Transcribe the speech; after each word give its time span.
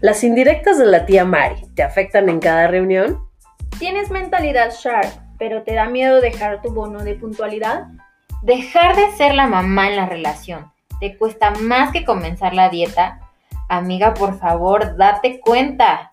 ¿Las 0.00 0.22
indirectas 0.22 0.78
de 0.78 0.86
la 0.86 1.06
tía 1.06 1.24
Mari 1.24 1.66
te 1.74 1.82
afectan 1.82 2.28
en 2.28 2.38
cada 2.38 2.68
reunión? 2.68 3.28
¿Tienes 3.80 4.12
mentalidad 4.12 4.70
sharp, 4.70 5.10
pero 5.40 5.64
te 5.64 5.74
da 5.74 5.88
miedo 5.88 6.20
dejar 6.20 6.62
tu 6.62 6.72
bono 6.72 7.02
de 7.02 7.16
puntualidad? 7.16 7.88
Dejar 8.42 8.94
de 8.94 9.10
ser 9.16 9.34
la 9.34 9.48
mamá 9.48 9.88
en 9.88 9.96
la 9.96 10.06
relación. 10.06 10.70
¿Te 11.00 11.18
cuesta 11.18 11.50
más 11.50 11.90
que 11.90 12.04
comenzar 12.04 12.54
la 12.54 12.68
dieta? 12.68 13.18
Amiga, 13.68 14.14
por 14.14 14.38
favor, 14.38 14.96
date 14.96 15.40
cuenta. 15.40 16.08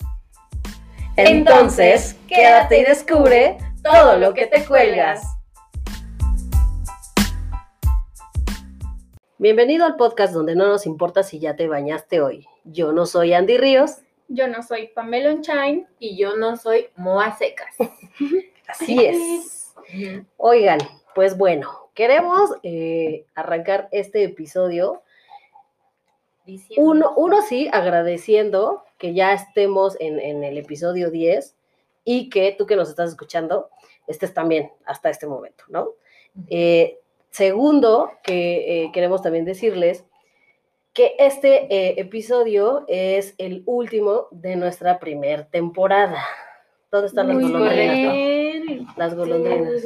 Entonces, 1.14 2.18
quédate 2.26 2.80
y 2.80 2.84
descubre 2.86 3.56
todo 3.84 4.16
lo 4.16 4.34
que 4.34 4.46
te 4.46 4.64
cuelgas. 4.64 5.22
Bienvenido 9.38 9.86
al 9.86 9.94
podcast 9.94 10.32
donde 10.32 10.56
no 10.56 10.66
nos 10.66 10.86
importa 10.86 11.22
si 11.22 11.38
ya 11.38 11.54
te 11.54 11.68
bañaste 11.68 12.20
hoy. 12.20 12.48
Yo 12.66 12.92
no 12.92 13.06
soy 13.06 13.32
Andy 13.32 13.58
Ríos. 13.58 13.98
Yo 14.28 14.48
no 14.48 14.62
soy 14.62 14.88
Pamela 14.88 15.32
Unchain. 15.32 15.86
Y 15.98 16.16
yo 16.16 16.36
no 16.36 16.56
soy 16.56 16.88
Moa 16.96 17.36
Secas. 17.36 17.74
Así 18.68 19.04
es. 19.04 19.74
Oigan, 20.36 20.78
pues 21.14 21.38
bueno, 21.38 21.90
queremos 21.94 22.50
eh, 22.62 23.24
arrancar 23.34 23.88
este 23.92 24.24
episodio. 24.24 25.02
Uno, 26.76 27.12
uno 27.16 27.42
sí, 27.42 27.68
agradeciendo 27.72 28.84
que 28.98 29.14
ya 29.14 29.32
estemos 29.32 29.96
en, 30.00 30.20
en 30.20 30.44
el 30.44 30.58
episodio 30.58 31.10
10 31.10 31.56
y 32.04 32.30
que 32.30 32.54
tú 32.56 32.66
que 32.66 32.76
nos 32.76 32.88
estás 32.88 33.10
escuchando 33.10 33.68
estés 34.06 34.32
también 34.32 34.70
hasta 34.84 35.10
este 35.10 35.26
momento, 35.26 35.64
¿no? 35.68 35.90
Eh, 36.48 37.00
segundo, 37.30 38.12
que 38.22 38.84
eh, 38.84 38.90
queremos 38.92 39.22
también 39.22 39.44
decirles 39.44 40.04
que 40.96 41.14
este 41.18 41.66
eh, 41.66 42.00
episodio 42.00 42.86
es 42.88 43.34
el 43.36 43.62
último 43.66 44.28
de 44.30 44.56
nuestra 44.56 44.98
primer 44.98 45.44
temporada. 45.44 46.24
¿Dónde 46.90 47.08
están 47.08 47.28
las 47.28 47.36
Muy 47.36 47.52
golondrinas? 47.52 48.14
bien. 48.14 48.86
Las 48.96 49.14
golondrinas. 49.14 49.72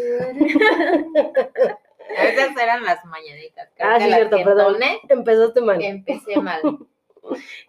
Esas 2.16 2.56
eran 2.56 2.84
las 2.84 3.04
mañanitas. 3.04 3.68
Creo 3.74 3.90
Ah, 3.90 3.98
sí, 3.98 4.06
cierto, 4.06 4.36
perdón. 4.44 4.76
Empezaste 5.08 5.60
mal. 5.60 5.82
Empecé 5.82 6.36
mal. 6.40 6.60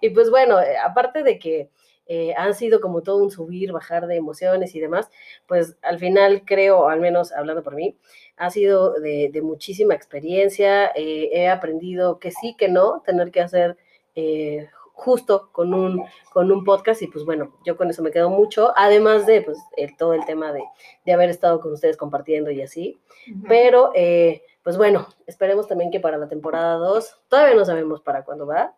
Y 0.01 0.09
pues 0.11 0.29
bueno, 0.31 0.59
eh, 0.59 0.77
aparte 0.77 1.21
de 1.23 1.37
que 1.37 1.69
eh, 2.07 2.33
han 2.35 2.55
sido 2.55 2.81
como 2.81 3.03
todo 3.03 3.17
un 3.17 3.29
subir, 3.31 3.71
bajar 3.71 4.07
de 4.07 4.15
emociones 4.15 4.73
y 4.73 4.79
demás, 4.79 5.09
pues 5.45 5.77
al 5.83 5.99
final 5.99 6.43
creo, 6.45 6.89
al 6.89 6.99
menos 6.99 7.31
hablando 7.31 7.61
por 7.61 7.75
mí, 7.75 7.95
ha 8.41 8.49
sido 8.49 8.93
de, 8.93 9.29
de 9.31 9.41
muchísima 9.41 9.93
experiencia. 9.93 10.87
eh, 10.95 11.29
he 11.31 11.47
aprendido 11.49 12.19
que 12.19 12.31
sí, 12.31 12.55
que 12.57 12.67
no, 12.69 13.01
tener 13.05 13.31
que 13.31 13.41
hacer 13.41 13.77
eh, 14.15 14.67
justo 14.93 15.49
con 15.51 15.73
un, 15.73 16.03
con 16.33 16.51
un 16.51 16.63
podcast 16.63 17.01
y 17.01 17.07
pues 17.07 17.23
bueno, 17.25 17.55
yo 17.65 17.75
con 17.77 17.89
eso 17.89 18.03
me 18.03 18.11
quedo 18.11 18.29
mucho, 18.29 18.71
además 18.75 19.25
de 19.25 19.41
pues 19.41 19.57
el- 19.77 19.95
todo 19.97 20.13
el 20.13 20.25
tema 20.25 20.51
de, 20.53 20.63
de 21.05 21.13
haber 21.13 21.29
estado 21.29 21.59
con 21.59 21.71
ustedes 21.73 21.97
compartiendo 21.97 22.51
y 22.51 22.61
así. 22.61 22.99
Pero, 23.47 23.91
eh, 23.95 24.43
pues 24.63 24.77
bueno, 24.77 25.07
esperemos 25.25 25.67
también 25.67 25.89
que 25.91 25.99
para 25.99 26.17
la 26.17 26.27
temporada 26.27 26.75
2, 26.75 27.21
todavía 27.29 27.55
no 27.55 27.65
sabemos 27.65 28.01
para 28.01 28.23
cuándo 28.23 28.45
va, 28.45 28.75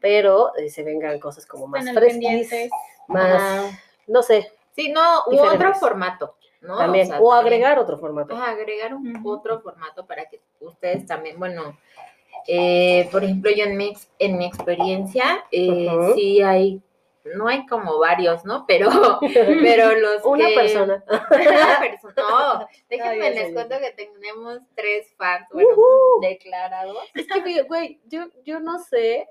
pero 0.00 0.54
eh, 0.56 0.68
se 0.68 0.82
vengan 0.82 1.18
cosas 1.18 1.46
como 1.46 1.66
más 1.66 1.84
pendientes. 1.92 2.70
más, 3.08 3.70
no 4.06 4.22
sé, 4.22 4.50
Sí, 4.76 4.90
no, 4.90 5.22
u 5.26 5.30
Diferentes. 5.30 5.60
otro 5.68 5.74
formato, 5.78 6.34
¿no? 6.64 6.78
también, 6.78 7.06
sea, 7.06 7.20
o 7.20 7.30
también- 7.30 7.46
agregar 7.54 7.78
otro 7.78 7.98
formato. 7.98 8.34
Ajá, 8.34 8.50
agregar 8.50 8.94
un, 8.94 9.20
otro 9.24 9.60
formato 9.60 10.06
para 10.06 10.24
que 10.26 10.40
ustedes 10.60 11.06
también, 11.06 11.38
bueno, 11.38 11.78
eh, 12.46 13.08
por 13.12 13.24
ejemplo, 13.24 13.50
yo 13.50 13.64
en 13.64 13.76
mi, 13.76 13.94
en 14.18 14.36
mi 14.38 14.46
experiencia, 14.46 15.44
eh, 15.50 15.88
sí 16.14 16.42
hay, 16.42 16.82
no 17.36 17.48
hay 17.48 17.64
como 17.66 17.98
varios, 17.98 18.44
¿no? 18.44 18.66
Pero, 18.66 18.88
pero 19.62 19.94
los 19.94 20.22
Una 20.24 20.48
que- 20.48 20.54
persona. 20.54 21.04
Una 21.30 21.78
persona, 21.80 22.14
no, 22.16 22.68
déjenme 22.90 23.30
les 23.30 23.52
cuento 23.54 23.76
que 23.78 23.92
tenemos 23.92 24.58
tres 24.74 25.12
fans, 25.16 25.46
bueno, 25.52 25.68
declarados. 26.20 26.98
Es 27.14 27.26
que, 27.26 27.62
güey, 27.62 28.00
yo, 28.06 28.26
yo 28.44 28.60
no 28.60 28.78
sé 28.78 29.26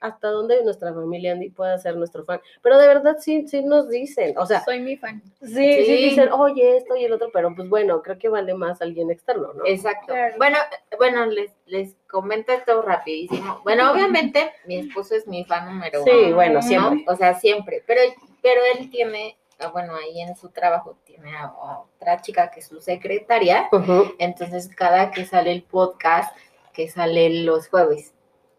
hasta 0.00 0.28
dónde 0.28 0.62
nuestra 0.64 0.92
familia 0.92 1.32
Andy 1.32 1.50
pueda 1.50 1.78
ser 1.78 1.96
nuestro 1.96 2.24
fan, 2.24 2.40
pero 2.62 2.78
de 2.78 2.86
verdad 2.86 3.16
sí, 3.18 3.46
sí 3.48 3.62
nos 3.62 3.88
dicen, 3.88 4.36
o 4.38 4.46
sea, 4.46 4.64
Soy 4.64 4.80
mi 4.80 4.96
fan. 4.96 5.22
sí, 5.40 5.54
sí, 5.54 5.84
Sí. 5.84 5.96
dicen, 6.10 6.30
oye, 6.32 6.76
esto 6.76 6.96
y 6.96 7.04
el 7.04 7.12
otro, 7.12 7.30
pero 7.32 7.54
pues 7.54 7.68
bueno, 7.68 8.02
creo 8.02 8.18
que 8.18 8.28
vale 8.28 8.54
más 8.54 8.80
alguien 8.82 9.10
externo, 9.10 9.52
¿no? 9.54 9.64
Exacto. 9.66 10.06
Claro. 10.12 10.34
Bueno, 10.38 10.58
bueno, 10.98 11.26
les, 11.26 11.50
les 11.66 11.94
comento 12.08 12.52
esto 12.52 12.82
rapidísimo. 12.82 13.60
Bueno, 13.64 13.90
obviamente 13.92 14.52
mi 14.66 14.76
esposo 14.78 15.14
es 15.14 15.26
mi 15.26 15.44
fan 15.44 15.66
número 15.66 16.02
uno. 16.02 16.12
Sí, 16.12 16.32
bueno, 16.32 16.54
¿no? 16.54 16.62
siempre. 16.62 17.04
O 17.06 17.16
sea, 17.16 17.34
siempre. 17.34 17.82
Pero, 17.86 18.00
pero 18.42 18.60
él 18.76 18.90
tiene, 18.90 19.36
ah, 19.58 19.68
bueno, 19.68 19.94
ahí 19.94 20.20
en 20.20 20.34
su 20.36 20.48
trabajo 20.50 20.96
tiene 21.04 21.36
a, 21.36 21.52
otra 21.52 22.20
chica 22.20 22.50
que 22.50 22.60
es 22.60 22.66
su 22.66 22.80
secretaria. 22.80 23.68
Ujú. 23.72 24.14
Entonces, 24.18 24.68
cada 24.74 25.10
que 25.10 25.24
sale 25.24 25.52
el 25.52 25.62
podcast, 25.62 26.34
que 26.72 26.88
sale 26.88 27.42
los 27.42 27.68
jueves. 27.68 28.14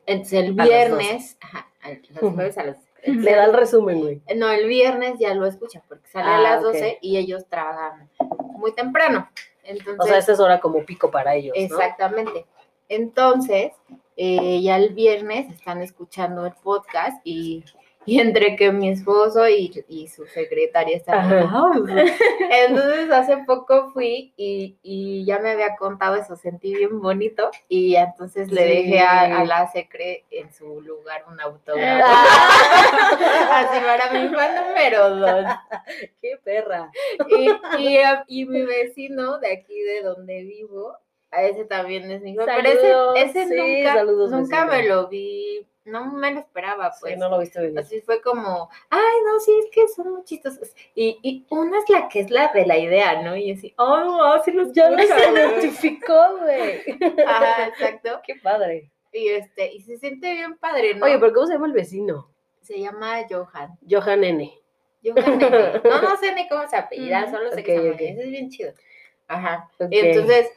Entonces, 0.09 0.33
el 0.33 0.55
las 0.55 0.67
viernes, 0.67 1.37
ajá, 1.41 1.67
los 2.21 2.33
jueves 2.33 2.57
a 2.57 2.63
las... 2.63 2.77
Le 3.03 3.31
da 3.33 3.45
el 3.45 3.53
resumen, 3.53 3.99
güey. 3.99 4.21
No, 4.35 4.49
el 4.49 4.67
viernes 4.67 5.17
ya 5.19 5.33
lo 5.33 5.45
escuchan 5.45 5.81
porque 5.87 6.07
sale 6.09 6.25
Ah, 6.27 6.37
a 6.37 6.41
las 6.41 6.59
ok. 6.59 6.73
12 6.73 6.97
y 7.01 7.17
ellos 7.17 7.45
trabajan 7.47 8.09
muy 8.57 8.73
temprano. 8.73 9.29
Entonces, 9.63 9.99
O 9.99 10.03
sea, 10.03 10.17
esta 10.17 10.33
es 10.33 10.39
hora 10.39 10.59
como 10.59 10.83
pico 10.83 11.09
para 11.09 11.35
ellos, 11.35 11.55
¿no? 11.55 11.63
Exactamente. 11.63 12.45
Entonces, 12.89 13.71
eh, 14.17 14.61
ya 14.61 14.75
el 14.75 14.93
viernes 14.93 15.49
están 15.53 15.81
escuchando 15.81 16.45
el 16.45 16.53
podcast 16.53 17.21
y, 17.23 17.63
y 18.05 18.19
entre 18.19 18.55
que 18.55 18.71
mi 18.71 18.89
esposo 18.89 19.47
y, 19.47 19.83
y 19.87 20.07
su 20.07 20.25
secretaria 20.25 20.97
están... 20.97 21.29
Entonces, 22.51 23.11
hace 23.11 23.37
poco 23.45 23.91
fui 23.91 24.33
y, 24.35 24.77
y 24.81 25.25
ya 25.25 25.39
me 25.39 25.51
había 25.51 25.75
contado 25.75 26.15
eso, 26.15 26.35
sentí 26.35 26.73
bien 26.75 26.99
bonito 27.01 27.51
y 27.67 27.95
entonces 27.95 28.51
le 28.51 28.65
dejé 28.65 28.99
a, 29.01 29.39
a 29.39 29.45
la 29.45 29.71
secre 29.71 30.25
en 30.31 30.51
su 30.53 30.81
lugar 30.81 31.23
un 31.29 31.39
autógrafo. 31.39 32.05
Ah. 32.05 33.67
Así 33.69 33.79
para 33.85 34.11
mi 34.11 34.29
fan 34.33 34.67
número 34.67 35.15
dos. 35.15 35.45
¡Qué 36.21 36.39
perra! 36.43 36.91
Y, 37.29 37.49
y, 37.79 37.99
y 38.27 38.45
mi 38.45 38.61
vecino 38.63 39.37
de 39.39 39.51
aquí 39.51 39.79
de 39.81 40.01
donde 40.01 40.43
vivo, 40.43 40.97
a 41.31 41.43
ese 41.43 41.65
también 41.65 42.09
es 42.11 42.21
mi 42.21 42.31
hijo. 42.31 42.43
Pero 42.45 42.67
ese, 42.67 43.39
ese 43.41 43.47
sí, 43.47 43.55
nunca, 43.77 43.93
saludos, 43.93 44.31
nunca 44.31 44.65
me 44.65 44.83
lo 44.87 45.07
vi, 45.07 45.65
no 45.85 46.05
me 46.11 46.31
lo 46.33 46.39
esperaba, 46.39 46.91
pues. 46.99 47.13
Sí, 47.13 47.19
no 47.19 47.29
lo 47.29 47.39
viste 47.39 47.61
venir. 47.61 47.79
Así 47.79 48.01
fue 48.01 48.21
como, 48.21 48.69
ay, 48.89 49.15
no, 49.25 49.39
sí, 49.39 49.51
es 49.63 49.69
que 49.71 49.87
son 49.87 50.11
muy 50.11 50.23
chistosos. 50.23 50.73
Y, 50.95 51.19
y 51.21 51.45
una 51.49 51.77
es 51.79 51.89
la 51.89 52.07
que 52.09 52.21
es 52.21 52.29
la 52.31 52.51
de 52.53 52.65
la 52.65 52.77
idea, 52.77 53.21
¿no? 53.21 53.35
Y 53.35 53.51
así, 53.51 53.73
oh, 53.77 53.99
no, 53.99 54.43
sí 54.43 54.51
los 54.51 54.71
Ya 54.73 54.89
no 54.89 54.97
se 54.97 55.07
güey". 55.07 55.33
identificó, 55.33 56.37
güey. 56.39 56.81
Ajá, 57.27 57.67
exacto. 57.67 58.21
Qué 58.25 58.35
padre. 58.41 58.91
Y 59.11 59.27
este, 59.29 59.73
y 59.73 59.81
se 59.81 59.97
siente 59.97 60.31
bien 60.33 60.57
padre, 60.57 60.93
¿no? 60.95 61.05
Oye, 61.05 61.17
pero 61.19 61.33
¿cómo 61.33 61.47
se 61.47 61.53
llama 61.53 61.67
el 61.67 61.73
vecino? 61.73 62.29
Se 62.61 62.79
llama 62.79 63.21
Johan. 63.29 63.77
Johan 63.89 64.23
N. 64.23 64.53
Johan 65.03 65.37
Nene. 65.39 65.81
No, 65.83 66.01
no 66.01 66.17
sé 66.17 66.35
ni 66.35 66.47
cómo 66.47 66.67
se 66.67 66.75
apellida, 66.75 67.23
Ujú. 67.23 67.31
solo 67.37 67.49
sé 67.51 67.61
Ok, 67.61 67.65
que 67.65 67.75
se 67.75 67.83
llama. 67.83 67.95
ok. 67.95 68.01
Ese 68.01 68.21
es 68.23 68.29
bien 68.29 68.49
chido. 68.49 68.73
Ajá. 69.27 69.69
Ok. 69.79 69.87
Entonces, 69.91 70.51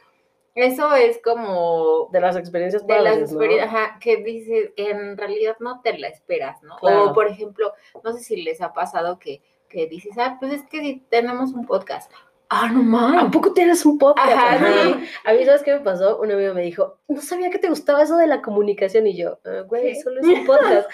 eso 0.55 0.93
es 0.95 1.19
como 1.23 2.09
De 2.11 2.21
las 2.21 2.35
experiencias 2.35 2.85
de 2.85 2.99
las 2.99 3.17
¿no? 3.17 3.23
experiencias, 3.25 3.67
ajá, 3.73 3.97
que 3.99 4.17
dices, 4.17 4.71
en 4.75 5.17
realidad 5.17 5.55
no 5.59 5.81
te 5.81 5.97
la 5.97 6.07
esperas, 6.09 6.61
¿no? 6.63 6.77
Claro. 6.77 7.11
O, 7.11 7.13
por 7.13 7.27
ejemplo, 7.27 7.73
no 8.03 8.13
sé 8.13 8.19
si 8.19 8.41
les 8.41 8.61
ha 8.61 8.73
pasado 8.73 9.17
que, 9.19 9.41
que 9.69 9.87
dices, 9.87 10.13
ah, 10.17 10.37
pues 10.39 10.53
es 10.53 10.63
que 10.63 10.79
si 10.81 10.99
tenemos 11.09 11.53
un 11.53 11.65
podcast. 11.65 12.11
Ah, 12.55 12.69
no 12.71 12.81
¿A 12.81 12.83
mames. 12.83 13.31
poco 13.31 13.51
tienes 13.51 13.83
un 13.83 13.97
podcast? 13.97 14.29
Ajá, 14.31 14.55
Ajá. 14.55 14.83
sí. 14.83 15.05
A 15.25 15.33
mí, 15.33 15.43
¿sabes 15.43 15.63
qué 15.63 15.73
me 15.73 15.79
pasó? 15.79 16.19
Un 16.19 16.31
amigo 16.31 16.53
me 16.53 16.61
dijo, 16.61 16.99
no 17.07 17.19
sabía 17.19 17.49
que 17.49 17.57
te 17.57 17.67
gustaba 17.69 18.03
eso 18.03 18.15
de 18.17 18.27
la 18.27 18.43
comunicación. 18.43 19.07
Y 19.07 19.17
yo, 19.17 19.39
"Ah, 19.43 19.61
güey, 19.65 19.93
¿Qué? 19.93 20.01
solo 20.01 20.19
es 20.21 20.27
un 20.27 20.45
podcast. 20.45 20.87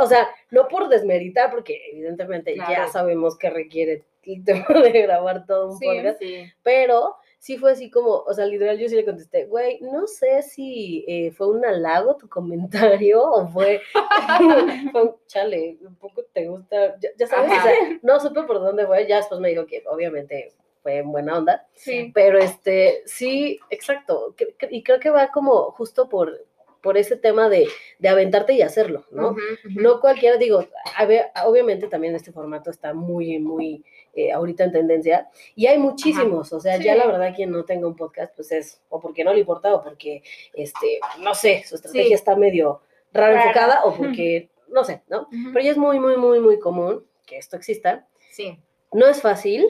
o 0.00 0.06
sea, 0.06 0.26
no 0.50 0.68
por 0.68 0.88
desmeritar, 0.88 1.50
porque 1.50 1.82
evidentemente 1.92 2.56
ya 2.56 2.86
sabemos 2.88 3.36
que 3.36 3.50
requiere 3.50 4.04
el 4.22 4.44
tema 4.44 4.64
de 4.80 5.02
grabar 5.02 5.44
todo 5.44 5.72
un 5.72 5.78
Sí, 5.78 5.84
podcast. 5.84 6.18
Sí. 6.18 6.50
Pero 6.62 7.16
sí 7.42 7.56
fue 7.58 7.72
así 7.72 7.90
como, 7.90 8.18
o 8.20 8.32
sea, 8.32 8.46
literal, 8.46 8.78
yo 8.78 8.88
sí 8.88 8.94
le 8.94 9.04
contesté, 9.04 9.46
güey, 9.46 9.80
no 9.80 10.06
sé 10.06 10.42
si 10.42 11.04
eh, 11.08 11.32
fue 11.32 11.48
un 11.48 11.64
halago 11.64 12.16
tu 12.16 12.28
comentario 12.28 13.20
o 13.20 13.48
fue, 13.48 13.80
fue 14.92 15.02
un, 15.02 15.16
chale, 15.26 15.76
un 15.84 15.96
poco 15.96 16.22
te 16.32 16.46
gusta, 16.46 16.96
ya, 17.00 17.08
ya 17.18 17.26
sabes, 17.26 17.50
o 17.50 17.54
Ajá. 17.54 17.62
sea, 17.64 17.74
no 18.00 18.20
supe 18.20 18.44
por 18.44 18.60
dónde 18.60 18.86
fue, 18.86 19.08
ya 19.08 19.16
después 19.16 19.40
me 19.40 19.48
dijo 19.48 19.66
que 19.66 19.82
obviamente 19.90 20.52
fue 20.84 20.98
en 20.98 21.10
buena 21.10 21.36
onda, 21.38 21.66
Sí. 21.74 22.12
pero 22.14 22.38
este, 22.38 23.02
sí, 23.06 23.58
exacto, 23.70 24.36
y 24.70 24.84
creo 24.84 25.00
que 25.00 25.10
va 25.10 25.32
como 25.32 25.72
justo 25.72 26.08
por, 26.08 26.44
por 26.82 26.98
ese 26.98 27.16
tema 27.16 27.48
de, 27.48 27.68
de 27.98 28.08
aventarte 28.08 28.52
y 28.54 28.62
hacerlo, 28.62 29.04
¿no? 29.10 29.36
No 29.70 30.00
cualquiera, 30.00 30.36
digo, 30.36 30.66
a 30.96 31.04
ver, 31.06 31.26
obviamente 31.44 31.86
también 31.88 32.14
este 32.14 32.32
formato 32.32 32.70
está 32.70 32.92
muy, 32.92 33.38
muy 33.38 33.84
eh, 34.14 34.32
ahorita 34.32 34.64
en 34.64 34.72
tendencia 34.72 35.28
y 35.54 35.66
hay 35.66 35.78
muchísimos, 35.78 36.52
o 36.52 36.60
sea, 36.60 36.76
ya 36.78 36.94
la 36.96 37.06
verdad 37.06 37.34
quien 37.34 37.50
no 37.50 37.64
tenga 37.64 37.86
un 37.86 37.96
podcast, 37.96 38.34
pues 38.34 38.52
es 38.52 38.82
o 38.88 39.00
porque 39.00 39.24
no 39.24 39.32
le 39.32 39.40
importa 39.40 39.74
o 39.74 39.82
porque, 39.82 40.22
este, 40.52 40.98
no 41.20 41.34
sé, 41.34 41.62
su 41.66 41.76
estrategia 41.76 42.08
Sí. 42.08 42.12
está 42.14 42.36
medio 42.36 42.82
rara 43.12 43.42
enfocada 43.42 43.84
o 43.84 43.94
porque 43.96 44.50
no 44.68 44.84
sé, 44.84 45.02
¿no? 45.08 45.28
Pero 45.52 45.64
ya 45.64 45.70
es 45.70 45.76
muy, 45.76 46.00
muy, 46.00 46.16
muy, 46.16 46.40
muy 46.40 46.58
común 46.58 47.06
que 47.26 47.36
esto 47.38 47.56
exista. 47.56 48.06
Sí, 48.30 48.58
No 48.92 49.06
es 49.06 49.20
fácil, 49.22 49.66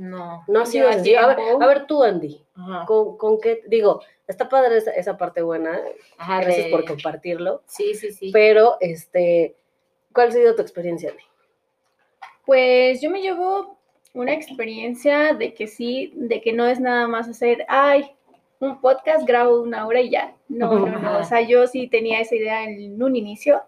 no. 0.00 0.44
no 0.48 0.60
ha 0.60 0.66
sido 0.66 0.90
sencillo. 0.92 1.20
A 1.20 1.26
ver, 1.28 1.38
a 1.60 1.66
ver 1.66 1.86
tú, 1.86 2.02
Andy, 2.02 2.42
Ajá. 2.54 2.86
¿con, 2.86 3.16
con 3.16 3.40
qué? 3.40 3.62
Digo, 3.66 4.00
está 4.26 4.48
padre 4.48 4.76
esa, 4.78 4.90
esa 4.92 5.16
parte 5.18 5.42
buena, 5.42 5.78
Ajá, 6.18 6.40
gracias 6.40 6.66
de- 6.66 6.70
por 6.70 6.84
compartirlo, 6.84 7.62
Sí, 7.66 7.94
sí, 7.94 8.12
sí. 8.12 8.30
pero, 8.32 8.76
este, 8.80 9.56
¿cuál 10.12 10.28
ha 10.28 10.32
sido 10.32 10.54
tu 10.54 10.62
experiencia, 10.62 11.10
Andy? 11.10 11.22
Pues 12.46 13.00
yo 13.00 13.10
me 13.10 13.20
llevo 13.20 13.76
una 14.14 14.32
experiencia 14.32 15.34
de 15.34 15.54
que 15.54 15.66
sí, 15.66 16.12
de 16.16 16.40
que 16.40 16.52
no 16.52 16.66
es 16.66 16.80
nada 16.80 17.06
más 17.06 17.28
hacer, 17.28 17.64
ay, 17.68 18.10
un 18.58 18.80
podcast, 18.80 19.26
grabo 19.26 19.60
una 19.62 19.86
hora 19.86 20.00
y 20.00 20.10
ya. 20.10 20.34
No, 20.48 20.78
no, 20.78 20.98
no. 20.98 21.18
O 21.18 21.24
sea, 21.24 21.40
yo 21.40 21.66
sí 21.66 21.86
tenía 21.88 22.20
esa 22.20 22.34
idea 22.34 22.64
en 22.64 23.02
un 23.02 23.16
inicio. 23.16 23.62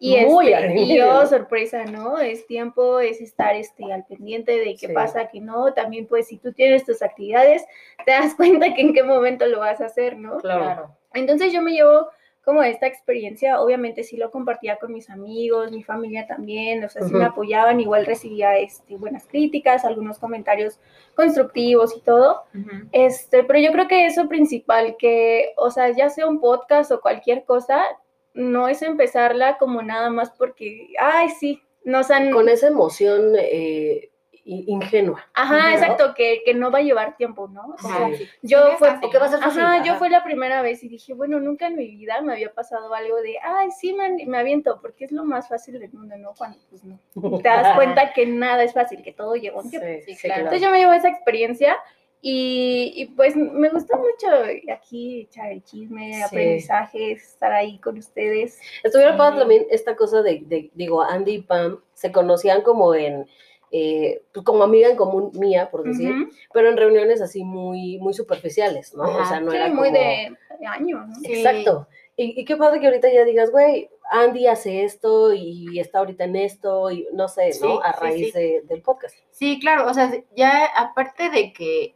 Y, 0.00 0.16
Muy 0.26 0.52
este, 0.52 0.76
y 0.78 0.96
yo, 0.96 1.26
sorpresa, 1.26 1.84
¿no? 1.84 2.18
Es 2.18 2.46
tiempo, 2.46 3.00
es 3.00 3.20
estar 3.20 3.56
este, 3.56 3.92
al 3.92 4.04
pendiente 4.06 4.52
de 4.52 4.76
qué 4.76 4.86
Sí. 4.86 4.92
pasa, 4.92 5.26
que 5.28 5.40
no. 5.40 5.74
También, 5.74 6.06
pues, 6.06 6.28
si 6.28 6.38
tú 6.38 6.52
tienes 6.52 6.84
tus 6.84 7.02
actividades, 7.02 7.64
te 8.06 8.12
das 8.12 8.34
cuenta 8.36 8.74
que 8.74 8.82
en 8.82 8.94
qué 8.94 9.02
momento 9.02 9.46
lo 9.46 9.58
vas 9.58 9.80
a 9.80 9.86
hacer, 9.86 10.16
¿no? 10.16 10.36
Claro. 10.38 10.94
Entonces 11.14 11.52
yo 11.52 11.62
me 11.62 11.72
llevo 11.72 12.08
como 12.44 12.62
esta 12.62 12.86
experiencia, 12.86 13.60
obviamente 13.60 14.04
sí 14.04 14.16
lo 14.16 14.30
compartía 14.30 14.76
con 14.76 14.90
mis 14.92 15.10
amigos, 15.10 15.70
mi 15.70 15.82
familia 15.82 16.26
también, 16.26 16.82
o 16.82 16.88
sea, 16.88 17.02
sí 17.02 17.12
me 17.12 17.24
apoyaban, 17.24 17.78
igual 17.78 18.06
recibía 18.06 18.56
este, 18.56 18.96
buenas 18.96 19.26
críticas, 19.26 19.84
algunos 19.84 20.18
comentarios 20.18 20.80
constructivos 21.14 21.94
y 21.94 22.00
todo. 22.00 22.44
Ujú. 22.54 22.88
Este, 22.92 23.44
pero 23.44 23.58
yo 23.58 23.70
creo 23.72 23.86
que 23.86 24.06
eso 24.06 24.28
principal, 24.28 24.96
que, 24.98 25.52
o 25.58 25.70
sea, 25.70 25.90
ya 25.90 26.08
sea 26.08 26.26
un 26.26 26.40
podcast 26.40 26.90
o 26.90 27.00
cualquier 27.02 27.44
cosa, 27.44 27.82
no 28.38 28.68
es 28.68 28.82
empezarla 28.82 29.58
como 29.58 29.82
nada 29.82 30.10
más 30.10 30.30
porque, 30.30 30.88
ay, 31.00 31.28
sí, 31.30 31.60
no, 31.84 32.00
o 32.00 32.02
sea, 32.04 32.30
Con 32.30 32.48
esa 32.48 32.68
emoción 32.68 33.32
eh, 33.36 34.10
ingenua. 34.44 35.26
ajá, 35.34 35.58
¿no? 35.58 35.68
exacto, 35.74 36.14
que, 36.14 36.42
que 36.44 36.54
no 36.54 36.70
va 36.70 36.78
a 36.78 36.82
llevar 36.82 37.16
tiempo, 37.16 37.48
¿no? 37.48 37.74
O 37.74 37.78
sea, 37.78 38.06
Ajá, 38.06 38.08
Sí. 38.16 38.28
yo 38.42 38.70
Sí, 38.70 38.76
fue, 38.78 38.88
fácil, 38.88 39.08
o 39.08 39.10
que 39.10 39.18
va 39.18 39.26
a 39.26 39.28
ser 39.28 39.40
fácil. 39.40 39.60
Ajá, 39.60 39.84
yo 39.84 39.96
fue 39.96 40.08
la 40.08 40.22
primera 40.24 40.62
vez 40.62 40.82
y 40.84 40.88
dije, 40.88 41.12
bueno, 41.14 41.40
nunca 41.40 41.66
en 41.66 41.76
mi 41.76 41.86
vida 41.88 42.20
me 42.22 42.32
había 42.32 42.54
pasado 42.54 42.94
algo 42.94 43.16
de, 43.16 43.38
ay, 43.42 43.70
sí, 43.72 43.92
man, 43.92 44.16
me 44.26 44.38
aviento, 44.38 44.78
porque 44.80 45.04
es 45.04 45.12
lo 45.12 45.24
más 45.24 45.48
fácil 45.48 45.78
del 45.78 45.92
mundo, 45.92 46.16
¿no? 46.16 46.32
Cuando 46.38 46.58
pues 46.70 46.82
no. 46.84 46.98
Te 47.42 47.48
das 47.48 47.74
cuenta 47.76 48.12
que 48.12 48.24
nada 48.26 48.62
es 48.62 48.72
fácil, 48.72 49.02
que 49.02 49.12
todo 49.12 49.34
lleva 49.34 49.60
un 49.60 49.68
tiempo. 49.70 49.86
Sí, 50.04 50.14
sí, 50.14 50.20
claro. 50.20 50.20
claro. 50.22 50.40
Entonces 50.42 50.62
yo 50.62 50.70
me 50.70 50.78
llevo 50.78 50.92
esa 50.92 51.08
experiencia 51.08 51.76
y, 52.20 52.92
y, 52.96 53.06
pues 53.14 53.36
me 53.36 53.68
gustó 53.70 53.96
mucho 53.96 54.26
aquí 54.72 55.20
echar 55.22 55.52
el 55.52 55.62
chisme, 55.62 56.14
Sí. 56.14 56.22
aprendizaje, 56.22 57.12
estar 57.12 57.52
ahí 57.52 57.78
con 57.78 57.96
ustedes. 57.98 58.58
Estuviera 58.82 59.12
Sí. 59.12 59.18
también 59.38 59.66
esta 59.70 59.94
cosa 59.96 60.22
de, 60.22 60.42
de- 60.46 60.70
digo, 60.74 61.02
Andy 61.02 61.34
y 61.34 61.42
Pam 61.42 61.80
se 61.94 62.10
conocían 62.10 62.62
como 62.62 62.94
en, 62.94 63.26
eh, 63.70 64.22
pues 64.32 64.44
como 64.44 64.64
amiga 64.64 64.88
en 64.88 64.96
común 64.96 65.30
mía, 65.34 65.70
por 65.70 65.84
decir, 65.84 66.12
pero 66.52 66.70
en 66.70 66.76
reuniones 66.76 67.20
así 67.20 67.44
muy, 67.44 67.98
muy 67.98 68.14
superficiales, 68.14 68.94
¿no? 68.94 69.04
o 69.04 69.24
sea, 69.26 69.40
no 69.40 69.50
Sí, 69.50 69.56
era 69.58 69.68
muy 69.68 69.88
como... 69.88 69.98
de, 69.98 70.32
de 70.58 70.66
años, 70.66 71.06
¿no? 71.06 71.14
Exacto. 71.28 71.86
Y, 72.16 72.40
y 72.40 72.44
qué 72.44 72.56
padre 72.56 72.80
que 72.80 72.86
ahorita 72.88 73.12
ya 73.12 73.24
digas, 73.24 73.50
güey, 73.52 73.88
Andy 74.10 74.46
hace 74.48 74.82
esto 74.84 75.32
y 75.34 75.78
está 75.78 75.98
ahorita 76.00 76.24
en 76.24 76.34
esto 76.36 76.90
y 76.90 77.06
no 77.12 77.28
sé, 77.28 77.50
¿no? 77.60 77.80
A 77.80 77.92
raíz 77.92 78.32
de- 78.34 78.62
del 78.64 78.80
podcast. 78.82 79.14
Sí, 79.30 79.60
claro, 79.60 79.88
o 79.88 79.94
sea, 79.94 80.10
ya 80.34 80.64
aparte 80.74 81.28
de 81.30 81.52
que, 81.52 81.94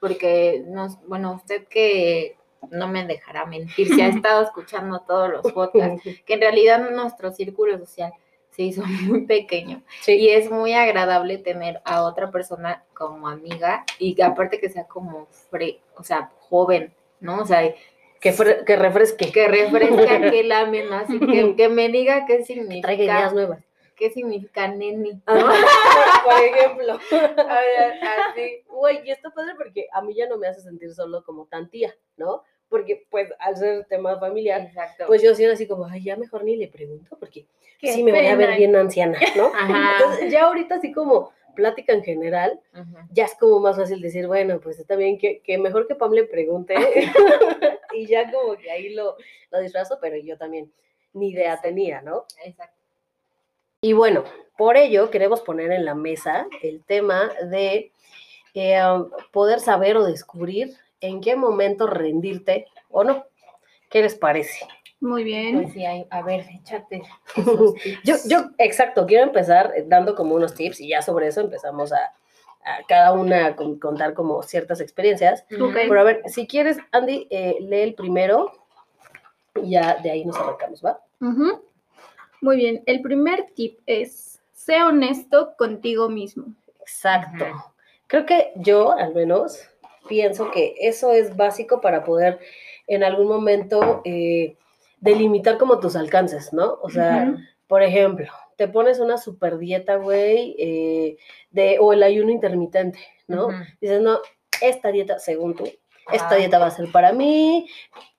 porque 0.00 0.62
nos, 0.66 1.00
bueno, 1.06 1.34
usted 1.34 1.66
que 1.68 2.36
no 2.70 2.88
me 2.88 3.06
dejará 3.06 3.46
mentir, 3.46 3.88
si 3.88 4.00
ha 4.00 4.08
estado 4.08 4.42
escuchando 4.42 5.00
todos 5.06 5.30
los 5.30 5.52
podcasts, 5.52 6.02
que 6.26 6.34
en 6.34 6.40
realidad 6.40 6.90
nuestro 6.90 7.32
círculo 7.32 7.78
social 7.78 8.12
se 8.50 8.62
hizo 8.62 8.82
muy 9.06 9.26
pequeño 9.26 9.82
Sí, 10.00 10.14
y 10.14 10.30
es 10.30 10.50
muy 10.50 10.72
agradable 10.72 11.38
tener 11.38 11.80
a 11.84 12.02
otra 12.02 12.30
persona 12.30 12.84
como 12.94 13.28
amiga 13.28 13.84
y 13.98 14.14
que 14.14 14.22
aparte 14.22 14.60
que 14.60 14.68
sea 14.68 14.84
como, 14.84 15.26
fre 15.50 15.80
o 15.96 16.02
sea, 16.02 16.30
joven, 16.40 16.92
¿no? 17.20 17.42
O 17.42 17.46
sea, 17.46 17.62
que, 18.20 18.34
que 18.66 18.76
refresque, 18.76 19.30
que 19.30 19.46
refresca 19.46 20.16
aquel 20.16 20.50
ameno, 20.50 20.96
así 20.96 21.20
que, 21.20 21.54
que 21.54 21.68
me 21.68 21.88
diga 21.88 22.26
qué 22.26 22.38
que 22.38 22.80
traiga 22.82 23.04
ideas 23.04 23.30
significa, 23.30 23.32
nuevas. 23.32 23.64
Qué 23.98 24.10
significa 24.10 24.68
neni, 24.68 25.20
por 25.26 26.40
ejemplo. 26.40 26.92
A 26.92 27.60
ver, 27.60 27.92
así. 28.30 28.62
Güey, 28.68 29.00
y 29.04 29.10
está 29.10 29.30
padre 29.30 29.54
porque 29.56 29.88
a 29.92 30.00
mí 30.00 30.14
ya 30.14 30.28
no 30.28 30.38
me 30.38 30.46
hace 30.46 30.60
sentir 30.60 30.94
solo 30.94 31.24
como 31.24 31.46
tan 31.46 31.68
tía, 31.68 31.94
¿no? 32.16 32.44
Porque, 32.68 33.06
pues, 33.10 33.30
al 33.38 33.56
ser 33.56 33.86
tema 33.86 34.18
familiar, 34.18 34.60
Exacto. 34.60 35.04
pues 35.06 35.22
yo 35.22 35.34
siento 35.34 35.54
así 35.54 35.66
como, 35.66 35.86
ay, 35.86 36.04
ya 36.04 36.16
mejor 36.16 36.44
ni 36.44 36.56
le 36.56 36.68
pregunto 36.68 37.16
porque 37.18 37.46
Qué 37.78 37.92
sí 37.92 38.02
me 38.02 38.12
voy 38.12 38.26
a 38.26 38.36
ver 38.36 38.56
bien 38.56 38.76
anciana, 38.76 39.18
¿no? 39.36 39.46
Ajá. 39.46 39.92
Entonces, 39.98 40.32
ya 40.32 40.44
ahorita 40.44 40.76
así 40.76 40.92
como 40.92 41.32
plática 41.54 41.92
en 41.92 42.04
general, 42.04 42.60
Ajá. 42.72 43.08
ya 43.10 43.24
es 43.24 43.34
como 43.34 43.58
más 43.58 43.76
fácil 43.76 44.00
decir, 44.00 44.26
bueno, 44.28 44.60
pues 44.60 44.78
está 44.78 44.94
bien 44.94 45.18
que, 45.18 45.40
que 45.40 45.58
mejor 45.58 45.88
que 45.88 45.96
Pam 45.96 46.12
le 46.12 46.24
pregunte 46.24 46.74
y 47.94 48.06
ya 48.06 48.30
como 48.30 48.56
que 48.56 48.70
ahí 48.70 48.90
lo, 48.90 49.16
lo 49.50 49.60
disfrazo, 49.60 49.98
pero 50.00 50.16
yo 50.16 50.36
también 50.36 50.72
ni 51.14 51.30
idea 51.30 51.60
tenía, 51.60 52.00
¿no? 52.02 52.26
Exacto. 52.44 52.77
Y 53.80 53.92
bueno, 53.92 54.24
por 54.56 54.76
ello 54.76 55.10
queremos 55.10 55.40
poner 55.40 55.70
en 55.70 55.84
la 55.84 55.94
mesa 55.94 56.48
el 56.62 56.82
tema 56.82 57.30
de 57.48 57.92
eh, 58.54 58.80
poder 59.32 59.60
saber 59.60 59.96
o 59.96 60.04
descubrir 60.04 60.76
en 61.00 61.20
qué 61.20 61.36
momento 61.36 61.86
rendirte 61.86 62.66
o 62.90 63.04
no. 63.04 63.24
¿Qué 63.88 64.02
les 64.02 64.16
parece? 64.16 64.66
Muy 65.00 65.22
bien. 65.22 65.62
Pues 65.62 65.72
sí, 65.72 65.84
a 65.86 66.22
ver, 66.22 66.44
échate. 66.50 67.02
Yo, 68.04 68.16
yo, 68.26 68.38
exacto, 68.58 69.06
quiero 69.06 69.22
empezar 69.24 69.72
dando 69.86 70.16
como 70.16 70.34
unos 70.34 70.54
tips 70.54 70.80
y 70.80 70.88
ya 70.88 71.00
sobre 71.02 71.28
eso 71.28 71.40
empezamos 71.40 71.92
a, 71.92 71.98
a 72.64 72.82
cada 72.88 73.12
una 73.12 73.54
con- 73.54 73.78
contar 73.78 74.12
como 74.14 74.42
ciertas 74.42 74.80
experiencias. 74.80 75.44
Ujú. 75.52 75.66
Ok. 75.66 75.74
Pero 75.88 76.00
a 76.00 76.04
ver, 76.04 76.22
si 76.26 76.48
quieres, 76.48 76.78
Andy, 76.90 77.28
eh, 77.30 77.56
lee 77.60 77.82
el 77.82 77.94
primero 77.94 78.50
y 79.62 79.70
ya 79.70 79.94
de 80.02 80.10
ahí 80.10 80.24
nos 80.24 80.36
arrancamos, 80.36 80.84
¿va? 80.84 81.00
Ujú. 81.20 81.62
Muy 82.40 82.56
bien, 82.56 82.82
el 82.86 83.00
primer 83.02 83.46
tip 83.54 83.78
es, 83.86 84.40
sé 84.52 84.82
honesto 84.82 85.54
contigo 85.56 86.08
mismo. 86.08 86.54
Exacto. 86.80 87.44
Creo 88.06 88.24
que 88.24 88.52
yo, 88.56 88.92
al 88.92 89.14
menos, 89.14 89.68
pienso 90.08 90.50
que 90.50 90.74
eso 90.80 91.12
es 91.12 91.36
básico 91.36 91.80
para 91.80 92.04
poder 92.04 92.38
en 92.86 93.04
algún 93.04 93.28
momento 93.28 94.00
eh, 94.04 94.56
delimitar 95.00 95.58
como 95.58 95.78
tus 95.78 95.94
alcances, 95.96 96.52
¿no? 96.52 96.78
O 96.82 96.90
sea, 96.90 97.36
por 97.66 97.82
ejemplo, 97.82 98.32
te 98.56 98.66
pones 98.66 98.98
una 98.98 99.18
super 99.18 99.58
dieta, 99.58 99.96
güey, 99.96 100.56
eh, 100.58 101.16
de, 101.50 101.78
o 101.78 101.92
el 101.92 102.02
ayuno 102.02 102.32
intermitente, 102.32 102.98
¿no? 103.26 103.48
Dices, 103.80 104.00
no, 104.00 104.18
esta 104.60 104.90
dieta, 104.90 105.18
según 105.18 105.54
tú, 105.54 105.68
esta 106.12 106.36
dieta 106.36 106.58
va 106.58 106.66
a 106.66 106.70
ser 106.70 106.90
para 106.90 107.12
mí, 107.12 107.68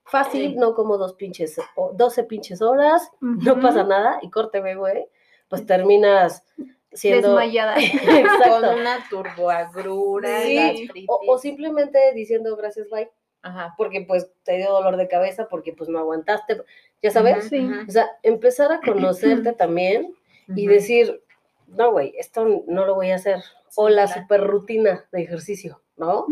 fácil, 0.10 0.52
Sí. 0.52 0.56
no 0.56 0.74
como 0.74 0.98
dos 0.98 1.14
pinches, 1.14 1.58
o 1.76 1.92
12 1.94 2.24
pinches 2.26 2.62
horas, 2.62 3.10
no 3.22 3.60
pasa 3.60 3.84
nada, 3.84 4.20
y 4.22 4.30
córteme, 4.30 4.76
güey, 4.76 5.08
pues 5.48 5.66
terminas 5.66 6.44
siendo... 6.92 7.30
Desmayada. 7.30 7.76
Exacto. 7.80 8.50
Con 8.68 8.80
una 8.80 8.98
turboagrura, 9.10 10.42
Sí. 10.42 10.90
O, 11.08 11.20
o 11.28 11.38
simplemente 11.38 12.00
diciendo 12.14 12.56
gracias, 12.56 12.90
bye, 12.90 13.10
Ajá. 13.42 13.74
porque 13.78 14.02
pues 14.02 14.32
te 14.44 14.58
dio 14.58 14.72
dolor 14.72 14.98
de 14.98 15.08
cabeza, 15.08 15.48
porque 15.50 15.74
pues 15.74 15.90
no 15.90 16.00
aguantaste, 16.00 16.62
ya 17.02 17.12
sabes. 17.12 17.48
Sí. 17.50 17.70
O 17.88 17.92
sea, 17.92 18.10
empezar 18.24 18.72
a 18.72 18.80
conocerte 18.86 19.54
también 19.54 20.14
y 20.56 20.66
decir, 20.68 21.22
no, 21.68 21.92
güey, 21.92 22.14
esto 22.18 22.64
no 22.68 22.86
lo 22.86 22.96
voy 22.96 23.12
a 23.12 23.16
hacer. 23.16 23.44
O 23.76 23.88
la 23.90 24.08
super 24.08 24.42
rutina 24.46 25.06
de 25.12 25.22
ejercicio, 25.22 25.82
¿no? 25.96 26.26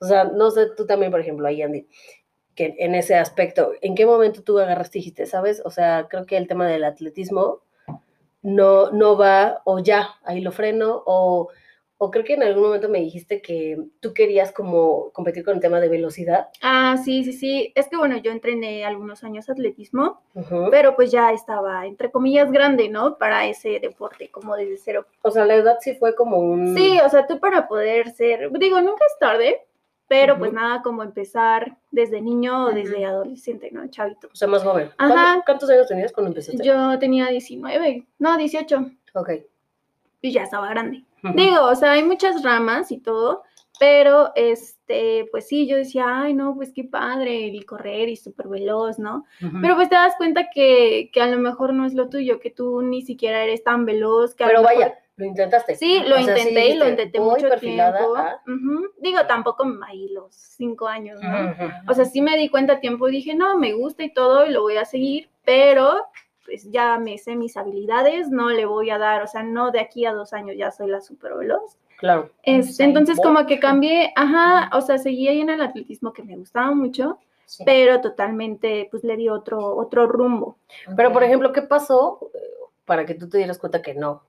O 0.00 0.06
sea, 0.06 0.24
no 0.24 0.50
sé, 0.50 0.66
tú 0.76 0.86
también, 0.86 1.12
por 1.12 1.20
ejemplo, 1.20 1.46
ahí, 1.46 1.62
Andy, 1.62 1.86
que 2.54 2.74
en 2.78 2.94
ese 2.94 3.16
aspecto, 3.16 3.72
¿en 3.80 3.94
qué 3.94 4.06
momento 4.06 4.42
tú 4.42 4.58
agarraste 4.58 4.98
y 4.98 5.00
dijiste, 5.00 5.26
sabes? 5.26 5.62
O 5.64 5.70
sea, 5.70 6.06
creo 6.08 6.26
que 6.26 6.36
el 6.36 6.48
tema 6.48 6.66
del 6.66 6.84
atletismo 6.84 7.60
no, 8.42 8.90
no 8.90 9.16
va, 9.16 9.62
o 9.64 9.78
ya, 9.78 10.10
ahí 10.24 10.40
lo 10.40 10.52
freno, 10.52 11.02
o, 11.06 11.48
o 11.96 12.10
creo 12.10 12.24
que 12.24 12.34
en 12.34 12.42
algún 12.42 12.64
momento 12.64 12.88
me 12.88 13.00
dijiste 13.00 13.40
que 13.40 13.78
tú 14.00 14.12
querías 14.12 14.52
como 14.52 15.10
competir 15.12 15.44
con 15.44 15.54
el 15.54 15.60
tema 15.60 15.80
de 15.80 15.88
velocidad. 15.88 16.48
Ah, 16.60 16.96
sí, 17.02 17.24
sí, 17.24 17.32
sí. 17.32 17.72
Es 17.74 17.88
que 17.88 17.96
bueno, 17.96 18.18
yo 18.18 18.30
entrené 18.32 18.84
algunos 18.84 19.24
años 19.24 19.48
atletismo, 19.48 20.20
pero 20.70 20.94
pues 20.94 21.10
ya 21.10 21.32
estaba, 21.32 21.86
entre 21.86 22.10
comillas, 22.10 22.52
grande, 22.52 22.88
¿no? 22.88 23.16
Para 23.16 23.46
ese 23.46 23.80
deporte, 23.80 24.30
como 24.30 24.56
desde 24.56 24.76
cero. 24.76 25.06
O 25.22 25.30
sea, 25.30 25.46
la 25.46 25.54
edad 25.54 25.78
sí 25.80 25.94
fue 25.94 26.14
como 26.14 26.38
un... 26.38 26.76
Sí, 26.76 26.98
o 27.04 27.08
sea, 27.08 27.26
tú 27.26 27.40
para 27.40 27.66
poder 27.66 28.10
ser, 28.10 28.50
digo, 28.58 28.80
nunca 28.80 29.04
es 29.06 29.18
tarde, 29.18 29.62
pero 30.20 30.38
pues 30.38 30.52
nada 30.52 30.82
como 30.82 31.02
empezar 31.02 31.76
desde 31.90 32.20
niño 32.20 32.66
o 32.66 32.70
desde 32.70 33.04
adolescente, 33.04 33.70
¿no? 33.72 33.86
Chavito. 33.88 34.28
O 34.32 34.36
sea, 34.36 34.48
más 34.48 34.62
joven. 34.62 34.90
Ajá. 34.98 35.12
¿Cuánto- 35.14 35.42
¿Cuántos 35.46 35.70
años 35.70 35.86
tenías 35.88 36.12
cuando 36.12 36.28
empezaste? 36.30 36.64
Yo 36.64 36.98
tenía 36.98 37.26
19, 37.28 38.06
no, 38.18 38.36
18, 38.36 38.90
Ok. 39.14 39.30
y 40.22 40.32
ya 40.32 40.42
estaba 40.44 40.68
grande. 40.68 41.04
Digo, 41.34 41.64
o 41.64 41.74
sea, 41.74 41.92
hay 41.92 42.02
muchas 42.04 42.42
ramas 42.42 42.90
y 42.92 42.98
todo, 42.98 43.42
Pero, 43.80 44.30
este, 44.36 45.26
pues 45.32 45.48
sí, 45.48 45.66
yo 45.66 45.76
decía, 45.76 46.04
ay, 46.06 46.32
no, 46.32 46.54
pues 46.54 46.72
qué 46.72 46.84
padre 46.84 47.48
el 47.48 47.66
correr 47.66 48.08
y 48.08 48.14
súper 48.14 48.46
veloz, 48.46 49.00
¿no? 49.00 49.24
Pero 49.60 49.74
pues 49.74 49.88
te 49.88 49.96
das 49.96 50.14
cuenta 50.16 50.48
que, 50.54 51.10
que 51.12 51.20
a 51.20 51.26
lo 51.26 51.38
mejor 51.38 51.74
no 51.74 51.84
es 51.84 51.92
lo 51.92 52.08
tuyo, 52.08 52.38
que 52.38 52.50
tú 52.50 52.82
ni 52.82 53.02
siquiera 53.02 53.42
eres 53.42 53.64
tan 53.64 53.84
veloz. 53.84 54.36
Que 54.36 54.44
a 54.44 54.46
lo 54.46 54.52
Pero 54.52 54.62
mejor- 54.62 54.76
vaya, 54.78 54.98
lo 55.16 55.24
intentaste. 55.26 55.76
Sí, 55.76 56.00
lo 56.06 56.16
O 56.16 56.22
sea, 56.22 56.36
sí 56.36 56.40
intenté 56.48 56.68
y 56.70 56.74
lo 56.76 56.88
intenté 56.88 57.20
mucho 57.20 57.48
tiempo. 57.60 58.16
a-. 58.16 58.40
Digo, 58.98 59.26
tampoco 59.26 59.64
ahí 59.86 60.08
los 60.08 60.34
cinco 60.34 60.88
años, 60.88 61.20
¿no? 61.22 61.54
O 61.88 61.94
sea, 61.94 62.04
sí 62.04 62.20
me 62.20 62.36
di 62.36 62.48
cuenta 62.48 62.74
a 62.74 62.80
tiempo 62.80 63.08
y 63.08 63.12
dije, 63.12 63.34
no, 63.34 63.56
me 63.56 63.72
gusta 63.74 64.02
y 64.02 64.12
todo 64.12 64.46
y 64.46 64.50
lo 64.50 64.62
voy 64.62 64.76
a 64.76 64.84
seguir, 64.84 65.28
pero 65.44 66.06
pues 66.44 66.70
ya 66.70 66.98
me 66.98 67.16
sé 67.16 67.36
mis 67.36 67.56
habilidades, 67.56 68.28
no 68.28 68.50
le 68.50 68.66
voy 68.66 68.90
a 68.90 68.98
dar, 68.98 69.22
o 69.22 69.26
sea, 69.26 69.42
no 69.42 69.70
de 69.70 69.80
aquí 69.80 70.04
a 70.04 70.12
dos 70.12 70.32
años 70.34 70.56
ya 70.58 70.70
soy 70.70 70.88
la 70.88 71.00
super 71.00 71.34
veloz. 71.34 71.78
Claro. 71.98 72.30
Este, 72.42 72.84
entonces 72.84 73.18
como 73.22 73.46
que 73.46 73.58
cambié, 73.60 74.12
ajá, 74.14 74.68
o 74.76 74.80
sea, 74.82 74.98
seguí 74.98 75.28
ahí 75.28 75.40
en 75.40 75.48
el 75.48 75.62
atletismo 75.62 76.12
que 76.12 76.22
me 76.22 76.36
gustaba 76.36 76.74
mucho, 76.74 77.18
Sí. 77.46 77.62
pero 77.64 78.00
totalmente 78.00 78.88
pues 78.90 79.04
le 79.04 79.16
di 79.16 79.28
otro, 79.28 79.76
otro 79.76 80.06
rumbo. 80.06 80.56
Pero, 80.96 81.12
por 81.12 81.22
ejemplo, 81.22 81.52
¿qué 81.52 81.60
pasó 81.62 82.30
eh, 82.34 82.38
para 82.86 83.04
que 83.04 83.14
tú 83.14 83.28
te 83.28 83.36
dieras 83.38 83.58
cuenta 83.58 83.80
que 83.82 83.94
no? 83.94 84.22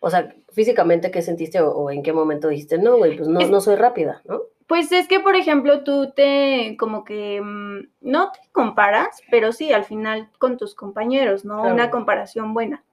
O 0.00 0.10
sea, 0.10 0.34
físicamente, 0.52 1.10
¿qué 1.10 1.22
sentiste 1.22 1.60
o, 1.60 1.70
o 1.70 1.90
en 1.90 2.02
qué 2.02 2.12
momento 2.12 2.48
dijiste, 2.48 2.78
no, 2.78 2.96
güey, 2.96 3.16
pues 3.16 3.28
no, 3.28 3.40
Es- 3.40 3.50
no 3.50 3.60
soy 3.60 3.76
rápida, 3.76 4.22
¿no? 4.24 4.40
Pues 4.66 4.92
es 4.92 5.08
que, 5.08 5.18
por 5.18 5.34
ejemplo, 5.34 5.82
tú 5.82 6.12
te, 6.14 6.76
como 6.78 7.02
que, 7.04 7.40
mm, 7.42 7.88
no 8.02 8.30
te 8.30 8.38
comparas, 8.52 9.20
pero 9.30 9.50
sí, 9.52 9.72
al 9.72 9.84
final 9.84 10.28
con 10.38 10.56
tus 10.56 10.74
compañeros, 10.76 11.44
¿no? 11.44 11.58
Claro. 11.60 11.74
Una 11.74 11.90
comparación 11.90 12.54
buena. 12.54 12.84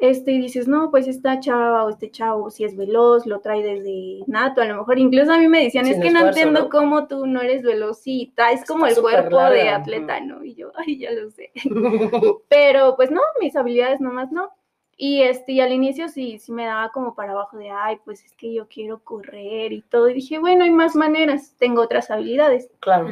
Este, 0.00 0.32
y 0.32 0.38
dices, 0.40 0.66
no, 0.66 0.90
pues 0.90 1.06
esta 1.06 1.38
chava 1.40 1.84
o 1.84 1.90
este 1.90 2.10
chavo, 2.10 2.50
si 2.50 2.64
es 2.64 2.74
veloz, 2.76 3.26
lo 3.26 3.40
trae 3.40 3.62
desde 3.62 4.24
nato, 4.26 4.60
a 4.60 4.64
lo 4.64 4.78
mejor. 4.78 4.98
Incluso 4.98 5.30
a 5.32 5.38
mí 5.38 5.46
me 5.46 5.62
decían, 5.62 5.84
Sin 5.84 5.94
es 5.96 6.00
que 6.02 6.10
no 6.10 6.26
entiendo 6.26 6.62
¿no? 6.62 6.68
cómo 6.70 7.06
tú 7.06 7.26
no 7.26 7.42
eres 7.42 7.62
veloz 7.62 8.00
y 8.06 8.32
traes 8.34 8.64
como 8.64 8.86
el 8.86 8.92
Está 8.92 9.02
cuerpo 9.02 9.36
de 9.40 9.64
larga, 9.64 9.76
atleta, 9.76 10.20
¿no? 10.20 10.42
Y 10.42 10.54
yo, 10.54 10.72
ay, 10.74 10.98
ya 10.98 11.12
lo 11.12 11.30
sé. 11.30 11.52
Pero 12.48 12.96
pues 12.96 13.10
no, 13.10 13.20
mis 13.40 13.54
habilidades 13.56 14.00
nomás 14.00 14.32
no. 14.32 14.50
Y 14.96 15.22
este, 15.22 15.52
y 15.52 15.60
al 15.60 15.72
inicio 15.72 16.08
sí, 16.08 16.38
sí 16.38 16.52
me 16.52 16.66
daba 16.66 16.90
como 16.90 17.14
para 17.14 17.32
abajo 17.32 17.56
de, 17.56 17.70
ay, 17.70 17.98
pues 18.04 18.22
es 18.24 18.34
que 18.34 18.52
yo 18.52 18.68
quiero 18.68 19.02
correr 19.02 19.72
y 19.72 19.80
todo. 19.82 20.10
Y 20.10 20.14
dije, 20.14 20.38
bueno, 20.38 20.64
hay 20.64 20.70
más 20.70 20.94
maneras, 20.94 21.54
tengo 21.58 21.80
otras 21.82 22.10
habilidades. 22.10 22.70
claro. 22.80 23.08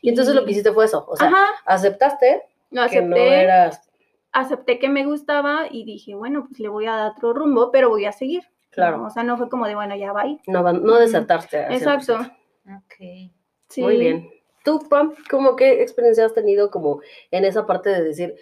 Y 0.00 0.08
entonces 0.08 0.34
lo 0.34 0.44
que 0.44 0.52
hiciste 0.52 0.72
fue 0.72 0.86
eso, 0.86 1.04
o 1.06 1.16
sea, 1.16 1.28
Ajá, 1.28 1.44
aceptaste 1.66 2.42
lo 2.70 2.88
que 2.88 3.02
no 3.02 3.14
acepté, 3.16 3.42
eras, 3.42 3.90
acepté 4.32 4.78
que 4.78 4.88
me 4.88 5.04
gustaba 5.04 5.66
y 5.70 5.84
dije, 5.84 6.14
bueno, 6.14 6.46
pues 6.48 6.60
le 6.60 6.68
voy 6.68 6.86
a 6.86 6.92
dar 6.92 7.10
otro 7.12 7.34
rumbo, 7.34 7.70
pero 7.70 7.90
voy 7.90 8.06
a 8.06 8.12
seguir. 8.12 8.44
claro, 8.70 8.96
¿no? 8.96 9.06
O 9.06 9.10
sea, 9.10 9.22
no 9.22 9.36
fue 9.36 9.48
como 9.50 9.66
de, 9.66 9.74
bueno, 9.74 9.96
ya 9.96 10.12
va. 10.12 10.24
no, 10.46 10.62
van- 10.62 10.82
no 10.82 10.92
Ujú. 10.92 11.00
desertarte. 11.00 11.64
al 11.64 11.72
Exacto. 11.74 12.16
100%. 12.18 12.36
Ok. 12.78 13.32
Sí. 13.68 13.82
Muy 13.82 13.96
bien. 13.98 14.30
Tú, 14.64 14.86
Pam, 14.88 15.14
¿cómo 15.30 15.56
qué 15.56 15.82
experiencia 15.82 16.24
has 16.26 16.34
tenido 16.34 16.70
como 16.70 17.00
en 17.30 17.44
esa 17.44 17.64
parte 17.66 17.90
de 17.90 18.02
decir, 18.02 18.34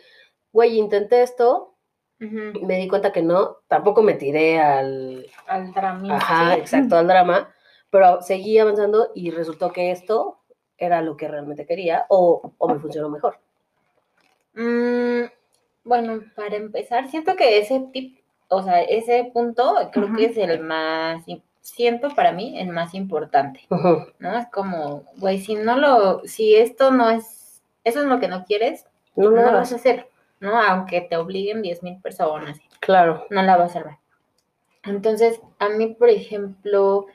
güey, 0.53 0.77
intenté 0.79 1.23
esto, 1.23 1.76
Me 2.19 2.79
di 2.79 2.89
cuenta 2.89 3.13
que 3.13 3.23
no, 3.23 3.59
tampoco 3.69 4.03
me 4.03 4.15
tiré 4.15 4.59
al, 4.59 5.27
Al 5.47 5.73
ajá, 6.11 6.55
sí. 6.55 6.61
exacto, 6.61 6.97
al 6.97 7.07
drama, 7.07 7.53
pero 7.91 8.23
seguí 8.23 8.59
avanzando 8.59 9.11
y 9.15 9.31
resultó 9.31 9.71
que 9.73 9.91
esto 9.91 10.39
era 10.79 11.03
lo 11.03 11.17
que 11.17 11.29
realmente 11.29 11.67
quería 11.67 12.07
o, 12.09 12.53
o 12.57 12.69
me 12.69 12.79
funcionó 12.79 13.09
mejor. 13.09 13.39
Mm, 14.55 15.25
bueno, 15.85 16.23
para 16.35 16.57
empezar, 16.57 17.09
siento 17.09 17.37
que 17.37 17.59
ese 17.59 17.81
tip, 17.93 18.19
o 18.49 18.63
sea, 18.63 18.81
ese 18.83 19.31
punto 19.33 19.77
creo 19.93 20.15
que 20.17 20.27
es 20.27 20.37
el 20.39 20.61
más, 20.61 21.25
siento 21.61 22.15
para 22.15 22.33
mí 22.33 22.59
el 22.59 22.69
más 22.69 22.95
importante, 22.95 23.61
¿no? 24.19 24.39
Es 24.39 24.49
como, 24.51 25.05
güey, 25.19 25.39
si 25.41 25.55
no 25.55 25.77
lo, 25.77 26.23
si 26.27 26.55
esto 26.57 26.91
no 26.91 27.11
es, 27.11 27.63
eso 27.85 28.01
es 28.01 28.07
lo 28.07 28.19
que 28.21 28.29
no 28.29 28.45
quieres, 28.45 28.87
No 29.15 29.31
no 29.31 29.43
lo 29.43 29.53
vas 29.53 29.73
a 29.73 29.77
hacer, 29.77 30.09
¿no? 30.41 30.61
Aunque 30.61 31.01
te 31.03 31.17
obliguen 31.17 31.63
10 31.63 31.83
mil 31.83 32.01
personas, 32.01 32.59
Claro. 32.81 33.27
no 33.31 33.43
la 33.43 33.57
vas 33.57 33.75
a 33.77 33.81
hacer. 33.81 33.93
Entonces, 34.85 35.41
a 35.59 35.69
mí, 35.71 35.95
por 35.95 36.09
ejemplo, 36.11 37.07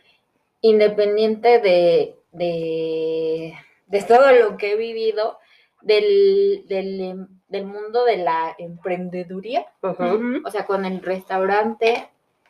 independiente 0.62 1.60
de, 1.60 2.16
de, 2.32 3.54
de 3.88 4.04
todo 4.04 4.32
lo 4.34 4.58
que 4.58 4.74
he 4.74 4.76
vivido, 4.76 5.38
del, 5.82 6.66
del, 6.68 7.28
del 7.48 7.66
mundo 7.66 8.04
de 8.06 8.18
la 8.18 8.56
emprendeduría, 8.60 9.66
o 9.82 10.52
sea, 10.52 10.66
con 10.68 10.86
el 10.86 11.02
restaurante, 11.02 12.08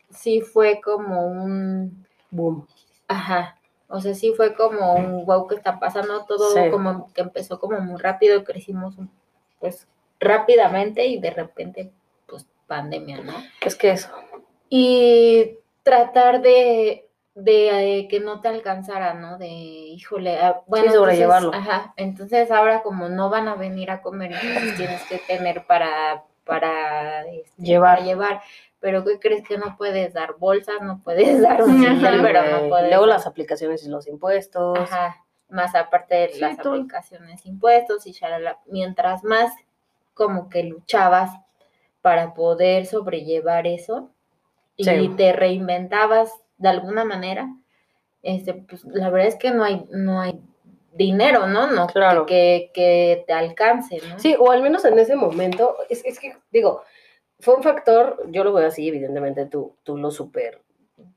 sí 0.10 0.42
fue 0.42 0.82
como 0.82 1.26
un, 1.28 2.06
Boom. 2.30 2.68
ajá, 3.08 3.58
o 3.88 4.02
sea, 4.02 4.14
sí 4.14 4.34
fue 4.36 4.54
como 4.56 4.96
un 4.96 5.26
wow 5.26 5.48
que 5.48 5.56
está 5.56 5.80
pasando, 5.80 6.26
todo 6.26 6.50
Sí. 6.52 6.70
como 6.72 7.12
que 7.14 7.22
empezó 7.22 7.60
como 7.60 7.80
muy 7.80 8.00
rápido, 8.02 8.44
crecimos 8.44 8.96
pues 9.60 9.88
rápidamente 10.22 11.06
y 11.08 11.20
de 11.20 11.32
repente, 11.32 11.92
pues 12.28 12.46
pandemia, 12.68 13.18
¿no? 13.22 13.34
Es 13.66 13.76
que 13.76 13.92
eso. 13.92 14.10
y 14.70 15.58
tratar 15.84 16.42
de, 16.42 17.10
de 17.36 17.98
eh, 18.00 18.08
que 18.08 18.20
no 18.22 18.40
te 18.40 18.48
alcanzara, 18.48 19.14
¿no? 19.16 19.38
De, 19.38 19.48
híjole, 19.48 20.38
ah, 20.38 20.62
bueno, 20.68 20.86
entonces, 20.86 21.00
sobrellevarlo. 21.00 21.54
ajá, 21.54 21.94
entonces 21.98 22.52
ahora 22.52 22.82
como 22.84 23.10
no 23.10 23.30
van 23.30 23.48
a 23.50 23.56
venir 23.56 23.90
a 23.92 24.02
comer, 24.02 24.32
entonces 24.34 24.78
tienes 24.78 25.04
que 25.06 25.18
tener 25.18 25.66
para, 25.66 26.24
para 26.46 27.26
este, 27.28 27.62
Llevar. 27.62 27.96
para 27.98 28.06
llevar. 28.08 28.42
Pero 28.80 29.04
¿qué 29.04 29.20
crees 29.20 29.48
que 29.48 29.58
no 29.58 29.76
puedes 29.78 30.14
dar 30.14 30.36
bolsas? 30.40 30.82
No 30.82 31.02
puedes 31.04 31.42
dar 31.42 31.62
un 31.64 31.82
pero 32.22 32.44
no 32.62 32.70
puedes 32.70 32.90
Luego 32.90 33.06
las 33.08 33.28
aplicaciones 33.28 33.84
y 33.86 33.90
los 33.90 34.08
impuestos. 34.08 34.78
Ajá, 34.80 35.24
más 35.50 35.76
aparte 35.76 36.16
de 36.16 36.30
Sí, 36.30 36.40
las 36.40 36.58
todo. 36.58 36.74
aplicaciones, 36.74 37.46
impuestos 37.46 38.08
y 38.08 38.12
shalala. 38.14 38.60
Mientras 38.68 39.24
más 39.24 39.52
como 40.14 40.50
que 40.50 40.64
luchabas 40.64 41.32
para 42.02 42.34
poder 42.34 42.86
sobrellevar 42.86 43.68
eso 43.68 44.10
y 44.76 44.84
Sí. 44.86 45.12
te 45.18 45.34
reinventabas 45.34 46.32
de 46.58 46.70
alguna 46.70 47.04
manera, 47.06 47.50
este, 48.24 48.54
pues 48.54 48.84
la 48.86 49.10
verdad 49.10 49.28
es 49.28 49.36
que 49.36 49.52
no 49.52 49.64
hay, 49.64 49.86
no 49.92 50.20
hay 50.22 50.40
dinero, 50.94 51.48
¿no? 51.48 51.68
No, 51.68 51.88
que- 51.88 51.94
Claro. 51.94 52.26
que, 52.26 52.72
que 52.74 53.24
te 53.28 53.34
alcance, 53.34 54.00
¿no? 54.10 54.20
Sí, 54.20 54.36
o 54.38 54.52
al 54.52 54.62
menos 54.62 54.84
en 54.86 54.98
ese 55.00 55.16
momento, 55.16 55.76
es, 55.90 56.04
es 56.06 56.20
que, 56.20 56.36
digo, 56.52 56.84
fue 57.40 57.56
un 57.56 57.64
factor, 57.64 58.24
yo 58.30 58.44
lo 58.44 58.54
veo 58.54 58.68
así, 58.68 58.88
evidentemente 58.88 59.46
tú, 59.46 59.76
tú 59.84 59.98
lo 59.98 60.12
super 60.12 60.62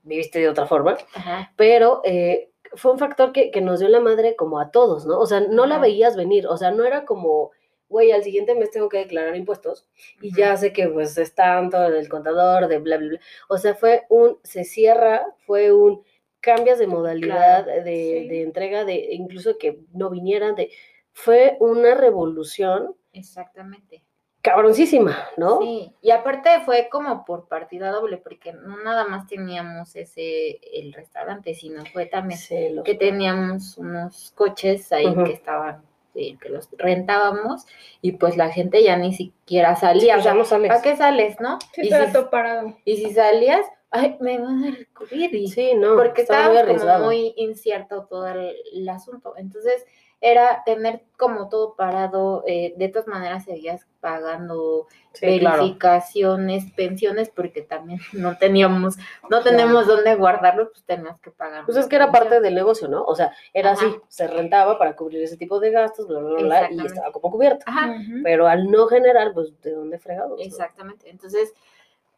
viviste 0.03 0.39
de 0.39 0.49
otra 0.49 0.67
forma, 0.67 0.97
Ajá, 1.15 1.53
pero 1.57 2.01
eh, 2.05 2.51
fue 2.75 2.93
un 2.93 2.99
factor 2.99 3.33
que, 3.33 3.51
que 3.51 3.61
nos 3.61 3.81
dio 3.81 3.89
la 3.89 4.01
madre 4.01 4.35
como 4.37 4.59
a 4.61 4.71
todos, 4.71 5.05
¿no? 5.07 5.19
O 5.19 5.27
sea, 5.27 5.41
no 5.41 5.67
la 5.67 5.79
veías 5.79 6.17
venir, 6.17 6.47
o 6.47 6.57
sea, 6.57 6.71
no 6.71 6.85
era 6.85 7.05
como, 7.05 7.51
güey, 7.89 8.13
al 8.13 8.25
siguiente 8.25 8.55
mes 8.55 8.71
tengo 8.71 8.89
que 8.89 8.99
declarar 8.99 9.37
impuestos 9.37 9.87
y 10.21 10.35
ya 10.35 10.57
sé 10.57 10.73
que 10.73 10.89
pues 10.89 11.17
es 11.19 11.35
tanto 11.35 11.79
del 11.91 12.09
contador, 12.09 12.69
de 12.69 12.79
bla, 12.79 12.97
bla, 12.99 13.09
bla. 13.09 13.21
O 13.49 13.59
sea, 13.59 13.75
fue 13.75 14.05
un, 14.09 14.39
se 14.43 14.65
cierra, 14.65 15.25
fue 15.47 15.73
un, 15.73 16.03
cambias 16.41 16.79
de 16.79 16.87
modalidad 16.87 17.65
Claro, 17.65 17.85
de, 17.85 17.95
sí. 18.23 18.29
de 18.29 18.43
entrega, 18.43 18.85
de 18.85 19.09
incluso 19.15 19.57
que 19.59 19.81
no 19.93 20.11
vinieran, 20.11 20.55
de, 20.55 20.71
fue 21.13 21.57
una 21.61 21.95
revolución 21.95 22.95
exactamente. 23.13 24.03
cabroncísima, 24.43 25.17
¿no? 25.39 25.61
Sí, 25.61 25.95
y 26.03 26.11
aparte 26.11 26.51
fue 26.67 26.89
como 26.91 27.25
por 27.25 27.49
partida 27.49 27.91
doble, 27.91 28.19
porque 28.19 28.53
no 28.53 28.83
nada 28.83 29.07
más 29.07 29.27
teníamos 29.27 29.97
ese, 29.97 30.61
el 30.79 30.93
restaurante, 30.93 31.55
sino 31.55 31.85
fue 31.87 32.07
también 32.07 32.39
Sí, 32.39 32.75
que 32.85 32.95
teníamos 32.95 33.79
unos 33.79 34.33
coches 34.35 34.93
ahí 34.93 35.15
que 35.25 35.33
estaban, 35.33 35.83
eh, 36.15 36.37
que 36.41 36.49
los 36.49 36.69
rentábamos, 36.79 37.67
y 38.01 38.13
pues 38.13 38.37
la 38.37 38.51
gente 38.51 38.83
ya 38.83 38.97
ni 38.97 39.13
siquiera 39.15 39.77
salía. 39.77 40.15
pues 40.15 40.21
o 40.21 40.23
sea, 40.25 40.33
ya 40.33 40.39
no 40.39 40.45
sales. 40.45 40.69
¿para 40.69 40.83
qué 40.83 40.97
sales, 40.97 41.41
no? 41.41 41.59
Sí, 41.73 41.83
y, 41.83 41.91
si, 41.91 42.13
todo 42.13 42.31
parado. 42.31 42.77
y 42.85 42.97
si 42.97 43.13
salías, 43.13 43.67
ay, 43.91 44.17
me 44.21 44.39
van 44.39 44.65
a 44.65 44.71
dar 44.71 44.87
COVID. 44.95 45.33
y- 45.33 45.49
Sí, 45.49 45.73
no, 45.77 45.97
porque 45.97 46.23
estaba 46.23 46.49
muy 46.49 46.57
estaba 46.57 46.67
como 46.67 46.73
arriesgado. 46.73 47.05
muy 47.07 47.35
incierto 47.37 48.07
todo 48.09 48.27
el, 48.29 48.55
el 48.73 48.89
asunto. 48.89 49.35
Entonces, 49.37 49.85
era 50.21 50.63
tener 50.65 51.03
como 51.19 51.49
todo 51.51 51.75
parado, 51.77 52.45
eh, 52.47 52.73
de 52.79 52.89
todas 52.89 53.07
maneras 53.07 53.45
seguías 53.45 53.87
pagando 54.05 54.87
Sí, 55.15 55.39
claro. 55.39 55.63
verificaciones, 55.63 56.71
pensiones, 56.73 57.31
porque 57.31 57.63
también 57.63 58.01
no 58.13 58.37
teníamos, 58.37 58.97
no 59.31 59.43
tenemos 59.43 59.87
dónde 59.87 60.15
guardarlo, 60.17 60.71
pues 60.71 60.85
teníamos 60.85 61.21
que 61.21 61.31
pagar. 61.31 61.65
Pues 61.65 61.79
es 61.79 61.87
que 61.87 61.97
era 61.97 62.13
parte 62.13 62.41
del 62.41 62.55
negocio, 62.55 62.89
¿no? 62.89 63.03
O 63.05 63.15
sea, 63.15 63.33
era 63.55 63.73
Ajá. 63.73 63.87
así, 63.87 63.97
se 64.09 64.27
rentaba 64.27 64.77
para 64.79 64.95
cubrir 64.95 65.23
ese 65.23 65.37
tipo 65.37 65.59
de 65.61 65.71
gastos, 65.71 66.09
bla, 66.09 66.19
bla, 66.19 66.43
bla, 66.43 66.69
bla, 66.69 66.83
y 66.83 66.87
estaba 66.87 67.13
como 67.13 67.31
cubierto. 67.31 67.65
Ajá. 67.67 67.95
Pero 68.23 68.47
al 68.47 68.71
no 68.71 68.87
generar, 68.89 69.33
pues, 69.33 69.59
¿de 69.63 69.71
dónde 69.73 69.99
fregados? 69.99 70.39
no? 70.39 70.45
exactamente. 70.45 71.09
Entonces, 71.09 71.55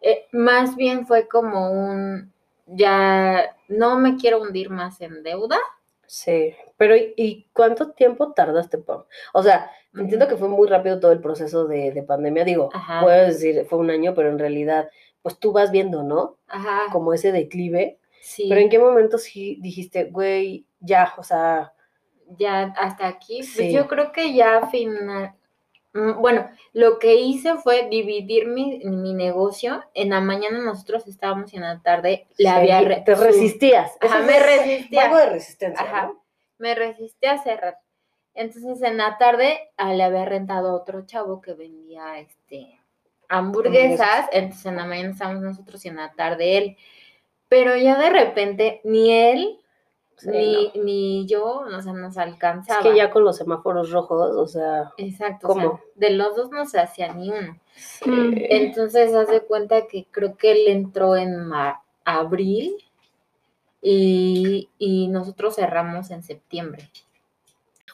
eh, 0.00 0.26
más 0.32 0.74
bien 0.74 1.06
fue 1.06 1.28
como 1.28 1.70
un, 1.70 2.32
ya 2.66 3.54
no 3.68 3.98
me 3.98 4.16
quiero 4.16 4.40
hundir 4.40 4.70
más 4.70 5.00
en 5.00 5.22
deuda. 5.22 5.58
Sí, 6.06 6.54
pero 6.76 6.94
¿y, 6.96 7.48
cuánto 7.52 7.90
tiempo 7.90 8.32
tardaste, 8.32 8.78
Pam? 8.78 9.04
O 9.32 9.42
sea, 9.42 9.70
entiendo 9.94 10.28
que 10.28 10.36
fue 10.36 10.48
muy 10.48 10.68
rápido 10.68 11.00
todo 11.00 11.12
el 11.12 11.20
proceso 11.20 11.66
de, 11.66 11.92
de 11.92 12.02
pandemia, 12.02 12.44
digo, 12.44 12.70
Ajá. 12.72 13.00
puedes 13.02 13.40
decir, 13.40 13.66
fue 13.66 13.78
un 13.78 13.90
año, 13.90 14.14
pero 14.14 14.28
en 14.30 14.38
realidad, 14.38 14.88
pues 15.22 15.38
tú 15.38 15.52
vas 15.52 15.70
viendo, 15.70 16.02
¿no? 16.02 16.36
Ajá. 16.48 16.84
Como 16.92 17.12
ese 17.12 17.32
declive 17.32 17.98
Sí, 18.26 18.46
Pero 18.48 18.60
¿en 18.60 18.68
qué 18.68 18.80
momento 18.80 19.18
sí 19.18 19.56
dijiste, 19.60 20.06
güey, 20.06 20.66
ya, 20.80 21.14
o 21.16 21.22
sea, 21.22 21.72
ya 22.36 22.74
hasta 22.76 23.06
aquí, 23.06 23.36
pues 23.36 23.50
Sí. 23.50 23.72
yo 23.72 23.86
creo 23.86 24.10
que 24.10 24.34
ya 24.34 24.66
final. 24.66 25.32
Mm, 25.96 26.20
Bueno, 26.20 26.48
lo 26.72 26.98
que 26.98 27.14
hice 27.16 27.54
fue 27.56 27.88
dividir 27.88 28.46
mi, 28.46 28.78
mi 28.84 29.14
negocio. 29.14 29.82
En 29.94 30.10
la 30.10 30.20
mañana 30.20 30.58
nosotros 30.60 31.06
estábamos 31.08 31.52
y 31.52 31.56
en 31.56 31.62
la 31.62 31.80
tarde 31.82 32.26
le 32.38 32.48
había 32.48 32.80
re- 32.80 33.02
te 33.04 33.14
resistías? 33.14 33.92
Ajá, 34.00 34.20
me 34.20 34.36
es 34.36 34.46
resistía. 34.46 35.04
Algo 35.04 35.16
de 35.18 35.26
resistencia, 35.30 35.84
Ajá. 35.84 36.06
¿no? 36.08 36.22
me 36.58 36.74
resistí 36.74 37.26
a 37.26 37.38
cerrar. 37.38 37.78
Entonces 38.34 38.80
en 38.82 38.96
la 38.98 39.18
tarde 39.18 39.58
ah, 39.76 39.92
le 39.94 40.02
había 40.04 40.24
rentado 40.24 40.70
a 40.70 40.74
otro 40.74 41.04
chavo 41.06 41.40
que 41.40 41.52
vendía 41.54 42.18
este 42.18 42.78
hamburguesas. 43.28 44.00
Hamburguesas. 44.00 44.28
Entonces 44.32 44.66
en 44.66 44.76
la 44.76 44.84
mañana 44.86 45.10
estábamos 45.10 45.42
nosotros 45.42 45.84
y 45.84 45.88
en 45.88 45.96
la 45.96 46.12
tarde 46.12 46.56
él. 46.58 46.76
Pero 47.48 47.76
ya 47.76 47.98
de 47.98 48.10
repente 48.10 48.80
ni 48.84 49.12
él 49.12 49.58
Sí, 50.18 50.28
ni, 50.30 50.72
no. 50.74 50.84
ni 50.84 51.26
yo, 51.26 51.44
o 51.60 51.82
sea, 51.82 51.92
nos 51.92 52.12
Es 52.12 52.18
alcanzaba. 52.18 52.82
que 52.82 52.96
ya 52.96 53.10
con 53.10 53.22
los 53.24 53.36
semáforos 53.36 53.90
rojos, 53.90 54.34
o 54.34 54.46
sea, 54.46 54.92
Exacto. 54.96 55.48
o 55.48 55.54
sea, 55.54 55.62
¿Cómo? 55.64 55.80
de 55.94 56.10
los 56.10 56.34
dos 56.36 56.50
no 56.50 56.64
se 56.66 56.80
hacía 56.80 57.12
ni 57.12 57.30
uno. 57.30 57.58
Mm. 58.06 58.32
Entonces 58.48 59.14
haz 59.14 59.28
de 59.28 59.42
cuenta 59.42 59.86
que 59.86 60.06
creo 60.10 60.36
que 60.36 60.52
él 60.52 60.68
entró 60.68 61.16
en 61.16 61.46
ma- 61.46 61.82
abril 62.04 62.76
y, 63.82 64.70
y 64.78 65.08
nosotros 65.08 65.54
cerramos 65.56 66.10
en 66.10 66.22
septiembre. 66.22 66.88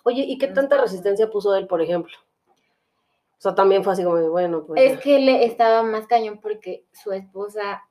Oye, 0.04 0.22
¿y 0.26 0.38
qué 0.38 0.48
tanta 0.48 0.80
resistencia 0.80 1.30
puso 1.30 1.54
él, 1.54 1.66
por 1.66 1.82
ejemplo? 1.82 2.16
O 3.38 3.40
sea, 3.42 3.54
también 3.54 3.82
fue 3.82 3.92
así 3.92 4.04
como 4.04 4.16
de, 4.16 4.28
bueno, 4.28 4.64
pues. 4.64 4.80
Es 4.80 4.92
ya. 4.94 5.00
que 5.00 5.16
él 5.16 5.28
estaba 5.28 5.82
más 5.82 6.06
cañón 6.06 6.38
porque 6.40 6.84
su 6.92 7.12
esposa 7.12 7.82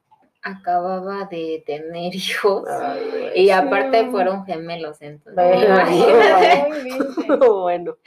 acababa 0.42 1.26
de 1.26 1.64
tener 1.66 2.14
hijos 2.16 2.68
Ay, 2.68 3.32
y 3.36 3.50
aparte 3.52 4.04
Sí. 4.06 4.10
fueron 4.12 4.46
gemelos, 4.46 5.02
entonces. 5.02 5.38
Ay, 5.38 5.64
imagínate. 5.66 6.48
Ay, 6.48 6.72
vente. 6.84 7.38
bueno. 7.48 7.98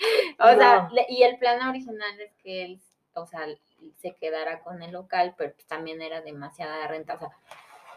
O 0.40 0.48
sea, 0.58 0.88
No. 0.92 1.00
y 1.08 1.22
el 1.22 1.38
plan 1.38 1.66
original 1.68 2.20
es 2.20 2.32
que 2.42 2.64
él, 2.64 2.80
o 3.14 3.26
sea, 3.26 3.40
se 4.00 4.12
quedara 4.14 4.60
con 4.60 4.82
el 4.82 4.92
local, 4.92 5.34
pero 5.36 5.52
pues 5.52 5.66
también 5.66 6.00
era 6.02 6.20
demasiada 6.22 6.86
renta, 6.88 7.14
o 7.14 7.18
sea, 7.18 7.28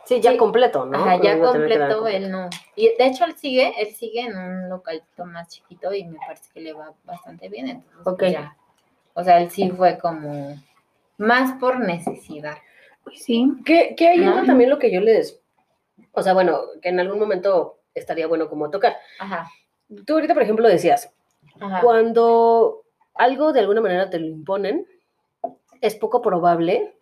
Sí, 0.06 0.22
ya 0.22 0.32
Sí. 0.32 0.38
completo, 0.38 0.86
¿no? 0.86 0.98
ajá, 0.98 1.22
ya 1.22 1.38
completo 1.38 2.08
él 2.08 2.32
no. 2.32 2.50
Y 2.78 2.88
de 2.98 3.08
hecho 3.08 3.26
él 3.26 3.36
sigue, 3.36 3.74
él 3.78 3.94
sigue 3.94 4.22
en 4.22 4.38
un 4.38 4.70
localito 4.70 5.26
más 5.26 5.50
chiquito 5.50 5.94
y 5.94 6.06
me 6.06 6.18
parece 6.20 6.50
que 6.54 6.62
le 6.62 6.72
va 6.72 6.94
bastante 7.04 7.50
bien, 7.50 7.68
entonces 7.68 8.00
pues, 8.06 8.14
Ok. 8.16 8.24
ya. 8.24 8.56
O 9.16 9.24
sea, 9.26 9.42
él 9.42 9.52
sí 9.52 9.70
fue 9.72 9.98
como 9.98 10.56
más 11.18 11.60
por 11.60 11.80
necesidad. 11.80 12.58
Sí. 13.16 13.52
Que, 13.66 13.96
que 13.96 14.08
ahí 14.08 14.46
también 14.46 14.70
lo 14.70 14.80
que 14.80 14.92
yo 14.92 15.02
les. 15.02 15.42
O 16.12 16.22
sea, 16.22 16.34
bueno, 16.34 16.62
que 16.82 16.90
en 16.90 17.00
algún 17.00 17.20
momento 17.20 17.80
estaría 17.94 18.28
bueno 18.28 18.50
como 18.50 18.70
tocar. 18.70 18.96
Ajá. 19.20 19.50
Tú 20.06 20.14
ahorita, 20.14 20.34
por 20.34 20.44
ejemplo, 20.44 20.68
decías, 20.68 21.14
Ajá. 21.60 21.82
cuando 21.82 22.84
algo 23.14 23.54
de 23.54 23.62
alguna 23.62 23.82
manera 23.82 24.10
te 24.10 24.20
lo 24.20 24.28
imponen, 24.28 24.86
es 25.82 25.96
poco 25.96 26.22
probable 26.22 26.98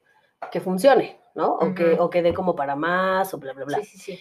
que 0.51 0.59
funcione, 0.59 1.19
¿no? 1.33 1.53
O, 1.55 1.73
que, 1.73 1.97
o 1.99 2.09
que 2.09 2.21
dé 2.21 2.33
como 2.33 2.55
para 2.55 2.75
más, 2.75 3.33
o 3.33 3.37
bla, 3.37 3.53
bla, 3.53 3.65
bla. 3.65 3.77
Sí, 3.79 3.85
sí, 3.85 3.97
sí. 3.97 4.19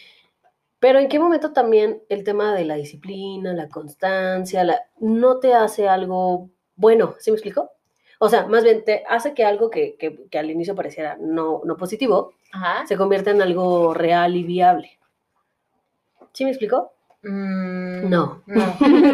Pero 0.79 0.99
¿en 0.99 1.09
qué 1.09 1.19
momento 1.19 1.53
también 1.53 2.03
el 2.09 2.25
tema 2.25 2.55
de 2.55 2.65
la 2.65 2.75
disciplina, 2.75 3.53
la 3.55 3.69
constancia, 3.69 4.65
la, 4.65 4.81
no 4.99 5.39
te 5.39 5.55
hace 5.55 5.89
algo 5.89 6.51
bueno? 6.77 7.15
¿Sí 7.19 7.31
me 7.31 7.37
explico? 7.37 7.71
O 8.25 8.29
sea, 8.31 8.47
más 8.47 8.65
bien 8.65 8.83
te 8.85 9.05
hace 9.09 9.35
que 9.35 9.45
algo 9.45 9.69
que, 9.71 9.97
que- 9.97 10.27
que 10.31 10.39
al 10.39 10.51
inicio 10.51 10.75
pareciera 10.75 11.17
no, 11.21 11.61
no 11.65 11.77
positivo, 11.77 12.33
Ajá. 12.53 12.87
se 12.87 12.97
convierta 12.97 13.31
en 13.31 13.43
algo 13.43 13.93
real 13.93 14.35
y 14.35 14.43
viable. 14.45 14.99
¿Sí 16.33 16.45
me 16.45 16.51
explico? 16.51 16.93
Mm, 17.23 18.09
No. 18.09 18.43
No. 18.47 18.65
De- 18.81 19.13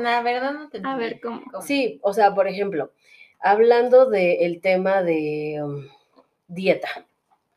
La 0.00 0.22
verdad 0.22 0.52
no 0.52 0.68
te 0.70 0.80
A 0.84 0.96
ver. 0.96 1.20
¿cómo? 1.20 1.42
Sí, 1.60 1.98
o 2.02 2.12
sea, 2.14 2.34
por 2.34 2.48
ejemplo, 2.48 2.92
hablando 3.40 4.08
del 4.08 4.60
tema 4.62 5.02
de 5.02 5.60
um, 5.62 5.84
dieta. 6.48 6.88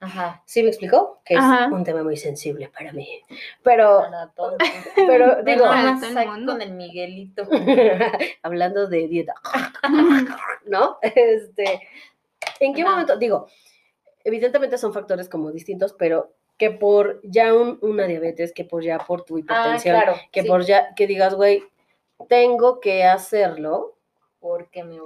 Ajá. 0.03 0.41
¿Sí 0.45 0.62
me 0.63 0.69
explicó? 0.69 1.22
Que 1.25 1.35
es 1.35 1.42
un 1.72 1.83
tema 1.83 2.03
muy 2.03 2.18
sensible 2.18 2.70
para 2.70 2.92
mí. 2.92 3.22
Pero, 3.63 4.00
Para 4.01 4.27
todo. 4.31 4.57
pero 5.07 5.42
digo, 5.44 5.66
mundo. 6.27 6.53
con 6.53 6.61
el 6.61 6.72
Miguelito. 6.74 7.44
hablando 8.44 8.87
de 8.87 9.07
dieta, 9.07 9.33
¿no? 10.66 10.98
Este, 11.01 11.87
¿en 12.59 12.74
qué 12.74 12.81
Ajá. 12.81 12.92
momento? 12.92 13.18
Digo, 13.18 13.48
evidentemente 14.24 14.77
son 14.77 14.94
factores 14.94 15.29
como 15.29 15.51
distintos, 15.51 15.94
pero 15.94 16.33
que 16.57 16.70
por 16.72 17.20
ya 17.24 17.53
un- 17.53 17.79
una 17.81 18.05
diabetes, 18.05 18.53
que 18.53 18.63
por 18.63 18.83
ya 18.83 19.00
por 19.00 19.24
tu 19.24 19.37
Ah, 19.37 19.39
hipertensión, 19.39 19.96
claro. 20.00 20.16
que 20.31 20.42
sí, 20.44 20.48
por 20.48 20.63
ya, 20.66 20.94
que 20.96 21.07
digas, 21.07 21.33
güey, 21.35 21.63
tengo 22.29 22.79
que 22.79 23.03
hacerlo, 23.05 23.96
Porque 24.39 24.83
me 24.83 25.00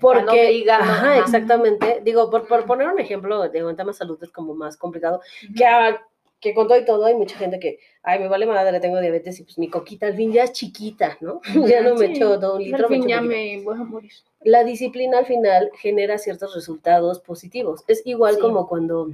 porque, 0.00 0.46
obligando. 0.46 0.84
ajá, 0.84 1.12
ajá. 1.12 1.18
exactamente, 1.20 2.00
digo, 2.04 2.30
por, 2.30 2.46
por 2.46 2.64
poner 2.66 2.88
un 2.88 2.98
ejemplo, 3.00 3.48
digo, 3.48 3.70
en 3.70 3.76
tema 3.76 3.92
de 3.92 3.98
salud 3.98 4.18
es 4.22 4.30
como 4.30 4.54
más 4.54 4.76
complicado, 4.76 5.20
Ujú. 5.44 5.54
que, 5.54 5.64
ah, 5.66 6.00
que 6.40 6.54
con 6.54 6.68
todo 6.68 6.78
y 6.78 6.84
todo 6.86 7.04
hay 7.04 7.14
mucha 7.14 7.36
gente 7.36 7.58
que, 7.58 7.78
ay, 8.02 8.18
me 8.18 8.28
vale 8.28 8.46
madre, 8.46 8.80
tengo 8.80 8.98
diabetes 9.00 9.38
y 9.40 9.42
pues 9.44 9.58
mi 9.58 9.68
coquita 9.68 10.06
al 10.06 10.16
fin 10.16 10.32
ya 10.32 10.44
es 10.44 10.52
chiquita, 10.52 11.18
¿no? 11.20 11.40
ya 11.66 11.82
no 11.82 11.94
me 11.96 12.06
Sí, 12.06 12.12
echo 12.14 12.38
todo 12.40 12.56
un 12.56 12.62
Al 12.62 12.64
litro, 12.64 12.88
me 12.88 12.94
fin 12.96 13.02
echo 13.02 13.08
ya 13.08 13.20
me 13.20 13.60
voy 13.62 13.74
a 13.74 13.84
morir. 13.84 14.12
La 14.42 14.64
disciplina 14.64 15.18
al 15.18 15.26
final 15.26 15.70
genera 15.78 16.16
ciertos 16.16 16.54
resultados 16.54 17.20
positivos. 17.20 17.84
Es 17.88 18.00
igual 18.06 18.36
Sí. 18.36 18.40
como 18.40 18.68
cuando 18.68 19.10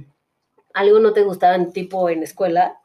algo 0.73 0.99
no 0.99 1.11
te 1.11 1.23
gustaba 1.23 1.57
tipo 1.73 2.07
en 2.09 2.23
escuela 2.23 2.79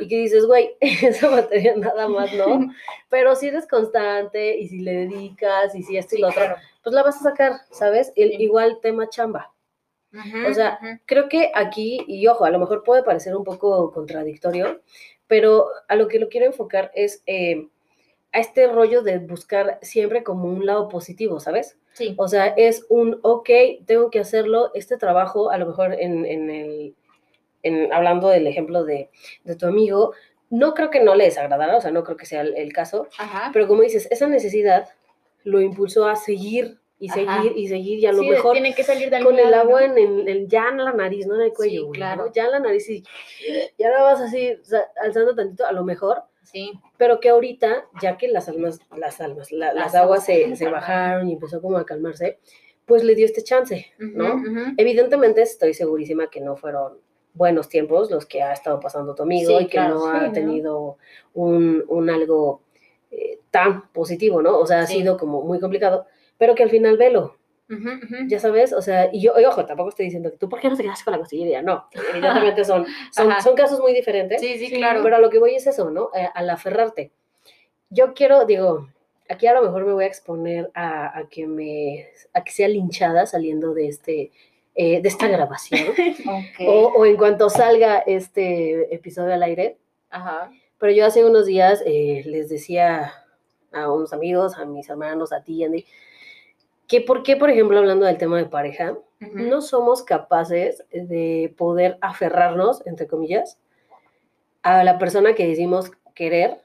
y 0.00 0.06
que 0.08 0.18
dices, 0.18 0.44
güey, 0.46 0.76
esa 0.80 1.30
materia 1.30 1.74
nada 1.76 2.06
más 2.06 2.32
no, 2.34 2.46
pero 3.08 3.34
si 3.34 3.48
eres 3.48 3.66
constante 3.66 4.56
y 4.58 4.68
si 4.68 4.80
le 4.80 4.92
dedicas 5.08 5.74
y 5.74 5.82
si 5.82 5.96
esto 5.96 6.14
y 6.16 6.20
lo 6.20 6.28
otro, 6.28 6.42
claro. 6.44 6.56
Pues 6.82 6.94
la 6.94 7.02
vas 7.02 7.16
a 7.16 7.30
sacar, 7.30 7.60
¿sabes? 7.70 8.12
El, 8.16 8.30
Sí. 8.30 8.36
Igual 8.42 8.78
tema 8.80 9.08
chamba. 9.08 9.52
O 10.48 10.54
sea. 10.54 10.78
Creo 11.06 11.28
que 11.28 11.52
aquí, 11.54 12.04
y 12.08 12.26
ojo, 12.26 12.44
a 12.44 12.50
lo 12.50 12.58
mejor 12.58 12.82
puede 12.82 13.02
parecer 13.02 13.36
un 13.36 13.44
poco 13.44 13.92
contradictorio, 13.92 14.80
pero 15.26 15.68
a 15.88 15.94
lo 15.94 16.08
que 16.08 16.18
lo 16.18 16.28
quiero 16.28 16.46
enfocar 16.46 16.90
es 16.94 17.22
eh, 17.26 17.68
a 18.32 18.40
este 18.40 18.66
rollo 18.66 19.02
de 19.02 19.18
buscar 19.18 19.78
siempre 19.82 20.24
como 20.24 20.48
un 20.48 20.66
lado 20.66 20.88
positivo, 20.88 21.38
¿sabes? 21.40 21.76
sí. 21.92 22.14
O 22.16 22.28
sea, 22.28 22.46
es 22.46 22.86
un, 22.88 23.18
ok, 23.22 23.48
tengo 23.86 24.10
que 24.10 24.20
hacerlo, 24.20 24.70
este 24.74 24.96
trabajo, 24.96 25.50
a 25.50 25.58
lo 25.58 25.66
mejor 25.66 25.94
en, 25.94 26.24
en 26.24 26.50
el, 26.50 26.94
en, 27.62 27.92
hablando 27.92 28.28
del 28.28 28.46
ejemplo 28.46 28.84
de, 28.84 29.10
de 29.44 29.56
tu 29.56 29.66
amigo, 29.66 30.12
no 30.50 30.74
creo 30.74 30.90
que 30.90 31.02
no 31.02 31.14
le 31.14 31.24
desagradará, 31.24 31.76
o 31.76 31.80
sea, 31.80 31.90
no 31.90 32.02
creo 32.04 32.16
que 32.16 32.26
sea 32.26 32.40
el, 32.40 32.56
el 32.56 32.72
caso, 32.72 33.06
Ajá. 33.18 33.50
pero 33.52 33.68
como 33.68 33.82
dices, 33.82 34.08
esa 34.10 34.26
necesidad 34.26 34.88
lo 35.44 35.60
impulsó 35.60 36.06
a 36.06 36.16
seguir 36.16 36.78
y 36.98 37.08
Ajá. 37.10 37.42
seguir 37.42 37.56
y 37.56 37.68
seguir 37.68 37.98
y 37.98 38.06
a 38.06 38.12
lo 38.12 38.22
Sí, 38.22 38.28
mejor 38.28 38.52
tiene 38.52 38.74
que 38.74 38.82
salir 38.84 39.08
de 39.08 39.22
con 39.22 39.38
el 39.38 39.54
agua 39.54 39.86
¿no? 39.86 39.96
en 39.96 40.28
el, 40.28 40.48
ya 40.48 40.68
en 40.68 40.84
la 40.84 40.92
nariz, 40.92 41.26
no 41.26 41.34
en 41.36 41.40
el 41.42 41.52
cuello, 41.52 41.84
Sí, 41.86 41.90
claro. 41.92 42.26
¿no? 42.26 42.32
Ya 42.32 42.44
en 42.44 42.50
la 42.52 42.60
nariz 42.60 42.88
y 42.90 43.02
ya 43.78 43.88
la 43.90 44.02
vas 44.02 44.20
así 44.20 44.52
alzando 45.02 45.34
tantito, 45.34 45.64
a 45.66 45.72
lo 45.72 45.82
mejor, 45.84 46.22
Sí. 46.42 46.72
pero 46.98 47.20
que 47.20 47.28
ahorita, 47.30 47.86
ya 48.02 48.18
que 48.18 48.28
las 48.28 48.48
almas, 48.48 48.80
las 48.96 49.20
almas, 49.20 49.50
la- 49.52 49.72
las, 49.72 49.86
Las 49.86 49.94
aguas 49.94 50.24
se, 50.26 50.54
se 50.56 50.68
bajaron 50.68 51.28
y 51.28 51.32
empezó 51.34 51.62
como 51.62 51.78
a 51.78 51.86
calmarse, 51.86 52.38
pues 52.84 53.02
le 53.04 53.14
dio 53.14 53.24
este 53.24 53.42
chance, 53.44 53.86
¿no? 53.98 54.42
Evidentemente 54.76 55.42
estoy 55.42 55.72
segurísima 55.74 56.28
que 56.28 56.40
no 56.40 56.56
fueron 56.56 56.98
buenos 57.32 57.68
tiempos 57.68 58.10
los 58.10 58.26
que 58.26 58.42
ha 58.42 58.52
estado 58.52 58.80
pasando 58.80 59.14
tu 59.14 59.22
amigo 59.22 59.56
Sí, 59.56 59.64
y 59.64 59.66
que 59.66 59.72
claro, 59.78 59.94
no 59.94 60.06
ha 60.06 60.26
¿no? 60.26 60.32
tenido 60.32 60.98
un, 61.32 61.84
un 61.86 62.10
algo 62.10 62.62
eh, 63.10 63.38
tan 63.50 63.88
positivo, 63.92 64.40
¿no? 64.42 64.58
O 64.58 64.66
sea, 64.66 64.80
ha 64.80 64.86
Sí. 64.86 64.98
sido 64.98 65.16
como 65.16 65.42
muy 65.42 65.58
complicado, 65.60 66.06
pero 66.38 66.54
que 66.54 66.62
al 66.62 66.70
final 66.70 66.96
velo, 66.96 67.36
Ujú, 67.68 67.88
ujú. 67.88 68.16
ya 68.28 68.40
sabes, 68.40 68.72
o 68.72 68.82
sea, 68.82 69.08
y 69.12 69.20
yo, 69.22 69.32
y 69.40 69.44
ojo, 69.44 69.64
tampoco 69.66 69.90
estoy 69.90 70.06
diciendo 70.06 70.30
que 70.30 70.36
tú, 70.38 70.48
¿por 70.48 70.58
qué 70.60 70.68
no 70.68 70.76
te 70.76 70.82
quedaste 70.82 71.04
con 71.04 71.12
la 71.12 71.18
costillería? 71.18 71.62
No, 71.62 71.86
evidentemente 72.14 72.64
son, 72.64 72.86
son, 73.12 73.32
son 73.42 73.54
casos 73.54 73.78
muy 73.80 73.92
diferentes, 73.92 74.40
Sí, 74.40 74.58
sí, 74.58 74.70
claro. 74.72 75.00
pero 75.02 75.16
a 75.16 75.18
lo 75.20 75.30
que 75.30 75.38
voy 75.38 75.54
es 75.54 75.66
eso, 75.66 75.90
¿no? 75.90 76.10
Eh, 76.14 76.28
al 76.34 76.50
aferrarte. 76.50 77.12
Yo 77.90 78.14
quiero, 78.14 78.44
digo, 78.44 78.88
aquí 79.28 79.46
a 79.46 79.54
lo 79.54 79.62
mejor 79.62 79.84
me 79.84 79.92
voy 79.92 80.04
a 80.04 80.08
exponer 80.08 80.70
a, 80.74 81.18
a 81.18 81.28
que 81.28 81.46
me, 81.46 82.08
a 82.32 82.42
que 82.44 82.52
sea 82.52 82.68
linchada 82.68 83.26
saliendo 83.26 83.74
de 83.74 83.88
este, 83.88 84.30
eh, 84.74 85.00
de 85.02 85.08
esta 85.08 85.26
grabación, 85.28 85.80
Ok. 86.28 86.60
o, 86.66 86.92
o 86.96 87.06
en 87.06 87.16
cuanto 87.16 87.50
salga 87.50 87.98
este 87.98 88.94
episodio 88.94 89.34
al 89.34 89.42
aire, 89.42 89.76
Ajá. 90.12 90.50
Pero 90.80 90.92
yo 90.92 91.06
hace 91.06 91.24
unos 91.24 91.46
días 91.46 91.82
eh, 91.86 92.22
les 92.24 92.48
decía 92.48 93.12
a 93.70 93.92
unos 93.92 94.12
amigos, 94.12 94.56
a 94.56 94.64
mis 94.64 94.88
hermanos, 94.88 95.32
a 95.32 95.44
ti, 95.44 95.62
Andy, 95.62 95.84
que 96.88 97.02
por 97.02 97.22
qué, 97.22 97.36
por 97.36 97.50
ejemplo, 97.50 97.78
hablando 97.78 98.06
del 98.06 98.18
tema 98.18 98.38
de 98.38 98.46
pareja, 98.46 98.96
no 99.20 99.60
somos 99.60 100.02
capaces 100.02 100.82
de 100.90 101.54
poder 101.56 101.98
aferrarnos, 102.00 102.84
entre 102.86 103.06
comillas, 103.06 103.60
a 104.62 104.82
la 104.82 104.98
persona 104.98 105.34
que 105.34 105.46
decimos 105.46 105.92
querer, 106.14 106.62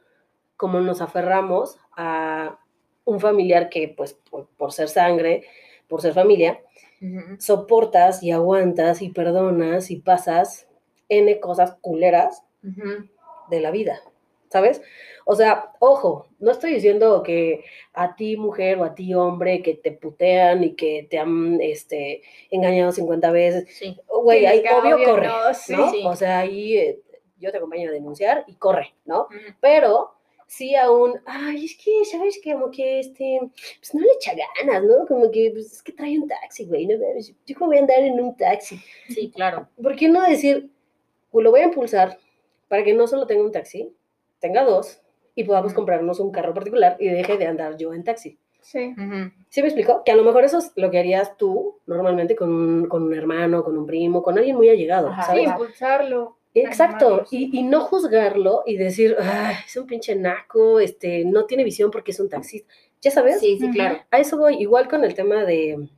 como 0.55 0.79
nos 0.79 1.01
aferramos 1.01 1.77
a 1.95 2.57
un 3.03 3.19
familiar 3.19 3.69
que, 3.69 3.93
pues, 3.95 4.13
por, 4.13 4.47
por 4.57 4.71
ser 4.71 4.87
sangre, 4.87 5.43
por 5.87 6.01
ser 6.01 6.13
familia, 6.13 6.61
soportas 7.37 8.23
y 8.23 8.31
aguantas 8.31 9.01
y 9.01 9.09
perdonas 9.09 9.91
y 9.91 9.97
pasas 9.97 10.67
N 11.09 11.39
cosas 11.39 11.75
culeras. 11.81 12.43
De 13.49 13.59
la 13.61 13.71
vida, 13.71 14.01
¿sabes? 14.49 14.81
O 15.25 15.35
sea, 15.35 15.71
ojo, 15.79 16.27
no 16.39 16.51
estoy 16.51 16.75
diciendo 16.75 17.23
que 17.23 17.63
a 17.93 18.15
ti 18.15 18.37
mujer 18.37 18.77
o 18.77 18.83
a 18.83 18.93
ti 18.93 19.13
hombre 19.15 19.63
que 19.63 19.73
te 19.73 19.91
putean 19.91 20.63
y 20.63 20.75
que 20.75 21.07
te 21.09 21.17
han 21.17 21.59
este, 21.61 22.21
engañado 22.51 22.91
50 22.91 23.31
veces, 23.31 23.75
Sí. 23.75 23.97
güey, 24.07 24.45
ahí 24.45 24.59
obvio 24.59 24.95
obvio 24.95 25.09
corre, 25.09 25.27
no, 25.27 25.53
sí, 25.53 25.73
¿no? 25.75 25.91
sí. 25.91 26.03
O 26.05 26.15
sea, 26.15 26.39
ahí 26.39 26.77
eh, 26.77 26.99
yo 27.39 27.51
te 27.51 27.57
acompaño 27.57 27.89
a 27.89 27.93
denunciar 27.93 28.43
y 28.47 28.55
corre, 28.55 28.93
¿no? 29.05 29.27
Pero 29.59 30.11
sí 30.47 30.75
aún, 30.75 31.19
ay, 31.25 31.65
es 31.65 31.75
que, 31.83 32.05
¿sabes? 32.05 32.39
Que 32.43 32.53
como 32.53 32.69
que, 32.69 32.99
este, 32.99 33.39
pues 33.79 33.95
no 33.95 34.01
le 34.01 34.11
echa 34.13 34.33
ganas, 34.35 34.83
¿no? 34.83 35.07
Como 35.07 35.31
que, 35.31 35.49
pues 35.51 35.73
es 35.73 35.81
que 35.83 35.91
trae 35.91 36.19
un 36.19 36.27
taxi, 36.27 36.65
güey, 36.65 36.85
no 36.85 36.95
yo 37.45 37.55
voy 37.59 37.77
a 37.77 37.79
andar 37.79 37.99
en 37.99 38.19
un 38.19 38.37
taxi. 38.37 38.79
Sí, 39.09 39.31
claro. 39.31 39.67
¿Por 39.81 39.95
qué 39.95 40.07
no 40.07 40.21
decir, 40.21 40.69
pues 41.31 41.43
lo 41.43 41.51
voy 41.51 41.61
a 41.61 41.65
impulsar 41.65 42.19
para 42.67 42.83
que 42.83 42.93
no 42.93 43.07
solo 43.07 43.27
tenga 43.27 43.43
un 43.43 43.51
taxi, 43.51 43.93
tenga 44.39 44.63
dos 44.63 45.01
y 45.35 45.43
podamos 45.43 45.73
comprarnos 45.73 46.19
un 46.19 46.31
carro 46.31 46.53
particular 46.53 46.97
y 46.99 47.09
deje 47.09 47.37
de 47.37 47.47
andar 47.47 47.77
yo 47.77 47.93
en 47.93 48.03
taxi? 48.03 48.37
Sí. 48.61 48.93
Ujú. 48.97 49.31
¿Sí 49.49 49.61
me 49.61 49.67
explico? 49.67 50.01
Que 50.03 50.11
a 50.11 50.15
lo 50.15 50.23
mejor 50.23 50.43
eso 50.43 50.57
es 50.57 50.71
lo 50.75 50.89
que 50.89 50.97
harías 50.97 51.37
tú 51.37 51.79
normalmente 51.85 52.35
con 52.35 52.51
un, 52.51 52.87
con 52.87 53.03
un 53.03 53.13
hermano, 53.13 53.63
con 53.63 53.77
un 53.77 53.85
primo, 53.85 54.23
con 54.23 54.37
alguien 54.37 54.55
muy 54.55 54.69
allegado, 54.69 55.09
Ajá. 55.09 55.21
Sí, 55.23 55.27
¿sabes? 55.27 55.47
impulsarlo. 55.47 56.37
Exacto, 56.57 57.25
y, 57.31 57.59
y 57.59 57.63
no 57.63 57.81
juzgarlo 57.81 58.63
y 58.65 58.77
decir, 58.77 59.17
"Ay, 59.19 59.55
es 59.67 59.75
un 59.75 59.85
pinche 59.85 60.15
naco, 60.15 60.79
este, 60.79 61.25
no 61.25 61.45
tiene 61.45 61.65
visión 61.65 61.91
porque 61.91 62.11
es 62.11 62.19
un 62.21 62.29
taxista. 62.29 62.73
¿Ya 63.01 63.11
sabes? 63.11 63.41
Sí, 63.41 63.57
sí, 63.59 63.69
claro. 63.71 63.99
A 64.09 64.19
eso 64.19 64.37
voy, 64.37 64.55
igual 64.61 64.87
con 64.87 65.03
el 65.03 65.13
tema 65.13 65.43
de, 65.43 65.89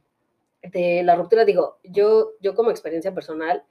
de 0.63 1.03
la 1.03 1.15
ruptura, 1.15 1.45
digo, 1.45 1.77
yo, 1.84 2.32
yo 2.41 2.56
como 2.56 2.71
experiencia 2.71 3.13
personal, 3.13 3.63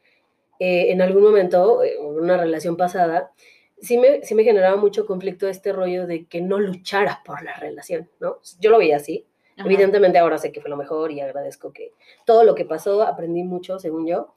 eh, 0.58 0.90
en 0.90 1.02
algún 1.02 1.22
momento, 1.22 1.82
eh, 1.82 1.96
en 1.98 2.04
una 2.20 2.36
relación 2.36 2.76
pasada, 2.76 3.32
sí 3.80 3.98
me, 3.98 4.22
sí 4.22 4.34
me 4.34 4.44
generaba 4.44 4.76
mucho 4.76 5.06
conflicto 5.06 5.48
este 5.48 5.72
rollo 5.72 6.06
de 6.06 6.26
que 6.26 6.40
no 6.40 6.58
luchara 6.58 7.22
por 7.24 7.42
la 7.42 7.54
relación, 7.56 8.08
¿no? 8.20 8.38
Yo 8.60 8.70
lo 8.70 8.78
veía 8.78 8.96
así. 8.96 9.26
Ajá. 9.56 9.66
Evidentemente 9.66 10.18
ahora 10.18 10.38
sé 10.38 10.52
que 10.52 10.60
fue 10.60 10.68
lo 10.70 10.76
mejor 10.76 11.10
y 11.12 11.20
agradezco 11.20 11.72
que 11.72 11.92
todo 12.26 12.44
lo 12.44 12.54
que 12.54 12.64
pasó, 12.64 13.02
aprendí 13.02 13.42
mucho, 13.42 13.78
según 13.78 14.06
yo. 14.06 14.34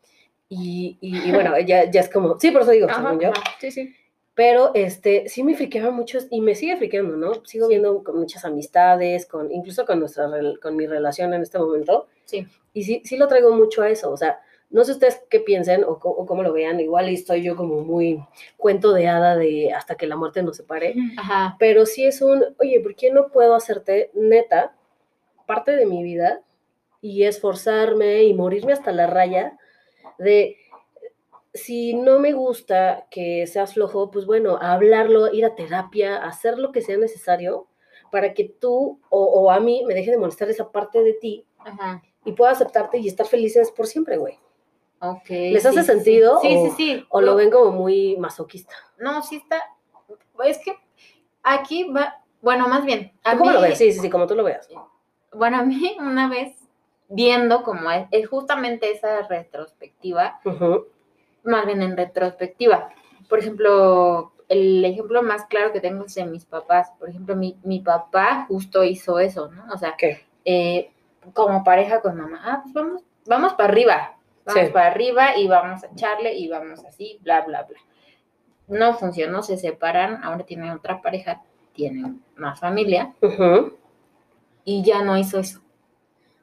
Y, 0.47 0.97
y- 1.01 1.29
y 1.29 1.31
bueno, 1.33 1.59
ya, 1.59 1.89
ya 1.91 2.01
es 2.01 2.09
como, 2.09 2.39
sí, 2.39 2.51
por 2.51 2.61
eso 2.61 2.71
digo, 2.71 2.87
Ajá, 2.89 3.01
según 3.03 3.19
yo. 3.21 3.29
ajá. 3.29 3.41
Sí, 3.59 3.71
sí. 3.71 3.93
Pero 4.35 4.71
este, 4.73 5.27
sí 5.27 5.43
me 5.43 5.53
friqueaba 5.55 5.91
mucho 5.91 6.17
y 6.31 6.39
me 6.39 6.55
sigue 6.55 6.77
friqueando, 6.77 7.17
¿no? 7.17 7.43
Sigo 7.45 7.67
viendo 7.67 8.01
con 8.05 8.17
muchas 8.17 8.45
amistades, 8.45 9.25
con, 9.25 9.51
incluso 9.51 9.85
con, 9.85 9.99
nuestra, 9.99 10.29
con 10.61 10.77
mi 10.77 10.87
relación 10.87 11.33
en 11.33 11.41
este 11.41 11.59
momento. 11.59 12.07
Sí. 12.23 12.47
Y 12.73 12.83
sí, 12.83 13.01
sí 13.03 13.17
lo 13.17 13.27
traigo 13.27 13.53
mucho 13.53 13.81
a 13.81 13.89
eso. 13.89 14.09
O 14.09 14.15
sea, 14.15 14.39
no 14.69 14.83
sé 14.83 14.91
ustedes 14.91 15.21
qué 15.29 15.39
piensen 15.39 15.83
o, 15.83 15.99
cómo 15.99 16.43
lo 16.43 16.53
vean. 16.53 16.79
Igual 16.79 17.09
y 17.09 17.15
estoy 17.15 17.43
yo 17.43 17.55
como 17.55 17.81
muy 17.81 18.23
cuento 18.57 18.93
de 18.93 19.07
hada 19.07 19.35
de 19.35 19.73
hasta 19.73 19.95
que 19.95 20.07
la 20.07 20.15
muerte 20.15 20.43
nos 20.43 20.57
separe. 20.57 20.95
Ajá. 21.17 21.55
Pero 21.59 21.85
sí 21.85 22.05
es 22.05 22.21
un, 22.21 22.43
oye, 22.59 22.79
¿por 22.79 22.95
qué 22.95 23.11
no 23.11 23.29
puedo 23.29 23.55
hacerte 23.55 24.11
neta 24.13 24.75
parte 25.47 25.75
de 25.75 25.85
mi 25.85 26.03
vida 26.03 26.41
y 27.01 27.23
esforzarme 27.23 28.23
y 28.23 28.33
morirme 28.33 28.73
hasta 28.73 28.91
la 28.91 29.07
raya 29.07 29.57
de 30.19 30.57
si 31.53 31.95
no 31.95 32.19
me 32.19 32.33
gusta 32.33 33.07
que 33.09 33.47
seas 33.47 33.73
flojo, 33.73 34.11
pues 34.11 34.27
bueno, 34.27 34.59
hablarlo, 34.61 35.33
ir 35.33 35.45
a 35.45 35.55
terapia, 35.55 36.17
hacer 36.17 36.59
lo 36.59 36.71
que 36.71 36.81
sea 36.81 36.97
necesario 36.97 37.67
para 38.11 38.35
que 38.35 38.43
tú 38.43 38.99
o, 39.09 39.23
o 39.23 39.49
a 39.49 39.59
mí 39.59 39.83
me 39.87 39.95
deje 39.95 40.11
de 40.11 40.17
molestar 40.17 40.49
esa 40.49 40.71
parte 40.71 41.01
de 41.01 41.13
ti 41.13 41.45
Ajá. 41.57 42.03
y 42.23 42.33
pueda 42.33 42.51
aceptarte 42.51 42.99
y 42.99 43.07
estar 43.07 43.25
felices 43.25 43.71
por 43.71 43.87
siempre, 43.87 44.17
güey. 44.17 44.37
Ok. 45.01 45.29
¿Les 45.29 45.61
sí, 45.61 45.67
hace 45.69 45.83
sentido 45.83 46.39
Sí, 46.41 46.55
o- 46.55 46.65
sí, 46.65 46.71
sí. 46.77 47.05
O 47.09 47.21
lo 47.21 47.35
ven 47.35 47.49
como 47.49 47.71
muy 47.71 48.17
masoquista. 48.17 48.73
No, 48.97 49.21
sí 49.21 49.37
está. 49.37 49.61
Es 50.45 50.57
que 50.59 50.75
aquí 51.43 51.85
va. 51.91 52.21
Bueno, 52.41 52.67
más 52.67 52.85
bien. 52.85 53.11
A 53.23 53.33
¿Tú 53.33 53.39
¿Cómo 53.39 53.51
lo 53.51 53.61
mí- 53.61 53.67
ves? 53.69 53.77
Sí, 53.77 53.91
sí, 53.91 53.99
sí, 53.99 54.09
como 54.09 54.27
tú 54.27 54.35
lo 54.35 54.43
veas. 54.43 54.67
Bueno, 55.33 55.57
a 55.59 55.63
mí 55.63 55.95
una 55.99 56.27
vez 56.29 56.55
viendo 57.07 57.63
como 57.63 57.89
es, 57.91 58.07
es 58.11 58.27
justamente 58.27 58.91
esa 58.91 59.27
retrospectiva, 59.27 60.39
más 61.43 61.65
bien 61.65 61.81
en 61.81 61.97
retrospectiva. 61.97 62.89
Por 63.27 63.39
ejemplo, 63.39 64.33
el 64.47 64.83
ejemplo 64.85 65.21
más 65.23 65.45
claro 65.45 65.71
que 65.71 65.81
tengo 65.81 66.05
es 66.05 66.15
de 66.15 66.25
mis 66.25 66.45
papás. 66.45 66.91
Por 66.99 67.09
ejemplo, 67.09 67.35
mi, 67.35 67.57
mi 67.63 67.79
papá 67.79 68.45
justo 68.47 68.83
hizo 68.83 69.19
eso, 69.19 69.49
¿no? 69.49 69.65
O 69.73 69.77
sea, 69.77 69.95
¿Qué? 69.97 70.25
eh, 70.45 70.91
como 71.33 71.63
pareja 71.63 72.01
con 72.01 72.17
mamá, 72.17 72.41
ah, 72.43 72.59
pues 72.63 72.73
vamos, 72.73 73.03
vamos 73.27 73.53
para 73.53 73.69
arriba, 73.69 74.17
vamos 74.53 74.67
Sí. 74.67 74.73
para 74.73 74.87
arriba 74.87 75.37
y 75.37 75.47
vamos 75.47 75.83
a 75.83 75.87
echarle 75.87 76.33
y 76.35 76.47
vamos 76.47 76.83
así, 76.85 77.19
bla, 77.21 77.41
bla, 77.41 77.63
bla. 77.63 77.79
No 78.67 78.93
funcionó, 78.93 79.41
se 79.41 79.57
separan, 79.57 80.23
ahora 80.23 80.43
tienen 80.45 80.69
otra 80.71 81.01
pareja, 81.01 81.41
tienen 81.73 82.23
más 82.35 82.59
familia 82.59 83.13
y 84.63 84.83
ya 84.83 85.01
no 85.03 85.17
hizo 85.17 85.39
eso. 85.39 85.61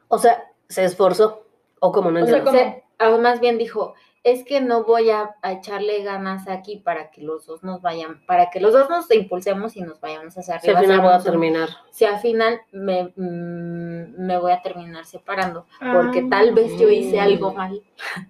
O 0.08 0.18
sea, 0.18 0.44
se 0.68 0.84
esforzó. 0.84 1.44
O 1.80 1.92
como 1.92 2.10
no 2.10 2.22
O 2.22 2.26
sea, 2.26 2.44
se- 2.46 2.84
ah, 2.98 3.16
más 3.18 3.38
bien 3.40 3.58
dijo, 3.58 3.94
es 4.28 4.42
que 4.44 4.60
no 4.60 4.82
voy 4.82 5.10
a, 5.10 5.36
a 5.40 5.52
echarle 5.52 6.02
ganas 6.02 6.48
aquí 6.48 6.76
para 6.78 7.10
que 7.12 7.22
los 7.22 7.46
dos 7.46 7.62
nos 7.62 7.80
vayan, 7.80 8.26
para 8.26 8.50
que 8.50 8.58
los 8.58 8.72
dos 8.72 8.90
nos 8.90 9.08
impulsemos 9.12 9.76
y 9.76 9.82
nos 9.82 10.00
vayamos 10.00 10.36
hacia 10.36 10.58
Si 10.58 10.68
al 10.68 10.76
arriba. 10.76 10.94
final 10.94 11.06
voy 11.06 11.14
a 11.14 11.22
terminar. 11.22 11.68
Si 11.90 12.04
al 12.04 12.18
final 12.18 12.60
me, 12.72 13.04
mm, 13.14 14.26
me 14.26 14.36
voy 14.38 14.50
a 14.50 14.62
terminar 14.62 15.04
separando, 15.04 15.66
porque 15.92 16.20
Ah. 16.24 16.28
tal 16.30 16.54
vez 16.54 16.76
yo 16.76 16.88
hice 16.88 17.20
algo 17.20 17.52
mal, 17.54 17.80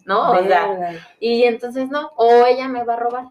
¿no? 0.04 0.32
O 0.32 0.42
sea, 0.44 0.92
y 1.18 1.44
entonces 1.44 1.88
no, 1.88 2.10
o 2.16 2.44
ella 2.44 2.68
me 2.68 2.84
va 2.84 2.94
a 2.94 2.98
robar. 2.98 3.24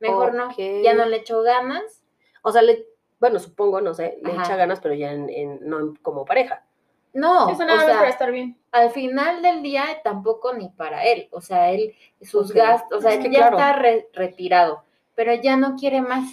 Mejor 0.00 0.34
no, 0.34 0.48
ya 0.82 0.94
no 0.94 1.04
le 1.06 1.18
echo 1.18 1.42
ganas. 1.42 2.02
O 2.42 2.50
sea, 2.50 2.62
le, 2.62 2.86
bueno, 3.20 3.38
supongo, 3.38 3.80
no 3.80 3.94
sé, 3.94 4.18
le 4.22 4.32
Ajá. 4.32 4.42
echa 4.42 4.56
ganas, 4.56 4.80
pero 4.80 4.94
ya 4.94 5.12
en, 5.12 5.28
en- 5.28 5.60
no 5.62 5.78
en- 5.80 5.96
como 5.96 6.24
pareja. 6.24 6.64
No, 7.14 7.50
Eso 7.50 7.62
o 7.64 7.66
sea, 7.66 7.98
para 7.98 8.08
estar 8.08 8.30
bien. 8.32 8.56
al 8.70 8.90
final 8.90 9.42
del 9.42 9.62
día 9.62 9.84
tampoco 10.02 10.54
ni 10.54 10.70
para 10.70 11.04
él, 11.04 11.28
o 11.30 11.40
sea, 11.42 11.70
él, 11.70 11.94
sus 12.22 12.52
gastos, 12.52 12.98
o 12.98 13.00
sea, 13.02 13.12
Es 13.12 13.18
que 13.18 13.30
ya 13.30 13.38
claro. 13.48 13.56
está 13.58 13.72
re- 13.74 14.08
retirado, 14.14 14.84
pero 15.14 15.34
ya 15.34 15.56
no 15.56 15.76
quiere 15.76 16.00
más. 16.00 16.30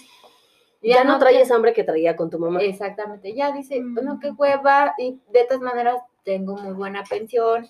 Ya, 0.82 1.04
no 1.04 1.20
trae 1.20 1.42
esa 1.42 1.56
hambre 1.56 1.74
que 1.74 1.84
traía 1.84 2.16
con 2.16 2.30
tu 2.30 2.40
mamá. 2.40 2.62
Exactamente, 2.62 3.34
ya 3.34 3.52
dice, 3.52 3.82
Mm. 3.82 3.94
bueno, 3.96 4.20
qué 4.22 4.32
hueva, 4.32 4.94
y 4.98 5.20
de 5.30 5.44
todas 5.44 5.62
maneras 5.62 6.02
tengo 6.24 6.56
muy 6.56 6.72
buena 6.74 7.04
pensión, 7.04 7.68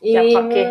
y 0.00 0.16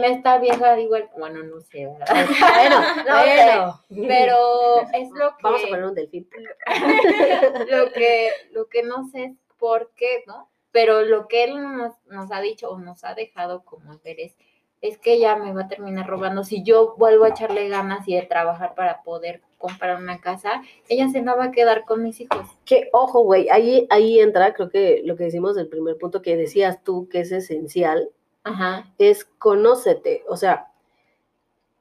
esta 0.04 0.38
vieja 0.40 0.80
igual, 0.80 1.10
bueno, 1.18 1.44
no 1.44 1.60
sé, 1.62 1.86
¿verdad? 1.86 2.28
bueno, 2.40 2.80
No 3.08 3.20
sé, 3.22 3.46
bueno. 3.90 4.08
pero 4.08 4.82
es 4.94 5.10
lo 5.12 5.30
que... 5.38 5.44
Vamos 5.44 5.64
a 5.64 5.68
poner 5.68 5.86
un 5.86 5.94
delfín. 5.96 6.28
lo 7.70 7.92
que, 7.92 8.30
lo 8.52 8.68
que 8.68 8.84
no 8.84 9.08
sé 9.10 9.24
es 9.26 9.32
por 9.60 9.92
qué, 9.96 10.24
¿no? 10.28 10.50
Pero 10.76 11.04
lo 11.04 11.30
que 11.30 11.46
él 11.46 11.56
nos, 11.78 11.94
nos 12.08 12.34
ha 12.34 12.42
dicho 12.42 12.70
o 12.70 12.78
nos 12.78 13.06
ha 13.06 13.16
dejado 13.16 13.64
como 13.64 13.98
ver 14.04 14.20
es, 14.20 14.36
es 14.82 14.98
que 14.98 15.14
ella 15.14 15.38
me 15.38 15.54
va 15.54 15.62
a 15.62 15.68
terminar 15.70 16.06
robando. 16.06 16.44
Si 16.44 16.64
yo 16.64 16.96
vuelvo 16.98 17.24
a 17.24 17.30
echarle 17.30 17.70
ganas 17.70 18.06
y 18.10 18.16
de 18.16 18.24
trabajar 18.24 18.76
para 18.76 19.02
poder 19.02 19.42
comprar 19.58 19.96
una 19.96 20.20
casa, 20.20 20.64
ella 20.90 21.08
se 21.08 21.22
la 21.22 21.34
va 21.34 21.46
a 21.46 21.52
quedar 21.52 21.86
con 21.86 22.04
mis 22.04 22.20
hijos. 22.20 22.46
Que, 22.66 22.90
ojo, 22.92 23.22
güey, 23.24 23.48
ahí, 23.48 23.88
ahí 23.90 24.20
entra, 24.20 24.54
creo 24.54 24.70
que 24.70 25.02
lo 25.06 25.16
que 25.16 25.24
decimos 25.24 25.56
del 25.56 25.70
primer 25.70 25.98
punto 25.98 26.22
que 26.22 26.36
decías 26.36 26.84
tú, 26.84 27.08
que 27.08 27.22
es 27.22 27.32
esencial, 27.32 28.10
Ajá. 28.44 28.94
es 28.98 29.24
conócete. 29.24 30.26
O 30.28 30.36
sea, 30.36 30.74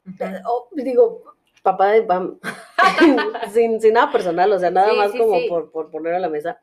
Ujú. 0.06 0.24
oh, 0.46 0.68
digo, 0.70 1.34
papá 1.64 1.90
de 1.90 2.02
Pam, 2.04 2.38
sin, 3.52 3.80
sin 3.80 3.94
nada 3.94 4.12
personal, 4.12 4.52
o 4.52 4.58
sea, 4.60 4.70
nada 4.70 4.92
Sí, 4.92 4.96
más 4.98 5.10
sí, 5.10 5.18
como 5.18 5.40
sí. 5.40 5.46
Por, 5.48 5.72
por 5.72 5.90
poner 5.90 6.14
a 6.14 6.20
la 6.20 6.28
mesa. 6.28 6.60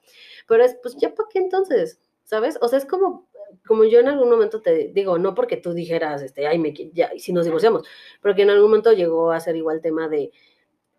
Pero 0.48 0.64
es, 0.64 0.78
pues, 0.82 0.96
¿ya 0.96 1.14
para 1.14 1.28
qué 1.30 1.40
entonces? 1.40 2.00
¿Sabes? 2.24 2.58
O 2.62 2.68
sea, 2.68 2.80
es 2.80 2.86
como, 2.86 3.28
como 3.66 3.84
yo 3.84 4.00
en 4.00 4.08
algún 4.08 4.30
momento 4.30 4.62
te 4.62 4.90
digo, 4.94 5.18
no 5.18 5.34
porque 5.36 5.58
tú 5.58 5.74
dijeras, 5.74 6.22
este, 6.22 6.48
ay, 6.48 6.60
me, 6.60 6.74
ya, 6.94 7.12
si 7.18 7.34
nos 7.34 7.46
divorciamos, 7.46 7.88
pero 8.22 8.36
que 8.36 8.44
en 8.44 8.50
algún 8.50 8.70
momento 8.70 8.94
llegó 8.94 9.32
a 9.32 9.40
ser 9.40 9.56
igual 9.56 9.82
tema 9.82 10.08
de, 10.08 10.32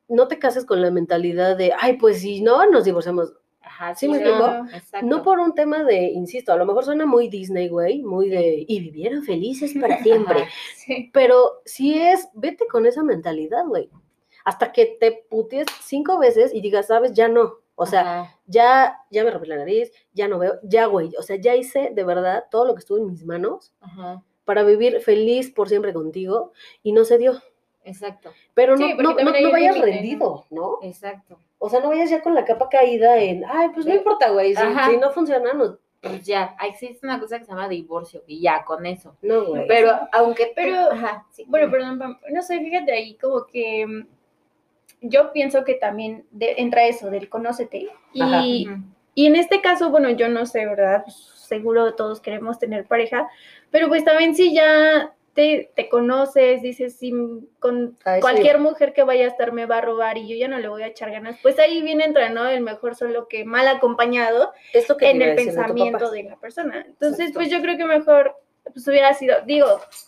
no 0.09 0.29
te 0.29 0.39
cases 0.39 0.65
con 0.65 0.81
la 0.83 0.91
mentalidad 0.91 1.57
de, 1.57 1.73
ay, 1.79 1.95
pues 1.95 2.21
si 2.21 2.43
no, 2.43 2.69
nos 2.71 2.85
divorciamos. 2.85 3.33
Ajá, 3.63 3.95
¿Sí 3.95 4.09
me 4.09 4.21
no. 4.21 4.67
No 5.03 5.23
por 5.23 5.39
un 5.39 5.55
tema 5.55 5.85
de, 5.85 6.03
insisto, 6.11 6.53
a 6.53 6.57
lo 6.57 6.67
mejor 6.67 6.85
suena 6.85 7.07
muy 7.07 7.29
Disney, 7.29 7.69
güey, 7.69 8.03
muy 8.03 8.29
de, 8.29 8.65
y 8.69 8.81
vivieron 8.81 9.23
felices 9.23 9.73
para 9.81 10.03
siempre. 10.03 10.43
Ajá. 10.43 10.51
Sí. 10.77 11.11
Pero 11.13 11.63
si 11.65 11.99
es, 11.99 12.29
vete 12.35 12.67
con 12.67 12.87
esa 12.87 13.03
mentalidad, 13.03 13.65
güey. 13.67 13.89
Hasta 14.45 14.73
que 14.73 14.97
te 15.01 15.25
puties 15.31 15.67
cinco 15.83 16.19
veces 16.19 16.53
y 16.53 16.61
digas, 16.61 16.89
sabes, 16.89 17.13
ya 17.15 17.29
no. 17.29 17.62
O 17.75 17.87
sea, 17.87 18.01
Ajá. 18.23 18.39
ya, 18.47 18.99
ya 19.11 19.25
me 19.25 19.31
rompí 19.31 19.49
la 19.49 19.57
nariz, 19.57 19.91
ya 20.13 20.29
no 20.29 20.39
veo, 20.39 20.59
ya, 20.63 20.87
güey. 20.87 21.11
O 21.19 21.23
sea, 21.23 21.37
ya 21.37 21.57
hice 21.57 21.91
de 21.95 22.05
verdad 22.05 22.45
todo 22.51 22.67
lo 22.67 22.75
que 22.75 22.81
estuvo 22.81 22.99
en 22.99 23.07
mis 23.07 23.25
manos 23.25 23.73
Ajá. 23.81 24.23
para 24.45 24.63
vivir 24.63 25.01
feliz 25.01 25.51
por 25.51 25.69
siempre 25.69 25.93
contigo 25.93 26.53
y 26.83 26.93
no 26.93 27.05
se 27.05 27.19
dio. 27.19 27.41
Exacto. 27.85 28.31
Pero 28.55 28.77
no, 28.77 28.95
no, 28.95 29.15
no, 29.15 29.51
vayas 29.51 29.81
rendido, 29.81 30.47
¿no? 30.51 30.79
Exacto. 30.83 31.39
O 31.59 31.69
sea, 31.69 31.81
no 31.81 31.89
vayas 31.89 32.11
ya 32.11 32.23
con 32.23 32.35
la 32.35 32.45
capa 32.45 32.69
caída 32.69 33.19
en, 33.19 33.45
ay, 33.49 33.71
pues 33.75 33.87
no 33.87 33.95
importa, 33.95 34.31
güey, 34.31 34.55
si, 34.55 34.97
no 35.01 35.11
funciona, 35.11 35.53
no, 35.53 35.79
Pues 36.01 36.25
ya, 36.25 36.57
existe 36.69 37.07
una 37.07 37.19
cosa 37.19 37.39
que 37.39 37.45
se 37.45 37.51
llama 37.53 37.69
divorcio 37.69 38.23
y 38.27 38.41
ya 38.41 38.65
con 38.65 38.85
eso. 38.87 39.17
no, 39.23 39.47
güey. 39.47 39.67
Pero 39.67 39.93
aunque, 40.13 40.53
Pero- 40.55 40.93
Ajá, 40.93 41.27
sí. 41.31 41.45
Bueno, 41.49 41.71
perdón, 41.71 42.19
no 42.31 42.43
sé, 42.43 42.59
fíjate 42.61 42.93
ahí 42.93 43.17
como 43.17 43.47
que 43.47 43.87
mm, 43.87 44.07
yo 45.03 45.33
pienso 45.33 45.65
que 45.65 45.75
también 45.75 46.25
de- 46.31 46.55
entra 46.59 46.87
eso 46.87 47.11
del 47.11 47.29
conócete. 47.29 47.89
Y, 48.13 48.69
y 49.15 49.27
en 49.27 49.37
este 49.37 49.61
caso, 49.61 49.91
bueno, 49.91 50.11
yo 50.11 50.29
no 50.29 50.47
sé, 50.47 50.65
¿verdad? 50.67 51.03
Pues, 51.05 51.17
seguro 51.17 51.95
todos 51.95 52.21
queremos 52.21 52.59
tener 52.59 52.87
pareja, 52.87 53.29
pero 53.71 53.89
pues 53.89 54.05
también 54.05 54.35
si 54.35 54.55
ya 54.55 55.13
te, 55.35 55.71
te 55.75 55.89
conoces, 55.89 56.63
dices, 56.63 56.97
si 56.99 57.13
con 57.59 57.97
Ay, 58.05 58.17
sí. 58.17 58.21
cualquier 58.21 58.59
mujer 58.59 58.93
que 58.93 59.03
vaya 59.03 59.25
a 59.25 59.29
estar 59.29 59.53
me 59.53 59.67
va 59.67 59.79
a 59.79 59.81
robar 59.81 60.19
y 60.19 60.29
yo 60.29 60.37
ya 60.37 60.49
no 60.49 60.59
le 60.59 60.69
voy 60.69 60.83
a 60.83 60.89
echar 60.89 61.11
ganas, 61.11 61.39
pues 61.43 61.59
ahí 61.59 61.83
viene 61.83 62.05
entra, 62.05 62.29
¿no? 62.31 62.47
El 62.47 62.61
mejor 62.63 62.95
solo 62.95 63.29
que 63.29 63.45
mal 63.45 63.67
acompañado 63.69 64.53
Esto 64.75 64.97
que 64.97 65.11
en 65.11 65.23
el 65.23 65.35
pensamiento 65.35 66.11
de 66.11 66.25
la 66.25 66.37
persona. 66.37 66.85
Entonces, 66.87 67.21
Exacto. 67.29 67.39
pues 67.39 67.51
yo 67.51 67.61
creo 67.63 67.77
que 67.77 67.85
mejor 67.85 68.37
pues 68.73 68.87
hubiera 68.89 69.13
sido, 69.15 69.37
digo, 69.47 69.67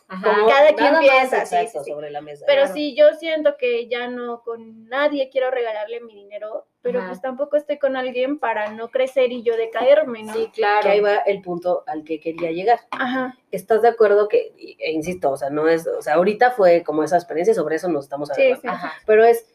Ajá. 0.08 0.36
Cada 0.48 0.74
quien 0.74 0.98
piensa, 1.00 1.46
sí, 1.46 1.56
sí, 1.72 1.78
sí. 1.84 1.90
sobre 1.92 2.10
la 2.10 2.20
mesa. 2.20 2.44
pero 2.46 2.62
Claro. 2.62 2.74
si 2.74 2.94
yo 2.96 3.12
siento 3.14 3.56
que 3.56 3.88
ya 3.88 4.08
no 4.08 4.42
con 4.42 4.88
nadie 4.88 5.28
quiero 5.30 5.50
regalarle 5.50 6.00
mi 6.00 6.14
dinero, 6.14 6.66
pero 6.82 6.98
Ajá. 7.00 7.08
pues 7.08 7.20
tampoco 7.22 7.56
estoy 7.56 7.78
con 7.78 7.96
alguien 7.96 8.38
para 8.38 8.70
no 8.72 8.90
crecer 8.90 9.32
y 9.32 9.42
yo 9.42 9.56
decaerme, 9.56 10.22
¿no? 10.22 10.32
Sí, 10.34 10.50
claro. 10.52 10.82
Que 10.82 10.88
ahí 10.90 11.00
va 11.00 11.16
el 11.18 11.40
punto 11.42 11.84
al 11.86 12.04
que 12.04 12.20
quería 12.20 12.50
llegar. 12.52 12.80
Ajá. 12.90 13.36
¿Estás 13.50 13.82
de 13.82 13.88
acuerdo 13.88 14.28
que, 14.28 14.52
y- 14.58 14.76
e 14.80 14.92
insisto, 14.92 15.30
o 15.30 15.36
sea, 15.36 15.50
no 15.50 15.68
es, 15.68 15.86
o 15.86 16.02
sea, 16.02 16.14
ahorita 16.14 16.50
fue 16.52 16.82
como 16.84 17.02
esa 17.02 17.16
experiencia, 17.16 17.54
sobre 17.54 17.76
eso 17.76 17.88
nos 17.88 18.04
estamos 18.04 18.28
Sí, 18.34 18.42
hablando. 18.42 18.60
sí. 18.60 18.68
Ajá. 18.68 18.92
Pero 19.06 19.24
es, 19.24 19.46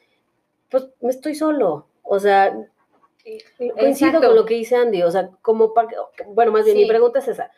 pues 0.70 0.88
me 1.02 1.10
estoy 1.12 1.36
solo, 1.36 1.88
o 2.04 2.20
sea, 2.20 2.56
y- 3.26 3.38
y 3.60 3.70
coincido 3.70 4.10
Exacto. 4.10 4.28
con 4.28 4.36
lo 4.36 4.46
que 4.46 4.56
dice 4.56 4.76
Andy, 4.76 5.04
o 5.04 5.12
sea, 5.12 5.30
como, 5.42 5.74
pa- 5.74 5.88
bueno, 6.28 6.52
más 6.52 6.66
bien 6.66 6.78
mi 6.78 6.84
Sí. 6.84 6.90
pregunta 6.90 7.20
es 7.20 7.28
esa. 7.28 7.52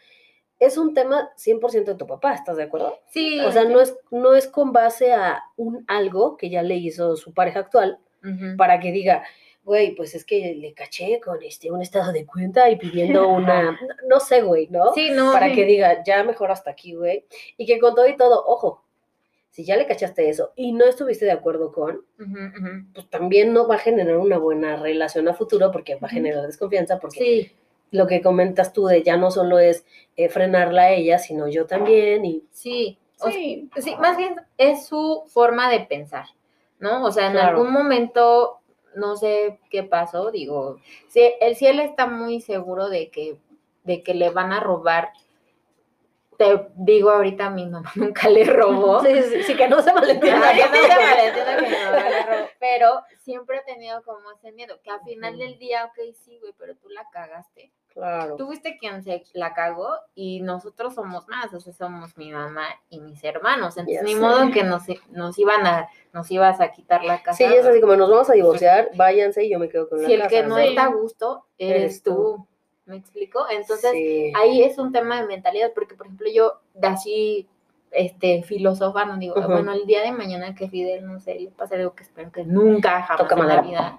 Es 0.62 0.78
un 0.78 0.93
tema 0.93 1.32
100% 1.38 1.86
de 1.86 1.95
tu 1.95 2.06
papá, 2.06 2.36
¿estás 2.36 2.56
de 2.56 2.62
acuerdo? 2.62 3.00
Sí. 3.10 3.39
O 3.39 3.52
sea, 3.52 3.63
no 3.63 3.82
es, 3.82 3.97
no 4.12 4.36
es 4.36 4.45
con 4.45 4.71
base 4.71 5.12
a 5.12 5.43
un 5.58 5.84
algo 5.88 6.38
que 6.38 6.52
ya 6.52 6.62
le 6.62 6.76
hizo 6.76 7.15
su 7.15 7.34
pareja 7.34 7.62
actual 7.62 7.97
para 8.56 8.80
que 8.80 8.91
diga, 8.91 9.24
güey, 9.63 9.95
pues 9.95 10.13
es 10.13 10.24
que 10.24 10.54
le 10.54 10.76
caché 10.76 11.19
con 11.19 11.41
este 11.41 11.71
un 11.71 11.82
estado 11.82 12.12
de 12.12 12.28
cuenta 12.28 12.69
y 12.69 12.76
pidiendo 12.76 13.28
una, 13.30 13.76
no, 14.08 14.19
sé, 14.19 14.43
güey, 14.43 14.67
¿no? 14.67 14.93
Sí, 14.93 15.10
no. 15.10 15.34
Para 15.34 15.52
que 15.52 15.65
diga, 15.65 16.04
ya 16.04 16.24
mejor 16.24 16.52
hasta 16.52 16.69
aquí, 16.69 16.93
güey. 16.93 17.26
Y 17.58 17.65
que 17.65 17.80
con 17.80 17.95
todo 17.95 18.08
y 18.08 18.15
todo, 18.15 18.45
ojo, 18.45 18.84
si 19.50 19.65
ya 19.65 19.76
le 19.78 19.88
cachaste 19.88 20.30
eso 20.30 20.54
y 20.56 20.74
no 20.74 20.86
estuviste 20.86 21.26
de 21.26 21.32
acuerdo 21.32 21.71
con, 21.71 22.06
pues 22.93 23.10
también 23.10 23.52
no 23.52 23.67
va 23.67 23.76
a 23.76 23.80
generar 23.80 24.17
una 24.17 24.38
buena 24.38 24.78
relación 24.78 25.28
a 25.28 25.34
futuro 25.34 25.71
porque 25.71 25.95
va 25.95 26.08
a 26.08 26.12
generar 26.12 26.45
desconfianza 26.45 27.00
porque 27.00 27.19
Sí, 27.19 27.52
lo 27.91 28.08
que 28.08 28.21
comentas 28.21 28.73
tú 28.73 28.86
de 28.88 29.04
ya 29.04 29.17
no 29.17 29.32
solo 29.32 29.60
es 29.60 29.86
eh, 30.15 30.30
frenarla 30.30 30.84
a 30.84 30.91
ella, 30.91 31.17
sino 31.19 31.47
yo 31.47 31.65
también 31.65 32.25
y 32.25 32.43
sí. 32.51 32.97
O 33.19 33.30
Sí, 33.30 33.69
sí, 33.77 33.95
más 33.97 34.17
bien 34.17 34.36
es 34.58 34.88
su 34.88 35.23
forma 35.27 35.69
de 35.69 35.82
pensar, 35.82 36.25
¿no? 36.80 37.04
O 37.06 37.12
sea, 37.12 37.27
en 37.27 37.34
Claro. 37.34 37.58
algún 37.58 37.71
momento, 37.71 38.62
no 38.95 39.15
sé 39.15 39.60
qué 39.69 39.84
pasó, 39.84 40.32
digo, 40.32 40.77
si 41.08 41.21
si 41.56 41.67
él 41.67 41.80
está 41.82 42.08
muy 42.08 42.41
seguro 42.41 42.89
de 42.89 43.12
que, 43.12 43.38
de 43.84 44.01
que 44.01 44.15
le 44.15 44.32
van 44.32 44.51
a 44.54 44.60
robar, 44.60 45.10
te 46.38 46.67
digo 46.75 47.12
ahorita, 47.12 47.51
mi 47.51 47.67
mamá 47.67 47.91
nunca 47.95 48.27
le 48.30 48.43
robó. 48.45 49.01
sí, 49.04 49.21
sí, 49.21 49.43
sí, 49.43 49.56
que 49.56 49.67
no 49.67 49.82
se 49.84 49.93
malentienda. 49.93 50.51
Que 50.54 50.65
no 50.65 50.75
se 50.88 50.95
malentienda 50.95 51.58
que 51.58 51.62
mi 51.69 51.75
mamá 51.86 52.10
le 52.10 52.23
robó, 52.23 52.47
pero 52.60 53.01
siempre 53.19 53.58
he 53.58 53.63
tenido 53.71 54.01
como 54.04 54.32
ese 54.32 54.51
miedo, 54.51 54.80
que 54.84 54.89
al 54.89 55.01
final 55.01 55.38
del 55.38 55.60
día, 55.60 55.86
ok, 55.86 56.15
sí, 56.25 56.39
güey, 56.39 56.54
pero 56.58 56.75
tú 56.75 56.89
la 56.89 57.08
cagaste. 57.12 57.71
Claro. 57.93 58.36
Tú 58.38 58.45
fuiste 58.47 58.77
quien 58.77 59.04
se 59.04 59.23
la 59.34 59.54
cagó 59.54 59.89
y 60.15 60.39
nosotros 60.41 60.95
somos 60.95 61.27
más, 61.27 61.54
o 61.54 61.60
sea, 61.60 61.73
somos 61.73 62.17
mi 62.17 62.32
mamá 62.32 62.65
y 62.89 63.01
mis 63.01 63.21
hermanos. 63.23 63.75
Entonces, 63.77 63.95
Ya 64.01 64.04
ni 64.04 64.13
sé. 64.13 64.19
modo 64.19 64.49
que 64.51 64.63
nos, 64.63 64.84
nos 65.10 65.38
iban 65.38 65.65
a, 65.67 65.89
nos 66.13 66.32
ibas 66.32 66.62
a 66.62 66.71
quitar 66.71 67.04
la 67.04 67.21
casa. 67.21 67.38
Sí, 67.38 67.43
es 67.43 67.65
así 67.65 67.82
como 67.82 67.95
nos 67.97 68.10
vamos 68.10 68.30
a 68.30 68.34
divorciar, 68.34 68.89
váyanse 68.95 69.43
y 69.43 69.51
yo 69.51 69.60
me 69.60 69.67
quedo 69.67 69.89
con 69.89 70.01
la 70.01 70.08
si 70.08 70.13
el 70.13 70.27
que 70.27 70.43
no 70.43 70.58
está 70.58 70.86
a 70.86 70.88
gusto 70.88 71.45
eres, 71.58 72.01
tú. 72.01 72.47
¿Me 72.86 72.95
explico? 72.97 73.45
Entonces, 73.49 73.91
Sí. 73.91 74.34
ahí 74.41 74.63
es 74.63 74.77
un 74.77 74.91
tema 74.91 75.21
de 75.21 75.27
mentalidad, 75.27 75.71
porque 75.73 75.95
por 75.95 76.08
ejemplo 76.08 76.27
yo 76.34 76.60
así 76.82 77.47
este 77.91 78.41
filosofando 78.43 79.17
digo, 79.17 79.36
bueno, 79.36 79.73
el 79.73 79.86
día 79.86 80.01
de 80.01 80.13
mañana 80.13 80.56
que 80.56 80.69
Fidel, 80.69 81.06
no 81.06 81.19
sé, 81.19 81.36
le 81.36 81.51
pase 81.51 81.75
algo 81.75 81.93
que 81.93 82.04
espero 82.04 82.32
que 82.32 82.45
nunca 82.45 83.01
jamás 83.01 83.17
Toca 83.27 83.36
en 83.41 83.47
la 83.49 83.62
vida 83.62 83.95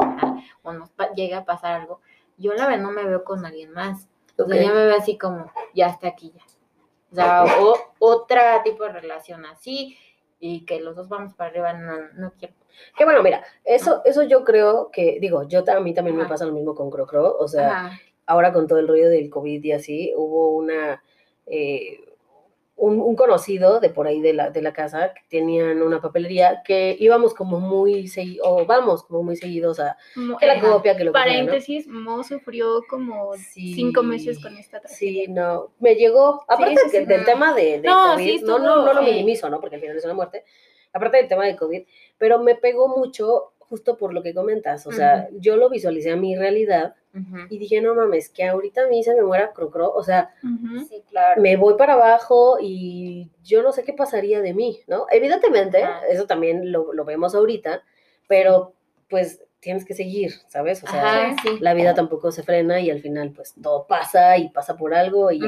o 0.62 0.72
nos 0.72 0.90
llegue 1.14 1.34
a 1.34 1.44
pasar 1.44 1.82
algo, 1.82 2.00
yo 2.42 2.52
la 2.52 2.66
verdad 2.66 2.82
no 2.82 2.90
me 2.90 3.04
veo 3.04 3.24
con 3.24 3.46
alguien 3.46 3.72
más. 3.72 4.08
O 4.36 4.46
sea, 4.46 4.56
Ok. 4.56 4.62
ya 4.62 4.72
me 4.74 4.86
veo 4.86 4.96
así 4.96 5.16
como, 5.16 5.50
ya 5.74 5.86
está 5.88 6.08
aquí 6.08 6.32
ya. 6.34 6.42
O 7.10 7.14
sea, 7.14 7.44
o, 7.60 7.74
otra 7.98 8.62
tipo 8.62 8.84
de 8.84 8.92
relación 8.92 9.44
así 9.46 9.96
y 10.40 10.64
que 10.64 10.80
los 10.80 10.96
dos 10.96 11.08
vamos 11.08 11.34
para 11.34 11.50
arriba, 11.50 11.72
no, 11.74 12.08
no 12.14 12.32
quiero. 12.38 12.54
Que 12.96 13.04
bueno, 13.04 13.22
mira, 13.22 13.44
eso, 13.64 14.02
eso 14.04 14.22
yo 14.24 14.44
creo 14.44 14.90
que, 14.90 15.18
digo, 15.20 15.46
yo 15.46 15.62
a 15.70 15.80
mí 15.80 15.94
también 15.94 16.16
me 16.16 16.26
pasa 16.26 16.46
lo 16.46 16.52
mismo 16.52 16.74
con 16.74 16.90
Crocro, 16.90 17.36
o 17.38 17.46
sea, 17.46 17.86
Ajá. 17.86 18.00
ahora 18.26 18.52
con 18.52 18.66
todo 18.66 18.78
el 18.78 18.88
rollo 18.88 19.08
del 19.08 19.30
COVID 19.30 19.62
y 19.62 19.72
así, 19.72 20.12
hubo 20.16 20.50
una, 20.56 21.02
eh, 21.46 22.11
un, 22.74 23.00
un 23.00 23.14
conocido 23.14 23.78
de 23.80 23.90
por 23.90 24.06
ahí 24.06 24.20
de 24.20 24.32
la, 24.32 24.50
de 24.50 24.60
la 24.62 24.72
casa 24.72 25.12
que 25.14 25.20
tenían 25.28 25.82
una 25.82 26.00
papelería 26.00 26.62
que 26.64 26.96
íbamos 26.98 27.32
como 27.34 27.60
muy 27.60 28.08
seguidos, 28.08 28.46
o 28.48 28.64
vamos 28.66 29.04
como 29.04 29.22
muy 29.22 29.36
seguidos 29.36 29.78
a 29.78 29.96
mo- 30.16 30.36
que 30.38 30.46
la 30.46 30.58
copia, 30.60 30.96
que 30.96 31.04
lo 31.04 31.12
que 31.12 31.18
fuera, 31.20 31.32
¿no? 31.32 31.46
paréntesis, 31.46 31.86
Mo 31.86 32.24
sufrió 32.24 32.82
como 32.88 33.34
Sí. 33.34 33.74
cinco 33.74 34.02
meses 34.02 34.40
con 34.40 34.56
esta 34.56 34.80
Sí, 34.88 35.26
no, 35.28 35.70
me 35.78 35.94
llegó, 35.94 36.44
aparte 36.48 36.76
sí, 36.90 37.04
del 37.04 37.24
tema 37.24 37.54
de, 37.54 37.80
de 37.80 37.88
No, 37.88 38.14
COVID, 38.14 38.38
sí 38.38 38.44
no, 38.44 38.58
no, 38.58 38.84
no 38.84 38.92
lo 38.94 39.02
minimizo, 39.02 39.48
¿no? 39.48 39.60
Porque 39.60 39.76
al 39.76 39.82
final 39.82 39.96
es 39.98 40.04
una 40.04 40.14
muerte, 40.14 40.44
aparte 40.92 41.18
del 41.18 41.28
tema 41.28 41.44
de 41.46 41.56
COVID, 41.56 41.82
pero 42.18 42.38
me 42.42 42.54
pegó 42.56 42.88
mucho 42.88 43.51
justo 43.72 43.96
por 43.96 44.12
lo 44.12 44.22
que 44.22 44.34
comentas, 44.34 44.86
o 44.86 44.92
sea, 44.92 45.30
yo 45.40 45.56
lo 45.56 45.70
visualicé 45.70 46.10
a 46.10 46.16
mi 46.16 46.36
realidad 46.36 46.94
Ujú. 47.14 47.46
y 47.48 47.56
dije, 47.56 47.80
no 47.80 47.94
mames, 47.94 48.28
que 48.28 48.44
ahorita 48.44 48.82
a 48.84 48.86
mí 48.86 49.02
se 49.02 49.14
me 49.14 49.22
muera 49.22 49.52
Crocro, 49.54 49.90
o 49.94 50.02
sea, 50.02 50.34
Ujú. 50.44 50.84
Sí, 50.84 51.02
claro. 51.08 51.40
me 51.40 51.56
voy 51.56 51.76
para 51.78 51.94
abajo 51.94 52.58
y 52.60 53.30
yo 53.42 53.62
no 53.62 53.72
sé 53.72 53.82
qué 53.82 53.94
pasaría 53.94 54.42
de 54.42 54.52
mí, 54.52 54.80
¿no? 54.88 55.06
Evidentemente, 55.10 55.82
eso 56.10 56.26
también 56.26 56.70
lo, 56.70 56.92
lo 56.92 57.06
vemos 57.06 57.34
ahorita, 57.34 57.82
pero 58.28 58.74
pues 59.08 59.42
tienes 59.60 59.86
que 59.86 59.94
seguir, 59.94 60.32
¿sabes? 60.48 60.84
O 60.84 60.86
sea, 60.86 61.30
Ajá, 61.30 61.36
sí. 61.42 61.56
la 61.60 61.72
vida 61.72 61.94
tampoco 61.94 62.30
se 62.30 62.42
frena 62.42 62.78
y 62.80 62.90
al 62.90 63.00
final 63.00 63.30
pues 63.30 63.54
todo 63.62 63.86
pasa 63.86 64.36
y 64.36 64.50
pasa 64.50 64.76
por 64.76 64.92
algo 64.92 65.30
y. 65.32 65.40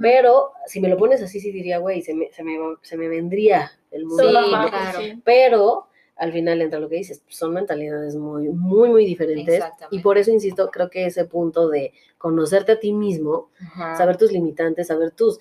Pero 0.00 0.52
si 0.66 0.80
me 0.80 0.88
lo 0.88 0.96
pones 0.96 1.22
así, 1.22 1.38
sí 1.38 1.52
diría, 1.52 1.78
güey, 1.78 2.02
se 2.02 2.14
me, 2.14 2.32
se, 2.32 2.42
me, 2.42 2.56
se 2.82 2.96
me 2.96 3.06
vendría 3.08 3.70
el 3.92 4.06
mundo. 4.06 4.28
Sí, 4.28 4.50
claro. 4.70 4.98
Pero 5.24 5.86
al 6.20 6.32
final 6.32 6.60
entra 6.62 6.78
lo 6.78 6.88
que 6.88 6.96
dices, 6.96 7.22
son 7.28 7.54
mentalidades 7.54 8.14
muy, 8.14 8.48
muy, 8.50 8.90
muy 8.90 9.04
diferentes. 9.06 9.54
Exactamente. 9.56 9.96
Y 9.96 10.00
por 10.00 10.18
eso 10.18 10.30
insisto, 10.30 10.70
creo 10.70 10.90
que 10.90 11.06
ese 11.06 11.24
punto 11.24 11.68
de 11.68 11.92
conocerte 12.18 12.72
a 12.72 12.78
ti 12.78 12.92
mismo, 12.92 13.48
Ajá. 13.60 13.96
saber 13.96 14.16
tus 14.16 14.30
limitantes, 14.30 14.86
saber 14.88 15.10
tus, 15.12 15.40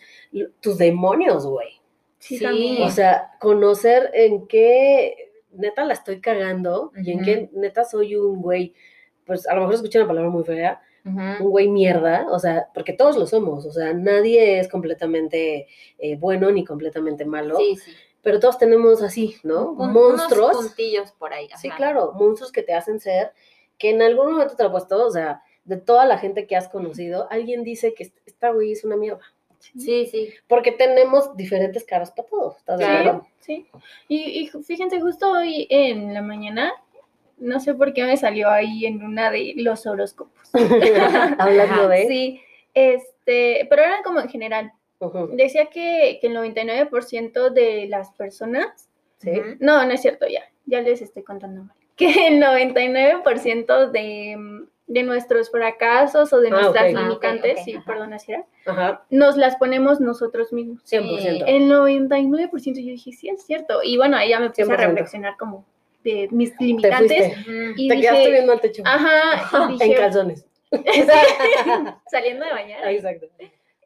tus 0.61 0.77
demonios, 0.77 1.45
güey. 1.45 1.67
Sí, 2.17 2.37
Sí. 2.37 2.43
también. 2.43 2.81
O 2.83 2.89
sea, 2.89 3.31
conocer 3.39 4.09
en 4.13 4.47
qué 4.47 5.31
neta 5.51 5.83
la 5.85 5.93
estoy 5.93 6.21
cagando 6.21 6.91
y 7.03 7.11
en 7.11 7.21
qué 7.23 7.49
neta 7.53 7.83
soy 7.83 8.15
un 8.15 8.41
güey, 8.41 8.73
pues 9.25 9.47
a 9.47 9.53
lo 9.55 9.61
mejor 9.61 9.75
escuché 9.75 9.99
una 9.99 10.07
palabra 10.07 10.29
muy 10.29 10.43
fea, 10.43 10.81
un 11.05 11.49
güey 11.49 11.67
mierda, 11.69 12.27
o 12.29 12.37
sea, 12.39 12.67
porque 12.73 12.93
todos 12.93 13.17
lo 13.17 13.25
somos, 13.25 13.65
o 13.65 13.71
sea, 13.71 13.93
nadie 13.93 14.59
es 14.59 14.67
completamente 14.67 15.67
eh, 15.97 16.17
bueno 16.17 16.51
ni 16.51 16.63
completamente 16.63 17.25
malo, 17.25 17.57
Sí, 17.57 17.75
sí. 17.77 17.91
Pero 18.21 18.39
todos 18.39 18.57
tenemos 18.57 19.01
así, 19.01 19.37
¿no? 19.43 19.71
Un- 19.71 19.93
Monstruos. 19.93 20.51
Unos 20.57 20.67
puntillos 20.67 21.11
por 21.13 21.33
ahí. 21.33 21.47
Sí, 21.57 21.69
claro, 21.69 22.11
monstruos 22.13 22.51
que 22.51 22.63
te 22.63 22.73
hacen 22.73 22.99
ser, 22.99 23.31
que 23.77 23.89
en 23.91 24.01
algún 24.01 24.31
momento 24.33 24.55
te 24.55 24.63
lo 24.63 24.69
he 24.69 24.71
puesto, 24.71 25.05
o 25.05 25.11
sea, 25.11 25.41
de 25.65 25.77
toda 25.77 26.05
la 26.05 26.17
gente 26.17 26.47
que 26.47 26.55
has 26.55 26.67
conocido, 26.69 27.27
alguien 27.31 27.63
dice 27.63 27.93
que 27.93 28.03
est- 28.03 28.17
esta 28.25 28.49
güey 28.51 28.71
es 28.73 28.83
una 28.83 28.95
mierda, 28.97 29.21
Sí, 29.59 30.07
sí. 30.07 30.29
porque 30.47 30.71
tenemos 30.71 31.35
diferentes 31.37 31.83
caras 31.83 32.11
para 32.11 32.27
todo, 32.27 32.55
¿estás 32.57 32.79
de 32.79 32.85
Claro. 32.85 32.99
acuerdo? 33.09 33.27
Sí. 33.39 33.67
Y, 34.07 34.17
y 34.41 34.47
fíjense, 34.63 34.99
justo 34.99 35.31
hoy 35.31 35.67
en 35.69 36.13
la 36.13 36.21
mañana, 36.21 36.73
no 37.37 37.59
sé 37.59 37.73
por 37.73 37.93
qué 37.93 38.03
me 38.03 38.17
salió 38.17 38.49
ahí 38.49 38.85
en 38.85 39.03
una 39.03 39.31
de 39.31 39.53
los 39.57 39.85
horóscopos. 39.87 40.49
Hablando 41.39 41.87
de... 41.87 42.07
Sí, 42.07 42.41
este, 42.73 43.65
pero 43.69 43.83
era 43.83 44.01
como 44.03 44.19
en 44.19 44.29
general. 44.29 44.73
Decía 45.31 45.67
que, 45.67 46.17
que 46.21 46.27
el 46.27 46.35
99% 46.35 47.49
de 47.51 47.87
las 47.87 48.11
personas, 48.11 48.89
sí. 49.17 49.31
No, 49.59 49.83
no 49.85 49.91
es 49.93 50.01
cierto, 50.01 50.27
ya, 50.27 50.41
ya 50.65 50.81
les 50.81 51.01
estoy 51.01 51.23
contando 51.23 51.63
mal, 51.63 51.75
que 51.95 52.27
el 52.27 52.41
99% 52.41 53.91
de, 53.91 54.65
de 54.87 55.03
nuestros 55.03 55.49
fracasos 55.51 56.33
o 56.33 56.39
de 56.41 56.47
Ah, 56.49 56.51
nuestras 56.51 56.91
ok. 56.91 56.97
Ah, 56.97 57.01
ok, 57.01 57.03
limitantes, 57.23 57.59
ok, 57.59 57.63
sí, 57.65 57.73
ajá. 57.75 57.85
perdón, 57.85 58.13
así 58.13 58.31
era, 58.33 58.45
Ajá, 58.65 59.05
nos 59.09 59.37
las 59.37 59.55
ponemos 59.55 59.99
nosotros 60.01 60.51
mismos. 60.53 60.83
100%. 60.83 61.43
El 61.47 61.63
99% 61.69 62.65
yo 62.65 62.73
dije, 62.73 63.11
sí, 63.11 63.29
es 63.29 63.43
cierto. 63.45 63.81
Y 63.83 63.97
bueno, 63.97 64.17
ahí 64.17 64.29
ya 64.29 64.39
me 64.39 64.49
puse 64.49 64.65
100%. 64.65 64.73
a 64.73 64.77
reflexionar 64.77 65.37
como 65.37 65.65
de 66.03 66.27
mis 66.31 66.55
Te 66.57 66.63
limitantes. 66.63 67.37
Ujú. 67.39 67.51
Y 67.75 67.87
Te 67.87 67.95
dije, 67.95 68.07
quedaste 68.09 68.31
viendo 68.31 68.51
al 68.53 68.61
techo. 68.61 68.83
Ajá, 68.85 69.69
en 69.79 69.93
calzones. 69.93 70.45
saliendo 72.11 72.45
de 72.45 72.51
bañar. 72.51 72.81
Ah, 72.83 72.91
Exacto. 72.91 73.27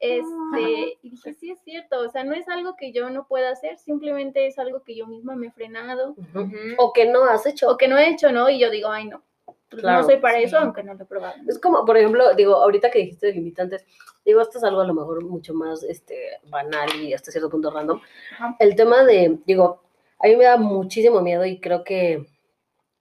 Este, 0.04 0.98
y 1.02 1.10
dije, 1.12 1.34
sí 1.34 1.52
es 1.52 1.60
cierto, 1.63 2.00
o 2.02 2.10
sea, 2.10 2.24
no 2.26 2.34
es 2.34 2.48
algo 2.50 2.76
que 2.76 2.92
yo 2.92 3.10
no 3.10 3.26
pueda 3.26 3.52
hacer, 3.52 3.78
simplemente 3.78 4.48
es 4.48 4.60
algo 4.60 4.84
que 4.84 4.96
yo 4.96 5.08
misma 5.08 5.36
me 5.36 5.48
he 5.48 5.52
frenado 5.52 6.10
Ujú. 6.36 6.50
O 6.78 6.92
que 6.92 7.06
no 7.06 7.24
has 7.24 7.46
hecho. 7.46 7.70
o 7.70 7.78
que 7.78 7.88
no 7.88 7.98
he 7.98 8.10
hecho, 8.10 8.32
¿no? 8.32 8.50
Y 8.50 8.60
yo 8.60 8.70
digo, 8.70 8.89
ay, 8.89 9.08
no, 9.08 9.24
pues 9.70 9.82
Claro, 9.82 10.02
no 10.02 10.06
soy 10.06 10.18
para 10.18 10.39
sí. 10.39 10.44
eso, 10.44 10.58
aunque 10.60 10.84
no 10.84 10.94
lo 10.94 11.04
he 11.04 11.08
probado. 11.08 11.36
Es 11.48 11.58
como, 11.58 11.86
por 11.86 11.96
ejemplo, 11.98 12.36
digo, 12.36 12.56
ahorita 12.56 12.92
que 12.92 13.00
dijiste 13.00 13.28
de 13.28 13.34
limitantes, 13.34 13.86
digo, 14.26 14.42
esto 14.42 14.58
es 14.58 14.63
algo 14.66 14.82
a 14.82 14.86
lo 14.88 14.94
mejor 14.94 15.24
mucho 15.24 15.54
más 15.54 15.84
este, 15.84 16.38
banal 16.50 16.89
y 17.02 17.13
hasta 17.13 17.32
cierto 17.32 17.50
punto 17.50 17.72
random. 17.72 18.02
Ajá. 18.34 18.56
El 18.60 18.76
tema 18.76 19.04
de, 19.06 19.39
digo, 19.46 19.84
a 20.20 20.28
mí 20.28 20.36
me 20.36 20.44
da 20.46 20.58
muchísimo 20.58 21.22
miedo 21.22 21.46
y 21.46 21.60
creo 21.60 21.84
que, 21.84 22.26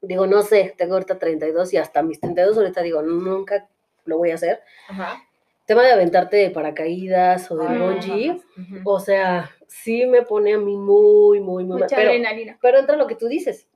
digo, 0.00 0.26
no 0.26 0.42
sé, 0.42 0.74
tengo 0.78 0.94
ahorita 0.94 1.18
32 1.18 1.72
y 1.74 1.76
hasta 1.78 2.02
mis 2.02 2.20
32 2.20 2.56
ahorita 2.56 2.80
digo, 2.82 3.02
nunca 3.02 3.68
lo 4.04 4.18
voy 4.18 4.30
a 4.30 4.34
hacer. 4.36 4.60
Ajá. 4.88 5.22
Tema 5.72 5.84
de 5.84 5.92
aventarte 5.92 6.36
de 6.36 6.50
paracaídas 6.50 7.50
o 7.50 7.56
del 7.56 7.66
Ah, 7.68 7.78
bungee, 7.86 8.32
Ujú. 8.32 8.80
o 8.84 9.00
sea, 9.00 9.50
sí 9.66 10.04
me 10.04 10.20
pone 10.20 10.52
a 10.52 10.58
mí 10.58 10.76
muy, 10.76 11.40
muy, 11.40 11.40
muy 11.40 11.64
mal. 11.64 11.78
Mucha 11.78 11.96
Pero, 11.96 12.10
adrenalina. 12.10 12.58
pero 12.60 12.78
entra 12.78 12.94
lo 12.96 13.06
que 13.06 13.14
tú 13.14 13.26
dices. 13.26 13.66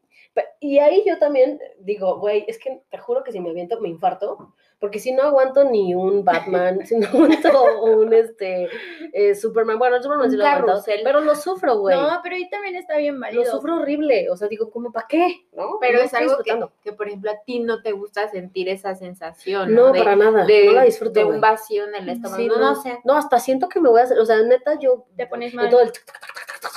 Y 0.61 0.79
ahí 0.79 1.03
yo 1.07 1.17
también 1.19 1.59
digo, 1.81 2.19
güey, 2.19 2.45
es 2.49 2.59
que 2.59 2.83
te 2.91 2.99
juro 2.99 3.25
que 3.25 3.33
si 3.33 3.41
me 3.41 3.49
aviento 3.49 3.81
me 3.81 3.89
infarto, 3.89 4.53
porque 4.79 4.99
si 4.99 5.13
no 5.13 5.23
aguanto 5.23 5.65
ni 5.65 5.95
un 5.95 6.25
Batman, 6.25 6.85
si 6.87 6.97
no 6.99 7.07
aguanto 7.09 7.83
un 7.85 8.13
este 8.13 8.69
eh, 9.13 9.35
Superman, 9.35 9.79
bueno, 9.79 9.97
el 9.97 10.03
Superman 10.03 10.31
sí 10.31 10.37
lo 10.37 10.45
carrusel. 10.45 11.01
pero 11.03 11.21
lo 11.21 11.35
sufro, 11.35 11.79
güey. 11.79 11.97
No, 11.99 12.21
pero 12.23 12.37
ahí 12.37 12.49
también 12.51 12.77
está 12.77 12.97
bien 12.99 13.15
lo 13.15 13.21
válido. 13.21 13.45
sufro 13.51 13.77
horrible, 13.77 14.29
o 14.31 14.37
sea, 14.37 14.49
digo, 14.49 14.71
¿cómo 14.71 14.93
para 14.93 15.07
qué? 15.09 15.47
¿No? 15.53 15.79
Pero 15.81 15.99
No 15.99 16.05
es 16.05 16.15
algo 16.15 16.37
que, 16.45 16.59
que, 16.83 16.93
por 16.93 17.09
ejemplo, 17.09 17.31
a 17.31 17.41
ti 17.45 17.61
no 17.61 17.81
te 17.83 17.93
gusta 17.93 18.29
sentir 18.29 18.69
esa 18.69 18.95
sensación. 18.95 19.75
No, 19.75 19.93
De- 19.93 19.99
para 20.01 20.15
nada, 20.17 20.45
de, 20.45 20.67
no 20.67 20.73
la 20.73 20.83
disfruto, 20.85 21.19
de 21.21 21.25
un 21.25 21.41
vacío 21.41 21.85
en 21.87 21.95
el 21.95 22.09
estómago. 22.11 22.43
Sí, 22.43 22.49
no, 22.49 22.59
no, 22.59 22.75
sé. 22.75 22.99
No, 23.05 23.15
hasta 23.15 23.39
siento 23.39 23.69
que 23.69 23.81
me 23.81 23.89
voy 23.89 24.01
a 24.01 24.05
hacer, 24.05 24.19
o 24.19 24.27
sea, 24.27 24.41
neta, 24.43 24.79
yo 24.79 25.07
Te 25.17 25.27
pones 25.27 25.55
mal. 25.55 25.71
todo 25.71 25.81
el 25.81 25.91
tac, 25.93 26.05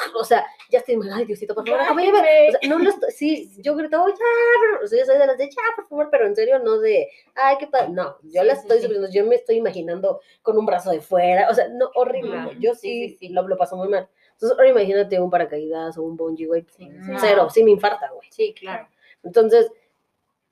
o 0.16 0.24
sea, 0.24 0.46
ya 0.70 0.80
estoy 0.80 0.98
mal, 0.98 1.10
ay 1.14 1.26
Diosito, 1.26 1.54
por 1.56 1.68
favor. 1.68 1.82
Bájenme. 1.96 2.20
O 2.20 2.52
sea, 2.52 2.70
no 2.70 2.80
lo 2.80 2.90
estoy, 2.90 3.12
sí, 3.12 3.52
yo 3.58 3.76
grito, 3.76 3.98
ya, 4.08 4.16
pero, 4.62 4.84
o 4.86 4.88
sea, 4.88 5.00
yo 5.00 5.06
soy 5.06 5.18
de 5.18 5.28
las 5.28 5.38
de 5.38 5.50
ya, 5.50 5.62
por 5.76 5.88
favor, 5.88 6.10
pero 6.12 6.26
en 6.28 6.36
serio, 6.36 6.60
no 6.60 6.80
de, 6.80 7.10
ay, 7.36 7.56
qué 7.60 7.68
padre, 7.68 7.90
no, 7.90 8.18
yo 8.24 8.42
Sí, 8.42 8.48
la 8.48 8.56
sí, 8.56 8.62
estoy 8.62 8.82
sufriendo, 8.82 9.10
yo 9.10 9.26
me 9.26 9.36
estoy 9.36 9.58
imaginando 9.58 10.22
con 10.42 10.58
un 10.58 10.66
brazo 10.66 10.92
de 10.92 11.02
fuera, 11.02 11.50
o 11.50 11.54
sea, 11.54 11.68
no, 11.70 11.90
horrible, 11.96 12.56
yo 12.60 12.74
sí, 12.76 13.18
sí. 13.20 13.30
Lo, 13.30 13.48
lo 13.48 13.58
paso 13.58 13.76
muy 13.76 13.88
mal. 13.90 14.08
Entonces, 14.34 14.58
ahora 14.58 14.70
imagínate 14.70 15.20
un 15.20 15.30
paracaídas 15.30 15.98
o 15.98 16.04
un 16.04 16.16
bungee, 16.16 16.46
güey, 16.48 16.66
Sí, 16.76 16.90
Sí. 17.06 17.12
cero, 17.20 17.50
sí 17.50 17.64
me 17.64 17.72
infarta, 17.72 18.10
güey. 18.10 18.28
Sí, 18.32 18.54
claro. 18.58 18.88
Entonces, 19.24 19.70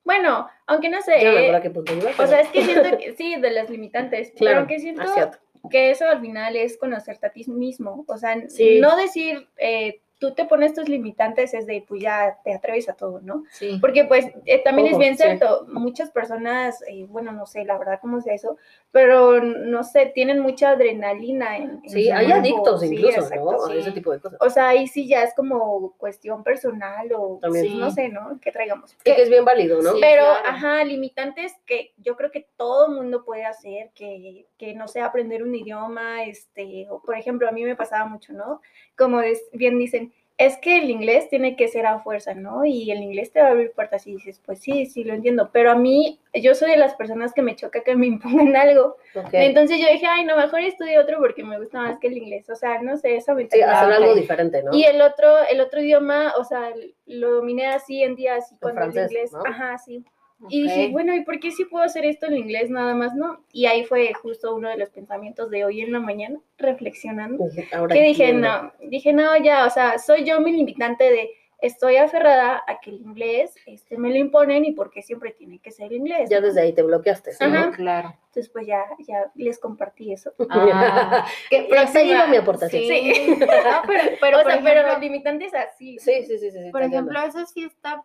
Bueno, 0.04 0.48
aunque 0.68 0.90
no 0.90 1.02
sé. 1.02 1.18
me 1.24 1.48
acuerdo 1.48 1.74
punto 1.74 1.94
iba, 1.94 2.12
o 2.18 2.28
sea, 2.28 2.42
es 2.42 2.50
que 2.50 2.64
siento 2.64 2.98
que 2.98 3.14
sí, 3.16 3.36
de 3.40 3.52
las 3.52 3.70
limitantes. 3.70 4.32
Claro, 4.38 4.58
pero 4.60 4.68
que 4.68 4.80
siento 4.80 5.06
cierto. 5.14 5.38
Que 5.70 5.92
eso 5.92 6.08
al 6.08 6.22
final 6.22 6.56
es 6.56 6.78
conocerte 6.78 7.28
a 7.28 7.32
ti 7.32 7.44
mismo. 7.50 8.06
O 8.08 8.18
sea, 8.18 8.36
Sí. 8.50 8.80
no 8.80 8.96
decir, 8.98 9.48
eh, 9.58 10.02
tú 10.20 10.34
te 10.34 10.46
pones 10.46 10.74
tus 10.74 10.90
limitantes, 10.90 11.54
es 11.54 11.68
de, 11.68 11.86
pues 11.88 12.02
ya 12.02 12.40
te 12.44 12.54
atreves 12.54 12.90
a 12.90 12.94
todo, 12.94 13.20
¿no? 13.22 13.44
Sí. 13.52 13.78
Porque 13.80 14.04
pues 14.06 14.26
eh, 14.46 14.64
también 14.64 14.88
Ojo, 14.88 14.96
es 14.96 15.00
bien 15.00 15.16
sí. 15.18 15.24
cierto, 15.24 15.66
muchas 15.70 16.10
personas, 16.10 16.84
eh, 16.88 17.06
bueno, 17.08 17.32
no 17.32 17.46
sé 17.46 17.64
la 17.66 17.78
verdad 17.78 18.00
cómo 18.02 18.20
sea 18.22 18.34
eso, 18.34 18.58
pero 18.92 19.42
no 19.42 19.84
sé, 19.84 20.08
tienen 20.08 20.40
mucha 20.40 20.72
adrenalina 20.72 21.58
en, 21.58 21.82
en 21.84 21.90
Sí, 21.90 22.10
hay 22.10 22.32
adictos 22.32 22.82
Sí, 22.82 22.88
incluso, 22.88 23.20
exacto, 23.22 23.52
¿no? 23.52 23.60
Sí. 23.68 23.78
ese 23.78 23.92
tipo 23.92 24.12
de 24.12 24.20
cosas. 24.20 24.40
O 24.42 24.50
sea, 24.50 24.70
ahí 24.70 24.88
sí 24.88 25.08
ya 25.08 25.22
es 25.24 25.36
como 25.36 25.94
cuestión 25.98 26.44
personal 26.44 27.10
o 27.16 27.38
También. 27.42 27.80
no 27.80 27.92
sé, 27.92 28.10
¿no? 28.10 28.40
Que 28.42 28.52
traigamos. 28.52 28.96
Que 29.04 29.22
es 29.22 29.30
bien 29.30 29.46
válido, 29.46 29.82
¿no? 29.82 29.92
Pero, 30.02 30.24
claro. 30.24 30.40
ajá, 30.48 30.84
limitantes 30.84 31.54
que 31.66 31.94
yo 31.98 32.16
creo 32.16 32.32
que 32.32 32.48
todo 32.58 32.90
mundo 32.90 33.24
puede 33.24 33.46
hacer, 33.46 33.92
que, 33.94 34.48
que 34.58 34.74
no 34.74 34.88
sé, 34.88 35.02
aprender 35.02 35.44
un 35.44 35.54
idioma, 35.54 36.24
este, 36.24 36.88
o 36.90 37.02
por 37.02 37.16
ejemplo, 37.16 37.48
a 37.48 37.52
mí 37.52 37.64
me 37.64 37.76
pasaba 37.76 38.06
mucho, 38.06 38.34
¿no? 38.34 38.62
Como 38.98 39.20
des- 39.20 39.48
bien 39.54 39.78
dicen, 39.78 40.07
es 40.38 40.58
que 40.58 40.78
el 40.78 40.90
inglés 40.90 41.30
tiene 41.30 41.56
que 41.56 41.68
ser 41.68 41.88
a 41.88 42.00
fuerza, 42.00 42.36
¿no? 42.36 42.64
Y 42.64 42.92
el 42.92 43.02
inglés 43.02 43.32
te 43.32 43.42
va 43.42 43.48
a 43.48 43.52
abrir 43.52 43.72
puertas 43.72 44.06
y 44.06 44.14
dices, 44.14 44.40
pues 44.46 44.60
sí, 44.60 44.86
sí, 44.86 45.04
lo 45.04 45.16
entiendo, 45.16 45.50
pero 45.52 45.72
a 45.72 45.76
mí, 45.76 46.20
yo 46.32 46.54
soy 46.54 46.70
de 46.72 46.78
las 46.78 46.94
personas 46.94 47.34
que 47.34 47.42
me 47.42 47.56
choca 47.56 47.82
que 47.82 47.96
me 47.96 48.06
impongan 48.08 48.56
algo. 48.56 48.98
Entonces 49.32 49.80
yo 49.80 49.92
dije, 49.92 50.06
ay, 50.06 50.26
no, 50.26 50.38
mejor 50.38 50.60
estudio 50.62 51.02
otro 51.02 51.18
porque 51.20 51.44
me 51.44 51.58
gusta 51.58 51.82
más 51.82 51.98
que 51.98 52.08
el 52.08 52.18
inglés, 52.18 52.50
o 52.50 52.56
sea, 52.56 52.82
no 52.82 52.98
sé, 52.98 53.16
eso 53.16 53.34
me 53.34 53.48
Sí, 53.50 53.62
hacer 53.62 53.92
algo 53.92 54.14
diferente, 54.14 54.62
¿no? 54.62 54.76
Y 54.76 54.84
el 54.84 55.02
otro, 55.02 55.44
el 55.50 55.60
otro 55.60 55.82
idioma, 55.82 56.34
o 56.38 56.44
sea, 56.44 56.72
lo 57.08 57.36
dominé 57.36 57.68
así 57.68 58.04
en 58.04 58.16
días 58.16 58.52
y 58.52 58.58
cuando 58.58 58.82
francés, 58.82 59.06
el 59.06 59.12
inglés, 59.12 59.34
¿no? 59.34 59.42
ajá, 59.44 59.78
sí. 59.80 60.06
Y 60.50 60.64
dije, 60.64 60.90
bueno, 60.92 61.16
¿y 61.16 61.22
por 61.24 61.40
qué 61.40 61.52
sí 61.52 61.66
puedo 61.66 61.84
hacer 61.84 62.06
esto 62.06 62.28
en 62.28 62.38
inglés 62.38 62.70
nada 62.70 62.94
más, 62.94 63.16
no? 63.16 63.44
Y 63.52 63.66
ahí 63.66 63.84
fue 63.86 64.14
justo 64.14 64.54
uno 64.56 64.70
de 64.70 64.78
los 64.78 64.90
pensamientos 64.92 65.50
de 65.50 65.66
hoy 65.66 65.82
en 65.82 65.92
la 65.92 66.00
mañana, 66.00 66.40
reflexionando, 66.60 67.44
Ahora 67.74 67.96
que 67.96 68.04
dije, 68.04 68.26
entiendo. 68.30 68.48
no, 68.82 68.90
dije, 68.90 69.14
no, 69.14 69.36
ya, 69.38 69.66
o 69.66 69.70
sea, 69.70 69.98
soy 69.98 70.24
yo 70.26 70.40
mi 70.40 70.52
limitante 70.52 71.06
de, 71.06 71.32
estoy 71.60 71.96
aferrada 71.98 72.64
a 72.68 72.80
que 72.80 72.92
el 72.92 72.98
inglés, 73.02 73.56
este, 73.66 73.98
me 73.98 74.10
lo 74.10 74.16
imponen 74.18 74.64
y 74.64 74.74
porque 74.74 75.02
siempre 75.02 75.32
tiene 75.32 75.58
que 75.58 75.72
ser 75.72 75.92
inglés. 75.92 76.30
Ya 76.30 76.40
¿no? 76.40 76.46
desde 76.46 76.62
ahí 76.62 76.72
te 76.74 76.84
bloqueaste, 76.84 77.32
¿sí? 77.32 77.44
Ajá. 77.44 77.72
Claro. 77.76 78.14
Entonces, 78.28 78.50
pues 78.50 78.68
ya, 78.68 78.86
ya 79.08 79.32
les 79.34 79.58
compartí 79.60 80.14
eso. 80.14 80.34
Ah, 80.52 81.26
Que 81.50 81.68
hasta 81.76 81.98
ahí 82.00 82.14
mi 82.30 82.38
aportación. 82.38 82.84
Sí. 82.84 83.14
No, 83.40 83.82
pero, 83.88 84.04
pero 84.22 84.38
o 84.40 84.44
sea, 84.44 84.60
pero 84.64 84.82
ejemplo- 84.82 84.88
los 84.94 85.00
limitantes 85.02 85.54
así. 85.56 85.98
Sí, 85.98 86.24
sí, 86.28 86.38
sí, 86.38 86.52
sí. 86.52 86.64
sí, 86.64 86.72
Por 86.72 86.84
entiendo. 86.84 87.12
ejemplo, 87.12 87.40
eso 87.40 87.52
sí 87.52 87.64
está, 87.64 88.04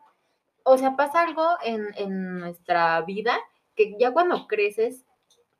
o 0.64 0.78
sea, 0.78 0.96
pasa 0.96 1.20
algo 1.22 1.46
en, 1.64 1.88
en 1.96 2.38
nuestra 2.38 3.00
vida 3.02 3.38
que 3.74 3.96
ya 3.98 4.12
cuando 4.12 4.46
creces, 4.46 5.04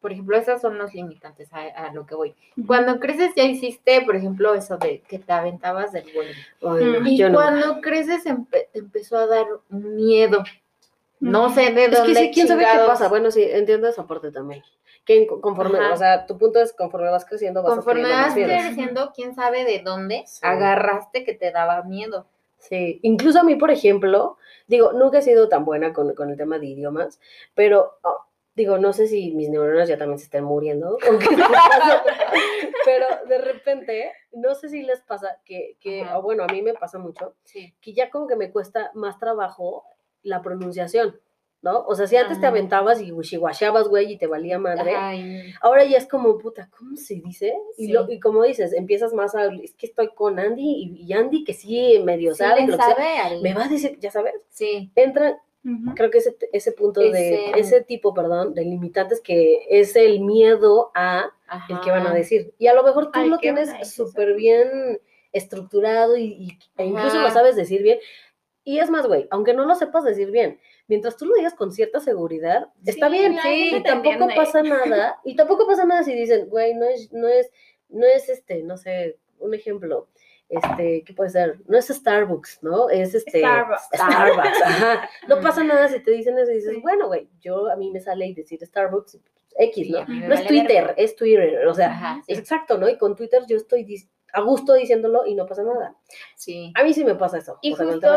por 0.00 0.12
ejemplo, 0.12 0.36
esos 0.36 0.60
son 0.60 0.78
los 0.78 0.92
limitantes 0.94 1.52
a, 1.52 1.60
a 1.62 1.92
lo 1.92 2.06
que 2.06 2.14
voy. 2.14 2.34
Cuando 2.66 2.98
creces 3.00 3.32
ya 3.36 3.44
hiciste, 3.44 4.02
por 4.02 4.16
ejemplo, 4.16 4.52
eso 4.54 4.76
de 4.78 5.00
que 5.08 5.18
te 5.18 5.32
aventabas 5.32 5.92
del 5.92 6.04
vuelo. 6.12 7.08
Y 7.08 7.22
no. 7.22 7.32
cuando 7.32 7.80
creces 7.80 8.24
empe- 8.26 8.68
te 8.72 8.78
empezó 8.80 9.16
a 9.16 9.26
dar 9.26 9.46
miedo. 9.68 10.42
No 11.20 11.54
sé 11.54 11.70
de 11.72 11.84
Es 11.84 11.90
que 11.90 11.96
dónde 11.96 12.14
sí, 12.20 12.30
quién 12.34 12.48
sabe 12.48 12.64
qué 12.64 12.78
pasa. 12.86 13.08
Bueno, 13.08 13.30
sí, 13.30 13.42
entiendo 13.44 13.86
esa 13.88 14.06
parte 14.06 14.32
también. 14.32 14.62
Que 15.04 15.26
conforme, 15.26 15.78
Ajá. 15.78 15.94
o 15.94 15.96
sea, 15.96 16.26
tu 16.26 16.36
punto 16.36 16.60
es 16.60 16.72
conforme 16.72 17.10
vas 17.10 17.24
creciendo, 17.24 17.62
vas 17.62 17.74
Conforme 17.74 18.08
vas 18.10 18.34
creciendo, 18.34 19.12
quién 19.14 19.34
sabe 19.34 19.64
de 19.64 19.80
dónde 19.84 20.24
Sí. 20.26 20.40
agarraste 20.42 21.24
que 21.24 21.34
te 21.34 21.50
daba 21.52 21.82
miedo. 21.84 22.26
Sí, 22.62 23.00
incluso 23.02 23.40
a 23.40 23.42
mí, 23.42 23.56
por 23.56 23.72
ejemplo, 23.72 24.38
digo, 24.68 24.92
nunca 24.92 25.18
he 25.18 25.22
sido 25.22 25.48
tan 25.48 25.64
buena 25.64 25.92
con, 25.92 26.14
con 26.14 26.30
el 26.30 26.36
tema 26.36 26.60
de 26.60 26.66
idiomas, 26.66 27.18
pero 27.54 27.98
oh, 28.02 28.18
digo, 28.54 28.78
no 28.78 28.92
sé 28.92 29.08
si 29.08 29.32
mis 29.32 29.48
neuronas 29.50 29.88
ya 29.88 29.98
también 29.98 30.18
se 30.20 30.26
estén 30.26 30.44
muriendo, 30.44 30.96
pero 32.84 33.06
de 33.26 33.38
repente, 33.38 34.12
no 34.32 34.54
sé 34.54 34.68
si 34.68 34.82
les 34.84 35.00
pasa 35.00 35.38
que, 35.44 35.76
que 35.80 36.06
o 36.14 36.22
bueno, 36.22 36.44
a 36.44 36.52
mí 36.52 36.62
me 36.62 36.74
pasa 36.74 36.98
mucho, 36.98 37.34
Sí. 37.44 37.74
que 37.80 37.94
ya 37.94 38.10
como 38.10 38.28
que 38.28 38.36
me 38.36 38.52
cuesta 38.52 38.92
más 38.94 39.18
trabajo 39.18 39.84
la 40.22 40.40
pronunciación, 40.40 41.20
¿no? 41.62 41.84
O 41.86 41.94
sea, 41.94 42.06
si 42.08 42.16
antes 42.16 42.40
te 42.40 42.46
aventabas 42.46 43.00
y 43.00 43.12
wishiwashabas, 43.12 43.88
güey, 43.88 44.12
y 44.12 44.18
te 44.18 44.26
valía 44.26 44.58
madre, 44.58 44.94
Ay, 44.96 45.54
ahora 45.60 45.84
ya 45.84 45.96
es 45.96 46.06
como, 46.08 46.36
puta, 46.38 46.68
¿cómo 46.76 46.96
se 46.96 47.14
dice? 47.14 47.54
Y, 47.78 47.92
lo- 47.92 48.10
y 48.10 48.18
como 48.20 48.42
dices, 48.42 48.72
empiezas 48.72 49.14
más 49.14 49.34
a, 49.36 49.46
es 49.46 49.72
que 49.74 49.86
estoy 49.86 50.08
con 50.08 50.38
Andy 50.40 50.62
y, 50.98 51.02
y 51.04 51.12
Andy 51.12 51.44
que 51.44 51.54
sí 51.54 52.00
medio 52.04 52.32
sí 52.32 52.38
sabe, 52.38 52.66
lo 52.66 52.76
sea, 52.76 52.86
sabe 52.90 53.18
al- 53.18 53.42
me 53.42 53.54
va 53.54 53.64
a 53.66 53.68
decir, 53.68 53.96
ya 54.00 54.10
sabes, 54.10 54.34
Sí. 54.48 54.90
entra, 54.96 55.40
Ujú. 55.64 55.94
creo 55.94 56.10
que 56.10 56.18
ese, 56.18 56.36
ese 56.52 56.72
punto 56.72 57.00
de, 57.00 57.52
Ese- 57.56 57.80
tipo, 57.82 58.12
perdón, 58.12 58.54
de 58.54 58.64
limitantes 58.64 59.20
que 59.20 59.64
es 59.70 59.94
el 59.94 60.18
miedo 60.20 60.90
a 60.96 61.30
el 61.68 61.80
que 61.80 61.90
van 61.92 62.06
a 62.08 62.12
decir. 62.14 62.52
Y 62.58 62.66
a 62.66 62.74
lo 62.74 62.82
mejor 62.82 63.12
tú 63.12 63.20
Al 63.20 63.28
lo 63.30 63.38
tienes 63.38 63.70
súper 63.88 64.34
bien 64.34 64.98
estructurado 65.32 66.16
y, 66.16 66.24
y- 66.24 66.58
e 66.76 66.86
incluso 66.86 67.20
lo 67.20 67.30
sabes 67.30 67.54
decir 67.56 67.82
bien. 67.82 67.98
Y 68.64 68.78
es 68.78 68.90
más, 68.90 69.06
güey, 69.06 69.26
aunque 69.30 69.54
no 69.54 69.64
lo 69.64 69.74
sepas 69.74 70.04
decir 70.04 70.30
bien, 70.30 70.58
mientras 70.92 71.16
tú 71.16 71.24
lo 71.24 71.34
digas 71.34 71.54
con 71.54 71.72
cierta 71.72 72.00
seguridad, 72.00 72.68
está 72.84 73.06
Sí, 73.08 73.12
bien. 73.12 73.34
la 73.36 73.50
Y 73.50 73.82
tampoco 73.82 74.28
pasa 74.36 74.62
nada. 74.62 75.18
Y 75.24 75.34
tampoco 75.34 75.66
pasa 75.66 75.86
nada 75.86 76.02
si 76.02 76.14
dicen, 76.14 76.50
güey, 76.50 76.74
no 76.74 76.84
es, 76.86 77.10
no 77.12 77.28
es, 77.28 77.50
no 77.88 78.06
es 78.06 78.28
este, 78.28 78.62
no 78.62 78.76
sé, 78.76 79.18
un 79.38 79.54
ejemplo. 79.54 80.08
Este, 80.50 81.02
¿qué 81.04 81.14
puede 81.14 81.30
ser? 81.30 81.60
No 81.66 81.78
es 81.78 81.86
Starbucks, 81.88 82.58
¿no? 82.62 82.90
Es 82.90 83.14
este. 83.14 83.38
Starbucks. 83.38 83.88
Starbucks, 83.94 84.62
ajá. 84.62 85.08
No 85.26 85.40
pasa 85.40 85.64
nada 85.64 85.88
si 85.88 86.00
te 86.00 86.10
dicen 86.10 86.36
eso 86.38 86.50
y 86.50 86.56
dices, 86.56 86.74
Sí. 86.74 86.80
bueno, 86.82 87.06
güey, 87.06 87.26
yo 87.40 87.70
a 87.70 87.76
mí 87.76 87.90
me 87.90 88.00
sale 88.00 88.26
y 88.26 88.34
decir 88.34 88.60
Starbucks 88.62 89.18
X, 89.58 89.86
Sí, 89.86 89.92
¿no? 89.92 90.04
No 90.06 90.34
es 90.34 90.46
Twitter, 90.46 90.92
es 90.98 91.16
Twitter, 91.16 91.66
o 91.66 91.72
sea, 91.74 91.90
Ajá, 91.90 92.22
es 92.26 92.36
sí. 92.36 92.40
exacto, 92.42 92.76
¿no? 92.76 92.86
Y 92.88 92.98
con 92.98 93.16
Twitter 93.16 93.42
yo 93.48 93.56
estoy 93.56 93.84
a 94.34 94.40
gusto 94.40 94.72
diciéndolo 94.74 95.26
y 95.26 95.34
no 95.34 95.46
pasa 95.46 95.62
nada. 95.62 95.94
Sí. 96.36 96.72
A 96.74 96.82
mí 96.84 96.92
sí 96.94 97.04
me 97.04 97.14
pasa 97.14 97.38
eso. 97.38 97.58
Y 97.62 97.72
o 97.72 97.76
sea, 97.76 97.86
justo, 97.86 98.08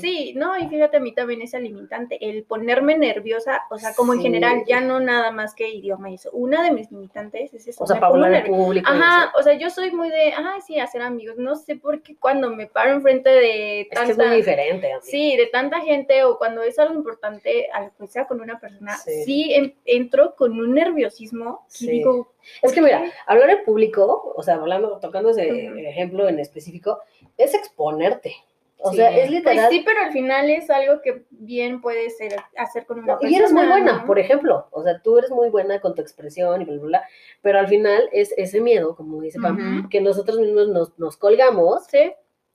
sí, 0.00 0.34
no, 0.36 0.56
y 0.58 0.66
fíjate, 0.68 0.96
a 0.96 1.00
mí 1.00 1.12
también 1.14 1.42
esa 1.42 1.58
limitante, 1.60 2.18
el 2.28 2.44
ponerme 2.44 2.98
nerviosa, 2.98 3.62
o 3.70 3.78
sea, 3.78 3.94
como 3.94 4.12
en 4.12 4.18
Sí. 4.20 4.24
general, 4.24 4.64
ya 4.66 4.80
no 4.80 4.98
nada 5.00 5.30
más 5.30 5.54
que 5.54 5.68
idioma 5.68 6.10
y 6.10 6.14
eso. 6.14 6.30
Una 6.32 6.62
de 6.64 6.72
mis 6.72 6.90
limitantes 6.90 7.54
es 7.54 7.66
eso. 7.68 7.84
O 7.84 7.86
sea, 7.86 8.00
para 8.00 8.12
hablar 8.12 8.34
en 8.34 8.46
público. 8.46 8.90
Ajá, 8.90 9.32
o 9.38 9.42
sea, 9.42 9.54
yo 9.54 9.70
soy 9.70 9.90
muy 9.92 10.10
de, 10.10 10.32
ay, 10.36 10.60
sí, 10.66 10.78
hacer 10.78 11.02
amigos. 11.02 11.36
No 11.38 11.54
sé 11.56 11.76
por 11.76 12.02
qué 12.02 12.16
cuando 12.16 12.50
me 12.50 12.66
paro 12.66 12.92
enfrente 12.92 13.30
de 13.30 13.80
eso. 13.82 13.88
Es 13.90 13.94
tanta, 13.94 14.06
que 14.06 14.22
es 14.22 14.28
muy 14.28 14.36
diferente. 14.36 14.90
sí, 15.02 15.36
de 15.36 15.46
tanta 15.46 15.80
gente 15.80 16.24
o 16.24 16.36
cuando 16.38 16.62
es 16.62 16.78
algo 16.78 16.94
importante, 16.94 17.68
a 17.72 17.84
lo 17.84 17.90
que 17.98 18.06
sea 18.08 18.26
con 18.26 18.40
una 18.40 18.58
persona, 18.58 18.96
Sí. 18.96 19.24
sí, 19.24 19.54
en- 19.54 19.74
entro 19.84 20.34
con 20.36 20.52
un 20.58 20.74
nerviosismo 20.74 21.64
y 21.68 21.72
Sí. 21.72 21.90
digo, 21.90 22.32
Es 22.62 22.72
que 22.72 22.80
mira, 22.82 23.02
hablar 23.26 23.50
en 23.50 23.64
público, 23.64 24.32
o 24.36 24.42
sea, 24.42 24.54
hablando, 24.54 24.98
tocando 24.98 25.30
ese 25.30 25.48
ejemplo 25.88 26.28
en 26.28 26.38
específico, 26.38 26.98
es 27.36 27.54
exponerte. 27.54 28.34
O 28.82 28.90
Sí. 28.92 28.96
sea, 28.96 29.10
es 29.10 29.18
Pues 29.28 29.30
literal. 29.30 29.68
sí, 29.70 29.82
pero 29.84 30.00
al 30.00 30.10
final 30.10 30.48
es 30.48 30.70
algo 30.70 31.02
que 31.02 31.24
bien 31.28 31.82
puedes 31.82 32.16
ser, 32.16 32.34
hacer 32.56 32.86
con 32.86 33.00
una 33.00 33.08
persona. 33.18 33.30
y 33.30 33.34
eres 33.34 33.52
muy 33.52 33.66
buena, 33.66 33.98
¿no? 33.98 34.06
por 34.06 34.18
ejemplo. 34.18 34.68
O 34.70 34.82
sea, 34.82 35.02
tú 35.02 35.18
eres 35.18 35.30
muy 35.30 35.50
buena 35.50 35.80
con 35.82 35.94
tu 35.94 36.00
expresión 36.00 36.62
y 36.62 36.64
bla, 36.64 36.74
bla, 36.76 36.84
bla. 36.86 37.02
Pero 37.42 37.58
al 37.58 37.68
final 37.68 38.08
es 38.12 38.32
ese 38.38 38.58
miedo, 38.62 38.96
como 38.96 39.20
dice 39.20 39.38
Pam, 39.38 39.88
que 39.90 40.00
nosotros 40.00 40.38
mismos 40.40 40.68
nos, 40.68 40.98
nos 40.98 41.18
colgamos 41.18 41.84
Sí. 41.88 42.10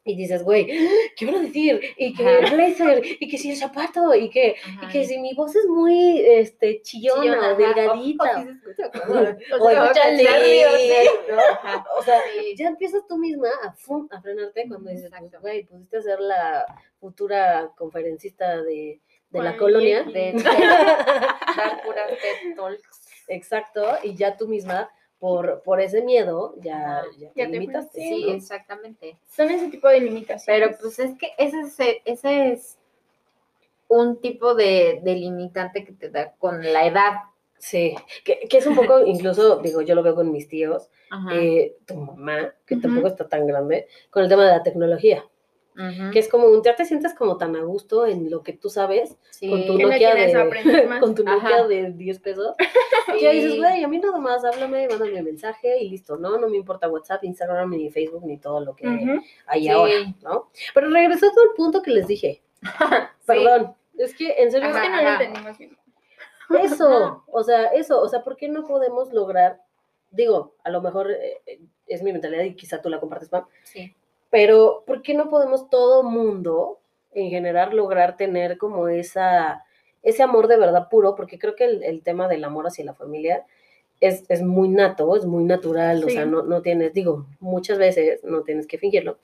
Y 0.07 0.15
dices, 0.15 0.43
güey, 0.43 0.67
¿qué 1.17 1.25
van 1.25 1.35
a 1.35 1.39
decir? 1.41 1.81
Y 1.97 2.13
que 2.13 2.37
el 2.39 2.51
blazer, 2.51 3.01
y 3.19 3.27
que 3.27 3.37
si 3.39 3.49
el 3.51 3.57
zapato, 3.57 4.13
y 4.13 4.29
que, 4.29 4.55
y 4.83 4.87
que 4.89 5.03
si 5.03 5.17
mi 5.17 5.33
voz 5.33 5.55
es 5.55 5.65
muy 5.65 6.19
este, 6.19 6.81
chillona, 6.83 7.55
delgadita. 7.57 8.23
O- 8.23 8.35
o 8.35 8.39
sí 8.39 8.45
se 8.45 8.51
escucha 8.51 8.91
como- 8.91 9.19
O 9.59 9.63
o 11.97 12.03
sea, 12.03 12.19
ya 12.55 12.67
empiezas 12.67 13.01
tú 13.07 13.17
misma 13.17 13.49
a, 13.63 13.71
fum, 13.73 14.07
a 14.11 14.21
frenarte 14.21 14.67
cuando 14.67 14.91
dices, 14.91 15.11
pues, 15.19 15.41
güey, 15.41 15.63
pusiste 15.65 15.97
a 15.97 16.01
ser 16.03 16.19
la 16.19 16.65
futura 16.99 17.71
conferencista 17.75 18.61
de, 18.61 19.01
de 19.31 19.41
la 19.41 19.57
colonia. 19.57 20.03
De 20.03 20.33
dar 20.43 21.81
puras 21.83 22.09
TED 22.09 22.55
Talks. 22.55 23.01
Exacto, 23.27 23.83
y 24.03 24.15
ya 24.15 24.37
tú 24.37 24.47
misma, 24.47 24.87
por, 25.25 25.63
por 25.63 25.81
ese 25.81 26.03
miedo, 26.03 26.53
ya, 26.61 27.01
te 27.17 27.25
Ya 27.35 27.47
te 27.47 27.47
limitaste. 27.47 27.99
Sí, 27.99 28.25
¿no? 28.27 28.33
exactamente. 28.33 29.17
Son 29.27 29.49
ese 29.49 29.69
tipo 29.69 29.87
de 29.87 29.99
limitaciones. 29.99 30.45
Pero 30.45 30.77
pues 30.79 30.99
es 30.99 31.17
que 31.17 31.31
ese 31.39 31.61
es, 31.61 31.79
ese 32.05 32.51
es 32.51 32.77
un 33.87 34.21
tipo 34.21 34.53
de, 34.53 35.01
de 35.03 35.15
limitante 35.15 35.83
que 35.83 35.93
te 35.93 36.11
da 36.11 36.33
con 36.33 36.61
la 36.61 36.85
edad. 36.85 37.13
Sí, 37.57 37.95
que, 38.23 38.41
que 38.47 38.59
es 38.59 38.67
un 38.67 38.75
poco, 38.75 39.03
incluso, 39.03 39.57
digo, 39.63 39.81
yo 39.81 39.95
lo 39.95 40.03
veo 40.03 40.13
con 40.13 40.31
mis 40.31 40.47
tíos, 40.47 40.91
eh, 41.33 41.75
tu 41.87 41.95
mamá, 41.95 42.53
que 42.67 42.75
tampoco 42.75 43.07
está 43.07 43.27
tan 43.27 43.47
grande, 43.47 43.87
con 44.11 44.21
el 44.21 44.29
tema 44.29 44.45
de 44.45 44.51
la 44.51 44.61
tecnología, 44.61 45.25
Que 46.11 46.19
es 46.19 46.29
como 46.29 46.47
un, 46.47 46.63
ya 46.63 46.75
te 46.75 46.85
sientes 46.85 47.13
como 47.13 47.35
tan 47.37 47.55
a 47.57 47.61
gusto 47.63 48.05
en 48.05 48.29
lo 48.31 48.43
que 48.43 48.53
tú 48.53 48.69
sabes, 48.69 49.17
Sí. 49.31 49.49
con 49.49 49.65
tu 49.65 49.77
Nokia 49.79 50.15
de, 50.15 50.99
con 51.01 51.13
tu 51.15 51.23
Nokia 51.25 51.47
Ajá. 51.57 51.67
de 51.67 51.91
10 51.91 52.19
pesos, 52.19 52.55
Sí. 53.17 53.19
ya 53.21 53.31
dices, 53.31 53.57
güey, 53.57 53.83
a 53.83 53.87
mí 53.89 53.99
nada 53.99 54.17
más 54.19 54.45
háblame, 54.45 54.87
mándame 54.87 55.19
un 55.19 55.25
mensaje 55.25 55.77
y 55.81 55.89
listo, 55.89 56.15
¿no? 56.17 56.37
No 56.37 56.47
me 56.47 56.55
importa 56.57 56.87
WhatsApp, 56.87 57.23
Instagram, 57.25 57.69
ni 57.71 57.89
Facebook, 57.89 58.23
ni 58.25 58.37
todo 58.37 58.61
lo 58.61 58.73
que 58.75 58.87
hay 59.47 59.63
Sí. 59.63 59.69
ahora, 59.69 59.93
¿no? 60.23 60.49
Pero 60.73 60.89
regresando 60.89 61.41
al 61.41 61.49
punto 61.57 61.81
que 61.81 61.91
les 61.91 62.07
dije, 62.07 62.41
perdón, 63.25 63.75
es 63.97 64.15
que 64.15 64.33
en 64.37 64.51
serio, 64.51 64.69
Es 64.69 64.75
que 64.75 64.89
no 64.89 65.01
lo 65.01 65.09
entendimos 65.09 65.57
bien. 65.57 65.77
eso, 66.63 67.23
o 67.27 67.43
sea, 67.43 67.65
eso, 67.67 68.01
o 68.01 68.07
sea, 68.07 68.23
¿por 68.23 68.37
qué 68.37 68.47
no 68.47 68.65
podemos 68.65 69.11
lograr, 69.11 69.59
digo, 70.11 70.55
a 70.63 70.69
lo 70.69 70.81
mejor 70.81 71.11
eh, 71.11 71.41
eh, 71.45 71.59
es 71.87 72.01
mi 72.01 72.13
mentalidad 72.13 72.43
y 72.43 72.55
quizá 72.55 72.81
tú 72.81 72.89
la 72.89 72.99
compartes, 72.99 73.29
Pam, 73.29 73.45
Sí. 73.63 73.93
Pero 74.29 74.83
¿por 74.85 75.01
qué 75.01 75.13
no 75.13 75.29
podemos 75.29 75.69
todo 75.69 76.03
mundo 76.03 76.79
en 77.13 77.29
general 77.29 77.75
lograr 77.75 78.17
tener 78.17 78.57
como 78.57 78.87
esa, 78.87 79.63
ese 80.03 80.23
amor 80.23 80.47
de 80.47 80.57
verdad 80.57 80.89
puro? 80.89 81.15
Porque 81.15 81.39
creo 81.39 81.55
que 81.55 81.65
el, 81.65 81.83
el 81.83 82.01
tema 82.01 82.27
del 82.27 82.43
amor 82.43 82.67
hacia 82.67 82.85
la 82.85 82.93
familia 82.93 83.45
es, 83.99 84.23
es 84.29 84.41
muy 84.41 84.69
nato, 84.69 85.15
es 85.15 85.25
muy 85.25 85.43
natural, 85.43 86.03
o 86.03 86.09
sea, 86.09 86.25
no, 86.25 86.43
no 86.43 86.61
tienes, 86.61 86.93
digo, 86.93 87.25
muchas 87.39 87.77
veces 87.77 88.23
no 88.23 88.41
tienes 88.41 88.67
que 88.67 88.77
fingirlo. 88.77 89.17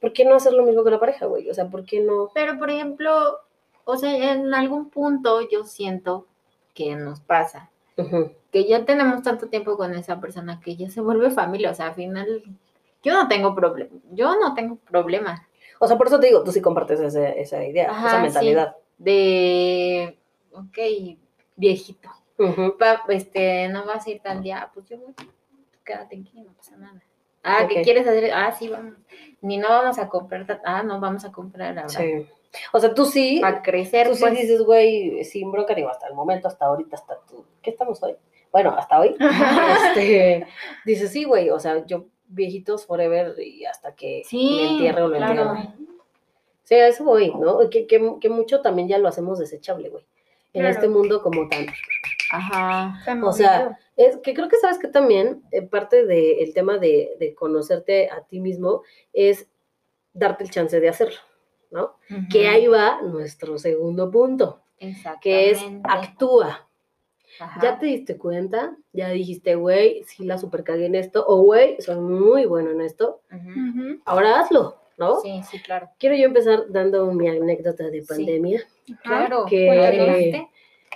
¿Por 0.00 0.12
qué 0.12 0.24
no 0.24 0.34
hacer 0.34 0.52
lo 0.52 0.64
mismo 0.64 0.82
con 0.82 0.92
la 0.92 1.00
pareja, 1.00 1.26
güey? 1.26 1.48
O 1.50 1.54
sea, 1.54 1.66
¿por 1.66 1.84
qué 1.84 2.00
no? 2.00 2.30
Pero, 2.34 2.58
por 2.58 2.70
ejemplo, 2.70 3.38
o 3.84 3.96
sea, 3.96 4.32
en 4.32 4.52
algún 4.54 4.90
punto 4.90 5.40
yo 5.50 5.64
siento 5.64 6.26
que 6.74 6.94
nos 6.96 7.20
pasa, 7.20 7.70
que 8.50 8.64
ya 8.64 8.86
tenemos 8.86 9.22
tanto 9.22 9.48
tiempo 9.48 9.76
con 9.76 9.94
esa 9.94 10.20
persona 10.20 10.60
que 10.64 10.76
ya 10.76 10.88
se 10.88 11.02
vuelve 11.02 11.30
familia, 11.30 11.70
o 11.70 11.74
sea, 11.74 11.88
al 11.88 11.94
final 11.94 12.42
yo 13.02 13.14
no 13.14 13.28
tengo 13.28 13.54
problema, 13.54 13.90
yo 14.12 14.38
no 14.38 14.54
tengo 14.54 14.76
problema 14.76 15.46
O 15.78 15.86
sea, 15.86 15.96
por 15.96 16.06
eso 16.08 16.20
te 16.20 16.26
digo, 16.26 16.42
tú 16.44 16.52
sí 16.52 16.60
compartes 16.60 17.00
esa, 17.00 17.28
esa 17.30 17.64
idea, 17.64 17.90
Ajá, 17.90 18.06
esa 18.08 18.16
sí. 18.16 18.22
mentalidad. 18.22 18.76
de, 18.98 20.18
ok, 20.52 20.78
viejito, 21.56 22.08
pa- 22.78 23.04
este, 23.08 23.68
no 23.68 23.84
vas 23.86 24.06
a 24.06 24.10
ir 24.10 24.20
tal 24.20 24.42
día, 24.42 24.70
pues 24.74 24.86
yo 24.86 24.98
voy, 24.98 25.12
tú 25.14 25.78
quédate 25.84 26.16
aquí, 26.20 26.40
no 26.42 26.52
pasa 26.52 26.76
nada. 26.76 27.02
Ah, 27.42 27.66
¿qué 27.66 27.80
quieres 27.80 28.06
hacer? 28.06 28.30
Ah, 28.34 28.52
sí, 28.52 28.68
vamos. 28.68 28.94
Ni 29.40 29.56
no 29.56 29.68
vamos 29.70 29.98
a 29.98 30.08
comprar, 30.10 30.60
ah, 30.64 30.82
no 30.82 31.00
vamos 31.00 31.24
a 31.24 31.32
comprar 31.32 31.78
ahora. 31.78 31.88
Sí. 31.88 32.26
O 32.72 32.80
sea, 32.80 32.92
tú 32.92 33.06
sí, 33.06 33.38
Para 33.40 33.62
crecer, 33.62 34.08
tú 34.08 34.14
sí 34.14 34.20
pues. 34.22 34.34
dices, 34.38 34.60
güey, 34.62 35.24
sin 35.24 35.50
bronca, 35.50 35.74
digo, 35.74 35.88
hasta 35.88 36.06
el 36.08 36.14
momento, 36.14 36.48
hasta 36.48 36.66
ahorita, 36.66 36.96
hasta 36.96 37.16
tú. 37.28 37.46
¿Qué 37.62 37.70
estamos 37.70 38.02
hoy? 38.02 38.14
Bueno, 38.52 38.74
hasta 38.76 38.98
hoy. 39.00 39.16
este, 39.94 40.46
dices, 40.84 41.10
sí, 41.12 41.24
güey, 41.24 41.48
o 41.48 41.58
sea, 41.58 41.86
yo 41.86 42.04
viejitos 42.30 42.86
forever 42.86 43.34
y 43.40 43.64
hasta 43.64 43.94
que 43.94 44.22
Sí, 44.24 44.56
me 44.62 44.68
entierre 44.72 45.02
o 45.02 45.08
lo 45.08 45.16
claro. 45.16 45.54
entierre. 45.56 45.74
Sí, 46.64 46.74
a 46.76 46.88
eso 46.88 47.04
voy, 47.04 47.32
¿no? 47.34 47.68
Que, 47.68 47.86
que, 47.86 48.14
que 48.20 48.28
mucho 48.28 48.60
también 48.62 48.88
ya 48.88 48.98
lo 48.98 49.08
hacemos 49.08 49.38
desechable, 49.38 49.88
güey. 49.88 50.04
En 50.52 50.62
Claro. 50.62 50.74
este 50.74 50.88
mundo 50.88 51.22
como 51.22 51.48
tan... 51.48 51.66
Ajá. 52.32 53.00
Tan 53.04 53.22
O 53.24 53.32
sea. 53.32 53.78
Es 53.96 54.16
que 54.18 54.32
creo 54.34 54.48
que 54.48 54.56
sabes 54.56 54.78
que 54.78 54.88
también 54.88 55.42
eh, 55.50 55.62
parte 55.62 56.06
del 56.06 56.54
tema 56.54 56.78
de, 56.78 57.16
de 57.18 57.34
conocerte 57.34 58.08
a 58.08 58.22
ti 58.22 58.40
mismo 58.40 58.82
es 59.12 59.48
darte 60.14 60.44
el 60.44 60.50
chance 60.50 60.80
de 60.80 60.88
hacerlo, 60.88 61.18
¿no? 61.70 61.96
Que 62.30 62.48
ahí 62.48 62.66
va 62.66 63.02
nuestro 63.02 63.58
segundo 63.58 64.10
punto, 64.10 64.60
que 65.20 65.50
es 65.50 65.60
actúa. 65.84 66.68
Ajá. 67.40 67.60
Ya 67.62 67.78
te 67.78 67.86
diste 67.86 68.18
cuenta, 68.18 68.76
ya 68.92 69.08
dijiste, 69.08 69.54
güey, 69.54 70.04
sí 70.04 70.24
la 70.24 70.38
super 70.38 70.62
cagué 70.62 70.86
en 70.86 70.94
esto, 70.94 71.24
o 71.26 71.42
güey, 71.42 71.80
soy 71.80 71.96
muy 71.96 72.44
bueno 72.44 72.70
en 72.70 72.80
esto, 72.82 73.22
ahora 74.04 74.40
hazlo, 74.40 74.76
¿no? 74.98 75.20
Sí, 75.20 75.40
sí, 75.50 75.58
claro. 75.60 75.88
Quiero 75.98 76.14
yo 76.16 76.24
empezar 76.26 76.64
dando 76.68 77.10
mi 77.12 77.28
anécdota 77.28 77.84
de 77.84 78.02
Sí. 78.02 78.06
pandemia. 78.08 78.60
Ajá. 78.92 79.26
Claro. 79.26 79.46
que-. 79.48 80.46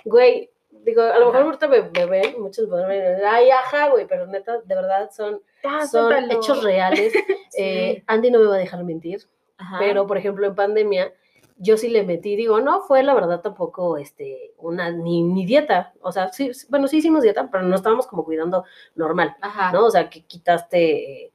Güey, 0.05 0.49
digo, 0.83 1.01
a 1.01 1.17
lo 1.17 1.25
mejor 1.27 1.41
ahorita 1.43 1.67
me, 1.67 1.81
me 1.89 2.05
ven, 2.05 2.39
muchos 2.39 2.67
me 2.69 2.85
ven, 2.85 3.17
ay, 3.25 3.49
ajá, 3.49 3.89
güey, 3.89 4.05
pero 4.07 4.27
neta, 4.27 4.59
de 4.61 4.75
verdad 4.75 5.09
son, 5.11 5.41
Ah, 5.63 5.87
son 5.87 6.13
hechos 6.31 6.63
reales. 6.63 7.11
Eh, 7.57 8.03
Andy 8.07 8.31
no 8.31 8.39
me 8.39 8.47
va 8.47 8.55
a 8.55 8.59
dejar 8.59 8.83
mentir, 8.83 9.21
Ajá. 9.57 9.77
pero 9.79 10.05
por 10.05 10.17
ejemplo 10.17 10.45
en 10.45 10.55
pandemia 10.55 11.13
yo 11.57 11.77
sí 11.77 11.89
le 11.89 12.03
metí, 12.03 12.35
digo, 12.35 12.59
no 12.59 12.81
fue 12.81 13.03
la 13.03 13.13
verdad 13.13 13.41
tampoco 13.41 13.97
este 13.97 14.53
una 14.57 14.91
ni, 14.91 15.23
ni 15.23 15.45
dieta, 15.45 15.93
o 16.01 16.11
sea, 16.11 16.31
sí, 16.31 16.51
bueno, 16.69 16.87
sí 16.87 16.97
hicimos 16.97 17.23
dieta, 17.23 17.49
pero 17.51 17.63
no 17.63 17.75
estábamos 17.75 18.07
como 18.07 18.25
cuidando 18.25 18.65
normal, 18.95 19.35
Ajá. 19.41 19.71
¿no? 19.71 19.85
O 19.85 19.91
sea, 19.91 20.09
que 20.09 20.25
quitaste 20.25 21.25
eh, 21.25 21.33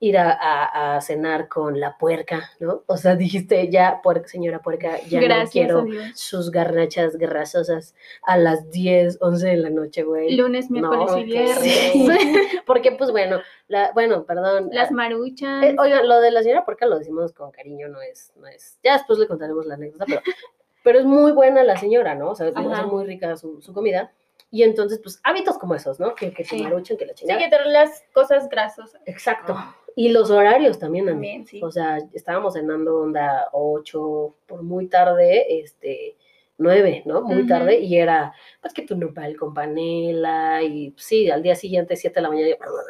ir 0.00 0.16
a, 0.16 0.30
a- 0.32 0.96
a 0.96 1.00
cenar 1.00 1.48
con 1.48 1.80
la 1.80 1.98
puerca, 1.98 2.50
¿no? 2.60 2.84
O 2.86 2.96
sea, 2.96 3.16
dijiste, 3.16 3.68
ya, 3.68 4.00
puerca, 4.02 4.28
señora 4.28 4.60
puerca, 4.60 5.00
ya 5.08 5.18
no 5.20 5.26
Gracias 5.26 5.50
quiero 5.50 5.78
a 5.80 5.84
Dios. 5.84 6.12
sus 6.14 6.50
garnachas 6.52 7.16
grasosas 7.16 7.96
a 8.22 8.36
las 8.36 8.70
10, 8.70 9.18
11 9.20 9.48
de 9.48 9.56
la 9.56 9.70
noche, 9.70 10.04
güey. 10.04 10.36
Lunes, 10.36 10.70
miércoles 10.70 11.10
No, 11.10 11.18
y 11.18 11.24
viernes. 11.24 11.58
Sí, 11.60 12.08
porque 12.66 12.92
pues 12.92 13.10
bueno, 13.10 13.40
la, 13.66 13.90
bueno, 13.92 14.24
perdón. 14.24 14.68
Las 14.72 14.92
maruchas. 14.92 15.64
eh, 15.64 15.76
oigan, 15.78 16.06
lo 16.06 16.20
de 16.20 16.30
la 16.30 16.42
señora 16.42 16.64
Puerca 16.64 16.86
lo 16.86 16.98
decimos 16.98 17.32
con 17.32 17.50
cariño, 17.50 17.88
no 17.88 18.00
es, 18.00 18.32
no 18.36 18.46
es. 18.46 18.78
Ya 18.84 18.92
después 18.92 19.18
le 19.18 19.26
contaremos 19.26 19.66
la 19.66 19.74
anécdota, 19.74 20.04
pero, 20.06 20.22
pero 20.84 20.98
es 21.00 21.06
muy 21.06 21.32
buena 21.32 21.64
la 21.64 21.76
señora, 21.76 22.14
¿no? 22.14 22.30
O 22.30 22.34
sea, 22.36 22.46
hace 22.54 22.86
muy 22.86 23.04
rica 23.04 23.36
su, 23.36 23.60
su 23.60 23.72
comida. 23.74 24.12
Y 24.50 24.62
entonces, 24.62 24.98
pues, 25.02 25.20
hábitos 25.24 25.58
como 25.58 25.74
esos, 25.74 26.00
¿no? 26.00 26.14
Que, 26.14 26.32
que 26.32 26.42
se 26.44 26.56
Sí. 26.56 26.62
maruchan, 26.62 26.96
que 26.96 27.04
la 27.04 27.12
sí, 27.12 27.26
chingada. 27.26 27.38
que 27.40 27.48
te 27.50 27.64
las 27.66 28.02
cosas 28.14 28.48
grasosas. 28.48 29.02
Exacto. 29.04 29.52
Ah. 29.54 29.74
Y 29.98 30.10
los 30.10 30.30
horarios 30.30 30.78
también. 30.78 31.06
También, 31.06 31.44
sí. 31.44 31.60
O 31.60 31.72
sea, 31.72 31.98
estábamos 32.12 32.54
cenando 32.54 33.00
onda 33.00 33.48
8, 33.52 34.34
por 34.46 34.62
muy 34.62 34.86
tarde, 34.86 35.60
este, 35.60 36.16
9, 36.56 37.02
¿no? 37.04 37.22
Muy 37.22 37.48
tarde, 37.48 37.80
y 37.80 37.96
era, 37.96 38.32
pues 38.60 38.72
que 38.72 38.82
tu 38.82 38.96
nopal 38.96 39.36
con 39.36 39.52
panela, 39.52 40.62
y 40.62 40.94
sí, 40.96 41.28
al 41.30 41.42
día 41.42 41.56
siguiente, 41.56 41.96
7 41.96 42.14
de 42.14 42.22
la 42.22 42.28
mañana, 42.28 42.48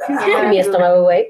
yo, 0.08 0.48
mi 0.50 0.58
estómago, 0.60 1.04
güey, 1.04 1.28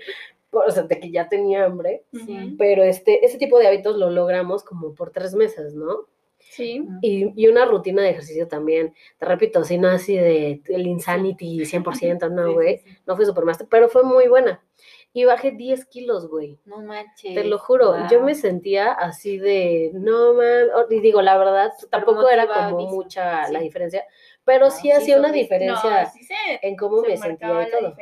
o 0.50 0.70
sea, 0.72 0.82
de 0.82 0.98
que 0.98 1.12
ya 1.12 1.28
tenía 1.28 1.64
hambre, 1.64 2.02
Sí. 2.12 2.38
Ujú. 2.46 2.56
pero 2.58 2.82
este, 2.82 3.24
ese 3.24 3.38
tipo 3.38 3.56
de 3.60 3.68
hábitos 3.68 3.96
lo 3.96 4.10
logramos 4.10 4.64
como 4.64 4.94
por 4.94 5.10
tres 5.10 5.34
meses, 5.34 5.74
¿no? 5.74 6.06
Sí. 6.38 6.84
Y, 7.02 7.32
y 7.40 7.46
una 7.46 7.66
rutina 7.66 8.02
de 8.02 8.10
ejercicio 8.10 8.48
también, 8.48 8.94
te 9.18 9.26
repito, 9.26 9.62
si 9.62 9.78
no 9.78 9.86
así 9.88 10.16
de 10.16 10.60
el 10.70 10.86
insanity 10.88 11.60
100%, 11.60 12.30
no, 12.32 12.52
güey, 12.54 12.78
sí, 12.78 12.84
sí. 12.88 12.98
no 13.06 13.14
fue 13.14 13.26
supermaster, 13.26 13.68
pero 13.70 13.88
fue 13.88 14.02
muy 14.02 14.26
buena. 14.26 14.60
Y 15.14 15.24
bajé 15.24 15.50
10 15.52 15.86
kilos, 15.86 16.28
güey. 16.28 16.58
No 16.64 16.78
manches. 16.80 17.34
Te 17.34 17.44
lo 17.44 17.58
juro, 17.58 17.94
yo 18.10 18.22
me 18.22 18.34
sentía 18.34 18.92
así 18.92 19.38
de, 19.38 19.90
no 19.94 20.34
man, 20.34 20.66
y 20.90 21.00
digo, 21.00 21.22
la 21.22 21.36
verdad, 21.38 21.72
tampoco 21.90 22.28
era 22.28 22.46
como 22.46 22.86
mucha 22.86 23.50
la 23.50 23.60
diferencia, 23.60 24.04
pero 24.44 24.66
No, 24.66 24.70
sí 24.70 24.82
sí 24.82 24.90
hacía 24.92 25.18
una 25.18 25.32
diferencia 25.32 26.02
No, 26.04 26.10
sí 26.10 26.22
se, 26.24 26.34
en 26.62 26.76
cómo 26.76 27.00
se 27.02 27.08
me 27.08 27.16
sentía 27.16 27.62
y 27.66 27.70
todo. 27.70 27.94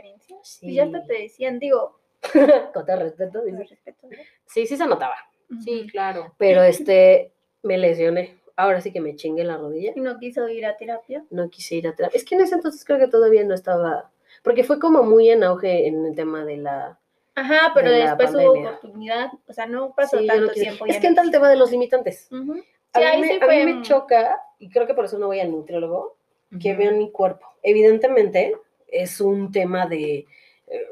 Y 0.62 0.74
ya 0.74 0.84
hasta 0.84 1.04
te 1.06 1.22
decían, 1.22 1.58
digo, 1.58 1.98
Con 2.74 2.86
todo 2.86 2.96
respeto, 2.96 3.40
con 3.40 3.46
dices. 3.46 3.70
respeto. 3.70 4.06
¿no? 4.08 4.16
Sí, 4.46 4.66
sí 4.66 4.76
se 4.76 4.86
notaba, 4.86 5.16
Sí, 5.64 5.86
claro. 5.90 6.34
pero 6.38 6.62
este, 6.64 7.32
me 7.62 7.78
lesioné. 7.78 8.36
Ahora 8.56 8.80
sí 8.80 8.90
que 8.90 9.00
me 9.02 9.14
chingué 9.16 9.44
la 9.44 9.58
rodilla. 9.58 9.92
Y 9.94 10.00
no 10.00 10.18
quiso 10.18 10.48
ir 10.48 10.64
a 10.66 10.76
terapia. 10.76 11.24
No 11.30 11.50
quise 11.50 11.74
ir 11.76 11.86
a 11.88 11.94
terapia. 11.94 12.16
Es 12.16 12.24
que 12.24 12.34
en 12.36 12.40
ese 12.40 12.54
entonces 12.54 12.84
creo 12.86 12.98
que 12.98 13.06
todavía 13.06 13.44
no 13.44 13.54
estaba, 13.54 14.10
porque 14.46 14.62
fue 14.62 14.78
como 14.78 15.02
muy 15.02 15.28
en 15.28 15.42
auge 15.42 15.88
en 15.88 16.06
el 16.06 16.14
tema 16.14 16.44
de 16.44 16.56
la... 16.58 17.00
Ajá, 17.34 17.72
pero 17.74 17.90
de 17.90 17.96
después 17.96 18.32
hubo 18.32 18.52
oportunidad, 18.60 19.32
o 19.48 19.52
sea, 19.52 19.66
no 19.66 19.92
pasó 19.92 20.20
Sí, 20.20 20.26
tanto 20.28 20.46
no 20.46 20.52
tiempo. 20.52 20.86
Es 20.86 20.98
que 20.98 21.08
entra 21.08 21.24
el 21.24 21.32
tema 21.32 21.50
de 21.50 21.56
los 21.56 21.72
limitantes. 21.72 22.28
A, 22.30 23.00
Sí, 23.00 23.20
mí 23.20 23.26
me, 23.26 23.44
a 23.44 23.48
mí 23.48 23.72
me 23.74 23.82
choca, 23.82 24.40
y 24.60 24.70
creo 24.70 24.86
que 24.86 24.94
por 24.94 25.06
eso 25.06 25.18
no 25.18 25.26
voy 25.26 25.40
al 25.40 25.50
nutriólogo, 25.50 26.16
que 26.62 26.76
vean 26.76 26.96
mi 26.96 27.10
cuerpo. 27.10 27.44
Evidentemente 27.60 28.54
es 28.86 29.20
un 29.20 29.50
tema 29.50 29.86
de 29.86 30.26
eh, 30.68 30.86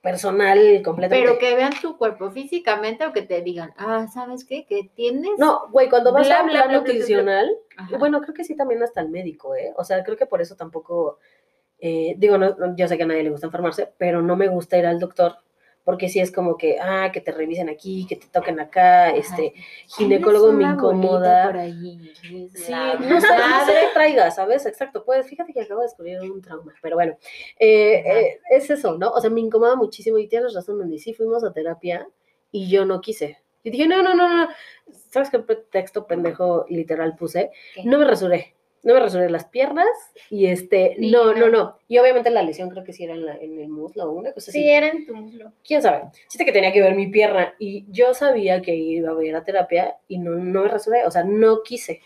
personal 0.00 0.80
completamente. 0.84 1.28
Pero 1.28 1.38
que 1.40 1.56
vean 1.56 1.72
tu 1.82 1.98
cuerpo 1.98 2.30
físicamente 2.30 3.04
o 3.04 3.12
que 3.12 3.22
te 3.22 3.42
digan, 3.42 3.74
ah, 3.76 4.06
¿sabes 4.06 4.44
qué? 4.44 4.66
Que 4.66 4.88
tienes. 4.94 5.32
No, 5.36 5.68
güey, 5.70 5.88
cuando 5.90 6.12
vas 6.12 6.28
Bla, 6.28 6.38
a 6.38 6.42
un 6.44 6.50
bla, 6.50 6.52
plan 6.60 6.68
bla, 6.68 6.78
bla, 6.78 6.78
bla, 6.78 6.92
bla. 6.92 6.92
nutricional, 6.92 7.58
bueno, 7.98 8.20
creo 8.22 8.34
que 8.34 8.44
sí 8.44 8.54
también 8.54 8.82
hasta 8.84 9.00
el 9.00 9.08
médico, 9.08 9.56
¿eh? 9.56 9.74
O 9.76 9.82
sea, 9.84 10.02
creo 10.04 10.16
que 10.16 10.26
por 10.26 10.40
eso 10.40 10.54
tampoco, 10.56 11.18
eh, 11.80 12.14
digo, 12.18 12.38
no, 12.38 12.76
yo 12.76 12.88
sé 12.88 12.96
que 12.96 13.04
a 13.04 13.06
nadie 13.06 13.22
le 13.22 13.30
gusta 13.30 13.46
enfermarse, 13.46 13.88
pero 13.98 14.22
no 14.22 14.36
me 14.36 14.48
gusta 14.48 14.78
ir 14.78 14.86
al 14.86 14.98
doctor, 14.98 15.36
porque 15.84 16.08
sí 16.08 16.20
es 16.20 16.30
como 16.30 16.56
que, 16.56 16.78
ah, 16.80 17.10
que 17.12 17.20
te 17.20 17.32
revisen 17.32 17.68
aquí, 17.68 18.06
que 18.06 18.16
te 18.16 18.26
toquen 18.26 18.60
acá, 18.60 19.08
Ajá. 19.08 19.16
este, 19.16 19.54
ginecólogo 19.86 20.52
me 20.52 20.64
incomoda. 20.64 21.46
por 21.46 21.56
ahí, 21.58 22.12
Sí, 22.54 22.72
no 23.08 23.20
sé, 23.20 23.28
traiga, 23.94 24.30
¿sabes? 24.30 24.66
Exacto, 24.66 25.04
pues 25.04 25.26
fíjate 25.26 25.52
que 25.52 25.62
acabo 25.62 25.80
de 25.80 25.86
descubrir 25.86 26.20
un 26.20 26.42
trauma, 26.42 26.74
pero 26.82 26.96
bueno, 26.96 27.16
eh, 27.58 28.02
eh, 28.06 28.38
es 28.50 28.68
eso, 28.70 28.98
¿no? 28.98 29.10
O 29.10 29.20
sea, 29.20 29.30
me 29.30 29.40
incomoda 29.40 29.74
muchísimo 29.76 30.18
y 30.18 30.28
tienes 30.28 30.54
razón, 30.54 30.78
Mandy, 30.78 30.98
sí 30.98 31.14
fuimos 31.14 31.42
a 31.44 31.52
terapia 31.52 32.06
y 32.52 32.68
yo 32.68 32.84
no 32.84 33.00
quise. 33.00 33.38
Y 33.62 33.70
dije, 33.70 33.86
no, 33.86 34.02
no, 34.02 34.14
no, 34.14 34.28
no, 34.28 34.48
¿sabes 35.10 35.30
qué 35.30 35.38
texto 35.70 36.06
pendejo 36.06 36.64
literal 36.68 37.14
puse? 37.16 37.50
¿Qué? 37.74 37.84
No 37.84 37.98
me 37.98 38.04
rasuré, 38.06 38.54
no 38.82 38.94
me 38.94 39.00
rasuré 39.00 39.28
las 39.30 39.44
piernas 39.46 39.86
y 40.30 40.46
este, 40.46 40.96
Sí, 40.98 41.10
no, 41.10 41.34
no. 41.34 41.48
no. 41.48 41.76
Y 41.88 41.98
obviamente 41.98 42.30
la 42.30 42.42
lesión 42.42 42.70
creo 42.70 42.82
que 42.84 42.92
sí 42.92 43.04
era 43.04 43.14
en, 43.14 43.26
la- 43.26 43.36
en 43.36 43.58
el 43.60 43.68
muslo 43.68 44.04
o 44.04 44.12
una 44.12 44.32
cosa 44.32 44.50
así. 44.50 44.60
Sí, 44.62 44.70
era 44.70 44.88
en 44.88 45.06
tu 45.06 45.14
muslo. 45.14 45.52
quién 45.66 45.82
sabe. 45.82 46.04
Chiste 46.28 46.44
que 46.44 46.52
tenía 46.52 46.72
que 46.72 46.80
ver 46.80 46.94
mi 46.94 47.08
pierna 47.08 47.54
y 47.58 47.84
yo 47.90 48.14
sabía 48.14 48.62
que 48.62 48.74
iba 48.74 49.12
a 49.12 49.24
ir 49.24 49.36
a 49.36 49.44
terapia 49.44 49.96
y 50.08 50.18
no, 50.18 50.30
no 50.32 50.62
me 50.62 50.68
rasuré, 50.68 51.04
o 51.06 51.10
sea, 51.10 51.24
no 51.24 51.62
quise. 51.62 52.00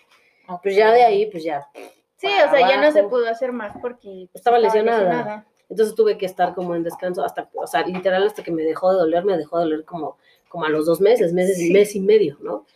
Pero 0.62 0.74
ya 0.76 0.92
de 0.92 1.02
ahí, 1.02 1.26
pues 1.30 1.42
ya. 1.44 1.68
Sí, 2.16 2.26
o 2.26 2.50
sea, 2.50 2.68
ya 2.68 2.80
no 2.80 2.90
se 2.92 3.04
pudo 3.04 3.28
hacer 3.28 3.52
más 3.52 3.76
porque 3.80 4.28
pues, 4.32 4.40
Estaba 4.40 4.58
lesionada. 4.58 5.46
Entonces 5.70 5.94
tuve 5.94 6.18
que 6.18 6.26
estar 6.26 6.54
como 6.54 6.74
en 6.76 6.82
descanso 6.82 7.24
hasta, 7.24 7.48
o 7.54 7.66
sea, 7.66 7.86
literal 7.86 8.26
hasta 8.26 8.42
que 8.42 8.50
me 8.52 8.62
dejó 8.62 8.92
de 8.92 8.98
doler, 8.98 9.24
me 9.24 9.36
dejó 9.38 9.58
de 9.58 9.64
doler 9.64 9.84
como, 9.84 10.18
como 10.48 10.66
a 10.66 10.68
los 10.68 10.84
dos 10.86 11.00
meses, 11.00 11.32
meses 11.32 11.58
y 11.58 11.68
Sí. 11.68 11.72
mes 11.72 11.94
y 11.96 12.00
medio, 12.00 12.36
¿no? 12.40 12.66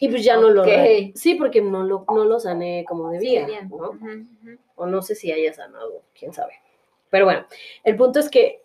Y 0.00 0.08
pues 0.08 0.24
ya 0.24 0.36
no 0.36 0.50
lo... 0.50 0.64
Sí, 1.14 1.34
porque 1.34 1.60
no 1.60 1.82
lo, 1.82 2.04
no 2.08 2.24
lo 2.24 2.38
sané 2.40 2.84
como 2.88 3.10
debía, 3.10 3.46
bien. 3.46 3.68
¿no? 3.68 3.90
Ujú, 3.90 4.06
ujú. 4.06 4.58
O 4.76 4.86
no 4.86 5.02
sé 5.02 5.14
si 5.14 5.32
haya 5.32 5.52
sanado, 5.52 6.02
quién 6.18 6.32
sabe. 6.32 6.52
Pero 7.10 7.24
bueno, 7.24 7.46
el 7.84 7.96
punto 7.96 8.20
es 8.20 8.28
que 8.28 8.62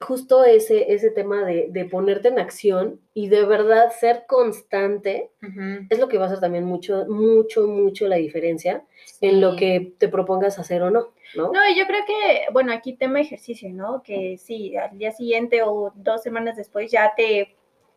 justo 0.00 0.44
ese, 0.44 0.94
ese 0.94 1.10
tema 1.10 1.44
de, 1.44 1.66
de 1.68 1.84
ponerte 1.84 2.28
en 2.28 2.38
acción 2.38 3.00
y 3.12 3.28
de 3.28 3.44
verdad 3.44 3.90
ser 3.92 4.24
constante 4.26 5.30
Ujú. 5.42 5.86
es 5.90 5.98
lo 5.98 6.08
que 6.08 6.16
va 6.16 6.24
a 6.24 6.26
hacer 6.28 6.40
también 6.40 6.64
mucho, 6.64 7.04
mucho, 7.06 7.66
mucho 7.66 8.08
la 8.08 8.16
diferencia 8.16 8.82
en 9.20 9.42
lo 9.42 9.50
Sí. 9.52 9.56
que 9.58 9.92
te 9.98 10.08
propongas 10.08 10.58
hacer 10.58 10.80
o 10.82 10.90
no, 10.90 11.08
¿no? 11.36 11.52
No, 11.52 11.60
yo 11.76 11.86
creo 11.86 12.00
que, 12.06 12.44
bueno, 12.52 12.72
aquí 12.72 12.94
tema 12.94 13.20
ejercicio, 13.20 13.68
¿no? 13.70 14.02
Que 14.02 14.38
sí, 14.38 14.74
al 14.76 14.96
día 14.96 15.12
siguiente 15.12 15.62
o 15.62 15.92
dos 15.94 16.22
semanas 16.22 16.56
después 16.56 16.90
ya 16.90 17.12
te, 17.14 17.54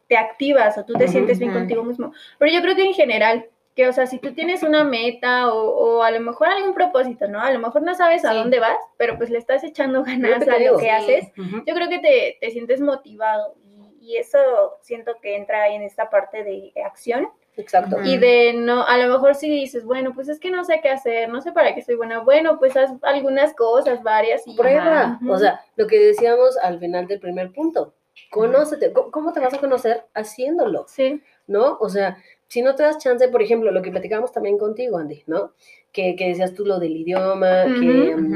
te 0.07 0.17
activas 0.17 0.77
o 0.77 0.85
tú 0.85 0.93
te 0.93 1.07
sientes 1.07 1.39
bien 1.39 1.53
contigo 1.53 1.83
mismo. 1.83 2.13
Pero 2.39 2.51
yo 2.51 2.61
creo 2.61 2.75
que 2.75 2.83
en 2.85 2.93
general, 2.93 3.45
que, 3.75 3.87
o 3.87 3.93
sea, 3.93 4.05
si 4.05 4.19
tú 4.19 4.33
tienes 4.33 4.61
una 4.63 4.83
meta 4.83 5.51
o, 5.53 5.97
o 5.97 6.03
a 6.03 6.11
lo 6.11 6.19
mejor 6.19 6.47
algún 6.49 6.73
propósito, 6.73 7.27
¿no? 7.27 7.39
A 7.39 7.51
lo 7.51 7.59
mejor 7.59 7.81
no 7.81 7.95
sabes 7.95 8.23
a 8.25 8.33
dónde 8.33 8.59
vas, 8.59 8.77
pero 8.97 9.17
pues 9.17 9.29
le 9.29 9.37
estás 9.39 9.63
echando 9.63 10.03
ganas 10.03 10.47
a 10.47 10.59
lo 10.59 10.77
que 10.77 10.83
Sí. 10.83 10.89
haces. 10.89 11.31
Yo 11.35 11.73
creo 11.73 11.89
que 11.89 11.99
te, 11.99 12.37
te 12.39 12.51
sientes 12.51 12.81
motivado 12.81 13.55
y, 13.65 13.95
y 13.99 14.17
eso 14.17 14.37
siento 14.81 15.13
que 15.21 15.35
entra 15.35 15.69
en 15.69 15.81
esta 15.81 16.09
parte 16.09 16.43
de 16.43 16.71
acción 16.85 17.29
Exacto. 17.55 17.97
Y 18.03 18.17
de 18.17 18.53
no, 18.53 18.83
a 18.83 18.97
lo 18.97 19.13
mejor 19.13 19.35
si 19.35 19.47
dices, 19.47 19.85
bueno, 19.85 20.13
pues 20.15 20.27
es 20.27 20.39
que 20.39 20.49
no 20.49 20.63
sé 20.63 20.79
qué 20.81 20.89
hacer, 20.89 21.29
no 21.29 21.39
sé 21.39 21.51
para 21.51 21.75
qué 21.75 21.83
soy 21.83 21.93
buena, 21.93 22.17
bueno, 22.17 22.57
pues 22.57 22.75
haz 22.75 22.91
algunas 23.03 23.53
cosas, 23.53 24.01
varias 24.01 24.41
y 24.47 24.55
Prueba. 24.55 25.19
O 25.29 25.37
sea, 25.37 25.61
lo 25.75 25.85
que 25.85 25.99
decíamos 25.99 26.57
al 26.57 26.79
final 26.79 27.05
del 27.05 27.19
primer 27.19 27.51
punto. 27.51 27.93
Conócete. 28.29 28.91
¿Cómo- 28.93 29.11
¿Cómo 29.11 29.33
te 29.33 29.39
vas 29.39 29.53
a 29.53 29.59
conocer? 29.59 30.05
Haciéndolo, 30.13 30.85
sí, 30.87 31.21
¿no? 31.47 31.77
O 31.79 31.89
sea, 31.89 32.17
si 32.47 32.61
no 32.61 32.75
te 32.75 32.83
das 32.83 32.97
chance, 32.99 33.27
por 33.27 33.41
ejemplo, 33.41 33.71
lo 33.71 33.81
que 33.81 33.91
platicábamos 33.91 34.31
también 34.31 34.57
contigo, 34.57 34.97
Andy, 34.97 35.23
¿no? 35.27 35.53
Que, 35.91 36.15
que 36.15 36.27
decías 36.29 36.53
tú 36.53 36.65
lo 36.65 36.79
del 36.79 36.95
idioma, 36.97 37.65
que... 37.65 38.13
Ujú. 38.15 38.21
mm, 38.21 38.35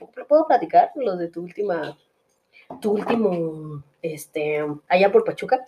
Ujú. 0.00 0.24
¿Puedo 0.28 0.46
platicar 0.46 0.90
lo 0.96 1.16
de 1.16 1.28
tu 1.28 1.42
última, 1.42 1.96
tu 2.80 2.92
último, 2.92 3.82
este, 4.02 4.64
allá 4.88 5.10
por 5.10 5.24
Pachuca? 5.24 5.64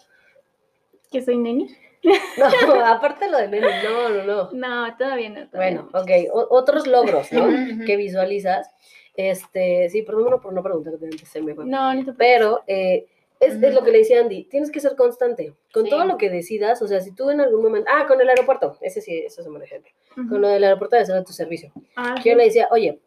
que 1.10 1.22
soy 1.22 1.38
neni. 1.38 1.68
No, 2.36 2.84
aparte 2.84 3.28
lo 3.28 3.38
de 3.38 3.48
Neni, 3.48 3.66
no, 3.82 4.08
no, 4.10 4.22
no. 4.24 4.50
No, 4.52 4.96
todavía 4.96 5.30
no. 5.30 5.48
todavía 5.48 5.80
Bueno, 5.82 5.88
no. 5.92 6.00
ok, 6.00 6.10
o- 6.32 6.46
otros 6.56 6.86
logros, 6.86 7.32
¿no? 7.32 7.44
Ujú, 7.46 7.54
ujú. 7.74 7.84
que 7.84 7.96
visualizas. 7.96 8.70
Este, 9.14 9.88
sí, 9.88 10.02
perdón 10.02 10.38
por 10.40 10.52
no 10.52 10.62
preguntarte 10.62 11.04
antes, 11.06 11.28
se 11.28 11.40
me 11.42 11.54
fue. 11.54 11.64
No, 11.64 11.94
no 11.94 12.04
te 12.04 12.12
Pero 12.12 12.62
eh, 12.66 13.06
es, 13.40 13.62
es 13.62 13.74
lo 13.74 13.82
que 13.84 13.90
le 13.90 13.98
decía 13.98 14.20
Andy, 14.20 14.44
tienes 14.44 14.70
que 14.70 14.80
ser 14.80 14.96
constante 14.96 15.54
con 15.72 15.84
Sí. 15.84 15.90
todo 15.90 16.04
lo 16.04 16.16
que 16.16 16.30
decidas, 16.30 16.80
o 16.82 16.88
sea, 16.88 17.00
si 17.00 17.12
tú 17.14 17.30
en 17.30 17.40
algún 17.40 17.62
momento, 17.62 17.90
ah, 17.92 18.06
con 18.06 18.20
el 18.20 18.28
aeropuerto, 18.28 18.78
ese 18.80 19.00
sí, 19.00 19.18
eso 19.18 19.40
es 19.40 19.46
un 19.46 19.52
buen 19.54 19.64
ejemplo, 19.64 19.90
Ujú. 20.16 20.28
con 20.28 20.40
lo 20.42 20.48
del 20.48 20.64
aeropuerto 20.64 20.96
de 20.96 21.02
hacer 21.02 21.16
a 21.16 21.24
tu 21.24 21.32
servicio. 21.32 21.72
Ah, 21.96 22.14
Que 22.22 22.30
yo 22.30 22.36
le 22.36 22.44
decía, 22.44 22.68
oye, 22.70 23.00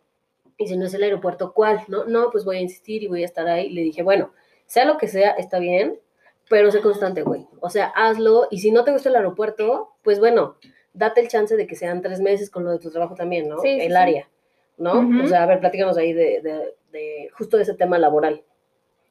y 0.58 0.68
si 0.68 0.78
no 0.78 0.86
es 0.86 0.94
el 0.94 1.04
aeropuerto, 1.04 1.54
¿cuál? 1.54 1.82
No, 1.88 2.06
no, 2.06 2.30
pues 2.32 2.44
voy 2.46 2.58
a 2.58 2.62
insistir 2.62 3.02
y 3.04 3.08
voy 3.08 3.24
a 3.24 3.26
estar 3.26 3.48
ahí. 3.48 3.70
Le 3.70 3.82
dije, 3.82 4.04
bueno, 4.04 4.34
sea 4.66 4.84
lo 4.86 4.98
que 4.98 5.08
sea, 5.08 5.32
está 5.32 5.58
bien, 5.58 6.00
pero 6.50 6.70
sé 6.72 6.82
constante, 6.82 7.22
güey. 7.24 7.48
O 7.62 7.70
sea, 7.70 7.88
hazlo, 7.96 8.48
y 8.52 8.60
si 8.60 8.72
no 8.72 8.84
te 8.84 8.92
gusta 8.92 9.10
el 9.10 9.16
aeropuerto, 9.16 9.94
pues 10.04 10.20
bueno, 10.20 10.58
date 10.94 11.22
el 11.22 11.28
chance 11.30 11.56
de 11.56 11.66
que 11.66 11.76
sean 11.76 12.02
tres 12.02 12.20
meses 12.20 12.50
con 12.50 12.66
lo 12.66 12.72
de 12.72 12.80
tu 12.80 12.92
trabajo 12.92 13.16
también, 13.16 13.48
¿no? 13.48 13.60
Sí, 13.60 13.70
el 13.80 13.96
área, 13.96 14.28
¿no? 14.78 15.00
Ujú. 15.00 15.24
O 15.24 15.28
sea, 15.28 15.44
a 15.44 15.46
ver, 15.46 15.60
platícanos 15.62 15.98
ahí 15.98 16.12
de, 16.14 16.42
de, 16.42 16.76
de 16.92 17.30
justo 17.38 17.56
de 17.58 17.64
ese 17.64 17.74
tema 17.76 17.98
laboral. 17.98 18.44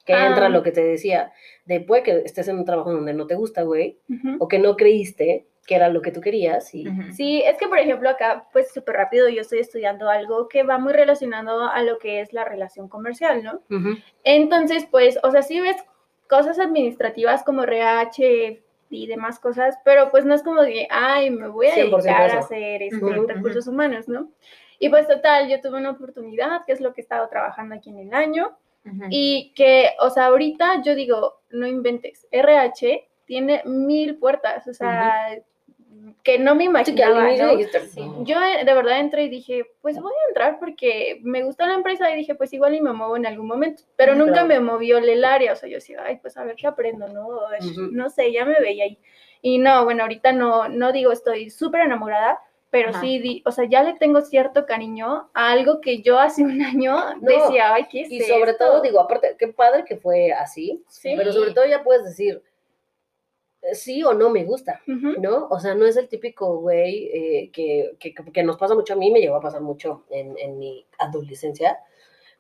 Que 0.09 0.14
Ah. 0.14 0.26
entra 0.28 0.48
lo 0.48 0.62
que 0.62 0.72
te 0.72 0.82
decía, 0.82 1.32
de 1.66 1.80
puede 1.82 2.02
que 2.02 2.22
estés 2.24 2.48
en 2.48 2.56
un 2.56 2.64
trabajo 2.64 2.90
donde 2.90 3.12
no 3.12 3.26
te 3.26 3.34
gusta, 3.34 3.61
güey, 3.62 3.98
Ujú. 4.09 4.36
o 4.42 4.48
que 4.48 4.59
no 4.59 4.74
creíste 4.74 5.46
que 5.66 5.74
era 5.74 5.90
lo 5.90 6.00
que 6.00 6.12
tú 6.12 6.22
querías, 6.22 6.74
y 6.74 6.88
Ujú. 6.88 7.12
Sí, 7.12 7.42
es 7.44 7.59
que 7.59 7.68
por 7.68 7.78
ejemplo 7.78 8.09
acá, 8.09 8.48
pues 8.54 8.72
súper 8.72 8.94
rápido, 8.96 9.28
yo 9.28 9.42
estoy 9.42 9.59
estudiando 9.59 10.09
algo 10.09 10.48
que 10.48 10.62
va 10.62 10.78
muy 10.78 10.94
relacionado 10.94 11.68
a 11.68 11.82
lo 11.82 11.98
que 11.98 12.22
es 12.22 12.32
la 12.32 12.46
relación 12.46 12.88
comercial, 12.88 13.42
¿no? 13.44 13.61
Ujú. 13.68 13.98
Entonces, 14.24 14.86
pues, 14.90 15.18
o 15.22 15.30
sea, 15.30 15.42
sí 15.42 15.61
ves 15.61 15.76
cosas 16.26 16.59
administrativas 16.59 17.44
como 17.44 17.64
RH 17.64 18.62
y 18.88 19.06
demás 19.09 19.38
cosas, 19.40 19.76
pero 19.84 20.09
pues 20.11 20.24
no 20.24 20.34
es 20.34 20.42
como 20.42 20.62
que, 20.62 20.88
ay, 20.90 21.28
me 21.28 21.48
voy 21.48 21.66
a 21.66 21.74
100% 21.74 22.02
dedicar 22.02 22.30
a 22.30 22.38
hacer 22.38 22.82
este, 22.82 23.04
recursos 23.34 23.66
humanos, 23.66 24.09
¿no? 24.09 24.30
Y 24.78 24.88
pues 24.88 25.06
total, 25.06 25.50
yo 25.50 25.61
tuve 25.61 25.76
una 25.76 25.90
oportunidad, 25.90 26.64
que 26.64 26.72
es 26.72 26.80
lo 26.80 26.94
que 26.94 27.02
he 27.02 27.04
estado 27.04 27.28
trabajando 27.28 27.74
aquí 27.74 27.90
en 27.90 27.98
el 27.98 28.14
año, 28.14 28.56
Ujú. 28.89 29.05
y 29.11 29.53
que, 29.55 29.91
o 30.01 30.11
sea, 30.11 30.26
ahorita 30.26 30.82
yo 30.82 30.95
digo, 30.95 31.41
no 31.51 31.66
inventes, 31.66 32.26
RH 32.30 33.09
tiene 33.26 33.62
mil 33.64 34.16
puertas, 34.18 34.66
o 34.68 34.72
sea, 34.74 35.39
que 36.22 36.39
no 36.39 36.55
me 36.55 36.64
Sí, 36.64 36.70
imaginaba, 36.70 37.26
dijiste, 37.28 37.80
Sí. 37.80 38.01
"No". 38.07 38.24
Yo 38.24 38.43
eh, 38.43 38.64
de 38.64 38.74
verdad 38.74 39.01
entré 39.01 39.24
y 39.24 39.28
dije, 39.28 39.64
pues 39.80 40.01
voy 40.01 40.12
a 40.12 40.28
entrar 40.28 40.59
porque 40.59 41.20
me 41.22 41.43
gustó 41.43 41.66
la 41.66 41.74
empresa 41.74 42.11
y 42.11 42.16
dije, 42.16 42.34
pues 42.34 42.53
igual 42.53 42.74
y 42.74 42.80
me 42.80 42.93
muevo 42.93 43.16
en 43.16 43.26
algún 43.26 43.47
momento, 43.47 43.82
pero 43.97 44.14
nunca 44.14 44.32
claro. 44.32 44.49
me 44.49 44.61
movió 44.61 44.99
el 44.99 45.24
área, 45.24 45.53
o 45.53 45.57
sea, 45.57 45.68
yo 45.68 45.76
decía, 45.76 46.03
ay, 46.05 46.18
pues 46.20 46.36
a 46.36 46.45
ver 46.45 46.57
qué 46.57 46.66
aprendo, 46.66 47.09
¿no? 47.09 47.26
O, 47.28 47.47
Ujú. 47.61 47.89
No 47.93 48.11
sé, 48.11 48.32
ya 48.32 48.45
me 48.45 48.61
veía 48.61 48.84
ahí. 48.84 48.99
Y 49.41 49.59
no, 49.59 49.84
bueno, 49.84 50.03
ahorita 50.03 50.32
no, 50.32 50.68
no 50.68 50.93
digo 50.93 51.12
estoy 51.12 51.51
súper 51.51 51.82
enamorada, 51.82 52.41
pero 52.71 52.91
Ajá. 52.91 53.01
sí, 53.01 53.19
di- 53.19 53.43
o 53.47 53.51
sea, 53.51 53.64
ya 53.69 53.83
le 53.83 53.95
tengo 53.95 54.21
cierto 54.21 54.66
cariño 54.66 55.31
a 55.33 55.51
algo 55.53 55.81
que 55.81 56.03
yo 56.03 56.19
hace 56.19 56.43
un 56.43 56.61
año 56.62 56.97
No, 57.21 57.31
decía, 57.31 57.73
ay, 57.75 57.87
¿qué 57.91 58.03
es 58.03 58.11
Y 58.11 58.21
sobre 58.21 58.51
esto?". 58.53 58.66
todo, 58.66 58.81
digo, 58.83 59.01
aparte, 59.01 59.37
qué 59.39 59.49
padre 59.49 59.85
que 59.85 59.97
fue 59.97 60.33
así, 60.33 60.83
Sí. 60.89 61.14
pero 61.16 61.33
sobre 61.33 61.53
todo 61.53 61.64
ya 61.66 61.83
puedes 61.83 62.05
decir 62.05 62.43
eh, 63.62 63.75
sí 63.75 64.05
o 64.05 64.12
no 64.14 64.31
me 64.31 64.45
gusta. 64.45 64.81
¿no? 64.87 65.49
O 65.51 65.59
sea, 65.61 65.75
no 65.75 65.85
es 65.87 65.97
el 65.97 66.09
típico 66.09 66.59
güey 66.61 67.07
eh, 67.12 67.51
que, 67.53 67.97
que, 67.99 68.14
que 68.14 68.43
nos 68.43 68.57
pasa 68.57 68.75
mucho, 68.75 68.93
a 68.93 68.97
mí 68.97 69.11
me 69.11 69.21
llegó 69.21 69.37
a 69.37 69.41
pasar 69.41 69.61
mucho 69.62 70.05
en, 70.11 70.37
en 70.39 70.59
mi 70.59 70.87
adolescencia, 70.99 71.79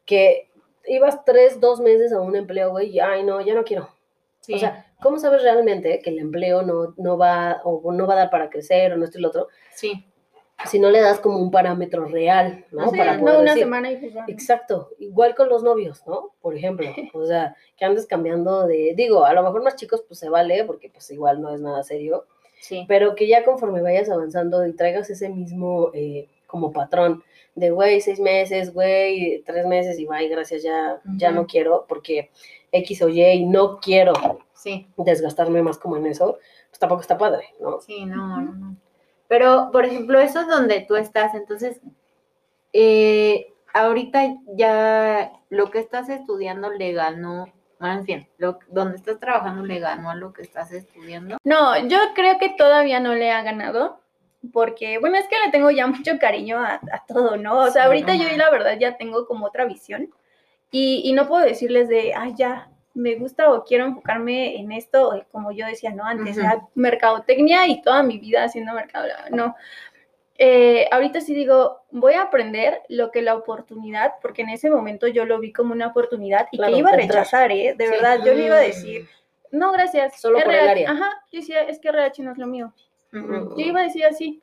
que 0.04 0.50
ibas 0.86 1.24
tres, 1.24 1.60
dos 1.60 1.80
meses 1.80 2.12
a 2.12 2.20
un 2.20 2.36
empleo, 2.36 2.70
güey, 2.70 2.90
y 2.90 3.00
ay, 3.00 3.22
no, 3.24 3.40
ya 3.40 3.54
no 3.54 3.64
quiero. 3.64 3.88
Sí. 4.40 4.54
O 4.54 4.58
sea, 4.58 4.86
¿cómo 5.02 5.18
sabes 5.18 5.42
realmente 5.42 6.00
que 6.02 6.10
el 6.10 6.18
empleo 6.18 6.62
no, 6.62 6.94
no 6.96 7.18
va 7.18 7.60
o 7.64 7.92
no 7.92 8.06
va 8.06 8.14
a 8.14 8.16
dar 8.18 8.30
para 8.30 8.48
crecer 8.48 8.92
o 8.92 8.96
no 8.96 9.04
esto 9.04 9.18
y 9.18 9.22
lo 9.22 9.28
otro? 9.28 9.48
sí. 9.72 10.04
Si 10.66 10.78
no 10.80 10.90
le 10.90 11.00
das 11.00 11.20
como 11.20 11.38
un 11.38 11.50
parámetro 11.50 12.06
real, 12.06 12.64
¿no? 12.72 12.90
Sí, 12.90 12.98
para 12.98 13.16
no, 13.16 13.20
poder 13.20 13.36
una 13.40 13.50
decir, 13.52 13.62
semana 13.64 13.92
y 13.92 14.10
¿no? 14.10 14.24
Exacto, 14.26 14.90
igual 14.98 15.34
con 15.36 15.48
los 15.48 15.62
novios, 15.62 16.04
¿no? 16.06 16.30
Por 16.40 16.56
ejemplo, 16.56 16.86
o 17.14 17.26
sea, 17.26 17.54
que 17.76 17.84
andes 17.84 18.06
cambiando 18.06 18.66
de, 18.66 18.94
digo, 18.96 19.24
a 19.24 19.32
lo 19.34 19.42
mejor 19.44 19.62
más 19.62 19.76
chicos 19.76 20.02
pues 20.06 20.18
se 20.18 20.28
vale, 20.28 20.64
porque 20.64 20.90
pues 20.90 21.10
igual 21.10 21.40
no 21.40 21.54
es 21.54 21.60
nada 21.60 21.82
serio, 21.84 22.26
Sí. 22.60 22.84
pero 22.88 23.14
que 23.14 23.28
ya 23.28 23.44
conforme 23.44 23.82
vayas 23.82 24.10
avanzando 24.10 24.66
y 24.66 24.72
traigas 24.72 25.08
ese 25.10 25.28
mismo 25.28 25.90
eh, 25.94 26.26
como 26.48 26.72
patrón 26.72 27.22
de, 27.54 27.70
güey, 27.70 28.00
seis 28.00 28.18
meses, 28.18 28.74
güey, 28.74 29.42
tres 29.46 29.64
meses 29.64 29.96
y 30.00 30.06
bye, 30.06 30.26
gracias, 30.28 30.64
ya, 30.64 31.00
ya 31.16 31.30
no 31.30 31.46
quiero 31.46 31.86
porque 31.88 32.30
X 32.72 33.02
o 33.02 33.08
Y 33.08 33.22
y 33.22 33.46
no 33.46 33.78
quiero 33.78 34.12
Sí, 34.54 34.88
desgastarme 34.96 35.62
más 35.62 35.78
como 35.78 35.96
en 35.98 36.06
eso, 36.06 36.38
pues 36.68 36.80
tampoco 36.80 37.00
está 37.02 37.16
padre, 37.16 37.44
¿no? 37.60 37.80
sí, 37.80 38.04
no, 38.04 38.40
no, 38.40 38.52
no. 38.52 38.76
Pero, 39.28 39.70
por 39.72 39.84
ejemplo, 39.84 40.18
eso 40.18 40.40
es 40.40 40.48
donde 40.48 40.80
tú 40.80 40.96
estás, 40.96 41.34
entonces, 41.34 41.80
eh, 42.72 43.52
ahorita 43.74 44.36
ya 44.56 45.32
lo 45.50 45.70
que 45.70 45.78
estás 45.78 46.08
estudiando 46.08 46.70
le 46.70 46.92
ganó, 46.92 47.52
más 47.78 48.04
bien, 48.04 48.28
lo, 48.38 48.58
donde 48.68 48.96
estás 48.96 49.20
trabajando 49.20 49.64
le 49.64 49.78
ganó 49.78 50.10
a 50.10 50.14
lo 50.14 50.32
que 50.32 50.42
estás 50.42 50.72
estudiando. 50.72 51.36
No, 51.44 51.78
yo 51.86 51.98
creo 52.14 52.38
que 52.38 52.48
todavía 52.50 53.00
no 53.00 53.14
le 53.14 53.30
ha 53.30 53.42
ganado, 53.42 54.00
porque, 54.52 54.98
bueno, 54.98 55.16
es 55.16 55.26
que 55.28 55.36
le 55.44 55.52
tengo 55.52 55.70
ya 55.70 55.86
mucho 55.86 56.18
cariño 56.18 56.58
a, 56.58 56.74
a 56.74 57.04
todo, 57.06 57.36
¿no? 57.36 57.58
O 57.58 57.70
sea, 57.70 57.82
Sí, 57.82 57.86
ahorita 57.86 58.14
no 58.14 58.22
yo 58.22 58.36
la 58.36 58.50
verdad 58.50 58.78
ya 58.78 58.96
tengo 58.96 59.26
como 59.26 59.46
otra 59.46 59.66
visión 59.66 60.10
y, 60.70 61.02
y 61.04 61.12
no 61.12 61.26
puedo 61.28 61.44
decirles 61.44 61.88
de, 61.88 62.14
ay, 62.14 62.34
ya, 62.36 62.70
me 62.98 63.14
gusta 63.14 63.50
o 63.52 63.64
quiero 63.64 63.84
enfocarme 63.86 64.56
en 64.56 64.72
esto, 64.72 65.14
eh, 65.14 65.26
como 65.30 65.52
yo 65.52 65.66
decía, 65.66 65.90
¿no? 65.90 66.04
Antes 66.04 66.36
Ujú. 66.36 66.46
era 66.46 66.68
mercadotecnia 66.74 67.66
y 67.68 67.80
toda 67.80 68.02
mi 68.02 68.18
vida 68.18 68.44
haciendo 68.44 68.72
mercado, 68.74 69.08
no. 69.30 69.54
Eh, 70.40 70.86
ahorita 70.92 71.20
sí 71.20 71.34
digo, 71.34 71.80
voy 71.90 72.14
a 72.14 72.22
aprender 72.22 72.82
lo 72.88 73.10
que 73.10 73.22
la 73.22 73.34
oportunidad, 73.34 74.14
porque 74.22 74.42
en 74.42 74.50
ese 74.50 74.70
momento 74.70 75.08
yo 75.08 75.24
lo 75.24 75.40
vi 75.40 75.52
como 75.52 75.72
una 75.72 75.88
oportunidad 75.88 76.46
y 76.52 76.58
Claro, 76.58 76.72
que 76.72 76.78
iba 76.78 76.90
a 76.90 76.96
rechazar, 76.96 77.50
¿eh? 77.50 77.74
De 77.76 77.86
Sí. 77.86 77.90
verdad, 77.90 78.20
yo 78.24 78.34
le 78.34 78.44
iba 78.44 78.56
a 78.56 78.60
decir, 78.60 79.08
no, 79.50 79.72
gracias. 79.72 80.20
Solo 80.20 80.38
por 80.42 80.52
el 80.52 80.60
RH, 80.60 80.70
área. 80.70 80.90
Ajá, 80.90 81.22
yo 81.32 81.40
decía, 81.40 81.62
es 81.62 81.80
que 81.80 81.88
RH 81.88 82.22
no 82.22 82.32
es 82.32 82.38
lo 82.38 82.46
mío. 82.46 82.72
Ujú. 83.12 83.56
Yo 83.56 83.66
iba 83.66 83.80
a 83.80 83.84
decir 83.84 84.04
así. 84.04 84.42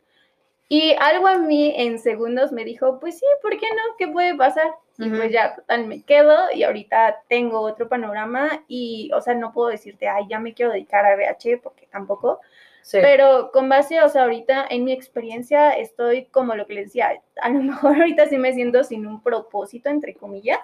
Y 0.67 0.95
algo 0.99 1.27
a 1.27 1.37
mí 1.37 1.73
en 1.77 1.99
segundos 1.99 2.51
me 2.51 2.65
dijo, 2.65 2.99
pues 2.99 3.19
sí, 3.19 3.25
¿por 3.41 3.51
qué 3.57 3.67
no? 3.69 3.95
¿Qué 3.97 4.07
puede 4.07 4.35
pasar? 4.35 4.73
Y 4.97 5.09
pues 5.09 5.31
ya, 5.31 5.55
total, 5.55 5.87
me 5.87 6.01
quedo 6.03 6.51
y 6.53 6.63
ahorita 6.63 7.23
tengo 7.27 7.59
otro 7.59 7.89
panorama 7.89 8.63
y, 8.67 9.11
o 9.13 9.19
sea, 9.21 9.33
no 9.35 9.51
puedo 9.51 9.69
decirte, 9.69 10.07
ay, 10.07 10.25
ya 10.29 10.39
me 10.39 10.53
quiero 10.53 10.71
dedicar 10.71 11.05
a 11.05 11.13
RH 11.13 11.57
porque 11.57 11.85
tampoco. 11.87 12.39
Sí. 12.81 12.99
Pero 13.01 13.51
con 13.51 13.67
base, 13.67 13.99
o 14.01 14.07
sea, 14.09 14.23
ahorita 14.23 14.67
en 14.69 14.85
mi 14.85 14.91
experiencia 14.93 15.71
estoy 15.71 16.25
como 16.25 16.55
lo 16.55 16.65
que 16.67 16.75
les 16.75 16.85
decía, 16.85 17.19
a 17.41 17.49
lo 17.49 17.59
mejor 17.63 17.95
ahorita 17.97 18.27
sí 18.27 18.37
me 18.37 18.53
siento 18.53 18.83
sin 18.83 19.05
un 19.07 19.21
propósito, 19.21 19.89
entre 19.89 20.13
comillas, 20.13 20.59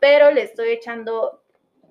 pero 0.00 0.30
le 0.30 0.42
estoy 0.42 0.68
echando 0.70 1.42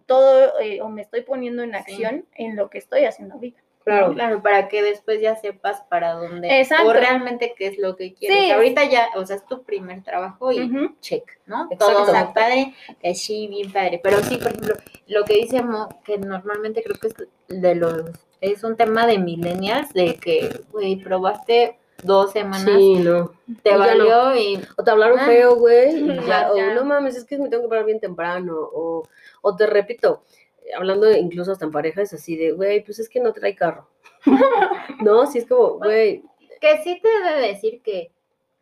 todo 0.05 0.59
eh, 0.61 0.81
o 0.81 0.87
me 0.89 1.01
estoy 1.01 1.21
poniendo 1.21 1.61
en 1.63 1.71
Sí. 1.71 1.75
acción 1.77 2.25
en 2.35 2.55
lo 2.55 2.69
que 2.69 2.77
estoy 2.77 3.03
haciendo 3.05 3.35
ahorita. 3.35 3.61
Claro. 3.87 4.13
Claro, 4.13 4.41
para 4.41 4.67
que 4.67 4.83
después 4.83 5.21
ya 5.21 5.37
sepas 5.37 5.81
para 5.89 6.13
dónde 6.13 6.59
Exacto. 6.59 6.89
o 6.89 6.93
realmente 6.93 7.53
qué 7.57 7.67
es 7.67 7.77
lo 7.77 7.95
que 7.95 8.13
quieres. 8.13 8.37
Sí. 8.37 8.51
Ahorita 8.51 8.83
ya, 8.83 9.07
o 9.15 9.25
sea, 9.25 9.37
es 9.37 9.45
tu 9.45 9.63
primer 9.63 10.03
trabajo 10.03 10.51
y 10.51 10.69
check, 10.99 11.23
¿no? 11.45 11.69
Exacto. 11.71 12.03
Todo 12.05 12.33
padre, 12.33 12.73
que 13.01 13.15
sí, 13.15 13.47
bien 13.47 13.71
padre. 13.71 14.01
Pero 14.03 14.17
sí, 14.23 14.35
por 14.37 14.47
ejemplo, 14.47 14.75
lo 15.07 15.23
que 15.23 15.35
dice 15.35 15.61
Mo, 15.63 15.87
que 16.03 16.17
normalmente 16.17 16.83
creo 16.83 16.97
que 16.99 17.07
es 17.07 17.15
de 17.47 17.75
los, 17.75 18.03
es 18.41 18.63
un 18.65 18.75
tema 18.75 19.07
de 19.07 19.19
millennials, 19.19 19.93
de 19.93 20.15
que, 20.15 20.63
güey, 20.71 20.97
probaste 20.97 21.77
dos 22.03 22.31
semanas, 22.33 22.69
Sí, 22.77 22.95
no. 22.95 23.31
te 23.63 23.71
Y 23.71 23.75
valió 23.77 24.35
y 24.35 24.59
O 24.77 24.83
te 24.83 24.91
hablaron 24.91 25.17
Ah. 25.19 25.25
feo, 25.25 25.55
güey, 25.55 26.03
o 26.09 26.73
no 26.75 26.83
mames, 26.83 27.15
es 27.15 27.23
que 27.23 27.37
me 27.37 27.47
tengo 27.49 27.63
que 27.63 27.69
parar 27.69 27.85
bien 27.85 27.99
temprano, 28.01 28.53
o, 28.55 29.07
o 29.41 29.55
te 29.55 29.65
repito, 29.65 30.23
hablando 30.75 31.11
incluso 31.11 31.51
hasta 31.51 31.65
en 31.65 31.71
parejas, 31.71 32.13
así 32.13 32.35
de, 32.35 32.51
güey, 32.51 32.83
pues 32.83 32.99
es 32.99 33.09
que 33.09 33.19
no 33.19 33.33
trae 33.33 33.55
carro. 33.55 33.89
no, 35.01 35.25
sí 35.27 35.39
es 35.39 35.45
como, 35.47 35.77
güey, 35.77 36.23
que 36.59 36.77
sí 36.83 36.99
te 37.01 37.07
debe 37.07 37.47
decir 37.47 37.81
que 37.81 38.11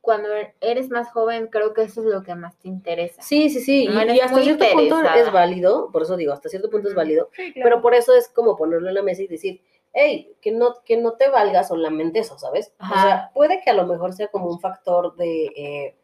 cuando 0.01 0.29
eres 0.61 0.89
más 0.89 1.11
joven, 1.11 1.47
creo 1.47 1.73
que 1.73 1.81
eso 1.83 2.01
es 2.01 2.07
lo 2.07 2.21
que 2.21 2.35
más 2.35 2.57
te 2.59 2.67
interesa. 2.67 3.21
sí, 3.23 3.49
sí, 3.49 3.59
sí, 3.59 3.87
No 3.87 4.03
y, 4.13 4.19
hasta 4.19 4.39
cierto 4.41 4.65
punto 4.71 5.01
es 5.15 5.31
válido, 5.31 5.89
por 5.91 6.03
eso 6.03 6.15
digo, 6.15 6.31
hasta 6.33 6.49
cierto 6.49 6.69
punto 6.69 6.89
es 6.89 6.95
válido, 6.95 7.29
Sí, 7.35 7.53
pero 7.55 7.81
por 7.81 7.95
eso 7.95 8.13
es 8.13 8.29
como 8.29 8.55
ponerlo 8.55 8.87
en 8.89 8.93
la 8.95 9.01
mesa 9.01 9.23
y 9.23 9.27
decir, 9.27 9.61
hey, 9.93 10.35
que 10.41 10.51
no, 10.51 10.75
que 10.83 10.97
no 10.97 11.13
te 11.13 11.29
valga 11.29 11.63
solamente 11.63 12.19
eso, 12.19 12.37
¿sabes? 12.37 12.73
O 12.79 13.01
sea, 13.01 13.31
puede 13.33 13.61
que 13.63 13.71
a 13.71 13.73
lo 13.73 13.87
mejor 13.87 14.13
sea 14.13 14.27
como 14.27 14.47
un 14.47 14.59
factor 14.59 15.15
de 15.15 15.45
eh, 15.55 15.95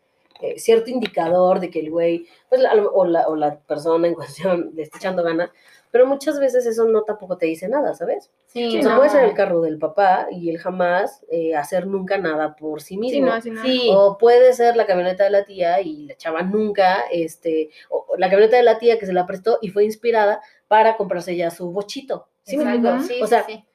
eh, 0.41 0.57
cierto 0.57 0.89
indicador 0.89 1.59
de 1.59 1.69
que 1.69 1.81
el 1.81 1.91
güey, 1.91 2.25
pues, 2.49 2.59
la- 2.61 2.73
o, 2.73 3.05
la, 3.05 3.27
o 3.27 3.35
la 3.35 3.59
persona 3.59 4.07
en 4.07 4.15
cuestión 4.15 4.71
le 4.73 4.81
está 4.81 4.97
echando 4.97 5.21
ganas, 5.21 5.51
pero 5.91 6.05
muchas 6.07 6.39
veces 6.39 6.65
eso 6.65 6.85
no 6.85 7.03
tampoco 7.03 7.37
te 7.37 7.45
dice 7.45 7.67
nada, 7.67 7.93
¿sabes? 7.93 8.31
Sí, 8.47 8.79
o 8.79 8.81
sea, 8.81 8.91
no. 8.91 8.97
puede 8.97 9.09
ser 9.09 9.25
el 9.25 9.33
carro 9.33 9.61
del 9.61 9.77
papá 9.77 10.27
y 10.31 10.49
él 10.49 10.57
jamás 10.57 11.23
eh, 11.29 11.53
hacer 11.55 11.85
nunca 11.85 12.17
nada 12.17 12.55
por 12.55 12.81
sí 12.81 12.97
mismo. 12.97 13.17
Sí, 13.17 13.21
no, 13.21 13.33
así 13.33 13.51
no. 13.51 13.61
Sí. 13.61 13.89
O 13.93 14.17
puede 14.17 14.53
ser 14.53 14.75
la 14.77 14.85
camioneta 14.85 15.25
de 15.25 15.29
la 15.31 15.43
tía 15.45 15.81
y 15.81 16.05
la 16.07 16.15
chava 16.15 16.41
nunca, 16.43 17.01
este, 17.11 17.69
o 17.89 18.05
la 18.17 18.29
camioneta 18.29 18.57
de 18.57 18.63
la 18.63 18.79
tía 18.79 18.97
que 18.97 19.05
se 19.05 19.13
la 19.13 19.25
prestó 19.25 19.59
y 19.61 19.69
fue 19.69 19.83
inspirada 19.83 20.41
para 20.67 20.95
comprarse 20.97 21.35
ya 21.35 21.51
su 21.51 21.71
bochito. 21.71 22.27
¿Sí 22.43 22.57
me 22.57 22.63
Exacto, 22.63 22.89
explico? 22.95 23.13
sí, 23.17 23.21
o 23.23 23.27
sea, 23.27 23.43
sí, 23.43 23.53
sí. 23.53 23.65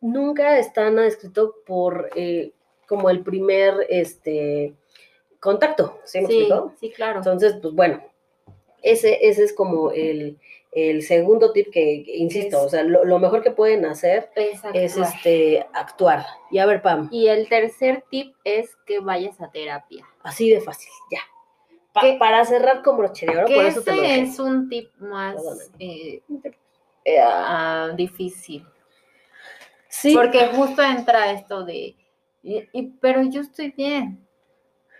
nunca 0.00 0.58
está 0.58 0.90
nada 0.90 1.06
escrito 1.06 1.56
por 1.66 2.08
eh, 2.16 2.52
como 2.88 3.10
el 3.10 3.20
primer 3.22 3.74
este 3.88 4.74
contacto. 5.40 6.00
¿Sí 6.04 6.20
me 6.20 6.26
Sí, 6.28 6.38
explico? 6.38 6.72
sí, 6.80 6.90
claro. 6.90 7.18
Entonces, 7.18 7.56
pues 7.60 7.74
bueno, 7.74 8.02
ese, 8.82 9.28
ese 9.28 9.44
es 9.44 9.52
como 9.52 9.90
el, 9.90 10.38
el 10.76 11.02
segundo 11.02 11.52
tip 11.52 11.70
que, 11.72 12.04
insisto, 12.06 12.58
Es- 12.58 12.62
o 12.64 12.68
sea, 12.68 12.82
lo, 12.82 13.04
lo 13.04 13.18
mejor 13.18 13.42
que 13.42 13.50
pueden 13.50 13.86
hacer 13.86 14.30
es 14.74 14.94
este 14.96 15.66
actuar. 15.72 16.26
Y 16.50 16.58
a 16.58 16.66
ver, 16.66 16.82
Pam, 16.82 17.08
Y 17.10 17.28
el 17.28 17.48
tercer 17.48 18.04
tip 18.10 18.34
es 18.44 18.76
que 18.86 19.00
vayas 19.00 19.40
a 19.40 19.50
terapia. 19.50 20.06
así 20.22 20.50
de 20.50 20.60
fácil, 20.60 20.90
ya. 21.10 21.20
Para 22.18 22.44
cerrar 22.44 22.82
con 22.82 22.98
broche 22.98 23.24
de 23.24 23.36
oro, 23.38 23.46
Que 23.46 23.54
por 23.54 23.64
eso 23.64 23.82
te 23.82 23.96
lo 23.96 24.02
dejé. 24.02 24.20
es 24.20 24.38
un 24.38 24.68
tip 24.68 24.94
más 24.98 25.36
eh, 25.78 26.20
eh, 27.04 27.18
ah, 27.22 27.92
difícil. 27.96 28.66
Sí, 29.88 30.14
Porque 30.14 30.46
justo 30.48 30.82
entra 30.82 31.30
esto 31.32 31.64
de, 31.64 31.96
y- 32.42 32.68
y- 32.72 32.92
pero 33.00 33.22
yo 33.22 33.40
estoy 33.40 33.70
bien. 33.70 34.25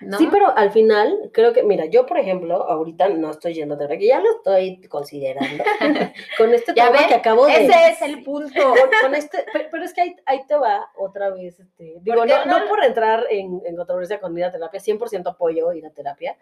¿No? 0.01 0.19
Sí, 0.19 0.29
pero 0.31 0.57
al 0.57 0.71
final, 0.71 1.31
creo 1.33 1.53
que, 1.53 1.63
mira, 1.63 1.87
yo 1.87 2.07
por 2.07 2.19
ejemplo, 2.19 2.69
ahorita 2.69 3.09
no 3.09 3.31
estoy 3.31 3.55
yendo 3.55 3.75
a 3.75 3.79
terapia, 3.79 3.99
que 3.99 4.07
ya 4.07 4.21
lo 4.21 4.31
estoy 4.31 4.81
considerando. 4.89 5.65
con 6.39 6.55
este 6.55 6.73
tema 6.73 7.07
que 7.07 7.15
acabo 7.15 7.47
de. 7.47 7.65
Ese 7.65 7.89
es 7.91 8.03
el 8.03 8.23
punto. 8.23 8.75
Con, 9.03 9.15
este, 9.15 9.45
pero, 9.53 9.69
pero 9.71 9.85
es 9.85 9.93
que 9.93 10.01
ahí, 10.01 10.17
ahí 10.27 10.41
te 10.47 10.57
va 10.57 10.91
otra 10.97 11.31
vez. 11.31 11.61
Este, 11.61 11.97
digo, 12.01 12.19
¿Por 12.19 12.27
qué 12.27 12.35
no, 12.47 12.59
no 12.61 12.69
por 12.69 12.85
entrar 12.85 13.27
en, 13.31 13.63
en 13.65 13.77
controversia 13.77 14.21
con 14.21 14.37
ir 14.37 14.45
a 14.45 14.51
terapia, 14.51 14.81
100% 14.81 15.29
apoyo 15.31 15.73
ir 15.73 15.87
a 15.87 15.91
terapia, 15.91 16.37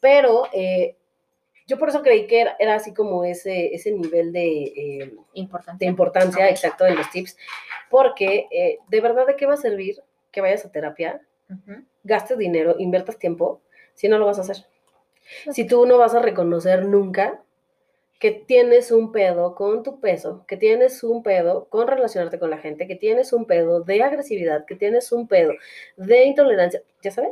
pero 0.00 0.44
eh, 0.52 0.96
yo 1.66 1.78
por 1.78 1.88
eso 1.88 2.02
creí 2.02 2.26
que 2.26 2.40
era, 2.40 2.56
era 2.58 2.74
así 2.74 2.92
como 2.92 3.24
ese, 3.24 3.74
ese 3.74 3.92
nivel 3.92 4.32
de, 4.32 4.62
eh, 4.62 5.14
Importante. 5.34 5.84
de 5.84 5.90
importancia, 5.90 6.48
exacto, 6.48 6.86
en 6.86 6.96
los 6.96 7.10
tips, 7.10 7.36
porque 7.88 8.48
eh, 8.50 8.78
de 8.88 9.00
verdad, 9.00 9.26
¿de 9.26 9.36
qué 9.36 9.46
va 9.46 9.54
a 9.54 9.58
servir 9.58 10.02
que 10.30 10.40
vayas 10.40 10.64
a 10.64 10.72
terapia? 10.72 11.20
Gastes 12.04 12.38
dinero, 12.38 12.76
inviertas 12.78 13.18
tiempo, 13.18 13.60
si 13.94 14.08
no 14.08 14.18
lo 14.18 14.26
vas 14.26 14.38
a 14.38 14.42
hacer. 14.42 14.64
Si 15.52 15.66
tú 15.66 15.86
no 15.86 15.98
vas 15.98 16.14
a 16.14 16.20
reconocer 16.20 16.84
nunca 16.86 17.40
que 18.18 18.30
tienes 18.32 18.90
un 18.92 19.12
pedo 19.12 19.54
con 19.54 19.82
tu 19.82 19.98
peso, 20.00 20.44
que 20.46 20.56
tienes 20.56 21.02
un 21.04 21.22
pedo 21.22 21.66
con 21.70 21.88
relacionarte 21.88 22.38
con 22.38 22.50
la 22.50 22.58
gente, 22.58 22.86
que 22.86 22.96
tienes 22.96 23.32
un 23.32 23.46
pedo 23.46 23.80
de 23.80 24.02
agresividad, 24.02 24.66
que 24.66 24.76
tienes 24.76 25.10
un 25.12 25.26
pedo 25.26 25.52
de 25.96 26.24
intolerancia, 26.24 26.82
¿ya 27.02 27.10
sabes? 27.10 27.30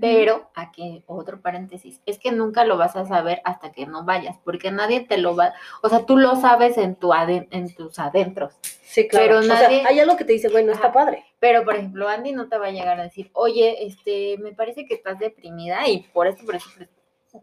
Pero 0.00 0.50
aquí 0.54 1.04
otro 1.06 1.40
paréntesis, 1.40 2.00
es 2.06 2.18
que 2.18 2.32
nunca 2.32 2.64
lo 2.64 2.76
vas 2.76 2.96
a 2.96 3.06
saber 3.06 3.40
hasta 3.44 3.72
que 3.72 3.86
no 3.86 4.04
vayas, 4.04 4.36
porque 4.44 4.70
nadie 4.70 5.00
te 5.06 5.16
lo 5.18 5.36
va, 5.36 5.54
o 5.82 5.88
sea, 5.88 6.04
tú 6.04 6.16
lo 6.16 6.34
sabes 6.36 6.76
en 6.78 6.96
tu 6.96 7.12
aden- 7.12 7.48
en 7.50 7.72
tus 7.74 7.98
adentros, 7.98 8.54
Sí, 8.96 9.08
claro. 9.08 9.26
Pero 9.26 9.38
o 9.40 9.42
sea, 9.42 9.54
nadie- 9.68 9.84
hay 9.86 10.00
algo 10.00 10.16
que 10.16 10.24
te 10.24 10.32
dice, 10.32 10.48
bueno, 10.48 10.72
está 10.72 10.86
Ajá. 10.86 10.94
padre. 10.94 11.24
pero 11.38 11.64
por 11.64 11.74
ejemplo, 11.76 12.08
Andy 12.08 12.32
no 12.32 12.48
te 12.48 12.56
va 12.56 12.66
a 12.68 12.70
llegar 12.70 12.98
a 12.98 13.02
decir, 13.02 13.30
"Oye, 13.34 13.84
este, 13.86 14.38
me 14.38 14.52
parece 14.52 14.86
que 14.86 14.94
estás 14.94 15.18
deprimida 15.18 15.86
y 15.86 15.98
por 16.14 16.26
esto 16.26 16.44
por 16.46 16.54
eso 16.56 16.68
por 16.72 16.82
esto". 16.84 16.94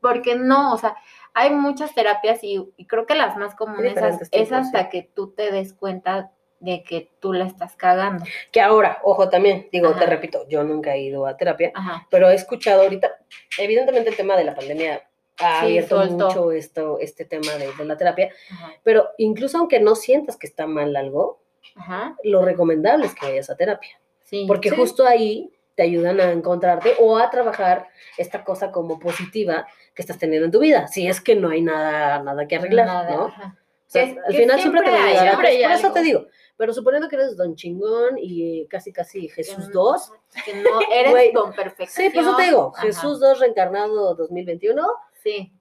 porque 0.01 0.35
no, 0.35 0.73
o 0.73 0.77
sea, 0.79 0.95
hay 1.35 1.51
muchas 1.51 1.93
terapias 1.93 2.43
y, 2.43 2.67
y 2.77 2.87
creo 2.87 3.05
que 3.05 3.13
las 3.13 3.37
más 3.37 3.53
comunes 3.53 3.91
es, 3.91 3.95
diferentes 3.95 4.29
es 4.31 4.49
tipos, 4.49 4.51
hasta 4.51 4.83
sí. 4.83 4.89
que 4.91 5.03
tú 5.13 5.29
te 5.31 5.51
des 5.51 5.73
cuenta 5.73 6.31
de 6.59 6.81
que 6.81 7.11
tú 7.19 7.33
la 7.33 7.45
estás 7.45 7.75
cagando. 7.75 8.25
Que 8.51 8.59
ahora, 8.61 8.99
ojo 9.03 9.29
también, 9.29 9.67
digo, 9.71 9.91
te 9.91 9.97
Ajá. 9.97 10.05
repito, 10.07 10.47
yo 10.49 10.63
nunca 10.63 10.95
he 10.95 11.01
ido 11.01 11.27
a 11.27 11.37
terapia, 11.37 11.71
Ajá. 11.75 12.07
pero 12.09 12.29
he 12.31 12.33
escuchado 12.35 12.81
ahorita, 12.81 13.11
evidentemente 13.59 14.09
el 14.09 14.15
tema 14.15 14.35
de 14.35 14.45
la 14.45 14.55
pandemia 14.55 15.03
ha 15.39 15.59
Sí, 15.59 15.65
abierto 15.65 15.97
soltó. 16.03 16.27
mucho 16.27 16.51
esto, 16.51 16.97
este 16.99 17.25
tema 17.25 17.51
de, 17.53 17.71
de 17.73 17.85
la 17.85 17.95
terapia, 17.97 18.31
Ajá. 18.51 18.71
pero 18.81 19.09
incluso 19.19 19.57
aunque 19.59 19.79
no 19.79 19.93
sientas 19.95 20.37
que 20.37 20.47
está 20.47 20.65
mal 20.65 20.95
algo, 20.95 21.42
Ajá. 21.75 22.15
lo 22.23 22.43
recomendable 22.43 23.05
es 23.05 23.15
que 23.15 23.25
vayas 23.25 23.49
a 23.49 23.55
terapia, 23.55 23.99
Sí. 24.23 24.45
porque 24.47 24.69
Sí. 24.69 24.75
justo 24.75 25.05
ahí 25.05 25.49
te 25.75 25.83
ayudan 25.83 26.19
a 26.19 26.31
encontrarte 26.31 26.95
o 26.99 27.17
a 27.17 27.29
trabajar 27.31 27.87
esta 28.17 28.43
cosa 28.43 28.71
como 28.71 28.99
positiva 28.99 29.65
que 29.95 30.01
estás 30.03 30.19
teniendo 30.19 30.45
en 30.45 30.51
tu 30.51 30.59
vida, 30.59 30.87
si 30.87 31.07
es 31.07 31.19
que 31.19 31.35
no 31.35 31.49
hay 31.49 31.61
nada, 31.61 32.21
nada 32.21 32.47
que 32.47 32.55
arreglar, 32.57 32.85
Nada, 32.87 33.15
¿no? 33.15 33.25
ajá. 33.25 33.57
O 33.87 33.89
sea, 33.93 34.05
Que- 34.05 34.19
al 34.19 34.31
que 34.33 34.37
final 34.39 34.59
siempre 34.59 34.81
te 34.81 34.89
va 34.89 34.95
a 34.95 34.99
siempre 34.99 35.09
hay, 35.09 35.13
ayudar 35.15 35.27
a- 35.27 35.29
siempre 35.31 35.47
hay 35.49 35.61
por 35.63 35.71
eso 35.71 35.85
algo. 35.87 35.93
te 35.93 36.01
digo, 36.01 36.25
pero 36.57 36.73
suponiendo 36.73 37.09
que 37.09 37.15
eres 37.15 37.35
don 37.37 37.55
chingón 37.55 38.15
y 38.17 38.67
casi 38.67 38.91
casi 38.93 39.27
Jesús 39.29 39.67
Que 39.67 39.71
2. 39.73 40.11
Que 40.45 40.53
no 40.61 40.79
eres 40.91 41.11
Güey, 41.11 41.33
con 41.33 41.53
perfección. 41.53 42.07
Sí, 42.11 42.13
por 42.15 42.23
eso 42.23 42.35
te 42.35 42.43
digo, 42.43 42.71
Ajá, 42.75 42.85
Jesús 42.87 43.19
2 43.19 43.39
reencarnado 43.39 44.15
2021. 44.15 44.85
Sí. 45.23 45.51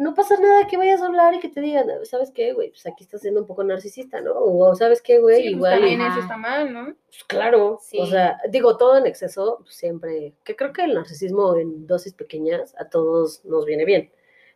No 0.00 0.14
pasa 0.14 0.36
nada 0.40 0.66
que 0.66 0.78
vayas 0.78 1.02
a 1.02 1.06
hablar 1.06 1.34
y 1.34 1.40
que 1.40 1.48
te 1.50 1.60
digan, 1.60 1.86
¿sabes 2.04 2.30
qué, 2.30 2.54
güey? 2.54 2.70
Pues 2.70 2.86
aquí 2.86 3.04
estás 3.04 3.20
siendo 3.20 3.40
un 3.42 3.46
poco 3.46 3.62
narcisista, 3.64 4.20
¿no? 4.22 4.32
O 4.34 4.74
¿sabes 4.74 5.02
qué, 5.02 5.18
güey? 5.18 5.36
Sí, 5.36 5.42
pues 5.42 5.52
Igual. 5.56 5.72
también 5.74 6.00
Ajá. 6.00 6.12
eso 6.14 6.20
está 6.22 6.36
mal, 6.38 6.72
¿no? 6.72 6.84
Pues, 6.86 7.24
claro, 7.26 7.78
Sí. 7.82 7.98
o 8.00 8.06
sea, 8.06 8.38
digo, 8.48 8.76
todo 8.78 8.96
en 8.96 9.06
exceso 9.06 9.58
pues, 9.60 9.74
siempre, 9.74 10.32
que 10.42 10.56
creo 10.56 10.72
que 10.72 10.84
el 10.84 10.94
narcisismo 10.94 11.54
en 11.56 11.86
dosis 11.86 12.14
pequeñas 12.14 12.74
a 12.78 12.88
todos 12.88 13.44
nos 13.44 13.66
viene 13.66 13.84
bien, 13.84 14.10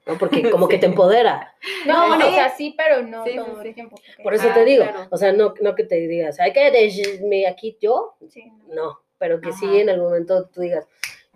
¿no? 0.07 0.17
Porque 0.17 0.43
como 0.51 0.67
que 0.67 0.79
te 0.79 0.87
Sí. 0.87 0.93
empodera. 0.93 1.55
No, 1.87 1.93
No, 2.03 2.09
bueno, 2.09 2.25
sí. 2.25 2.31
o 2.31 2.35
sea, 2.35 2.49
sí, 2.57 2.75
pero 2.79 3.03
no 3.03 3.23
Sí, 3.25 3.33
sí, 3.33 3.37
todo 3.37 3.61
sí. 3.63 3.69
el 3.69 3.75
tiempo. 3.75 3.97
porque- 3.97 4.23
Por 4.23 4.33
eso 4.35 4.49
Ah, 4.51 4.55
te 4.55 4.65
digo, 4.65 4.85
claro. 4.85 5.09
o 5.11 5.17
sea, 5.19 5.33
no, 5.33 5.53
no 5.61 5.75
que 5.75 5.85
te 5.85 5.97
digas, 5.97 6.41
hay 6.41 6.55
que 6.55 6.71
decirme 6.71 7.47
aquí 7.47 7.77
yo, 7.81 8.15
Sí, 8.31 8.51
no. 8.69 9.01
pero 9.19 9.43
que 9.43 9.53
sí 9.53 9.67
Ajá. 9.67 9.77
en 9.77 9.91
algún 9.91 10.07
momento 10.07 10.49
tú 10.49 10.63
digas, 10.63 10.89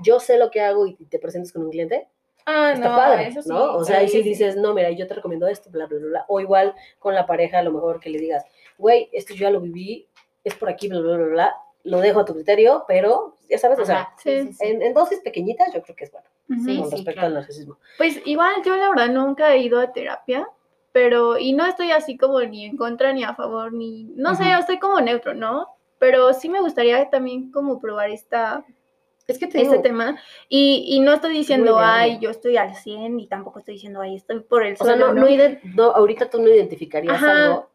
yo 0.02 0.18
sé 0.18 0.38
lo 0.38 0.50
que 0.50 0.62
hago 0.62 0.86
y 0.86 0.94
te 1.11 1.18
presentes 1.18 1.52
con 1.52 1.62
un 1.64 1.70
cliente, 1.70 2.09
Ah, 2.51 2.72
está 2.72 2.88
no, 2.88 2.96
padre, 2.96 3.28
eso 3.28 3.42
sí. 3.42 3.49
¿no? 3.51 3.74
O 3.76 3.84
sea, 3.84 3.99
ahí 3.99 4.09
sí, 4.09 4.22
dices, 4.22 4.57
no, 4.57 4.72
mira, 4.72 4.90
yo 4.90 5.07
te 5.07 5.12
recomiendo 5.12 5.46
esto, 5.46 5.68
bla, 5.70 5.84
bla, 5.84 5.99
bla, 5.99 6.09
bla. 6.09 6.24
O 6.28 6.40
igual 6.40 6.74
con 6.99 7.14
la 7.14 7.26
pareja, 7.26 7.59
a 7.59 7.62
lo 7.62 7.72
mejor 7.72 8.01
que 8.01 8.09
le 8.09 8.18
digas, 8.18 8.44
güey, 8.78 9.11
esto 9.12 9.34
yo 9.34 9.40
ya 9.40 9.51
lo 9.51 9.61
viví, 9.61 10.09
es 10.44 10.55
por 10.55 10.70
aquí, 10.70 10.88
bla, 10.88 11.01
bla, 11.01 11.16
bla, 11.18 11.26
bla, 11.26 11.57
lo 11.84 12.01
dejo 12.01 12.20
a 12.20 12.24
tu 12.24 12.32
criterio, 12.32 12.84
pero, 12.88 13.36
ya 13.51 13.59
sabes, 13.59 13.78
o 13.78 13.84
sea, 13.84 14.01
Ajá, 14.01 14.14
sí, 14.16 14.51
sí, 14.53 14.57
en, 14.61 14.80
en 14.80 14.94
dosis 14.94 15.20
pequeñitas 15.20 15.74
yo 15.74 15.82
creo 15.82 15.94
que 15.94 16.05
es 16.05 16.11
bueno, 16.11 16.26
con 16.49 16.90
respecto 16.90 17.12
claro. 17.12 17.26
al 17.26 17.34
narcisismo. 17.34 17.76
Pues 17.99 18.20
igual 18.24 18.55
yo 18.64 18.76
la 18.76 18.88
verdad 18.88 19.11
nunca 19.11 19.55
he 19.55 19.59
ido 19.59 19.78
a 19.78 19.92
terapia, 19.92 20.49
pero 20.92 21.38
y 21.38 21.53
no 21.53 21.66
estoy 21.66 21.90
así 21.90 22.16
como 22.16 22.40
ni 22.40 22.64
en 22.64 22.78
contra 22.78 23.12
ni 23.12 23.24
a 23.24 23.34
favor 23.34 23.74
ni 23.74 24.05
no 24.16 24.34
sé, 24.34 24.44
Ujú. 24.44 24.61
estoy 24.61 24.78
como 24.78 25.01
neutro, 25.03 25.34
¿no? 25.34 25.68
Pero 25.99 26.32
sí 26.32 26.49
me 26.49 26.61
gustaría 26.61 27.11
también 27.11 27.53
como 27.53 27.78
probar 27.78 28.11
esta 28.11 28.64
Es 29.29 29.39
que 29.39 29.47
te 29.47 29.59
este 29.61 29.68
digo, 29.72 29.83
tema 29.83 30.18
y, 30.49 30.87
y 30.89 31.01
no 31.01 31.12
estoy 31.12 31.35
diciendo, 31.35 31.79
ay, 31.79 32.18
yo 32.18 32.31
estoy 32.31 32.57
al 32.57 32.74
100 32.74 33.20
y 33.20 33.26
tampoco 33.26 33.59
estoy 33.59 33.74
diciendo, 33.74 34.01
ay, 34.01 34.16
estoy 34.16 34.41
por 34.41 34.64
el 34.64 34.72
o 34.72 34.76
sea, 34.76 34.87
suelo, 34.87 35.12
no, 35.12 35.26
¿no? 35.26 35.59
no, 35.76 35.85
ahorita 35.91 36.31
tú 36.31 36.41
no 36.41 36.49
identificarías 36.49 37.22
Ajá. 37.22 37.33
algo 37.49 37.70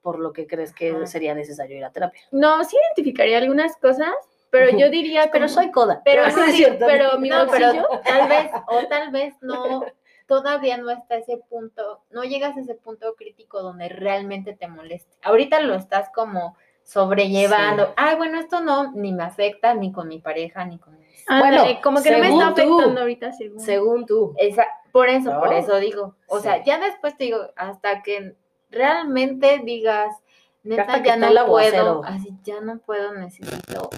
por 0.00 0.18
lo 0.18 0.32
que 0.32 0.46
crees 0.46 0.72
que 0.72 0.92
Ajá. 0.92 1.06
sería 1.06 1.34
necesario 1.34 1.76
ir 1.76 1.84
a 1.84 1.92
terapia. 1.92 2.22
No, 2.32 2.64
sí 2.64 2.76
identificaría 2.88 3.36
algunas 3.36 3.76
cosas, 3.76 4.08
pero 4.48 4.70
yo 4.78 4.88
diría 4.88 5.28
Pero 5.32 5.46
soy 5.46 5.70
coda. 5.70 6.00
pero 6.06 6.22
sí, 6.50 6.64
pero 6.80 7.18
mi 7.18 7.28
No, 7.28 7.46
pero 7.50 7.70
tal 8.06 8.28
vez, 8.28 8.50
o 8.68 8.86
tal 8.88 9.10
vez 9.12 9.34
no, 9.42 9.84
todavía 10.26 10.78
no 10.78 10.88
está 10.88 11.16
ese 11.16 11.36
punto, 11.36 12.02
no 12.10 12.24
llegas 12.24 12.56
a 12.56 12.60
ese 12.60 12.76
punto 12.76 13.14
crítico 13.14 13.60
donde 13.60 13.90
realmente 13.90 14.54
te 14.54 14.68
moleste. 14.68 15.12
Ahorita 15.22 15.60
lo 15.60 15.74
estás 15.74 16.08
como 16.14 16.56
sobrellevando. 16.84 17.86
Sí. 17.86 17.92
Ay, 17.96 18.16
bueno, 18.16 18.38
esto 18.38 18.60
no 18.60 18.92
ni 18.92 19.12
me 19.12 19.24
afecta 19.24 19.74
ni 19.74 19.90
con 19.92 20.06
mi 20.08 20.20
pareja 20.20 20.64
ni 20.64 20.78
con 20.78 20.94
Ándale, 21.26 21.56
Bueno, 21.62 21.80
como 21.82 22.02
que 22.02 22.10
no 22.10 22.18
me 22.18 22.28
está 22.28 22.54
tú. 22.54 22.74
afectando 22.76 23.00
ahorita 23.00 23.32
según. 23.32 23.60
Según 23.60 24.06
tú. 24.06 24.34
Esa, 24.36 24.66
por 24.92 25.08
eso, 25.08 25.38
por 25.40 25.54
eso 25.54 25.78
digo. 25.78 26.16
O 26.28 26.36
Sí. 26.36 26.42
sea, 26.44 26.62
ya 26.62 26.78
después 26.78 27.16
te 27.16 27.24
digo, 27.24 27.38
hasta 27.56 28.02
que 28.02 28.36
realmente 28.68 29.62
digas, 29.64 30.14
neta, 30.62 31.02
ya 31.02 31.16
no 31.16 31.46
puedo, 31.46 32.04
así 32.04 32.30
ya 32.42 32.60
no 32.60 32.78
puedo, 32.78 33.14
necesito 33.14 33.88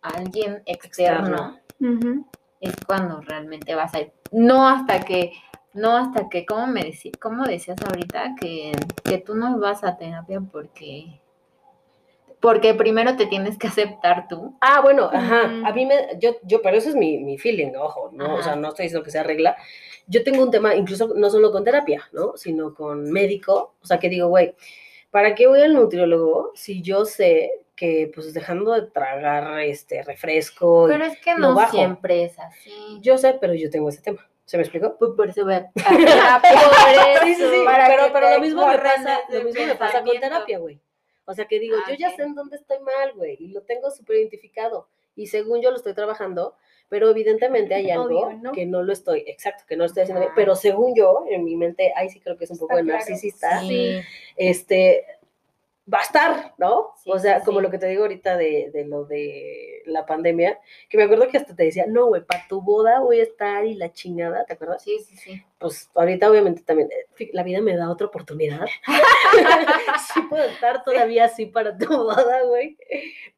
a 0.00 0.08
alguien 0.10 0.62
externo. 0.66 1.58
Es 2.60 2.74
cuando 2.86 3.20
realmente 3.20 3.74
vas 3.74 3.92
a 3.94 4.00
ir. 4.02 4.12
No 4.30 4.68
hasta 4.68 5.00
que, 5.00 5.32
no 5.74 5.96
hasta 5.96 6.28
que, 6.28 6.46
¿cómo 6.46 6.68
me 6.68 6.84
decías, 6.84 7.14
cómo 7.20 7.44
decías 7.44 7.78
ahorita? 7.84 8.36
Que, 8.40 8.72
que 9.04 9.18
tú 9.18 9.34
no 9.34 9.58
vas 9.58 9.82
a 9.82 9.96
terapia 9.96 10.40
porque, 10.40 11.20
porque 12.40 12.74
primero 12.74 13.16
te 13.16 13.26
tienes 13.26 13.58
que 13.58 13.66
aceptar 13.66 14.28
tú. 14.28 14.56
Ah, 14.60 14.80
bueno, 14.82 15.08
ajá. 15.12 15.44
A 15.64 15.72
mí 15.72 15.86
me, 15.86 15.94
yo, 16.20 16.36
yo, 16.42 16.60
pero 16.62 16.76
eso 16.76 16.88
es 16.90 16.94
mi, 16.94 17.18
mi 17.18 17.38
feeling, 17.38 17.72
ojo, 17.76 18.10
¿no? 18.12 18.36
O 18.36 18.42
sea, 18.42 18.56
no 18.56 18.68
estoy 18.68 18.84
diciendo 18.84 19.04
que 19.04 19.10
se 19.10 19.18
arregla. 19.18 19.56
Yo 20.06 20.22
tengo 20.22 20.42
un 20.42 20.50
tema, 20.50 20.74
incluso 20.74 21.12
no 21.16 21.30
solo 21.30 21.50
con 21.50 21.64
terapia, 21.64 22.08
¿no? 22.12 22.36
Sino 22.36 22.74
con 22.74 23.10
médico. 23.10 23.74
O 23.82 23.86
sea, 23.86 23.98
que 23.98 24.08
digo, 24.08 24.28
güey, 24.28 24.54
¿para 25.10 25.34
qué 25.34 25.46
voy 25.46 25.60
al 25.62 25.74
nutriólogo 25.74 26.52
si 26.54 26.82
yo 26.82 27.04
sé 27.04 27.50
que, 27.74 28.10
pues, 28.14 28.32
dejando 28.32 28.72
de 28.72 28.82
tragar 28.90 29.60
este 29.60 30.02
refresco, 30.02 30.86
Pero 30.88 31.04
es 31.04 31.18
que 31.20 31.34
no 31.34 31.54
bajo. 31.54 31.72
siempre 31.76 32.24
es 32.24 32.38
así. 32.38 32.98
yo 33.02 33.18
sé, 33.18 33.36
pero 33.40 33.52
yo 33.54 33.68
tengo 33.70 33.88
ese 33.88 34.00
tema. 34.00 34.26
¿Se 34.46 34.56
me 34.56 34.62
explicó? 34.62 34.96
Pues 34.98 35.10
por 35.16 35.28
eso 35.28 35.44
voy 35.44 35.54
a- 35.54 35.70
Sí, 37.24 37.34
sí, 37.34 37.42
sí, 37.42 37.62
para 37.64 37.86
pero, 37.88 38.12
pero 38.12 38.30
lo 38.30 38.40
mismo 38.40 38.66
me 38.66 38.78
pasa, 38.78 39.18
lo 39.28 39.42
mismo 39.42 39.66
me 39.66 39.74
pasa 39.74 40.02
con 40.02 40.18
terapia, 40.20 40.58
güey. 40.58 40.80
O 41.26 41.34
sea, 41.34 41.46
que 41.46 41.58
digo, 41.60 41.76
Ah, 41.84 41.90
yo 41.90 41.96
ya 41.96 42.10
sé 42.14 42.22
en 42.22 42.34
dónde 42.34 42.56
estoy 42.56 42.78
mal, 42.80 43.12
güey, 43.14 43.36
y 43.38 43.48
lo 43.48 43.62
tengo 43.62 43.90
súper 43.90 44.16
identificado. 44.16 44.88
Y 45.14 45.26
según 45.26 45.60
yo 45.60 45.70
lo 45.70 45.76
estoy 45.76 45.94
trabajando, 45.94 46.54
pero 46.88 47.10
evidentemente 47.10 47.74
hay 47.74 47.90
algo 47.90 48.20
Obvio, 48.26 48.38
¿no? 48.38 48.52
que 48.52 48.64
no 48.66 48.82
lo 48.82 48.92
estoy, 48.92 49.24
exacto, 49.26 49.64
que 49.66 49.76
no 49.76 49.80
lo 49.82 49.86
estoy 49.86 50.02
haciendo 50.04 50.20
bien. 50.20 50.30
Ajá. 50.30 50.36
Pero 50.36 50.54
según 50.54 50.94
yo, 50.94 51.24
en 51.28 51.42
mi 51.44 51.56
mente, 51.56 51.92
ahí 51.96 52.08
sí 52.10 52.20
creo 52.20 52.36
que 52.36 52.44
es 52.44 52.50
un 52.50 52.58
poco 52.58 52.76
de 52.76 52.82
claro. 52.82 52.98
narcisista, 52.98 53.60
Sí. 53.60 54.00
este, 54.36 55.04
va 55.92 55.98
a 55.98 56.02
estar, 56.02 56.54
¿no? 56.58 56.92
Sí, 57.02 57.10
o 57.12 57.18
sea, 57.18 57.38
sí, 57.38 57.44
como 57.44 57.60
sí. 57.60 57.64
lo 57.64 57.70
que 57.70 57.78
te 57.78 57.86
digo 57.86 58.02
ahorita 58.02 58.36
de, 58.36 58.70
de 58.72 58.84
lo 58.84 59.04
de 59.04 59.82
la 59.86 60.04
pandemia, 60.04 60.58
que 60.88 60.96
me 60.96 61.04
acuerdo 61.04 61.28
que 61.28 61.38
hasta 61.38 61.54
te 61.54 61.64
decía, 61.64 61.86
no, 61.86 62.06
güey, 62.06 62.24
para 62.24 62.46
tu 62.48 62.60
boda 62.60 63.00
voy 63.00 63.20
a 63.20 63.22
estar 63.22 63.64
y 63.64 63.74
la 63.74 63.92
chingada, 63.92 64.44
¿te 64.44 64.54
acuerdas? 64.54 64.82
Sí, 64.82 64.98
sí, 64.98 65.16
sí. 65.16 65.42
pues 65.58 65.88
ahorita 65.94 66.28
obviamente 66.30 66.62
también 66.62 66.88
eh, 66.90 67.30
la 67.32 67.44
vida 67.44 67.60
me 67.60 67.76
da 67.76 67.90
otra 67.90 68.08
oportunidad. 68.08 68.66
sí 70.12 70.20
puedo 70.28 70.44
estar 70.44 70.82
todavía 70.82 71.26
así 71.26 71.46
para 71.46 71.76
tu 71.76 71.86
boda, 71.86 72.42
güey. 72.42 72.76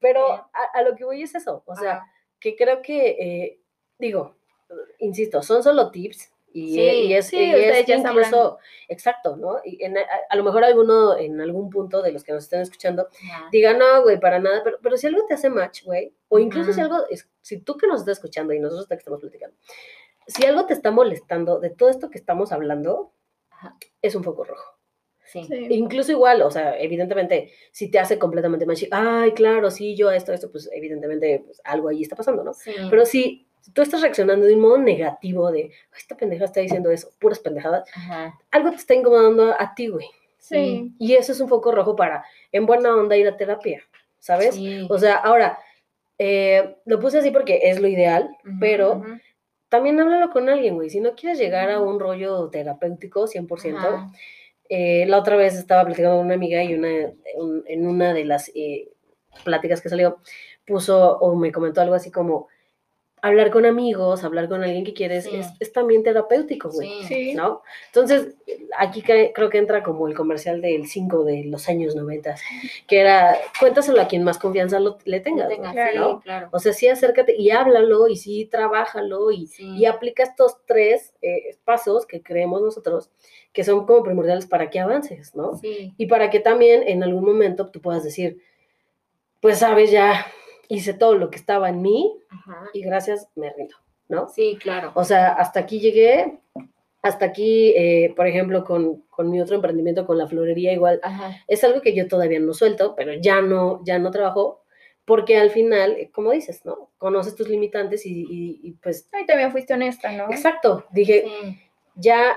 Pero 0.01 0.33
a, 0.33 0.51
a 0.73 0.83
lo 0.83 0.97
que 0.97 1.05
voy 1.05 1.23
es 1.23 1.35
eso, 1.35 1.63
o 1.67 1.77
sea, 1.77 1.93
Ajá. 1.93 2.13
que 2.41 2.57
creo 2.57 2.81
que, 2.81 3.09
eh, 3.11 3.61
digo, 3.99 4.37
insisto, 4.99 5.43
son 5.43 5.63
solo 5.63 5.91
tips 5.91 6.33
y, 6.65 6.75
Sí, 6.75 6.81
eh, 6.81 7.05
y 7.05 7.15
es, 7.15 7.27
sí, 7.27 7.37
y 7.37 7.51
es 7.53 7.87
ya 7.87 7.97
sabrán. 8.01 8.27
incluso, 8.27 8.59
exacto, 8.89 9.37
¿no? 9.37 9.57
Y 9.65 9.83
en- 9.85 9.99
a, 9.99 10.05
a 10.31 10.37
lo 10.37 10.45
mejor 10.45 10.65
alguno 10.65 11.17
en 11.17 11.41
algún 11.41 11.71
punto 11.71 12.03
de 12.03 12.13
los 12.13 12.25
que 12.25 12.33
nos 12.33 12.45
estén 12.45 12.61
escuchando 12.61 13.09
Ajá. 13.31 13.49
diga, 13.53 13.73
no, 13.75 14.03
güey, 14.03 14.19
para 14.21 14.39
nada, 14.39 14.63
pero, 14.65 14.79
pero 14.83 14.97
si 14.97 15.07
algo 15.07 15.25
te 15.27 15.35
hace 15.35 15.51
match, 15.51 15.85
güey, 15.85 16.13
o 16.29 16.39
incluso 16.39 16.73
si 16.73 16.81
Ujú. 16.83 16.93
algo, 16.95 17.07
es, 17.11 17.29
si 17.43 17.59
tú 17.61 17.77
que 17.77 17.87
nos 17.87 18.01
estás 18.01 18.19
escuchando 18.19 18.53
y 18.53 18.61
nosotros 18.61 18.87
que 18.89 18.95
estamos 18.95 19.21
platicando, 19.21 19.57
si 20.27 20.45
algo 20.45 20.67
te 20.67 20.75
está 20.75 20.91
molestando 20.91 21.59
de 21.61 21.71
todo 21.71 21.89
esto 21.89 22.11
que 22.11 22.19
estamos 22.19 22.53
hablando, 22.53 23.13
Ajá. 23.51 23.77
es 24.03 24.15
un 24.15 24.25
foco 24.25 24.45
rojo. 24.45 24.75
Sí. 25.25 25.45
Sí. 25.45 25.67
Incluso 25.71 26.11
igual, 26.13 26.41
o 26.41 26.51
sea, 26.51 26.79
evidentemente, 26.81 27.53
si 27.71 27.91
te 27.91 27.99
hace 27.99 28.19
completamente 28.19 28.65
match, 28.65 28.85
y, 28.85 28.89
ay, 28.91 29.33
claro, 29.33 29.71
sí, 29.71 29.95
yo 29.95 30.11
esto, 30.11 30.33
esto, 30.33 30.51
pues 30.51 30.71
evidentemente 30.73 31.43
pues, 31.45 31.61
algo 31.65 31.89
ahí 31.89 32.01
está 32.03 32.17
pasando, 32.17 32.43
¿no? 32.45 32.55
Sí. 32.55 32.73
Pero 32.89 33.05
si 33.05 33.48
tú 33.75 33.83
estás 33.83 34.01
reaccionando 34.03 34.47
de 34.47 34.55
un 34.55 34.61
modo 34.61 34.79
negativo 34.79 35.51
de, 35.53 35.65
"Ay, 35.65 35.99
esta 35.99 36.17
pendeja 36.17 36.45
está 36.45 36.61
diciendo 36.61 36.91
eso, 36.91 37.09
puras 37.21 37.39
pendejadas, 37.39 37.89
Ajá. 37.95 38.39
algo 38.51 38.71
te 38.71 38.77
está 38.77 38.95
incomodando 38.95 39.55
a 39.59 39.75
ti, 39.75 39.89
güey. 39.89 40.07
Sí. 40.39 40.93
Y 40.99 41.15
eso 41.15 41.33
es 41.33 41.41
un 41.41 41.49
foco 41.49 41.73
rojo 41.73 41.95
para, 41.97 42.25
en 42.53 42.65
buena 42.67 42.95
onda, 42.95 43.17
ir 43.17 43.29
a 43.29 43.37
terapia, 43.37 43.83
¿sabes? 44.19 44.55
Sí. 44.55 44.87
O 44.89 44.99
sea, 44.99 45.17
ahora, 45.17 45.59
eh, 46.19 46.77
lo 46.87 46.99
puse 47.01 47.19
así 47.19 47.31
porque 47.31 47.61
es 47.65 47.81
lo 47.81 47.89
ideal, 47.89 48.31
pero 48.61 49.03
también 49.69 50.01
háblalo 50.01 50.31
con 50.31 50.49
alguien, 50.49 50.75
güey. 50.77 50.91
Si 50.91 51.01
no 51.01 51.15
quieres 51.15 51.39
llegar 51.39 51.71
a 51.71 51.81
un 51.81 52.01
rollo 52.01 52.49
terapéutico 52.51 53.27
100%, 53.27 53.77
Ajá. 53.79 54.11
eh, 54.71 55.05
la 55.07 55.19
otra 55.19 55.37
vez 55.37 55.55
estaba 55.55 55.85
platicando 55.85 56.17
con 56.17 56.27
una 56.27 56.35
amiga 56.35 56.63
y 56.65 56.75
una, 56.75 56.89
un- 57.37 57.65
en 57.67 57.87
una 57.87 58.15
de 58.15 58.25
las 58.25 58.51
eh, 58.55 58.89
pláticas 59.45 59.81
que 59.81 59.89
salió, 59.89 60.19
puso 60.67 61.19
o 61.19 61.35
me 61.37 61.53
comentó 61.53 61.81
algo 61.81 61.95
así 61.95 62.11
como, 62.11 62.49
hablar 63.23 63.51
con 63.51 63.67
amigos, 63.67 64.25
hablar 64.25 64.49
con 64.49 64.63
alguien 64.63 64.85
que 64.85 64.95
quieres, 64.95 65.25
Sí. 65.25 65.37
es, 65.37 65.47
es 65.61 65.73
también 65.73 66.03
terapéutico, 66.03 66.71
güey. 66.71 67.03
Sí. 67.05 67.35
¿no? 67.35 67.63
Entonces, 67.87 68.35
aquí 68.77 69.03
cre- 69.03 69.33
creo 69.35 69.51
que 69.51 69.59
entra 69.59 69.83
como 69.83 70.07
el 70.09 70.15
comercial 70.15 70.61
del 70.61 70.87
5 70.87 71.25
de 71.25 71.45
los 71.45 71.69
años 71.69 71.95
90, 71.97 72.35
que 72.87 73.01
era, 73.01 73.37
cuéntaselo 73.61 74.01
a 74.01 74.09
quien 74.09 74.23
más 74.25 74.39
confianza 74.39 74.79
lo- 74.81 74.99
le 75.05 75.21
tengas, 75.21 75.49
Tenga, 75.49 75.69
¿no? 75.69 75.73
Claro. 75.73 76.01
¿no? 76.01 76.21
claro. 76.21 76.49
O 76.53 76.59
sea, 76.59 76.73
sí 76.73 76.89
acércate 76.89 77.35
y 77.37 77.51
háblalo 77.51 78.09
y 78.09 78.17
sí 78.17 78.47
trabájalo 78.47 79.31
y, 79.31 79.47
Sí. 79.47 79.77
y 79.77 79.87
aplica 79.87 80.23
estos 80.23 80.59
tres 80.67 81.15
eh, 81.23 81.57
pasos 81.65 82.07
que 82.07 82.23
creemos 82.23 82.63
nosotros 82.63 83.11
que 83.53 83.65
son 83.65 83.87
como 83.87 84.03
primordiales 84.03 84.47
para 84.47 84.71
que 84.71 84.79
avances, 84.79 85.35
¿no? 85.35 85.57
Sí. 85.57 85.95
Y 85.97 86.07
para 86.07 86.31
que 86.31 86.39
también 86.39 86.83
en 86.87 87.03
algún 87.03 87.25
momento 87.25 87.71
tú 87.71 87.81
puedas 87.81 88.05
decir, 88.05 88.41
pues 89.41 89.59
sabes, 89.59 89.91
ya 89.91 90.27
hice 90.69 90.95
todo 90.95 91.15
lo 91.15 91.31
que 91.31 91.37
estaba 91.37 91.69
en 91.69 91.83
mí 91.83 92.15
Ajá. 92.31 92.69
y 92.73 92.83
gracias, 92.83 93.29
me 93.35 93.53
rindo, 93.53 93.77
¿no? 94.09 94.29
Sí, 94.29 94.57
claro. 94.61 94.93
O 94.95 95.05
sea, 95.05 95.29
hasta 95.33 95.61
aquí 95.61 95.81
llegué, 95.81 96.39
hasta 97.03 97.25
aquí, 97.27 97.71
eh, 97.77 98.13
por 98.17 98.27
ejemplo, 98.27 98.65
con, 98.65 99.03
con 99.11 99.31
mi 99.31 99.41
otro 99.41 99.57
emprendimiento, 99.57 100.07
con 100.07 100.19
la 100.19 100.27
florería, 100.27 100.73
igual, 100.73 101.01
Ajá. 101.03 101.37
es 101.47 101.65
algo 101.65 101.81
que 101.81 101.95
yo 101.95 102.07
todavía 102.09 102.41
no 102.41 102.53
suelto, 102.55 102.95
pero 102.97 103.13
ya 103.15 103.41
no, 103.41 103.81
ya 103.85 103.99
no 103.99 104.11
trabajo, 104.11 104.63
porque 105.05 105.39
al 105.39 105.51
final, 105.51 105.93
eh, 105.93 106.11
como 106.13 106.33
dices, 106.33 106.65
¿no? 106.67 106.91
Conoces 106.99 107.35
tus 107.35 107.49
limitantes 107.49 108.05
y, 108.05 108.21
y- 108.29 108.61
y, 108.63 108.73
pues, 108.73 109.09
Ay, 109.13 109.25
también 109.27 109.51
fuiste 109.53 109.73
honesta, 109.75 110.13
¿no? 110.13 110.25
exacto, 110.31 110.85
dije, 110.91 111.25
Sí. 111.25 111.59
ya 111.95 112.37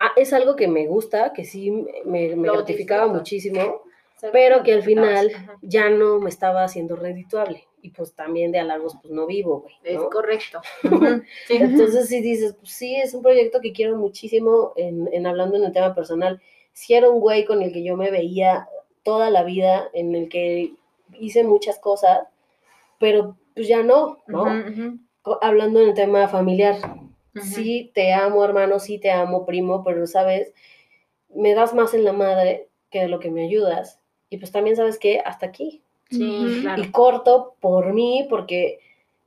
ah, 0.00 0.12
es 0.16 0.32
algo 0.32 0.56
que 0.56 0.68
me 0.68 0.86
gusta, 0.86 1.32
que 1.34 1.44
sí 1.44 1.70
me, 1.70 2.34
me 2.34 2.48
gratificaba 2.50 3.02
disfruto. 3.02 3.18
muchísimo, 3.18 3.82
pero 4.32 4.62
que 4.62 4.72
al 4.72 4.82
final 4.82 5.30
Ajá. 5.34 5.58
ya 5.62 5.90
no 5.90 6.18
me 6.20 6.28
estaba 6.28 6.64
haciendo 6.64 6.96
redituable. 6.96 7.64
Y 7.80 7.90
pues 7.90 8.14
también 8.14 8.50
de 8.50 8.58
halagos, 8.58 8.96
pues 9.00 9.12
no 9.12 9.26
vivo, 9.26 9.60
güey. 9.60 9.74
Es 9.84 10.00
correcto. 10.10 10.60
Sí. 11.46 11.56
Entonces 11.56 12.08
sí 12.08 12.20
dices, 12.20 12.54
pues 12.54 12.72
sí, 12.72 12.96
es 12.96 13.14
un 13.14 13.22
proyecto 13.22 13.60
que 13.60 13.72
quiero 13.72 13.96
muchísimo 13.96 14.72
en, 14.76 15.08
en 15.12 15.26
hablando 15.26 15.56
en 15.56 15.64
el 15.64 15.72
tema 15.72 15.94
personal. 15.94 16.40
Si 16.72 16.94
era 16.94 17.08
un 17.08 17.20
güey 17.20 17.44
con 17.44 17.62
el 17.62 17.72
que 17.72 17.84
yo 17.84 17.96
me 17.96 18.10
veía 18.10 18.68
toda 19.02 19.30
la 19.30 19.42
vida, 19.42 19.88
en 19.92 20.14
el 20.14 20.28
que 20.28 20.74
hice 21.18 21.44
muchas 21.44 21.78
cosas, 21.78 22.26
pero 22.98 23.36
pues 23.54 23.68
ya 23.68 23.82
no, 23.82 24.18
¿no? 24.26 24.44
Hablando 25.40 25.80
en 25.80 25.88
el 25.88 25.94
tema 25.94 26.28
familiar, 26.28 26.76
sí 27.40 27.90
te 27.94 28.12
amo 28.12 28.44
hermano, 28.44 28.78
sí 28.78 28.98
te 28.98 29.10
amo 29.10 29.46
primo, 29.46 29.82
pero 29.84 30.06
sabes, 30.06 30.52
me 31.34 31.54
das 31.54 31.74
más 31.74 31.94
en 31.94 32.04
la 32.04 32.12
madre 32.12 32.68
que 32.90 33.00
de 33.00 33.08
lo 33.08 33.20
que 33.20 33.30
me 33.30 33.44
ayudas. 33.44 34.00
Y 34.30 34.38
pues 34.38 34.52
también 34.52 34.76
sabes 34.76 34.98
que 34.98 35.20
hasta 35.20 35.46
aquí. 35.46 35.82
Sí, 36.10 36.60
claro. 36.62 36.82
Y 36.82 36.90
corto 36.90 37.54
por 37.60 37.92
mí 37.92 38.26
porque 38.30 38.78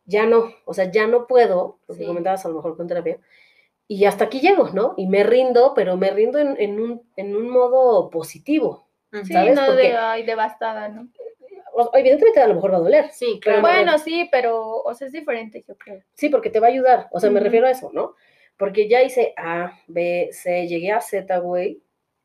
ya 0.05 0.25
no, 0.25 0.51
o 0.65 0.73
sea, 0.73 0.91
ya 0.91 1.07
no 1.07 1.27
puedo, 1.27 1.77
lo 1.87 1.95
que 1.95 2.01
Sí. 2.01 2.07
comentabas 2.07 2.45
a 2.45 2.49
lo 2.49 2.55
mejor 2.55 2.75
con 2.75 2.87
terapia, 2.87 3.17
y 3.87 4.05
hasta 4.05 4.23
aquí 4.25 4.39
llego, 4.39 4.69
¿no? 4.69 4.93
Y 4.97 5.05
me 5.07 5.23
rindo, 5.23 5.73
pero 5.75 5.97
me 5.97 6.09
rindo 6.11 6.39
en, 6.39 6.55
en 6.59 6.79
un, 6.79 7.01
en 7.17 7.35
un 7.35 7.49
modo 7.49 8.09
positivo. 8.09 8.87
Ujú. 9.13 9.25
Sí, 9.25 9.33
¿sabes? 9.33 9.55
no 9.55 9.65
Porque- 9.67 9.81
de 9.89 9.97
ay, 9.97 10.23
devastada, 10.23 10.87
¿no? 10.89 11.07
Evidentemente 11.93 12.39
a 12.41 12.47
lo 12.47 12.55
mejor 12.55 12.73
va 12.73 12.77
a 12.77 12.81
doler, 12.81 13.09
Sí, 13.11 13.39
Pero 13.43 13.61
claro. 13.61 13.61
Bueno, 13.61 13.97
sí, 13.97 14.27
pero, 14.31 14.81
o 14.81 14.93
sea, 14.93 15.07
es 15.07 15.13
diferente, 15.13 15.63
yo 15.67 15.75
creo. 15.77 16.01
sí, 16.13 16.29
porque 16.29 16.49
te 16.49 16.59
va 16.59 16.67
a 16.67 16.69
ayudar, 16.69 17.07
o 17.11 17.19
sea, 17.19 17.29
me 17.29 17.37
Ujú. 17.37 17.45
refiero 17.45 17.67
a 17.67 17.71
eso, 17.71 17.89
¿no? 17.93 18.15
Porque 18.57 18.87
ya 18.89 19.01
hice 19.01 19.33
A, 19.37 19.79
B, 19.87 20.29
C, 20.33 20.67
llegué 20.67 20.91
a 20.91 20.99
Z, 21.01 21.37
güey, 21.39 21.81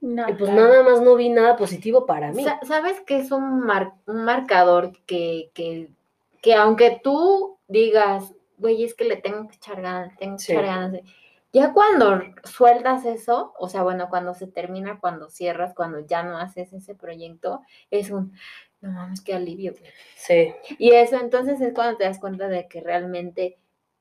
No, 0.06 0.28
y 0.28 0.34
pues 0.34 0.50
claro. 0.50 0.68
nada 0.68 0.82
más 0.84 1.00
no 1.00 1.16
vi 1.16 1.28
nada 1.30 1.56
positivo 1.56 2.06
para 2.06 2.30
mí. 2.32 2.44
Sa- 2.44 2.60
¿Sabes 2.62 3.00
que 3.00 3.16
es 3.18 3.32
un, 3.32 3.60
mar- 3.60 3.94
un 4.06 4.24
marcador 4.24 4.92
que, 5.04 5.50
que, 5.52 5.88
que 6.40 6.54
aunque 6.54 7.00
tú 7.02 7.58
digas, 7.66 8.32
güey, 8.56 8.84
es 8.84 8.94
que 8.94 9.04
le 9.04 9.16
tengo 9.16 9.48
que 9.48 9.56
echar 9.56 9.82
ganas, 9.82 10.16
tengo 10.16 10.36
que 10.36 10.42
Sí. 10.44 10.52
echar 10.52 10.64
ganas, 10.66 11.00
ya 11.52 11.72
cuando 11.72 12.22
sueltas 12.44 13.04
eso, 13.04 13.52
o 13.58 13.68
sea, 13.68 13.82
bueno, 13.82 14.08
cuando 14.08 14.32
se 14.34 14.46
termina, 14.46 15.00
cuando 15.00 15.28
cierras, 15.28 15.74
cuando 15.74 15.98
ya 16.00 16.22
no 16.22 16.38
haces 16.38 16.72
ese 16.72 16.94
proyecto, 16.94 17.62
es 17.90 18.10
un, 18.10 18.32
no 18.80 18.92
mames, 18.92 19.20
qué 19.22 19.34
alivio. 19.34 19.72
güey". 19.72 19.90
Sí, 20.16 20.54
Y 20.78 20.92
eso 20.92 21.16
entonces 21.16 21.60
es 21.60 21.74
cuando 21.74 21.96
te 21.96 22.04
das 22.04 22.20
cuenta 22.20 22.46
de 22.48 22.68
que 22.68 22.80
realmente 22.80 23.58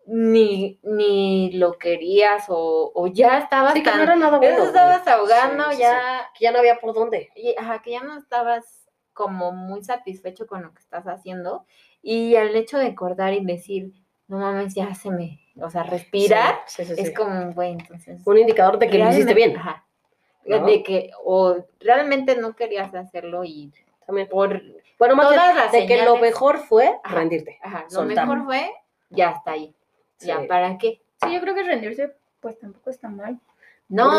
ni, 0.07 0.79
ni 0.83 1.51
lo 1.53 1.73
querías 1.77 2.45
o, 2.49 2.91
o 2.93 3.07
ya 3.07 3.39
estabas 3.39 3.73
sí 3.73 3.81
que 3.83 3.89
tan- 3.89 3.97
no 3.97 4.03
era 4.03 4.15
nada 4.15 4.33
ya 4.33 4.37
bueno. 4.39 4.57
te 4.63 4.67
estabas 4.67 5.03
güey. 5.05 5.13
ahogando, 5.15 5.63
Sí, 5.65 5.69
sí, 5.71 5.75
sí. 5.77 5.81
ya 5.81 6.29
Que 6.37 6.43
ya 6.45 6.51
no 6.51 6.59
había 6.59 6.79
por 6.79 6.93
dónde. 6.93 7.29
y, 7.35 7.55
ajá, 7.57 7.81
que 7.81 7.91
ya 7.91 8.03
no 8.03 8.17
estabas 8.17 8.87
como 9.13 9.51
muy 9.51 9.83
satisfecho 9.83 10.45
con 10.45 10.61
lo 10.63 10.73
que 10.73 10.79
estás 10.81 11.05
haciendo 11.05 11.65
y 12.01 12.35
el 12.35 12.55
hecho 12.55 12.77
de 12.77 12.87
acordar 12.87 13.33
y 13.33 13.43
decir, 13.45 13.93
no 14.27 14.37
mames, 14.39 14.75
ya 14.75 14.93
se 14.93 15.09
me, 15.09 15.39
o 15.61 15.69
sea, 15.69 15.83
respirar, 15.83 16.59
es 16.77 17.13
como, 17.15 17.51
güey, 17.53 17.71
entonces... 17.71 18.21
un 18.25 18.37
indicador 18.37 18.77
de 18.77 18.89
que 18.89 18.97
lo 18.99 19.09
hiciste 19.09 19.33
bien. 19.33 19.55
ajá, 19.57 19.85
¿no? 20.45 20.65
de 20.65 20.83
que 20.83 21.11
o 21.23 21.55
realmente 21.79 22.35
no 22.35 22.55
querías 22.55 22.93
hacerlo 22.93 23.43
y 23.43 23.71
También. 24.05 24.27
por, 24.29 24.61
Bueno, 24.99 25.15
más 25.15 25.29
bien, 25.29 25.39
todas 25.41 25.55
las 25.55 25.71
de 25.71 25.85
que 25.87 26.03
lo 26.03 26.17
mejor 26.17 26.59
fue 26.59 26.99
Ajá. 27.03 27.15
rendirte. 27.15 27.57
ajá, 27.63 27.83
lo 27.85 27.89
Soltar. 27.89 28.27
mejor 28.27 28.45
fue, 28.45 28.71
ya 29.09 29.31
está 29.31 29.51
ahí, 29.51 29.74
ya, 30.19 30.41
Sí. 30.41 30.47
¿para 30.47 30.77
qué? 30.77 31.01
Sí, 31.23 31.33
yo 31.33 31.41
creo 31.41 31.55
que 31.55 31.63
rendirse, 31.63 32.13
pues 32.39 32.57
tampoco 32.59 32.89
está 32.89 33.09
mal. 33.09 33.39
No, 33.87 34.05
Por 34.05 34.13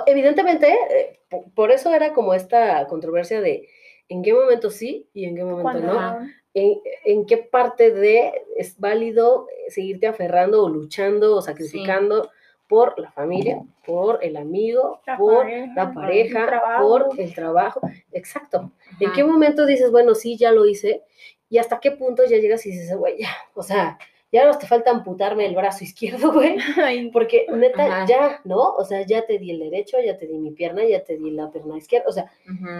no- 0.00 0.02
evidentemente, 0.06 0.68
eh, 0.90 1.20
po- 1.28 1.44
por, 1.54 1.70
eso 1.70 1.94
era 1.94 2.12
como 2.12 2.34
esta 2.34 2.86
controversia 2.88 3.40
de 3.40 3.68
en 4.08 4.22
qué 4.22 4.32
momento 4.34 4.70
sí 4.70 5.08
y 5.12 5.24
en 5.26 5.36
qué 5.36 5.44
momento 5.44 5.62
Cuando 5.62 5.92
no. 5.94 6.28
En, 6.54 6.80
en 7.04 7.26
qué 7.26 7.36
parte 7.36 7.90
de 7.92 8.32
es 8.56 8.78
válido 8.80 9.46
seguirte 9.68 10.06
aferrando 10.06 10.64
o 10.64 10.68
luchando 10.70 11.36
o 11.36 11.42
sacrificando 11.42 12.30
por 12.66 12.98
la 12.98 13.12
familia, 13.12 13.62
por 13.86 14.24
el 14.24 14.36
amigo, 14.36 15.00
La 15.06 15.16
por 15.18 15.42
pareja, 15.44 15.72
la 15.76 15.82
el 15.84 15.92
pareja, 15.94 16.46
trabajo. 16.46 16.88
por 16.88 17.20
el 17.20 17.34
trabajo. 17.34 17.80
Exacto. 18.10 18.72
¿En 18.98 19.08
ajá, 19.08 19.16
qué 19.16 19.22
momento 19.24 19.66
dices, 19.66 19.90
bueno, 19.92 20.14
sí, 20.16 20.36
ya 20.36 20.50
lo 20.50 20.64
hice? 20.66 21.04
¿Y 21.48 21.58
hasta 21.58 21.78
qué 21.78 21.92
punto 21.92 22.24
ya 22.24 22.38
llegas 22.38 22.64
y 22.66 22.70
dices, 22.70 22.96
güey, 22.96 23.18
ya, 23.20 23.28
o 23.54 23.62
sea, 23.62 23.98
ya 24.36 24.44
no 24.44 24.58
te 24.58 24.66
falta 24.66 24.90
amputarme 24.90 25.46
el 25.46 25.54
brazo 25.54 25.82
izquierdo, 25.82 26.30
güey? 26.30 26.58
Porque 27.12 27.46
neta, 27.50 27.84
Ajá. 27.84 28.06
ya, 28.06 28.40
¿no? 28.44 28.74
O 28.74 28.84
sea, 28.84 29.00
ya 29.00 29.24
te 29.24 29.38
di 29.38 29.50
el 29.50 29.60
derecho, 29.60 29.96
ya 29.98 30.18
te 30.18 30.26
di 30.26 30.36
mi 30.36 30.50
pierna, 30.50 30.84
ya 30.84 31.02
te 31.02 31.16
di 31.16 31.30
la 31.30 31.50
pierna 31.50 31.78
izquierda. 31.78 32.06
O 32.06 32.12
sea, 32.12 32.30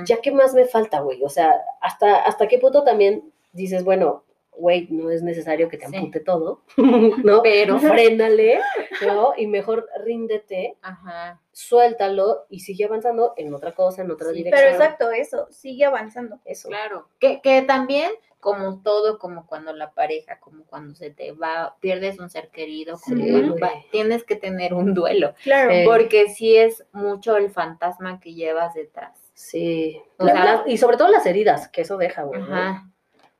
ya 0.04 0.18
qué 0.18 0.32
más 0.32 0.52
me 0.52 0.66
falta, 0.66 1.00
güey. 1.00 1.22
O 1.22 1.30
sea, 1.30 1.54
hasta, 1.80 2.16
hasta 2.16 2.46
qué 2.46 2.58
punto 2.58 2.84
también 2.84 3.32
dices, 3.54 3.84
bueno, 3.84 4.22
güey, 4.56 4.88
no 4.90 5.10
es 5.10 5.22
necesario 5.22 5.68
que 5.68 5.76
te 5.76 5.86
Sí. 5.86 5.96
ampute 5.96 6.20
todo, 6.20 6.62
¿no? 7.24 7.42
pero, 7.42 7.78
Frénale, 7.80 8.60
¿no? 9.06 9.32
Y 9.36 9.46
mejor 9.46 9.88
ríndete, 10.04 10.76
ajá, 10.82 11.40
suéltalo 11.52 12.46
y 12.48 12.60
sigue 12.60 12.84
avanzando 12.84 13.34
en 13.36 13.52
otra 13.54 13.74
cosa, 13.74 14.02
en 14.02 14.10
otra 14.10 14.28
Sí, 14.30 14.36
dirección. 14.38 14.60
pero 14.64 14.74
exacto, 14.74 15.10
eso, 15.10 15.46
sigue 15.50 15.84
avanzando. 15.84 16.40
Eso. 16.44 16.68
Claro, 16.68 17.08
que, 17.18 17.40
que 17.40 17.62
también, 17.62 18.10
como 18.40 18.80
todo, 18.82 19.18
como 19.18 19.46
cuando 19.46 19.72
la 19.72 19.92
pareja, 19.92 20.38
como 20.38 20.64
cuando 20.64 20.94
se 20.94 21.10
te 21.10 21.32
va, 21.32 21.76
pierdes 21.80 22.18
un 22.20 22.30
ser 22.30 22.50
querido, 22.50 22.98
como 23.02 23.22
Sí, 23.24 23.30
cuando 23.30 23.58
va- 23.58 23.72
tienes 23.90 24.24
que 24.24 24.36
tener 24.36 24.72
un 24.74 24.94
duelo, 24.94 25.34
Claro. 25.42 25.70
Sí. 25.72 25.82
porque 25.84 26.28
sí 26.28 26.56
es 26.56 26.86
mucho 26.92 27.36
el 27.36 27.50
fantasma 27.50 28.20
que 28.20 28.34
llevas 28.34 28.74
detrás. 28.74 29.18
Sí. 29.34 30.00
O 30.18 30.24
La- 30.24 30.32
sea- 30.32 30.44
la- 30.44 30.64
y 30.66 30.78
sobre 30.78 30.96
todo 30.96 31.08
las 31.08 31.26
heridas, 31.26 31.68
que 31.68 31.80
eso 31.82 31.96
deja, 31.96 32.22
güey. 32.22 32.40
¿no? 32.40 32.92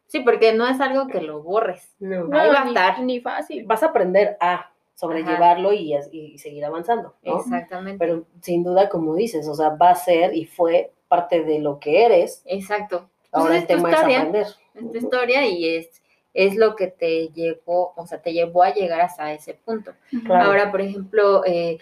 Sí, 0.06 0.20
porque 0.20 0.52
no 0.52 0.66
es 0.66 0.80
algo 0.80 1.06
que 1.08 1.20
lo 1.20 1.42
borres. 1.42 1.94
No. 1.98 2.24
No, 2.24 2.38
ahí 2.38 2.48
va 2.48 2.62
a 2.62 2.68
estar. 2.68 3.00
ni 3.00 3.20
fácil. 3.20 3.64
Vas 3.66 3.82
a 3.82 3.86
aprender 3.86 4.36
a 4.40 4.70
sobrellevarlo 4.94 5.72
y, 5.72 5.94
seguir 6.38 6.64
avanzando, 6.64 7.14
¿no? 7.22 7.40
Exactamente. 7.40 7.98
Pero 7.98 8.24
sin 8.40 8.64
duda, 8.64 8.88
como 8.88 9.14
dices, 9.14 9.46
o 9.48 9.54
sea, 9.54 9.70
va 9.70 9.90
a 9.90 9.94
ser 9.94 10.34
y 10.34 10.46
fue 10.46 10.92
parte 11.08 11.44
de 11.44 11.58
lo 11.58 11.78
que 11.78 12.04
eres. 12.04 12.42
Exacto. 12.46 13.08
Pues 13.30 13.42
Ahora 13.42 13.56
es 13.56 13.62
el 13.62 13.66
tema 13.66 13.90
es 13.90 13.96
historia, 13.96 14.18
aprender. 14.18 14.46
es 14.74 14.92
tu 14.92 14.96
historia 14.96 15.46
y 15.46 15.76
es, 15.76 16.02
es 16.32 16.56
lo 16.56 16.76
que 16.76 16.86
te 16.86 17.28
llevó, 17.28 17.92
o 17.96 18.06
sea, 18.06 18.22
te 18.22 18.32
llevó 18.32 18.62
a 18.62 18.72
llegar 18.72 19.00
hasta 19.00 19.32
ese 19.32 19.54
punto. 19.54 19.92
Claro. 20.24 20.46
Ahora, 20.46 20.70
por 20.70 20.80
ejemplo, 20.80 21.42
eh, 21.44 21.78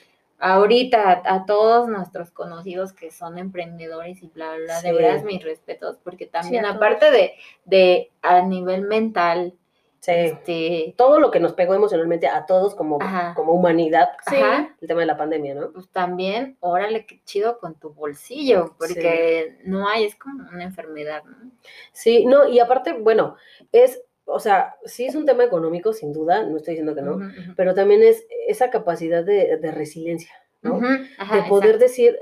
ahorita 0.52 1.22
a, 1.24 1.34
a 1.34 1.46
todos 1.46 1.88
nuestros 1.88 2.30
conocidos 2.30 2.92
que 2.92 3.10
son 3.10 3.38
emprendedores 3.38 4.22
y 4.22 4.28
bla, 4.28 4.56
bla, 4.56 4.80
Sí. 4.80 4.86
de 4.88 4.92
veras 4.92 5.24
mis 5.24 5.42
respetos, 5.42 5.98
porque 6.04 6.26
también 6.26 6.66
aparte 6.66 7.10
de, 7.10 7.32
de 7.64 8.12
a 8.22 8.42
nivel 8.42 8.82
mental, 8.82 9.54
Sí. 10.00 10.12
este, 10.14 10.94
Todo 10.98 11.18
lo 11.18 11.30
que 11.30 11.40
nos 11.40 11.54
pegó 11.54 11.72
emocionalmente 11.72 12.26
a 12.28 12.44
todos 12.44 12.74
como, 12.74 12.98
Ajá. 13.00 13.32
como 13.34 13.52
humanidad, 13.54 14.10
Sí. 14.28 14.36
el 14.82 14.86
tema 14.86 15.00
de 15.00 15.06
la 15.06 15.16
pandemia, 15.16 15.54
¿no? 15.54 15.72
pues 15.72 15.88
también, 15.88 16.58
órale, 16.60 17.06
qué 17.06 17.22
chido 17.24 17.58
con 17.58 17.74
tu 17.80 17.94
bolsillo, 17.94 18.74
porque 18.78 19.56
no 19.64 19.88
hay, 19.88 20.04
es 20.04 20.14
como 20.14 20.46
una 20.50 20.62
enfermedad, 20.64 21.24
¿no? 21.24 21.50
Sí, 21.92 22.26
no, 22.26 22.46
y 22.46 22.60
aparte, 22.60 22.92
bueno, 22.92 23.36
es, 23.72 24.02
o 24.26 24.40
sea, 24.40 24.76
sí 24.84 25.06
es 25.06 25.14
un 25.14 25.26
tema 25.26 25.44
económico, 25.44 25.92
sin 25.92 26.12
duda, 26.12 26.44
no 26.44 26.56
estoy 26.56 26.72
diciendo 26.74 26.94
que 26.94 27.02
no, 27.02 27.18
pero 27.56 27.74
también 27.74 28.02
es 28.02 28.26
esa 28.48 28.70
capacidad 28.70 29.24
de, 29.24 29.56
de 29.58 29.70
resiliencia, 29.70 30.30
¿no? 30.62 30.80
Ajá, 31.18 31.36
de 31.36 31.42
poder 31.48 31.70
exacto. 31.76 31.84
decir, 31.84 32.18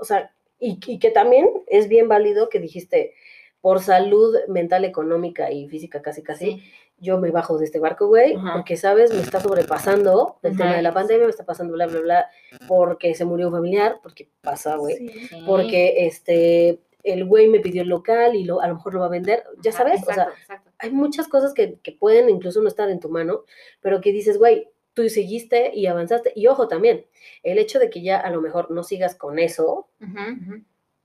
o 0.00 0.04
sea, 0.04 0.32
y, 0.58 0.78
y 0.86 0.98
que 0.98 1.10
también 1.10 1.48
es 1.66 1.88
bien 1.88 2.08
válido 2.08 2.48
que 2.48 2.58
dijiste, 2.60 3.14
por 3.60 3.80
salud 3.80 4.34
mental, 4.48 4.84
económica 4.84 5.52
y 5.52 5.68
física 5.68 6.02
casi 6.02 6.22
casi, 6.22 6.44
Sí, 6.52 6.62
yo 6.98 7.18
me 7.18 7.32
bajo 7.32 7.58
de 7.58 7.64
este 7.64 7.80
barco, 7.80 8.06
güey, 8.06 8.36
porque, 8.54 8.76
¿sabes? 8.76 9.12
Me 9.12 9.20
está 9.20 9.40
sobrepasando 9.40 10.38
el 10.42 10.56
tema 10.56 10.76
de 10.76 10.82
la 10.82 10.94
pandemia, 10.94 11.24
me 11.24 11.30
está 11.30 11.44
pasando 11.44 11.72
bla, 11.74 11.86
bla, 11.88 11.98
bla, 12.00 12.30
porque 12.68 13.14
se 13.14 13.24
murió 13.24 13.48
un 13.48 13.54
familiar, 13.54 13.96
porque 14.04 14.28
pasa, 14.40 14.76
güey, 14.76 15.08
Sí. 15.08 15.42
porque 15.44 16.06
este, 16.06 16.78
el 17.02 17.24
güey 17.24 17.48
me 17.48 17.58
pidió 17.58 17.82
el 17.82 17.88
local 17.88 18.36
y 18.36 18.44
lo, 18.44 18.60
a 18.60 18.68
lo 18.68 18.74
mejor 18.76 18.94
lo 18.94 19.00
va 19.00 19.06
a 19.06 19.10
vender, 19.10 19.42
ya 19.62 19.72
sabes, 19.72 20.00
o 20.06 20.12
sea, 20.12 20.28
exacto. 20.40 20.70
Hay 20.82 20.90
muchas 20.90 21.28
cosas 21.28 21.54
que, 21.54 21.78
que 21.82 21.92
pueden 21.92 22.28
incluso 22.28 22.60
no 22.60 22.68
estar 22.68 22.90
en 22.90 23.00
tu 23.00 23.08
mano, 23.08 23.44
pero 23.80 24.00
que 24.00 24.12
dices, 24.12 24.36
güey, 24.36 24.68
tú 24.94 25.08
seguiste 25.08 25.70
y 25.74 25.86
avanzaste, 25.86 26.32
y 26.34 26.48
ojo 26.48 26.66
también, 26.68 27.06
el 27.44 27.58
hecho 27.58 27.78
de 27.78 27.88
que 27.88 28.02
ya 28.02 28.18
a 28.18 28.30
lo 28.30 28.40
mejor 28.40 28.70
no 28.72 28.82
sigas 28.82 29.14
con 29.14 29.38
eso, 29.38 29.88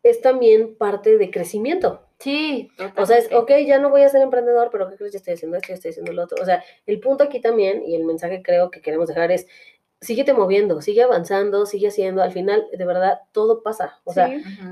es 0.01 0.21
también 0.21 0.75
parte 0.75 1.17
de 1.17 1.29
crecimiento. 1.29 2.03
Sí, 2.19 2.69
O 2.95 3.05
sea, 3.05 3.19
es, 3.19 3.31
ok, 3.31 3.51
ya 3.65 3.77
no 3.77 3.91
voy 3.91 4.01
a 4.01 4.09
ser 4.09 4.23
emprendedor, 4.23 4.69
pero 4.71 4.89
¿qué 4.89 4.95
crees? 4.95 5.13
Ya 5.13 5.17
estoy 5.17 5.35
haciendo 5.35 5.57
esto, 5.57 5.69
ya 5.69 5.75
estoy 5.75 5.91
haciendo 5.91 6.11
lo 6.13 6.23
otro. 6.23 6.41
O 6.41 6.45
sea, 6.45 6.63
el 6.87 6.99
punto 6.99 7.23
aquí 7.23 7.39
también, 7.39 7.83
y 7.85 7.93
el 7.93 8.05
mensaje 8.05 8.41
creo 8.41 8.71
que 8.71 8.81
queremos 8.81 9.07
dejar 9.07 9.31
es, 9.31 9.45
síguete 9.99 10.33
moviendo, 10.33 10.81
sigue 10.81 11.01
avanzando, 11.03 11.65
sigue 11.65 11.87
haciendo. 11.87 12.21
Al 12.21 12.31
final, 12.31 12.67
de 12.71 12.85
verdad, 12.85 13.21
todo 13.31 13.63
pasa. 13.63 13.99
O 14.03 14.13
sea, 14.13 14.27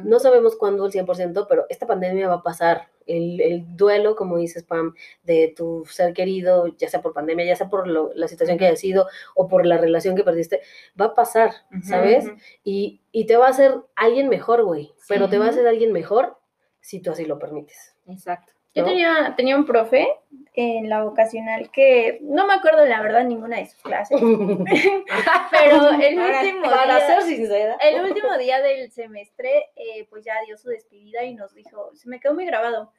no 0.06 0.20
sabemos 0.20 0.56
cuándo 0.56 0.86
el 0.86 0.92
100%, 0.92 1.48
pero 1.50 1.66
esta 1.70 1.88
pandemia 1.88 2.28
va 2.28 2.36
a 2.36 2.44
pasar. 2.44 2.90
El, 3.08 3.40
el 3.40 3.76
duelo, 3.78 4.16
como 4.16 4.38
dices, 4.38 4.64
Pam, 4.64 4.96
de 5.24 5.54
tu 5.56 5.86
ser 5.86 6.14
querido, 6.14 6.66
ya 6.78 6.90
sea 6.90 7.04
por 7.04 7.14
pandemia, 7.14 7.46
ya 7.46 7.56
sea 7.56 7.70
por 7.70 7.88
lo- 7.88 8.12
la 8.16 8.28
situación 8.28 8.58
que 8.58 8.66
haya 8.66 8.76
sido 8.76 9.08
o 9.36 9.48
por 9.48 9.66
la 9.68 9.78
relación 9.78 10.16
que 10.16 10.24
perdiste, 10.24 10.62
va 11.00 11.06
a 11.06 11.14
pasar, 11.14 11.52
¿sabes? 11.84 12.26
Y, 12.64 13.02
y 13.12 13.28
te 13.28 13.38
va 13.38 13.46
a 13.46 13.52
hacer 13.52 13.76
alguien 13.96 14.28
mejor, 14.28 14.64
güey. 14.64 14.92
Pero 15.08 15.30
te 15.30 15.38
va 15.38 15.46
a 15.46 15.50
hacer 15.50 15.68
alguien 15.68 15.92
mejor 15.92 16.38
si 16.82 17.00
tú 17.00 17.12
así 17.12 17.26
lo 17.26 17.38
permites. 17.38 17.96
Exacto. 18.08 18.54
Yo 18.76 18.84
tenía, 18.84 19.34
tenía 19.38 19.56
un 19.56 19.66
profe 19.66 20.08
en 20.54 20.90
la 20.90 21.04
vocacional 21.04 21.72
que 21.72 22.20
no 22.22 22.46
me 22.46 22.54
acuerdo 22.54 22.86
la 22.86 23.02
verdad 23.02 23.24
ninguna 23.24 23.58
de 23.58 23.66
sus 23.68 23.82
clases, 23.82 24.20
pero 25.52 25.90
el 25.92 26.20
Ahora, 26.20 26.42
último 26.42 26.62
Para 26.64 26.98
día, 26.98 27.08
ser 27.08 27.22
sincera. 27.24 27.78
el 27.82 28.02
último 28.04 28.38
día 28.38 28.62
del 28.62 28.92
semestre, 28.92 29.70
eh, 29.76 30.06
pues 30.10 30.24
ya 30.26 30.34
dio 30.46 30.58
su 30.58 30.70
despedida 30.70 31.24
y 31.24 31.36
nos 31.36 31.54
dijo, 31.56 31.92
se 31.94 32.10
me 32.10 32.20
quedó 32.20 32.34
muy 32.34 32.46
grabado, 32.46 32.92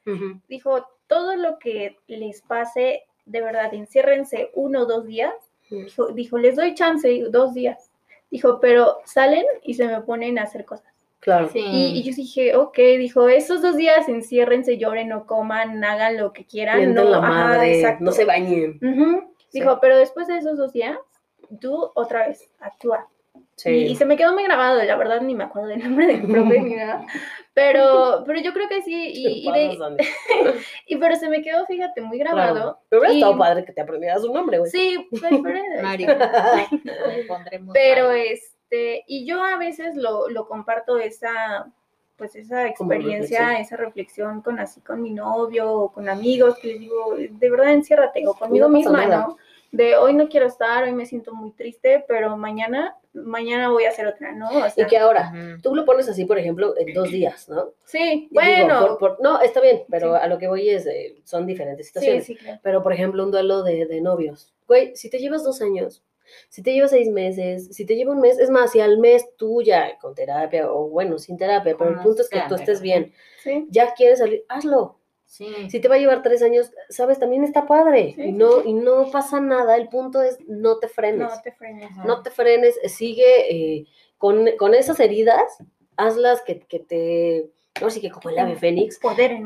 dijo, 0.48 0.86
todo 1.06 1.36
lo 1.36 1.58
que 1.58 1.96
les 2.06 2.42
pase, 2.42 3.04
de 3.26 3.40
verdad, 3.40 3.72
enciérrense 3.74 4.50
uno 4.54 4.82
o 4.82 4.86
dos 4.86 5.06
días, 5.06 5.34
dijo, 5.70 6.08
dijo, 6.08 6.38
les 6.38 6.56
doy 6.56 6.74
chance, 6.74 7.24
dos 7.30 7.54
días, 7.54 7.90
dijo, 8.30 8.60
pero 8.60 8.98
salen 9.04 9.44
y 9.62 9.74
se 9.74 9.86
me 9.86 10.00
ponen 10.02 10.38
a 10.38 10.42
hacer 10.44 10.64
cosas. 10.64 10.92
Claro. 11.26 11.48
Sí. 11.48 11.58
Y, 11.58 11.98
y 11.98 12.02
yo 12.04 12.14
dije, 12.14 12.54
ok, 12.54 12.78
dijo, 12.98 13.28
esos 13.28 13.60
dos 13.60 13.76
días 13.76 14.08
enciérrense, 14.08 14.78
lloren, 14.78 15.08
no 15.08 15.26
coman, 15.26 15.82
hagan 15.82 16.16
lo 16.18 16.32
que 16.32 16.44
quieran. 16.46 16.76
Mienten 16.78 17.04
no, 17.04 17.10
la 17.10 17.18
ajá, 17.18 17.28
madre, 17.28 17.96
no 17.98 18.12
se 18.12 18.24
bañen. 18.24 18.78
Ujú. 18.80 19.34
Sí. 19.48 19.58
Dijo, 19.58 19.80
pero 19.80 19.98
después 19.98 20.28
de 20.28 20.38
esos 20.38 20.56
dos 20.56 20.72
días, 20.72 20.96
tú 21.60 21.90
otra 21.96 22.28
vez 22.28 22.48
actúa. 22.60 23.08
Sí. 23.56 23.70
Y, 23.70 23.84
y 23.86 23.96
se 23.96 24.04
me 24.04 24.16
quedó 24.16 24.34
muy 24.34 24.44
grabado, 24.44 24.80
la 24.80 24.94
verdad 24.96 25.20
ni 25.20 25.34
me 25.34 25.42
acuerdo 25.42 25.66
del 25.66 25.82
nombre 25.82 26.06
del 26.06 26.22
profe 26.28 26.60
ni 26.60 26.76
nada. 26.76 27.04
Pero, 27.54 28.22
pero 28.26 28.38
yo 28.38 28.52
creo 28.52 28.68
que 28.68 28.82
sí, 28.82 28.92
y, 29.14 29.48
y, 29.48 29.50
de- 29.50 29.78
y 30.86 30.96
pero 30.96 31.16
se 31.16 31.30
me 31.30 31.40
quedó, 31.40 31.64
fíjate, 31.64 32.02
muy 32.02 32.18
grabado. 32.18 32.52
Claro. 32.54 32.78
Pero 32.90 33.00
hubiera 33.00 33.14
estado 33.14 33.38
padre 33.38 33.64
que 33.64 33.72
te 33.72 33.80
aprendieras 33.80 34.22
un 34.24 34.34
nombre, 34.34 34.58
güey. 34.58 34.70
Sí, 34.70 35.08
pues, 35.10 35.22
pero, 35.42 35.58
Mario. 35.82 36.06
Pondremos 37.26 37.72
pero 37.72 38.08
Mario. 38.08 38.22
Este, 38.76 39.04
y 39.06 39.24
yo 39.26 39.42
a 39.42 39.56
veces 39.58 39.96
lo, 39.96 40.28
lo 40.28 40.46
comparto 40.46 40.98
esa, 40.98 41.70
pues 42.16 42.36
esa 42.36 42.66
experiencia, 42.66 43.40
reflexión. 43.40 43.50
esa 43.66 43.76
reflexión 43.76 44.42
con 44.42 44.58
así 44.58 44.80
con 44.80 45.02
mi 45.02 45.10
novio 45.10 45.70
o 45.72 45.92
con 45.92 46.08
amigos, 46.08 46.58
que 46.58 46.68
les 46.68 46.80
digo, 46.80 47.14
de 47.16 47.50
verdad 47.50 47.72
enciérrate, 47.72 48.26
o 48.26 48.34
conmigo 48.34 48.66
No 48.68 48.72
misma, 48.76 49.06
nada. 49.06 49.26
¿no? 49.28 49.36
De 49.72 49.96
hoy 49.96 50.14
no 50.14 50.28
quiero 50.28 50.46
estar, 50.46 50.84
hoy 50.84 50.92
me 50.92 51.04
siento 51.04 51.34
muy 51.34 51.50
triste, 51.50 52.02
pero 52.08 52.36
mañana, 52.36 52.96
mañana 53.12 53.68
voy 53.68 53.84
a 53.84 53.90
hacer 53.90 54.06
otra, 54.06 54.32
¿no? 54.32 54.48
O 54.48 54.66
Y 54.66 54.70
sea, 54.70 54.86
que 54.86 54.96
ahora, 54.96 55.32
Ujú. 55.34 55.60
tú 55.60 55.74
lo 55.74 55.84
pones 55.84 56.08
así, 56.08 56.24
por 56.24 56.38
ejemplo, 56.38 56.74
en 56.78 56.94
dos 56.94 57.10
días, 57.10 57.48
¿no? 57.48 57.72
sí, 57.84 57.98
Y 57.98 58.28
digo, 58.28 58.30
bueno, 58.32 58.86
por- 58.86 58.98
por- 59.16 59.22
no, 59.22 59.40
está 59.42 59.60
bien, 59.60 59.82
pero 59.90 60.14
Sí. 60.14 60.20
a 60.22 60.26
lo 60.28 60.38
que 60.38 60.46
voy 60.48 60.70
es, 60.70 60.86
eh, 60.86 61.16
son 61.24 61.46
diferentes 61.46 61.86
sí, 61.86 61.92
situaciones. 61.92 62.24
sí, 62.24 62.36
claro. 62.36 62.60
Pero, 62.62 62.82
por 62.82 62.92
ejemplo, 62.92 63.22
un 63.24 63.32
duelo 63.32 63.64
de, 63.64 63.86
de 63.86 64.00
novios. 64.00 64.54
Güey, 64.66 64.94
si 64.96 65.10
te 65.10 65.18
llevas 65.18 65.44
dos 65.44 65.60
años, 65.60 66.02
si 66.48 66.62
te 66.62 66.72
llevas 66.72 66.90
seis 66.90 67.08
meses, 67.08 67.68
si 67.72 67.84
te 67.84 67.96
lleva 67.96 68.12
un 68.12 68.20
mes, 68.20 68.38
es 68.38 68.50
más, 68.50 68.72
si 68.72 68.80
al 68.80 68.98
mes 68.98 69.26
tú 69.36 69.62
ya 69.62 69.98
con 69.98 70.14
terapia 70.14 70.70
o 70.70 70.88
bueno, 70.88 71.18
sin 71.18 71.36
terapia, 71.36 71.76
pero 71.76 71.90
el 71.90 72.00
punto 72.00 72.22
es 72.22 72.28
que 72.28 72.42
tú 72.48 72.54
estés 72.54 72.80
bien, 72.80 73.12
Sí, 73.42 73.66
ya 73.70 73.94
quieres 73.94 74.18
salir, 74.18 74.44
hazlo. 74.48 74.98
Sí. 75.24 75.68
Si 75.70 75.80
te 75.80 75.88
va 75.88 75.96
a 75.96 75.98
llevar 75.98 76.22
tres 76.22 76.40
años, 76.42 76.70
sabes, 76.88 77.18
también 77.18 77.42
está 77.42 77.66
padre. 77.66 78.12
Sí, 78.14 78.22
y, 78.22 78.32
no, 78.32 78.62
y 78.62 78.72
no 78.72 79.10
pasa 79.10 79.40
nada. 79.40 79.76
El 79.76 79.88
punto 79.88 80.22
es 80.22 80.38
no 80.46 80.78
te 80.78 80.86
frenes. 80.86 81.28
no 81.28 81.42
te 81.42 81.52
frenes. 81.52 81.90
No 82.04 82.22
te 82.22 82.30
frenes, 82.30 82.78
sigue 82.86 83.50
eh, 83.50 83.86
con, 84.18 84.46
con 84.56 84.74
esas 84.74 85.00
heridas, 85.00 85.58
hazlas 85.96 86.42
que, 86.42 86.60
que 86.60 86.78
te, 86.78 87.50
no 87.80 87.90
sí 87.90 88.00
que 88.00 88.10
como 88.10 88.30
el 88.30 88.38
ave 88.38 88.56
fénix, 88.56 88.98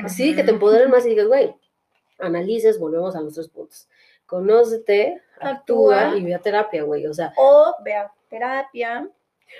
sí, 0.07 0.35
que 0.35 0.43
te 0.43 0.51
empoderen 0.51 0.89
más 0.89 1.05
y 1.05 1.09
digas, 1.09 1.27
güey, 1.27 1.55
analices, 2.19 2.79
volvemos 2.79 3.15
a 3.15 3.21
los 3.21 3.33
tres 3.33 3.49
puntos. 3.49 3.89
Conócete, 4.25 5.21
actúa, 5.41 6.01
Actúa. 6.01 6.17
y 6.19 6.23
ve 6.23 6.35
a 6.35 6.39
terapia, 6.39 6.83
güey. 6.83 7.05
O 7.07 7.13
sea, 7.13 7.33
O 7.37 7.75
vea 7.83 8.11
terapia. 8.29 9.07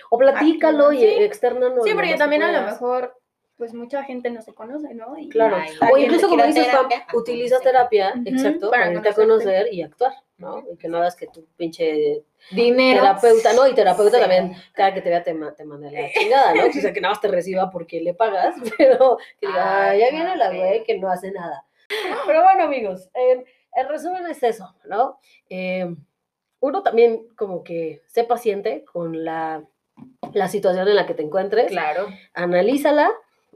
o 0.09 0.17
platícalo 0.17 0.85
Actúa, 0.85 0.95
y 0.95 0.99
sí. 0.99 1.23
externalo. 1.23 1.83
Sí, 1.83 1.93
porque 1.93 2.15
también 2.15 2.43
a 2.43 2.51
lo 2.51 2.61
mejor, 2.65 3.17
pues 3.57 3.73
mucha 3.73 4.03
gente 4.03 4.29
no 4.31 4.41
se 4.41 4.53
conoce, 4.53 4.93
¿no? 4.95 5.17
Y- 5.17 5.29
Claro. 5.29 5.57
O 5.93 5.97
incluso 5.97 6.27
como 6.29 6.43
dices, 6.45 6.67
Pam, 6.67 6.87
terapia, 6.87 7.07
utilizas 7.13 7.57
actúe. 7.59 7.69
terapia, 7.69 8.13
Ujú, 8.15 8.23
exacto, 8.29 8.69
para 8.71 8.91
irte 8.91 9.09
a 9.09 9.13
conocer 9.13 9.67
y 9.73 9.81
actuar, 9.83 10.13
¿no? 10.37 10.63
Y 10.71 10.77
que 10.77 10.87
no 10.87 10.97
hagas 10.97 11.15
que 11.15 11.27
tu 11.27 11.45
pinche 11.57 12.23
Dinero. 12.51 13.01
terapeuta, 13.01 13.53
¿no? 13.53 13.67
Y 13.67 13.75
terapeuta 13.75 14.15
Sí. 14.17 14.21
también, 14.21 14.55
cada 14.73 14.93
que 14.95 15.01
te 15.01 15.09
vea 15.09 15.21
te, 15.23 15.33
te 15.55 15.65
manda 15.65 15.91
la 15.91 16.09
chingada, 16.11 16.55
¿no? 16.55 16.65
O 16.67 16.71
sea, 16.71 16.91
que 16.93 17.01
nada 17.01 17.13
más 17.13 17.21
te 17.21 17.27
reciba 17.27 17.69
porque 17.69 18.01
le 18.01 18.13
pagas, 18.15 18.55
pero 18.79 19.17
que 19.39 19.45
diga, 19.47 19.89
"Ah, 19.89 19.95
ya 19.95 20.09
viene 20.09 20.35
la 20.37 20.49
güey 20.51 20.83
que 20.83 20.97
no 20.97 21.09
hace 21.11 21.31
nada. 21.31 21.63
Pero 22.25 22.41
bueno, 22.43 22.63
amigos, 22.63 23.09
en, 23.13 23.45
en 23.75 23.87
resumen 23.89 24.25
es 24.27 24.41
eso, 24.43 24.75
¿no? 24.85 25.17
Eh, 25.49 25.93
uno 26.59 26.83
también 26.83 27.27
como 27.35 27.63
que 27.63 28.01
sé 28.07 28.23
paciente 28.23 28.83
con 28.85 29.23
la, 29.25 29.63
la 30.33 30.47
situación 30.47 30.87
en 30.87 30.95
la 30.95 31.05
que 31.05 31.13
te 31.13 31.23
encuentres, 31.23 31.71
Claro. 31.71 32.07
analízala, 32.33 33.11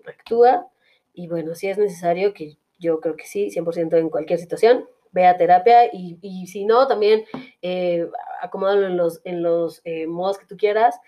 actúa, 0.06 0.68
y 1.14 1.28
bueno, 1.28 1.56
si 1.56 1.68
es 1.68 1.78
necesario, 1.78 2.34
que 2.34 2.58
yo 2.80 3.00
creo 3.00 3.16
que 3.16 3.26
sí, 3.26 3.50
100% 3.50 3.98
en 3.98 4.10
cualquier 4.10 4.40
situación, 4.40 4.86
ve 5.12 5.26
a 5.28 5.38
terapia 5.38 5.86
y, 5.94 6.18
y 6.22 6.48
si 6.48 6.66
no, 6.66 6.88
también 6.88 7.24
eh, 7.62 8.10
acomódalo 8.42 8.88
en 8.88 8.98
los, 8.98 9.22
en 9.24 9.44
los 9.44 9.82
eh, 9.86 10.08
modos 10.08 10.38
que 10.38 10.46
tú 10.46 10.58
quieras. 10.58 11.00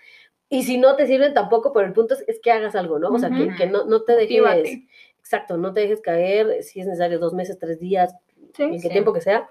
Y 0.48 0.62
si 0.62 0.78
no 0.78 0.96
te 0.96 1.06
sirven 1.06 1.34
tampoco, 1.34 1.74
pero 1.74 1.86
el 1.86 1.92
punto 1.92 2.14
es, 2.14 2.24
es 2.26 2.40
que 2.40 2.50
hagas 2.50 2.74
algo, 2.74 2.98
¿no? 2.98 3.10
O 3.10 3.18
sea, 3.18 3.28
que, 3.28 3.54
que 3.54 3.66
no, 3.66 3.84
no 3.84 4.02
te 4.04 4.16
dejes, 4.16 4.78
exacto, 5.18 5.58
no 5.58 5.74
te 5.74 5.80
dejes 5.80 6.00
caer, 6.00 6.62
si 6.62 6.80
es 6.80 6.86
necesario, 6.86 7.18
dos 7.18 7.34
meses, 7.34 7.58
tres 7.58 7.78
días, 7.78 8.14
Sí, 8.58 8.64
en 8.64 8.72
qué 8.72 8.78
sí. 8.80 8.88
tiempo 8.90 9.12
que 9.14 9.20
sea, 9.22 9.48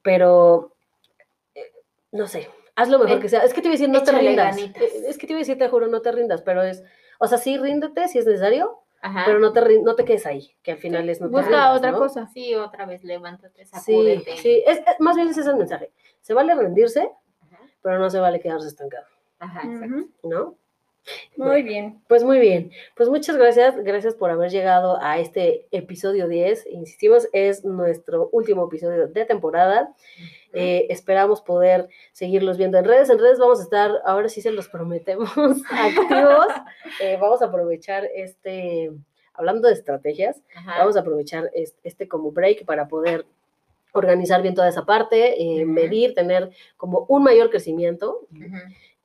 pero 0.00 0.74
eh, 1.54 1.72
no 2.12 2.26
sé, 2.26 2.48
haz 2.76 2.88
lo 2.88 2.98
mejor 2.98 3.18
Eh, 3.18 3.20
que 3.20 3.28
sea. 3.28 3.40
Es 3.44 3.52
que 3.52 3.60
te 3.60 3.68
iba 3.68 3.72
a 3.74 3.78
decir, 3.78 3.88
no 3.90 4.02
te 4.02 4.12
rindas. 4.12 4.56
ganitas. 4.56 4.82
Eh, 4.82 5.04
Es 5.08 5.18
que 5.18 5.26
te 5.26 5.32
iba 5.34 5.38
a 5.38 5.44
decir, 5.44 5.58
te 5.58 5.68
juro, 5.68 5.88
no 5.88 6.00
te 6.00 6.12
rindas, 6.12 6.40
pero 6.42 6.62
es, 6.62 6.82
o 7.18 7.26
sea, 7.26 7.36
sí, 7.38 7.58
ríndete 7.58 8.08
si 8.08 8.18
es 8.18 8.26
necesario, 8.26 8.80
Ajá. 9.02 9.24
pero 9.26 9.38
no 9.40 9.52
te, 9.52 9.80
no 9.82 9.94
te 9.96 10.04
quedes 10.04 10.24
ahí, 10.24 10.54
que 10.62 10.72
al 10.72 10.78
final 10.78 11.08
es 11.10 11.20
no 11.20 11.26
te 11.26 11.32
Busca 11.32 11.48
rindas, 11.48 11.76
otra 11.76 11.90
¿no? 11.90 11.98
cosa. 11.98 12.26
Sí, 12.32 12.54
otra 12.54 12.86
vez 12.86 13.04
levántate, 13.04 13.64
Sí, 13.66 13.70
sacúdete. 13.74 14.36
sí, 14.38 14.62
es, 14.66 14.78
es- 14.78 15.00
más 15.00 15.16
bien 15.16 15.28
ese 15.28 15.40
es 15.40 15.46
el 15.46 15.56
mensaje. 15.56 15.90
Se 16.22 16.32
vale 16.32 16.54
rendirse, 16.54 17.10
Ajá. 17.42 17.58
pero 17.82 17.98
no 17.98 18.08
se 18.08 18.20
vale 18.20 18.40
quedarse 18.40 18.68
estancado, 18.68 19.06
Ajá, 19.40 19.62
exacto. 19.68 20.06
¿no? 20.22 20.56
Muy 21.36 21.62
bien. 21.62 22.00
Pues 22.08 22.24
muy 22.24 22.38
bien, 22.38 22.70
pues 22.96 23.08
muchas 23.08 23.36
gracias, 23.36 23.76
gracias 23.82 24.14
por 24.14 24.30
haber 24.30 24.50
llegado 24.50 24.98
a 25.02 25.18
este 25.18 25.66
episodio 25.70 26.28
10. 26.28 26.66
Insistimos, 26.70 27.28
es 27.32 27.64
nuestro 27.64 28.28
último 28.32 28.66
episodio 28.66 29.08
de 29.08 29.24
temporada. 29.24 29.92
Eh, 30.52 30.86
esperamos 30.88 31.40
poder 31.42 31.88
seguirlos 32.12 32.56
viendo 32.56 32.78
en 32.78 32.84
redes. 32.84 33.10
En 33.10 33.18
redes 33.18 33.38
vamos 33.38 33.60
a 33.60 33.64
estar, 33.64 33.90
ahora 34.04 34.28
sí 34.28 34.40
se 34.40 34.52
los 34.52 34.68
prometemos, 34.68 35.30
activos. 35.70 36.46
Eh, 37.00 37.18
vamos 37.20 37.42
a 37.42 37.46
aprovechar 37.46 38.08
este, 38.14 38.90
hablando 39.34 39.68
de 39.68 39.74
estrategias, 39.74 40.40
Ajá. 40.54 40.78
vamos 40.78 40.96
a 40.96 41.00
aprovechar 41.00 41.50
es- 41.54 41.74
este, 41.82 42.06
como 42.08 42.30
break 42.30 42.64
para 42.64 42.86
poder 42.88 43.26
organizar 43.92 44.42
bien 44.42 44.54
toda 44.54 44.68
esa 44.68 44.84
parte, 44.84 45.40
eh, 45.42 45.64
medir, 45.64 46.14
tener 46.14 46.50
como 46.76 47.04
un 47.08 47.22
mayor 47.24 47.50
crecimiento. 47.50 48.20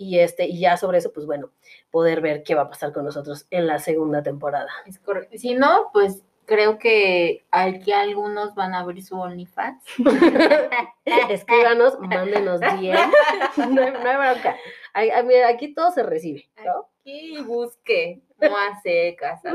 Y 0.02 0.18
este 0.20 0.46
y 0.46 0.60
ya 0.62 0.78
sobre 0.78 0.98
eso 0.98 1.12
pues 1.14 1.26
bueno 1.28 1.52
poder 1.92 2.22
ver 2.22 2.42
qué 2.44 2.56
va 2.56 2.64
a 2.64 2.70
pasar 2.70 2.92
con 2.94 3.04
nosotros 3.06 3.46
en 3.52 3.68
la 3.68 3.78
segunda 3.80 4.24
temporada 4.24 4.70
Es 4.88 4.98
correcto. 4.98 5.38
Si 5.38 5.54
no, 5.54 5.90
pues 5.94 6.24
creo 6.46 6.80
que 6.80 7.46
aquí 7.52 7.92
algunos 7.92 8.56
van 8.56 8.74
a 8.74 8.80
abrir 8.80 9.04
su 9.04 9.20
OnlyFans. 9.20 9.84
escríbanos 11.30 12.00
mándenos 12.00 12.60
DM 12.60 12.96
no, 13.70 13.82
hay, 13.82 13.92
no 13.92 14.10
hay 14.10 14.18
bronca 14.18 14.56
Ay, 14.94 15.12
mira, 15.26 15.50
aquí 15.50 15.74
todo 15.74 15.92
se 15.92 16.02
recibe 16.04 16.50
¿no? 16.66 16.88
Aquí 17.02 17.42
busque, 17.42 18.22
no 18.40 18.56
hace 18.58 19.16
casa. 19.16 19.52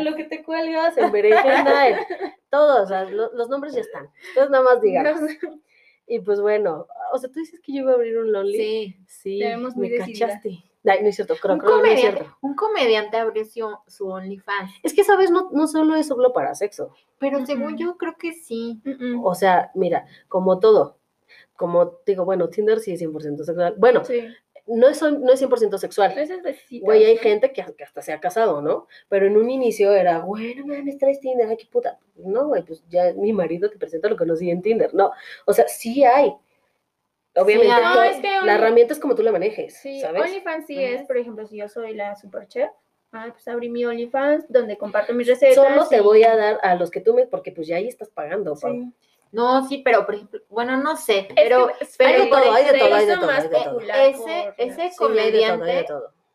Lo 0.00 0.14
que 0.16 0.24
te 0.24 0.42
cuelgas 0.42 0.96
en 0.98 1.10
berenjena 1.12 1.88
en 1.88 1.96
todo 2.50 2.82
o 2.82 2.86
sea, 2.86 3.04
lo- 3.04 3.32
los 3.32 3.48
nombres 3.48 3.74
ya 3.74 3.80
están 3.80 4.08
entonces 4.28 4.50
nada 4.50 4.64
más 4.64 4.80
digan 4.80 5.04
y 6.10 6.20
pues 6.20 6.40
bueno 6.40 6.86
o 7.12 7.18
sea 7.18 7.30
tú 7.30 7.38
dices 7.40 7.60
que 7.60 7.72
yo 7.72 7.80
iba 7.82 7.92
a 7.92 7.94
abrir 7.94 8.18
un 8.18 8.32
lonely 8.32 8.56
Sí. 8.56 8.96
sí 9.06 9.40
me 9.76 9.88
decidida. 9.88 10.26
cachaste 10.26 10.64
Ay, 10.84 11.02
no 11.02 11.08
es 11.08 11.16
cierto 11.16 11.34
creo, 11.36 11.54
Un 11.54 11.60
creo 11.60 11.72
que 11.72 11.76
no 11.78 11.84
es 11.84 11.90
comediante, 12.00 12.18
cierto 12.18 12.38
un 12.40 12.54
comediante 12.54 13.16
abrió 13.18 13.44
su, 13.44 13.68
su 13.86 14.08
OnlyFans. 14.08 14.72
es 14.82 14.92
que 14.94 15.04
sabes 15.04 15.30
no, 15.30 15.50
no 15.52 15.66
solo 15.68 15.94
es 15.94 16.06
solo 16.08 16.32
para 16.32 16.54
sexo 16.54 16.92
Pero 17.18 17.44
según 17.46 17.76
yo 17.76 17.96
creo 17.98 18.16
que 18.18 18.32
sí. 18.32 18.80
O 19.22 19.34
sea, 19.34 19.70
mira, 19.74 20.06
como 20.28 20.58
todo, 20.58 20.96
como 21.54 21.98
digo, 22.06 22.24
bueno, 22.24 22.48
Tinder 22.48 22.80
sí 22.80 22.92
es 22.92 23.00
100% 23.02 23.44
sexual. 23.44 23.74
Bueno, 23.76 24.04
Sí. 24.04 24.22
No 24.66 24.88
es, 24.88 25.02
no 25.02 25.32
es 25.32 25.40
100% 25.42 25.78
sexual. 25.78 26.12
Citas, 26.14 26.56
Güey, 26.82 27.04
hay 27.04 27.14
¿no? 27.16 27.20
gente 27.22 27.52
que, 27.52 27.64
que 27.76 27.84
hasta 27.84 28.02
se 28.02 28.12
ha 28.12 28.20
casado, 28.20 28.62
¿no? 28.62 28.86
Pero 29.08 29.26
en 29.26 29.36
un 29.36 29.50
inicio 29.50 29.92
era, 29.92 30.20
bueno, 30.20 30.66
mames, 30.66 30.98
traes 30.98 31.20
Tinder, 31.20 31.48
ay, 31.48 31.56
qué 31.56 31.66
puta. 31.66 31.98
No, 32.16 32.48
güey, 32.48 32.62
pues 32.64 32.84
ya 32.88 33.12
mi 33.14 33.32
marido 33.32 33.70
te 33.70 33.78
presenta 33.78 34.08
lo 34.08 34.16
conocí 34.16 34.50
en 34.50 34.62
Tinder. 34.62 34.92
No, 34.94 35.12
o 35.46 35.52
sea, 35.52 35.66
sí 35.68 36.04
hay. 36.04 36.34
Obviamente, 37.36 37.72
todo- 37.72 37.94
No, 37.94 38.02
es 38.02 38.16
que 38.16 38.22
la 38.28 38.40
Only- 38.42 38.54
herramienta 38.54 38.92
es 38.92 38.98
como 38.98 39.14
tú 39.14 39.22
la 39.22 39.32
manejes, 39.32 39.74
Sí, 39.76 40.00
¿sabes? 40.00 40.20
OnlyFans 40.22 40.66
sí 40.66 40.74
Ujú. 40.76 40.84
es, 40.94 41.02
por 41.04 41.16
ejemplo, 41.16 41.46
si 41.46 41.56
yo 41.58 41.68
soy 41.68 41.94
la 41.94 42.16
super 42.16 42.48
chef, 42.48 42.70
ah, 43.12 43.28
pues 43.30 43.46
abrí 43.46 43.68
mi 43.68 43.84
OnlyFans 43.84 44.46
donde 44.48 44.76
comparto 44.76 45.12
mis 45.14 45.28
recetas. 45.28 45.54
Solo 45.54 45.86
te 45.88 46.00
voy 46.00 46.24
a 46.24 46.36
dar 46.36 46.58
a 46.62 46.74
los 46.74 46.90
que 46.90 47.00
tú 47.00 47.14
me, 47.14 47.26
porque 47.26 47.52
pues 47.52 47.68
ya 47.68 47.76
ahí 47.76 47.86
estás 47.86 48.10
pagando. 48.10 48.56
Sí. 48.56 48.92
No, 49.32 49.66
sí, 49.68 49.78
pero 49.84 50.04
por 50.06 50.14
ejemplo, 50.16 50.40
bueno, 50.48 50.76
no 50.76 50.96
sé, 50.96 51.28
Es 51.28 51.34
pero 51.36 51.68
que 51.68 51.86
pero 51.96 52.10
hay 52.10 52.20
de 52.24 52.26
todo, 52.30 52.52
hay 52.52 52.64
de 52.64 52.78
todo, 52.78 52.94
hay 52.94 53.06
de 53.06 53.16
todo, 53.16 53.26
más 53.26 53.36
hay 53.44 53.48
de 53.48 53.54
todo. 53.58 53.64
popular 53.74 53.98
ese, 54.00 54.54
ese 54.58 54.90
Sí, 54.90 55.04
hay 55.04 55.32
de 55.32 55.42
todo, 55.46 55.64
hay 55.64 55.72
de 55.72 55.86
comediante 55.86 55.86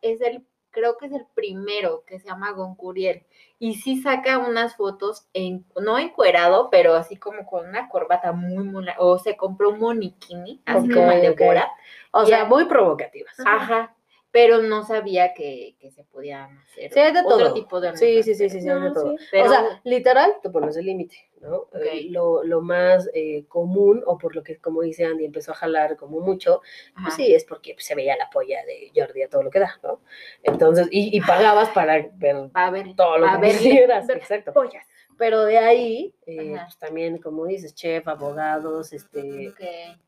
es 0.02 0.20
el 0.20 0.46
creo 0.70 0.98
que 0.98 1.06
es 1.06 1.12
el 1.12 1.26
primero, 1.34 2.04
que 2.06 2.18
se 2.20 2.26
llama 2.26 2.52
Goncuriel. 2.52 3.24
Y 3.58 3.76
sí 3.76 4.02
saca 4.02 4.36
unas 4.36 4.76
fotos, 4.76 5.26
en, 5.32 5.64
no 5.80 5.98
encuerado, 5.98 6.68
pero 6.68 6.94
así 6.94 7.16
como 7.16 7.46
con 7.46 7.66
una 7.66 7.88
corbata 7.88 8.32
muy, 8.32 8.62
muy... 8.62 8.84
la- 8.84 8.96
O 8.98 9.18
se 9.18 9.38
compró 9.38 9.70
un 9.70 9.78
moniquini, 9.78 10.60
así 10.66 10.90
como 10.90 11.10
el 11.12 11.22
de 11.22 11.30
ok. 11.30 11.40
Bora. 11.40 11.72
O 12.10 12.26
sea, 12.26 12.42
a- 12.42 12.44
muy 12.44 12.66
provocativas. 12.66 13.34
Ajá. 13.40 13.95
Pero 14.36 14.60
no 14.60 14.84
sabía 14.84 15.32
que, 15.32 15.76
que 15.80 15.90
se 15.90 16.04
podían 16.04 16.58
hacer 16.58 16.92
Sí, 16.92 17.00
de 17.00 17.20
otro 17.20 17.38
todo. 17.38 17.54
tipo 17.54 17.80
de 17.80 17.96
Sí, 17.96 18.22
sí, 18.22 18.34
sí, 18.34 18.50
sí, 18.50 18.60
sí, 18.60 18.68
hay 18.68 18.74
de 18.80 18.88
No, 18.88 18.92
todo. 18.92 19.16
sí. 19.16 19.24
Pero, 19.30 19.44
O 19.46 19.48
sea, 19.48 19.80
literal, 19.84 20.34
te 20.42 20.50
pones 20.50 20.76
el 20.76 20.84
límite, 20.84 21.16
¿no? 21.40 21.68
Eh, 21.72 22.08
Lo, 22.10 22.44
lo 22.44 22.60
más 22.60 23.08
eh, 23.14 23.46
común, 23.48 24.02
o 24.06 24.18
por 24.18 24.36
lo 24.36 24.42
que, 24.42 24.58
como 24.58 24.82
dice 24.82 25.06
Andy, 25.06 25.24
empezó 25.24 25.52
a 25.52 25.54
jalar 25.54 25.96
como 25.96 26.20
mucho, 26.20 26.60
ajá. 26.94 27.04
pues 27.04 27.14
sí, 27.14 27.34
es 27.34 27.44
porque 27.44 27.74
se 27.78 27.94
veía 27.94 28.14
la 28.16 28.28
polla 28.28 28.58
de 28.66 28.92
Jordi 28.94 29.22
a 29.22 29.30
todo 29.30 29.42
lo 29.42 29.50
que 29.50 29.60
da, 29.60 29.80
¿no? 29.82 30.00
Entonces, 30.42 30.88
y, 30.90 31.16
y 31.16 31.20
pagabas 31.22 31.70
para 31.70 32.06
ver 32.14 32.50
a 32.52 32.70
ver, 32.70 32.94
todo 32.94 33.16
lo 33.18 33.26
a 33.26 33.32
que 33.36 33.38
ver, 33.46 33.52
quisieras, 33.52 34.06
ver 34.06 34.18
exacto. 34.18 34.52
Pollas. 34.52 34.84
Pero 35.18 35.44
de 35.44 35.56
ahí, 35.58 36.14
eh, 36.26 36.56
pues 36.62 36.76
también, 36.78 37.16
como 37.18 37.46
dices, 37.46 37.74
chef, 37.74 38.06
abogados, 38.06 38.92
este, 38.92 39.54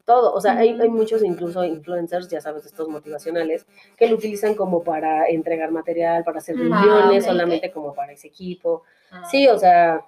todo. 0.05 0.35
O 0.35 0.41
sea, 0.41 0.59
hay, 0.59 0.79
hay 0.79 0.89
muchos 0.91 1.23
incluso 1.25 1.65
influencers, 1.65 2.29
ya 2.29 2.41
sabes, 2.43 2.67
estos 2.67 2.89
motivacionales, 2.89 3.67
que 3.97 4.07
lo 4.07 4.17
utilizan 4.17 4.55
como 4.55 4.85
para 4.85 5.27
entregar 5.29 5.71
material, 5.71 6.25
para 6.25 6.39
hacer 6.39 6.57
Ah, 6.59 6.83
reuniones, 6.83 7.25
solamente 7.25 7.71
como 7.73 7.95
para 7.95 8.13
ese 8.13 8.29
equipo. 8.29 8.83
Ah, 9.11 9.25
Sí, 9.31 9.49
o 9.49 9.57
sea, 9.59 10.05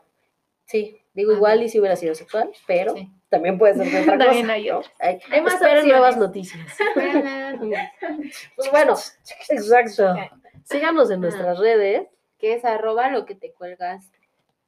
sí, 0.66 1.00
digo 1.14 1.30
Ajá. 1.30 1.38
igual 1.38 1.62
y 1.62 1.68
si 1.70 1.80
hubiera 1.80 1.96
sido 1.96 2.14
sexual, 2.14 2.50
pero 2.66 2.94
Sí. 2.94 3.10
también 3.30 3.56
puede 3.58 3.74
ser 3.76 3.86
de 3.90 4.00
otra 4.02 4.18
También 4.18 4.42
cosa. 4.42 4.52
hay. 4.52 4.68
Hay, 4.98 5.20
Hay 5.30 5.40
más 5.40 5.54
esperen 5.54 5.88
nuevas 5.88 6.16
noticias. 6.18 6.66
Bueno, 6.94 7.70
Pues 8.56 8.70
bueno, 8.70 8.94
exacto. 9.48 10.14
Síganos 10.64 11.10
en 11.10 11.20
nuestras 11.22 11.58
redes. 11.58 12.06
que 12.38 12.54
es 12.54 12.64
arroba 12.64 13.08
lo 13.10 13.24
que 13.26 13.34
te 13.34 13.52
cuelgas 13.52 14.10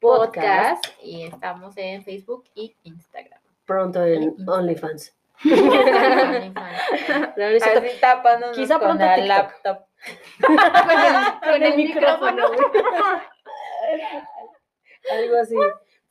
Podcast. 0.03 0.85
podcast 0.85 1.01
y 1.01 1.23
estamos 1.23 1.77
en 1.77 2.03
Facebook 2.03 2.43
y 2.57 2.75
Instagram. 2.83 3.41
Pronto 3.65 4.05
en 4.05 4.35
OnlyFans. 4.49 5.15
Así 5.45 5.61
tapándonos 8.01 8.57
Quizá 8.57 8.81
con 8.81 8.99
pronto 8.99 9.05
la 9.05 9.15
TikTok. 9.15 9.29
laptop. 9.29 9.87
Con 10.45 10.59
el, 10.59 11.41
con 11.41 11.63
el 11.63 11.77
micrófono. 11.77 12.47
Algo 15.13 15.37
así. 15.41 15.55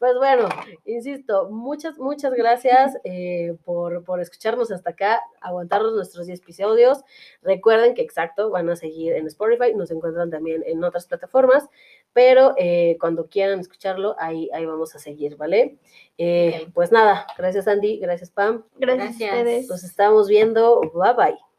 Pues 0.01 0.15
bueno, 0.17 0.49
insisto, 0.85 1.49
muchas, 1.51 1.99
muchas 1.99 2.33
gracias 2.33 2.97
eh, 3.03 3.55
por, 3.63 4.03
por 4.03 4.19
escucharnos 4.19 4.71
hasta 4.71 4.89
acá, 4.89 5.21
aguantarnos 5.41 5.93
nuestros 5.93 6.25
10 6.25 6.39
episodios. 6.39 7.03
Recuerden 7.43 7.93
que 7.93 8.01
exacto, 8.01 8.49
van 8.49 8.67
a 8.71 8.75
seguir 8.75 9.13
en 9.13 9.27
Spotify, 9.27 9.75
nos 9.75 9.91
encuentran 9.91 10.31
también 10.31 10.63
en 10.65 10.83
otras 10.83 11.05
plataformas, 11.05 11.69
pero 12.13 12.53
eh, 12.57 12.97
cuando 12.99 13.27
quieran 13.27 13.59
escucharlo, 13.59 14.15
ahí, 14.19 14.49
ahí 14.53 14.65
vamos 14.65 14.95
a 14.95 14.99
seguir, 14.99 15.37
¿vale? 15.37 15.77
Eh. 16.17 16.67
Pues 16.73 16.91
nada, 16.91 17.25
gracias 17.37 17.67
Andy, 17.67 17.97
gracias 17.97 18.29
Pam, 18.31 18.63
Gracias, 18.77 19.17
Gracias. 19.17 19.31
a 19.31 19.35
ustedes. 19.37 19.69
nos 19.69 19.83
estamos 19.83 20.27
viendo, 20.27 20.81
bye 20.93 21.13
bye. 21.13 21.50